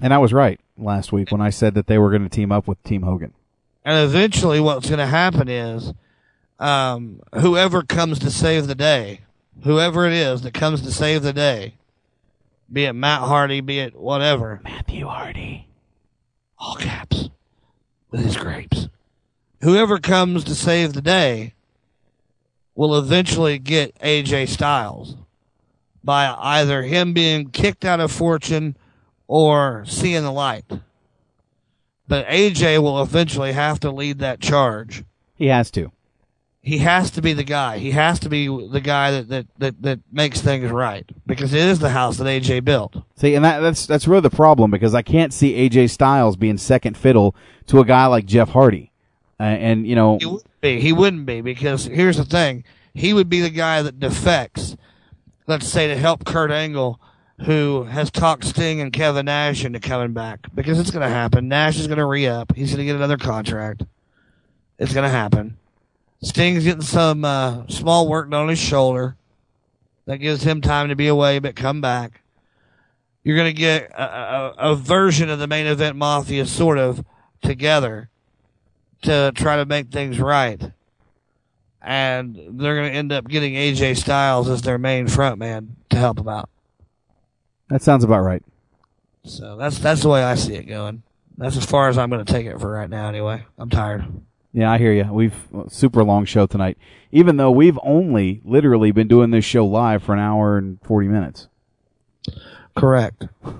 And 0.00 0.14
I 0.14 0.18
was 0.18 0.32
right 0.32 0.60
last 0.78 1.10
week 1.10 1.32
when 1.32 1.40
I 1.40 1.50
said 1.50 1.74
that 1.74 1.88
they 1.88 1.98
were 1.98 2.10
going 2.10 2.22
to 2.22 2.28
team 2.28 2.52
up 2.52 2.68
with 2.68 2.82
Team 2.84 3.02
Hogan. 3.02 3.32
And 3.84 4.04
eventually 4.04 4.60
what's 4.60 4.88
going 4.88 4.98
to 4.98 5.06
happen 5.06 5.48
is, 5.48 5.92
um, 6.58 7.20
whoever 7.34 7.82
comes 7.82 8.18
to 8.20 8.30
save 8.30 8.68
the 8.68 8.74
day, 8.74 9.22
whoever 9.64 10.06
it 10.06 10.12
is 10.12 10.42
that 10.42 10.54
comes 10.54 10.82
to 10.82 10.92
save 10.92 11.22
the 11.22 11.32
day, 11.32 11.74
be 12.72 12.84
it 12.84 12.92
Matt 12.92 13.22
Hardy, 13.22 13.60
be 13.60 13.78
it 13.78 13.96
whatever. 13.96 14.60
Matthew 14.62 15.06
Hardy. 15.06 15.65
All 16.58 16.76
caps. 16.76 17.30
With 18.10 18.20
his 18.20 18.36
grapes. 18.36 18.88
Whoever 19.62 19.98
comes 19.98 20.44
to 20.44 20.54
save 20.54 20.92
the 20.92 21.02
day 21.02 21.54
will 22.74 22.98
eventually 22.98 23.58
get 23.58 23.98
AJ 24.00 24.48
Styles 24.48 25.16
by 26.04 26.34
either 26.38 26.82
him 26.82 27.12
being 27.12 27.50
kicked 27.50 27.84
out 27.84 28.00
of 28.00 28.12
Fortune 28.12 28.76
or 29.26 29.84
seeing 29.86 30.22
the 30.22 30.30
light. 30.30 30.64
But 32.06 32.28
AJ 32.28 32.80
will 32.80 33.02
eventually 33.02 33.52
have 33.52 33.80
to 33.80 33.90
lead 33.90 34.20
that 34.20 34.40
charge. 34.40 35.02
He 35.34 35.46
has 35.48 35.70
to. 35.72 35.90
He 36.66 36.78
has 36.78 37.12
to 37.12 37.22
be 37.22 37.32
the 37.32 37.44
guy. 37.44 37.78
He 37.78 37.92
has 37.92 38.18
to 38.18 38.28
be 38.28 38.48
the 38.48 38.80
guy 38.80 39.12
that, 39.12 39.28
that, 39.28 39.46
that, 39.58 39.82
that 39.82 40.00
makes 40.10 40.40
things 40.40 40.68
right 40.68 41.08
because 41.24 41.54
it 41.54 41.60
is 41.60 41.78
the 41.78 41.90
house 41.90 42.16
that 42.16 42.24
AJ 42.24 42.64
built. 42.64 42.96
See, 43.14 43.36
and 43.36 43.44
that, 43.44 43.60
that's 43.60 43.86
that's 43.86 44.08
really 44.08 44.22
the 44.22 44.30
problem 44.30 44.72
because 44.72 44.92
I 44.92 45.02
can't 45.02 45.32
see 45.32 45.52
AJ 45.52 45.90
Styles 45.90 46.34
being 46.34 46.58
second 46.58 46.96
fiddle 46.96 47.36
to 47.68 47.78
a 47.78 47.84
guy 47.84 48.06
like 48.06 48.26
Jeff 48.26 48.48
Hardy, 48.48 48.90
uh, 49.38 49.44
and 49.44 49.86
you 49.86 49.94
know 49.94 50.18
He 50.18 50.26
wouldn't 50.26 50.60
be. 50.60 50.80
He 50.80 50.92
wouldn't 50.92 51.24
be 51.24 51.40
because 51.40 51.84
here's 51.84 52.16
the 52.16 52.24
thing: 52.24 52.64
he 52.92 53.12
would 53.12 53.28
be 53.28 53.40
the 53.40 53.50
guy 53.50 53.82
that 53.82 54.00
defects. 54.00 54.76
Let's 55.46 55.68
say 55.68 55.86
to 55.86 55.96
help 55.96 56.24
Kurt 56.24 56.50
Angle, 56.50 57.00
who 57.42 57.84
has 57.84 58.10
talked 58.10 58.42
Sting 58.42 58.80
and 58.80 58.92
Kevin 58.92 59.26
Nash 59.26 59.64
into 59.64 59.78
coming 59.78 60.14
back 60.14 60.48
because 60.52 60.80
it's 60.80 60.90
going 60.90 61.06
to 61.06 61.14
happen. 61.14 61.46
Nash 61.46 61.78
is 61.78 61.86
going 61.86 61.98
to 61.98 62.06
re 62.06 62.26
up. 62.26 62.56
He's 62.56 62.70
going 62.70 62.78
to 62.78 62.86
get 62.86 62.96
another 62.96 63.18
contract. 63.18 63.84
It's 64.80 64.92
going 64.92 65.04
to 65.04 65.16
happen. 65.16 65.58
Sting's 66.22 66.64
getting 66.64 66.82
some 66.82 67.24
uh, 67.24 67.66
small 67.68 68.08
work 68.08 68.30
done 68.30 68.42
on 68.42 68.48
his 68.48 68.58
shoulder. 68.58 69.16
That 70.06 70.18
gives 70.18 70.44
him 70.44 70.60
time 70.60 70.88
to 70.88 70.96
be 70.96 71.08
away 71.08 71.40
but 71.40 71.56
come 71.56 71.80
back. 71.80 72.22
You're 73.24 73.36
going 73.36 73.52
to 73.52 73.60
get 73.60 73.90
a, 73.90 74.02
a, 74.02 74.54
a 74.72 74.76
version 74.76 75.28
of 75.30 75.40
the 75.40 75.48
main 75.48 75.66
event 75.66 75.96
mafia 75.96 76.46
sort 76.46 76.78
of 76.78 77.04
together 77.42 78.08
to 79.02 79.32
try 79.34 79.56
to 79.56 79.66
make 79.66 79.88
things 79.88 80.20
right. 80.20 80.60
And 81.82 82.34
they're 82.36 82.76
going 82.76 82.90
to 82.90 82.96
end 82.96 83.12
up 83.12 83.26
getting 83.26 83.54
AJ 83.54 83.96
Styles 83.96 84.48
as 84.48 84.62
their 84.62 84.78
main 84.78 85.08
front 85.08 85.38
man 85.38 85.76
to 85.90 85.96
help 85.96 86.18
them 86.18 86.28
out. 86.28 86.48
that 87.68 87.82
sounds 87.82 88.04
about 88.04 88.20
right. 88.20 88.42
So 89.24 89.56
that's 89.56 89.78
that's 89.78 90.02
the 90.02 90.08
way 90.08 90.22
I 90.22 90.36
see 90.36 90.54
it 90.54 90.64
going. 90.64 91.02
That's 91.36 91.56
as 91.56 91.66
far 91.66 91.88
as 91.88 91.98
I'm 91.98 92.10
going 92.10 92.24
to 92.24 92.32
take 92.32 92.46
it 92.46 92.60
for 92.60 92.70
right 92.70 92.88
now. 92.88 93.08
Anyway, 93.08 93.44
I'm 93.58 93.70
tired. 93.70 94.06
Yeah, 94.56 94.72
I 94.72 94.78
hear 94.78 94.94
you. 94.94 95.04
We've 95.12 95.54
uh, 95.54 95.68
super 95.68 96.02
long 96.02 96.24
show 96.24 96.46
tonight, 96.46 96.78
even 97.12 97.36
though 97.36 97.50
we've 97.50 97.78
only 97.82 98.40
literally 98.42 98.90
been 98.90 99.06
doing 99.06 99.30
this 99.30 99.44
show 99.44 99.66
live 99.66 100.02
for 100.02 100.14
an 100.14 100.18
hour 100.18 100.56
and 100.56 100.80
forty 100.82 101.08
minutes. 101.08 101.48
Correct. 102.74 103.26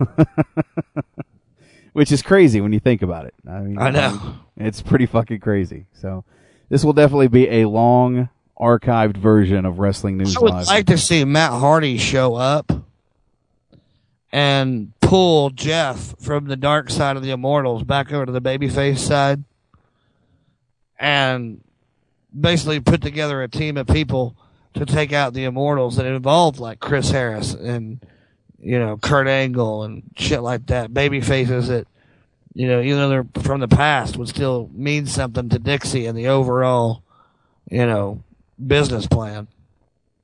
Which 1.93 2.11
is 2.11 2.23
crazy 2.23 2.63
when 2.63 2.73
you 2.73 2.81
think 2.81 3.03
about 3.03 3.27
it. 3.27 3.35
I 3.47 3.59
mean, 3.59 3.79
I 3.79 3.91
know. 3.91 4.37
it's 4.57 4.81
pretty 4.81 5.05
fucking 5.05 5.41
crazy. 5.41 5.85
So, 5.93 6.25
this 6.71 6.83
will 6.83 6.95
definitely 6.95 7.29
be 7.29 7.47
a 7.51 7.69
long 7.69 8.31
archived 8.59 9.19
version 9.19 9.67
of 9.67 9.79
Wrestling 9.79 10.17
News 10.17 10.35
I 10.35 10.41
would 10.41 10.55
Live. 10.55 10.67
like 10.67 10.87
to 10.87 10.97
see 10.97 11.27
Matt 11.27 11.53
Hardy 11.53 11.99
show 11.99 12.37
up 12.37 12.73
and 14.33 14.99
pull 15.01 15.51
Jeff 15.51 16.15
from 16.19 16.47
the 16.47 16.57
dark 16.57 16.89
side 16.89 17.19
of 17.19 17.23
the 17.23 17.33
Immortals 17.33 17.83
back 17.83 18.15
over 18.15 18.25
to 18.25 18.33
the 18.33 18.41
babyface 18.41 18.99
side 18.99 19.45
and 20.99 21.61
basically 22.39 22.81
put 22.81 23.03
together 23.03 23.43
a 23.43 23.49
team 23.49 23.77
of 23.77 23.87
people 23.87 24.37
to 24.75 24.85
take 24.85 25.13
out 25.13 25.33
the 25.33 25.45
Immortals 25.45 25.97
that 25.97 26.07
involved 26.07 26.59
like 26.59 26.81
Chris 26.81 27.11
Harris 27.11 27.55
and 27.55 28.05
you 28.61 28.79
know 28.79 28.97
Kurt 28.97 29.27
Angle 29.27 29.85
and 29.85 30.03
shit 30.17 30.43
like 30.43 30.67
that. 30.67 30.93
Baby 30.93 31.21
faces 31.21 31.69
that 31.69 31.87
you 32.55 32.69
know 32.69 32.81
even 32.81 32.99
though 32.99 33.09
they're 33.09 33.43
from 33.43 33.61
the 33.61 33.69
past 33.69 34.17
would 34.17 34.29
still 34.29 34.71
mean 34.73 35.07
something 35.07 35.49
to 35.49 35.59
Dixie 35.59 36.07
and 36.07 36.17
the 36.17 36.29
overall 36.29 37.03
you 37.71 37.87
know 37.87 38.23
business 38.65 39.07
plan. 39.07 39.49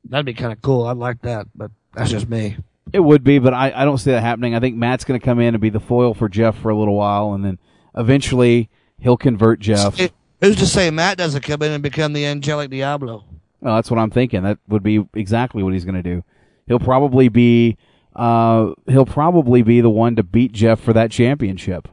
That'd 0.04 0.26
be 0.26 0.34
kind 0.34 0.52
of 0.52 0.60
cool. 0.60 0.86
I'd 0.86 0.96
like 0.96 1.22
that, 1.22 1.46
but 1.54 1.70
that's 1.94 2.10
just 2.10 2.28
me. 2.28 2.56
It 2.92 3.00
would 3.00 3.24
be, 3.24 3.38
but 3.38 3.54
I, 3.54 3.72
I 3.74 3.84
don't 3.84 3.98
see 3.98 4.10
that 4.10 4.20
happening. 4.20 4.54
I 4.54 4.60
think 4.60 4.76
Matt's 4.76 5.04
going 5.04 5.18
to 5.18 5.24
come 5.24 5.38
in 5.38 5.54
and 5.54 5.60
be 5.60 5.70
the 5.70 5.80
foil 5.80 6.12
for 6.12 6.28
Jeff 6.28 6.58
for 6.58 6.70
a 6.70 6.76
little 6.76 6.96
while, 6.96 7.32
and 7.32 7.44
then 7.44 7.58
eventually 7.96 8.68
he'll 8.98 9.16
convert 9.16 9.60
Jeff. 9.60 9.98
Who's 10.42 10.56
to 10.56 10.66
say 10.66 10.90
Matt 10.90 11.18
doesn't 11.18 11.42
come 11.42 11.62
in 11.62 11.70
and 11.70 11.82
become 11.82 12.12
the 12.12 12.26
angelic 12.26 12.68
Diablo? 12.68 13.24
Well, 13.60 13.76
that's 13.76 13.90
what 13.90 14.00
I'm 14.00 14.10
thinking. 14.10 14.42
That 14.42 14.58
would 14.66 14.82
be 14.82 15.06
exactly 15.14 15.62
what 15.62 15.72
he's 15.72 15.84
going 15.84 15.94
to 15.94 16.02
do. 16.02 16.24
He'll 16.66 16.80
probably 16.80 17.28
be 17.28 17.78
uh, 18.16 18.72
he'll 18.88 19.06
probably 19.06 19.62
be 19.62 19.80
the 19.80 19.88
one 19.88 20.16
to 20.16 20.24
beat 20.24 20.50
Jeff 20.52 20.80
for 20.80 20.92
that 20.92 21.12
championship. 21.12 21.88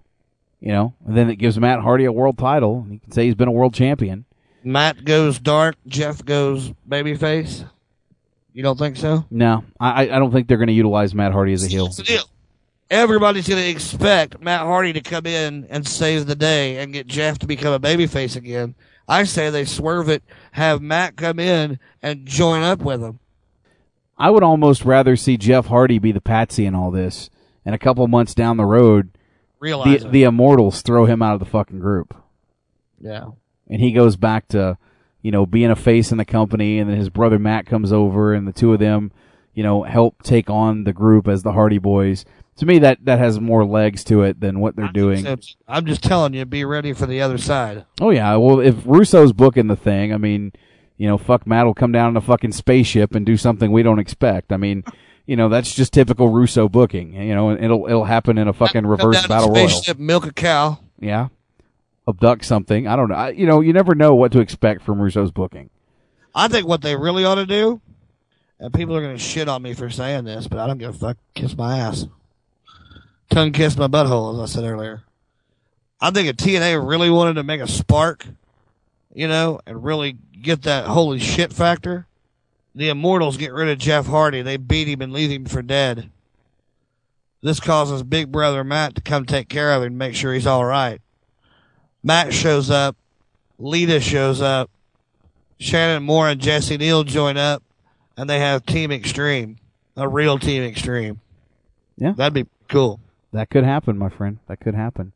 You 0.60 0.74
know, 0.74 0.94
and 1.06 1.16
then 1.16 1.30
it 1.30 1.38
gives 1.38 1.58
Matt 1.60 1.80
Hardy 1.82 2.06
a 2.06 2.12
world 2.12 2.38
title. 2.38 2.82
And 2.82 2.94
he 2.94 3.00
can 3.00 3.12
say 3.12 3.26
he's 3.26 3.36
been 3.36 3.48
a 3.48 3.52
world 3.52 3.74
champion. 3.74 4.26
Matt 4.64 5.06
goes 5.06 5.40
dark, 5.40 5.76
Jeff 5.88 6.26
goes 6.26 6.74
babyface. 6.90 7.70
You 8.52 8.64
don't 8.64 8.78
think 8.78 8.98
so? 8.98 9.26
No, 9.30 9.64
I 9.80 10.10
I 10.10 10.20
don't 10.20 10.34
think 10.34 10.48
they're 10.48 10.58
going 10.58 10.68
to 10.68 10.74
utilize 10.74 11.14
Matt 11.14 11.34
Hardy 11.34 11.54
as 11.54 11.64
a 11.64 11.68
heel. 11.68 11.92
Still, 11.92 12.26
everybody's 12.90 13.48
going 13.48 13.62
to 13.62 13.70
expect 13.70 14.42
Matt 14.42 14.62
Hardy 14.62 14.94
to 14.94 15.02
come 15.02 15.26
in 15.26 15.68
and 15.70 15.88
save 15.88 16.26
the 16.26 16.36
day 16.36 16.78
and 16.78 16.94
get 16.94 17.08
Jeff 17.08 17.40
to 17.40 17.48
become 17.48 17.74
a 17.74 17.80
babyface 17.80 18.36
again. 18.36 18.76
I 19.08 19.24
say 19.24 19.50
they 19.50 19.66
swerve 19.66 20.10
it, 20.10 20.24
have 20.52 20.82
Matt 20.82 21.16
come 21.16 21.40
in 21.40 21.80
and 22.02 22.26
join 22.26 22.62
up 22.64 22.80
with 22.82 23.02
him. 23.02 23.20
I 24.18 24.30
would 24.30 24.44
almost 24.44 24.86
rather 24.86 25.16
see 25.16 25.38
Jeff 25.38 25.68
Hardy 25.68 25.98
be 25.98 26.12
the 26.12 26.22
patsy 26.22 26.66
in 26.66 26.76
all 26.76 26.92
this, 26.92 27.30
and 27.66 27.74
a 27.74 27.80
couple 27.80 28.06
months 28.08 28.36
down 28.36 28.58
the 28.58 28.66
road, 28.66 29.10
Realize 29.60 30.02
the 30.02 30.08
it. 30.08 30.12
the 30.12 30.24
Immortals 30.24 30.82
throw 30.82 31.06
him 31.06 31.22
out 31.22 31.34
of 31.34 31.40
the 31.40 31.46
fucking 31.46 31.80
group, 31.80 32.14
Yeah. 33.00 33.30
and 33.70 33.82
he 33.82 33.92
goes 33.94 34.16
back 34.16 34.48
to, 34.50 34.78
you 35.22 35.32
know, 35.32 35.46
being 35.46 35.72
a 35.72 35.76
face 35.76 36.12
in 36.12 36.18
the 36.18 36.26
company, 36.26 36.80
and 36.80 36.90
then 36.90 36.98
his 36.98 37.10
brother 37.10 37.40
Matt 37.40 37.66
comes 37.66 37.92
over, 37.94 38.34
and 38.34 38.48
the 38.48 38.54
two 38.54 38.74
of 38.74 38.80
them, 38.80 39.12
you 39.54 39.64
know, 39.64 39.84
help 39.84 40.22
take 40.22 40.50
on 40.50 40.84
the 40.84 40.94
group 40.94 41.28
as 41.28 41.42
the 41.44 41.54
Hardy 41.54 41.78
Boys. 41.80 42.26
To 42.60 42.66
me, 42.66 42.80
that 42.80 43.06
that 43.06 43.20
has 43.20 43.40
more 43.40 43.66
legs 43.66 44.04
to 44.06 44.24
it 44.24 44.42
than 44.42 44.60
what 44.60 44.76
they're 44.76 44.90
doing. 44.90 45.24
So 45.24 45.38
I'm 45.66 45.86
just 45.86 46.04
telling 46.04 46.34
you, 46.34 46.44
be 46.46 46.66
ready 46.66 46.92
for 46.92 47.06
the 47.06 47.22
other 47.22 47.38
side. 47.38 47.86
Oh 48.02 48.10
yeah, 48.10 48.36
well 48.36 48.60
if 48.60 48.76
Russo's 48.86 49.32
booking 49.32 49.68
the 49.68 49.78
thing, 49.78 50.14
I 50.14 50.18
mean, 50.18 50.52
you 50.98 51.08
know, 51.08 51.18
fuck 51.18 51.48
Matt 51.48 51.66
will 51.66 51.74
come 51.74 51.94
down 51.94 52.10
in 52.10 52.18
a 52.18 52.22
fucking 52.22 52.52
spaceship 52.52 53.16
and 53.16 53.26
do 53.26 53.38
something 53.38 53.72
we 53.72 53.82
don't 53.82 53.98
expect. 54.00 54.52
I 54.52 54.58
mean, 54.58 54.84
you 55.26 55.38
know, 55.38 55.48
that's 55.48 55.74
just 55.74 55.94
typical 55.94 56.28
Russo 56.28 56.68
booking. 56.68 57.14
You 57.14 57.34
know, 57.34 57.52
it'll 57.52 57.88
it'll 57.88 58.04
happen 58.04 58.38
in 58.38 58.50
a 58.50 58.54
fucking 58.54 58.82
Come 58.82 58.92
reverse 58.92 59.26
battle 59.26 59.54
royal. 59.54 59.70
milk 59.98 60.26
a 60.26 60.34
cow. 60.34 60.80
Yeah, 61.00 61.30
abduct 62.10 62.44
something. 62.44 62.88
I 62.90 62.98
don't 62.98 63.08
know. 63.08 63.16
I, 63.16 63.30
you 63.30 63.46
know, 63.46 63.62
you 63.62 63.72
never 63.72 63.96
know 63.96 64.16
what 64.16 64.34
to 64.34 64.42
expect 64.42 64.82
from 64.82 65.02
Russo's 65.02 65.32
booking. 65.32 65.70
I 66.36 66.50
think 66.50 66.68
what 66.68 66.82
they 66.82 66.98
really 66.98 67.24
ought 67.24 67.36
to 67.36 67.46
do, 67.46 67.80
and 68.60 68.74
people 68.74 68.98
are 68.98 69.02
going 69.02 69.16
to 69.16 69.24
shit 69.24 69.48
on 69.48 69.62
me 69.62 69.74
for 69.74 69.90
saying 69.90 70.26
this, 70.26 70.50
but 70.50 70.60
I 70.60 70.68
don't 70.68 70.78
give 70.78 70.94
a 70.94 70.98
fuck. 70.98 71.18
Kiss 71.36 71.56
my 71.56 71.78
ass. 71.78 72.06
Tongue 73.30 73.52
kiss 73.52 73.78
my 73.78 73.88
butthole, 73.88 74.34
as 74.34 74.52
I 74.52 74.54
said 74.54 74.70
earlier. 74.70 75.04
I 76.02 76.12
think 76.12 76.30
if 76.30 76.38
TNA 76.38 76.88
really 76.88 77.10
wanted 77.10 77.34
to 77.36 77.44
make 77.44 77.62
a 77.62 77.68
spark, 77.68 78.26
you 79.14 79.28
know, 79.28 79.60
and 79.66 79.84
really 79.84 80.18
get 80.42 80.64
that 80.64 80.86
holy 80.86 81.20
shit 81.20 81.54
factor, 81.54 82.08
the 82.74 82.90
Immortals 82.90 83.38
get 83.38 83.54
rid 83.54 83.70
of 83.70 83.78
Jeff 83.78 84.08
Hardy. 84.08 84.42
They 84.42 84.58
beat 84.58 84.88
him 84.88 85.02
and 85.02 85.12
leave 85.12 85.32
him 85.32 85.46
for 85.46 85.62
dead. 85.62 86.10
This 87.42 87.60
causes 87.60 88.04
Big 88.04 88.32
Brother 88.32 88.64
Matt 88.64 88.96
to 88.96 89.02
come 89.02 89.26
take 89.26 89.50
care 89.50 89.72
of 89.74 89.82
him 89.82 89.88
and 89.88 89.98
make 89.98 90.16
sure 90.16 90.34
he's 90.34 90.48
all 90.48 90.66
right. 90.66 91.02
Matt 92.04 92.34
shows 92.34 92.70
up. 92.70 92.96
Lita 93.58 94.00
shows 94.00 94.42
up. 94.42 94.70
Shannon 95.60 96.04
Moore 96.04 96.30
and 96.30 96.40
Jesse 96.40 96.78
Neal 96.78 97.04
join 97.04 97.36
up, 97.36 97.62
and 98.16 98.30
they 98.30 98.40
have 98.40 98.66
Team 98.66 98.92
Extreme, 98.92 99.58
a 99.98 100.08
real 100.08 100.40
Team 100.40 100.64
Extreme. 100.64 101.20
Yeah, 101.98 102.14
that'd 102.14 102.34
be 102.34 102.48
cool. 102.70 103.02
That 103.32 103.50
could 103.50 103.64
happen, 103.64 103.98
my 103.98 104.10
friend. 104.10 104.40
That 104.48 104.60
could 104.60 104.76
happen. 104.76 105.14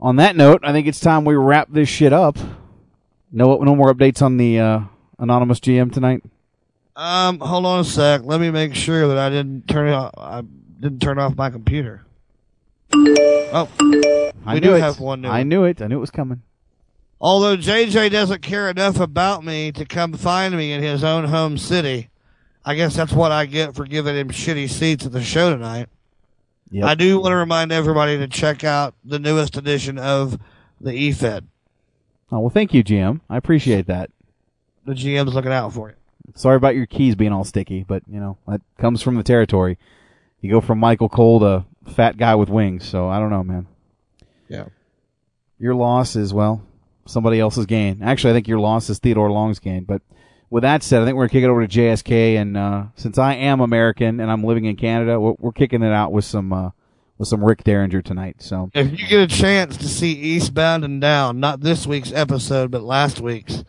On 0.00 0.16
that 0.16 0.36
note, 0.36 0.60
I 0.62 0.72
think 0.72 0.86
it's 0.86 1.00
time 1.00 1.24
we 1.24 1.34
wrap 1.34 1.68
this 1.70 1.88
shit 1.88 2.12
up. 2.12 2.36
No, 3.32 3.56
no 3.58 3.74
more 3.74 3.92
updates 3.92 4.22
on 4.22 4.36
the 4.36 4.60
uh, 4.60 4.80
anonymous 5.18 5.60
GM 5.60 5.92
tonight. 5.92 6.22
Um, 6.96 7.40
hold 7.40 7.66
on 7.66 7.80
a 7.80 7.84
sec. 7.84 8.22
Let 8.24 8.40
me 8.40 8.50
make 8.50 8.74
sure 8.74 9.08
that 9.08 9.18
I 9.18 9.28
didn't 9.30 9.66
turn 9.66 9.88
off. 9.88 10.12
I 10.16 10.42
didn't 10.78 11.00
turn 11.00 11.18
off 11.18 11.36
my 11.36 11.50
computer. 11.50 12.04
Oh, 12.92 13.68
I 14.46 14.54
we 14.54 14.60
knew 14.60 14.68
do 14.68 14.74
it. 14.74 14.80
have 14.80 15.00
one 15.00 15.22
new. 15.22 15.28
I 15.28 15.42
knew 15.42 15.64
it. 15.64 15.82
I 15.82 15.88
knew 15.88 15.96
it 15.96 16.00
was 16.00 16.10
coming. 16.12 16.42
Although 17.20 17.56
JJ 17.56 18.10
doesn't 18.10 18.42
care 18.42 18.68
enough 18.68 19.00
about 19.00 19.44
me 19.44 19.72
to 19.72 19.84
come 19.84 20.12
find 20.12 20.56
me 20.56 20.72
in 20.72 20.82
his 20.82 21.02
own 21.02 21.24
home 21.24 21.58
city, 21.58 22.10
I 22.64 22.74
guess 22.74 22.94
that's 22.94 23.12
what 23.12 23.32
I 23.32 23.46
get 23.46 23.74
for 23.74 23.86
giving 23.86 24.14
him 24.14 24.28
shitty 24.28 24.68
seats 24.68 25.06
at 25.06 25.12
the 25.12 25.22
show 25.22 25.50
tonight. 25.50 25.88
Yep. 26.74 26.84
I 26.84 26.94
do 26.96 27.20
want 27.20 27.30
to 27.30 27.36
remind 27.36 27.70
everybody 27.70 28.18
to 28.18 28.26
check 28.26 28.64
out 28.64 28.96
the 29.04 29.20
newest 29.20 29.56
edition 29.56 29.96
of 29.96 30.40
the 30.80 30.92
E 30.92 31.10
EFED. 31.10 31.44
Oh 32.32 32.40
well, 32.40 32.50
thank 32.50 32.74
you, 32.74 32.82
GM. 32.82 33.20
I 33.30 33.36
appreciate 33.36 33.86
that. 33.86 34.10
The 34.84 34.94
GM's 34.94 35.34
looking 35.34 35.52
out 35.52 35.72
for 35.72 35.90
you. 35.90 35.94
Sorry 36.34 36.56
about 36.56 36.74
your 36.74 36.86
keys 36.86 37.14
being 37.14 37.30
all 37.30 37.44
sticky, 37.44 37.84
but 37.84 38.02
you 38.10 38.18
know 38.18 38.38
that 38.48 38.60
comes 38.76 39.02
from 39.02 39.14
the 39.14 39.22
territory. 39.22 39.78
You 40.40 40.50
go 40.50 40.60
from 40.60 40.80
Michael 40.80 41.08
Cole 41.08 41.38
to 41.38 41.64
fat 41.92 42.16
guy 42.16 42.34
with 42.34 42.48
wings, 42.48 42.84
so 42.84 43.08
I 43.08 43.20
don't 43.20 43.30
know, 43.30 43.44
man. 43.44 43.68
Yeah. 44.48 44.66
Your 45.60 45.76
loss 45.76 46.16
is 46.16 46.34
well 46.34 46.66
somebody 47.06 47.38
else's 47.38 47.66
gain. 47.66 48.02
Actually, 48.02 48.32
I 48.32 48.34
think 48.34 48.48
your 48.48 48.58
loss 48.58 48.90
is 48.90 48.98
Theodore 48.98 49.30
Long's 49.30 49.60
gain. 49.60 49.84
But 49.84 50.02
with 50.54 50.62
that 50.62 50.84
said, 50.84 51.02
I 51.02 51.04
think 51.04 51.16
we're 51.16 51.24
gonna 51.24 51.30
kick 51.30 51.42
it 51.42 51.48
over 51.48 51.66
to 51.66 51.80
JSK, 51.80 52.40
and 52.40 52.56
uh, 52.56 52.84
since 52.94 53.18
I 53.18 53.34
am 53.34 53.60
American 53.60 54.20
and 54.20 54.30
I'm 54.30 54.44
living 54.44 54.66
in 54.66 54.76
Canada, 54.76 55.18
we're, 55.18 55.34
we're 55.40 55.50
kicking 55.50 55.82
it 55.82 55.92
out 55.92 56.12
with 56.12 56.24
some 56.24 56.52
uh, 56.52 56.70
with 57.18 57.26
some 57.26 57.44
Rick 57.44 57.64
Derringer 57.64 58.02
tonight. 58.02 58.36
So 58.38 58.70
If 58.72 58.92
you 58.92 59.08
get 59.08 59.18
a 59.18 59.26
chance 59.26 59.76
to 59.78 59.88
see 59.88 60.12
Eastbound 60.12 60.84
and 60.84 61.00
Down, 61.00 61.40
not 61.40 61.60
this 61.60 61.88
week's 61.88 62.12
episode, 62.12 62.70
but 62.70 62.84
last 62.84 63.18
week's, 63.20 63.64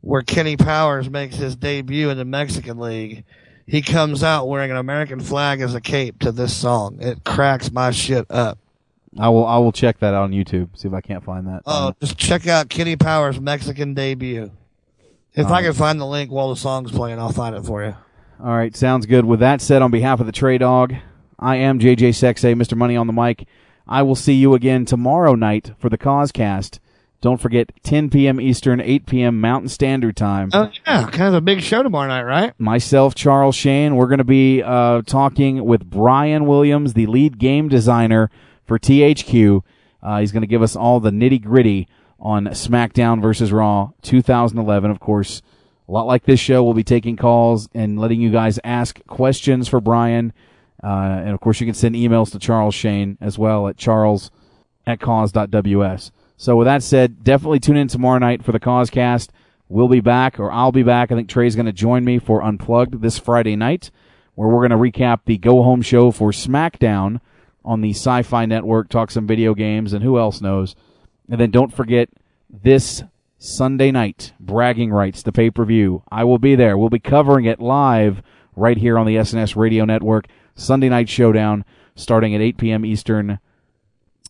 where 0.00 0.22
Kenny 0.22 0.56
Powers 0.56 1.08
makes 1.08 1.36
his 1.36 1.54
debut 1.54 2.10
in 2.10 2.18
the 2.18 2.24
Mexican 2.24 2.80
League, 2.80 3.22
he 3.64 3.80
comes 3.80 4.24
out 4.24 4.48
wearing 4.48 4.72
an 4.72 4.76
American 4.76 5.20
flag 5.20 5.60
as 5.60 5.76
a 5.76 5.80
cape 5.80 6.18
to 6.18 6.32
this 6.32 6.52
song. 6.52 6.98
It 7.00 7.22
cracks 7.22 7.70
my 7.70 7.92
shit 7.92 8.26
up. 8.28 8.58
I 9.16 9.28
will 9.28 9.46
I 9.46 9.58
will 9.58 9.70
check 9.70 10.00
that 10.00 10.14
out 10.14 10.24
on 10.24 10.32
YouTube. 10.32 10.76
See 10.76 10.88
if 10.88 10.94
I 10.94 11.00
can't 11.00 11.22
find 11.22 11.46
that. 11.46 11.62
Oh, 11.64 11.94
just 12.00 12.18
check 12.18 12.48
out 12.48 12.68
Kenny 12.68 12.96
Powers' 12.96 13.40
Mexican 13.40 13.94
debut. 13.94 14.50
If 15.38 15.46
I 15.46 15.62
can 15.62 15.72
find 15.72 16.00
the 16.00 16.06
link 16.06 16.30
while 16.30 16.50
the 16.50 16.56
song's 16.56 16.90
playing, 16.90 17.18
I'll 17.18 17.32
find 17.32 17.54
it 17.54 17.64
for 17.64 17.84
you. 17.84 17.94
All 18.42 18.56
right, 18.56 18.74
sounds 18.74 19.06
good. 19.06 19.24
With 19.24 19.40
that 19.40 19.60
said, 19.60 19.82
on 19.82 19.90
behalf 19.90 20.20
of 20.20 20.26
the 20.26 20.32
TreyDawg, 20.32 21.00
I 21.38 21.56
am 21.56 21.78
JJ 21.78 22.10
Sexay, 22.10 22.54
Mr. 22.54 22.76
Money 22.76 22.96
on 22.96 23.06
the 23.06 23.12
mic. 23.12 23.46
I 23.86 24.02
will 24.02 24.14
see 24.14 24.34
you 24.34 24.54
again 24.54 24.84
tomorrow 24.84 25.34
night 25.34 25.72
for 25.78 25.88
the 25.88 25.98
Causecast. 25.98 26.78
Don't 27.20 27.40
forget, 27.40 27.72
10 27.82 28.10
p.m. 28.10 28.40
Eastern, 28.40 28.80
8 28.80 29.06
p.m. 29.06 29.40
Mountain 29.40 29.70
Standard 29.70 30.16
Time. 30.16 30.50
Oh 30.52 30.70
yeah, 30.86 31.10
kind 31.10 31.28
of 31.28 31.34
a 31.34 31.40
big 31.40 31.62
show 31.62 31.82
tomorrow 31.82 32.06
night, 32.06 32.22
right? 32.22 32.52
Myself, 32.60 33.14
Charles 33.16 33.56
Shane, 33.56 33.96
we're 33.96 34.06
going 34.06 34.18
to 34.18 34.24
be 34.24 34.62
uh, 34.62 35.02
talking 35.02 35.64
with 35.64 35.88
Brian 35.88 36.46
Williams, 36.46 36.94
the 36.94 37.06
lead 37.06 37.38
game 37.38 37.68
designer 37.68 38.30
for 38.64 38.78
THQ. 38.78 39.62
Uh, 40.00 40.20
he's 40.20 40.30
going 40.30 40.42
to 40.42 40.46
give 40.48 40.62
us 40.62 40.76
all 40.76 41.00
the 41.00 41.10
nitty 41.10 41.42
gritty 41.42 41.88
on 42.18 42.46
SmackDown 42.46 43.22
versus 43.22 43.52
Raw 43.52 43.90
2011. 44.02 44.90
Of 44.90 45.00
course, 45.00 45.42
a 45.88 45.92
lot 45.92 46.06
like 46.06 46.24
this 46.24 46.40
show, 46.40 46.62
we'll 46.62 46.74
be 46.74 46.84
taking 46.84 47.16
calls 47.16 47.68
and 47.74 47.98
letting 47.98 48.20
you 48.20 48.30
guys 48.30 48.58
ask 48.64 49.04
questions 49.06 49.68
for 49.68 49.80
Brian. 49.80 50.32
Uh, 50.82 51.22
and 51.24 51.30
of 51.30 51.40
course, 51.40 51.60
you 51.60 51.66
can 51.66 51.74
send 51.74 51.94
emails 51.94 52.30
to 52.32 52.38
Charles 52.38 52.74
Shane 52.74 53.18
as 53.20 53.38
well 53.38 53.68
at 53.68 53.76
charles 53.76 54.30
at 54.86 55.00
cause.ws. 55.00 56.12
So 56.36 56.56
with 56.56 56.66
that 56.66 56.82
said, 56.82 57.24
definitely 57.24 57.60
tune 57.60 57.76
in 57.76 57.88
tomorrow 57.88 58.18
night 58.18 58.44
for 58.44 58.52
the 58.52 58.60
Causecast. 58.60 59.30
We'll 59.68 59.88
be 59.88 60.00
back, 60.00 60.38
or 60.38 60.50
I'll 60.52 60.72
be 60.72 60.82
back. 60.82 61.10
I 61.10 61.14
think 61.14 61.28
Trey's 61.28 61.56
going 61.56 61.66
to 61.66 61.72
join 61.72 62.04
me 62.04 62.18
for 62.18 62.42
Unplugged 62.42 63.02
this 63.02 63.18
Friday 63.18 63.56
night, 63.56 63.90
where 64.34 64.48
we're 64.48 64.66
going 64.66 64.70
to 64.70 64.76
recap 64.76 65.20
the 65.24 65.36
go 65.36 65.62
home 65.62 65.82
show 65.82 66.10
for 66.10 66.30
SmackDown 66.30 67.20
on 67.64 67.80
the 67.80 67.90
Sci 67.90 68.22
Fi 68.22 68.46
Network, 68.46 68.88
talk 68.88 69.10
some 69.10 69.26
video 69.26 69.52
games, 69.52 69.92
and 69.92 70.02
who 70.02 70.18
else 70.18 70.40
knows. 70.40 70.74
And 71.28 71.40
then 71.40 71.50
don't 71.50 71.74
forget 71.74 72.08
this 72.50 73.02
Sunday 73.38 73.90
night, 73.90 74.32
Bragging 74.40 74.90
Rights, 74.90 75.22
the 75.22 75.32
pay 75.32 75.50
per 75.50 75.64
view. 75.64 76.02
I 76.10 76.24
will 76.24 76.38
be 76.38 76.54
there. 76.54 76.76
We'll 76.76 76.88
be 76.88 76.98
covering 76.98 77.44
it 77.44 77.60
live 77.60 78.22
right 78.56 78.76
here 78.76 78.98
on 78.98 79.06
the 79.06 79.16
SNS 79.16 79.56
Radio 79.56 79.84
Network. 79.84 80.26
Sunday 80.54 80.88
Night 80.88 81.08
Showdown 81.08 81.64
starting 81.94 82.34
at 82.34 82.40
8 82.40 82.56
p.m. 82.58 82.84
Eastern, 82.84 83.38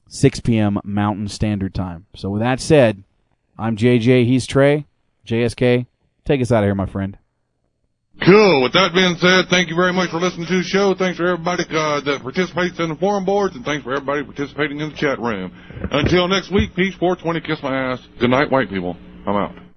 6 0.08 0.40
p.m. 0.40 0.78
Mountain 0.84 1.28
Standard 1.28 1.74
Time. 1.74 2.06
So 2.14 2.30
with 2.30 2.40
that 2.40 2.60
said, 2.60 3.02
I'm 3.58 3.76
JJ, 3.76 4.26
he's 4.26 4.46
Trey. 4.46 4.86
JSK, 5.26 5.86
take 6.24 6.40
us 6.40 6.52
out 6.52 6.62
of 6.62 6.66
here, 6.66 6.74
my 6.74 6.86
friend. 6.86 7.18
Cool. 8.24 8.62
With 8.62 8.72
that 8.72 8.90
being 8.94 9.14
said, 9.18 9.46
thank 9.48 9.68
you 9.68 9.76
very 9.76 9.92
much 9.92 10.10
for 10.10 10.18
listening 10.18 10.46
to 10.48 10.58
the 10.58 10.66
show. 10.66 10.94
Thanks 10.98 11.18
for 11.18 11.28
everybody 11.28 11.62
uh, 11.70 12.00
that 12.02 12.20
participates 12.22 12.78
in 12.78 12.88
the 12.88 12.96
forum 12.96 13.24
boards, 13.24 13.54
and 13.54 13.64
thanks 13.64 13.84
for 13.84 13.94
everybody 13.94 14.24
participating 14.24 14.80
in 14.80 14.90
the 14.90 14.96
chat 14.96 15.20
room. 15.20 15.52
Until 15.92 16.26
next 16.26 16.52
week, 16.52 16.74
peace, 16.74 16.94
420, 16.98 17.40
kiss 17.46 17.62
my 17.62 17.92
ass. 17.92 18.00
Good 18.18 18.30
night, 18.30 18.50
white 18.50 18.70
people. 18.70 18.96
I'm 19.26 19.36
out. 19.36 19.67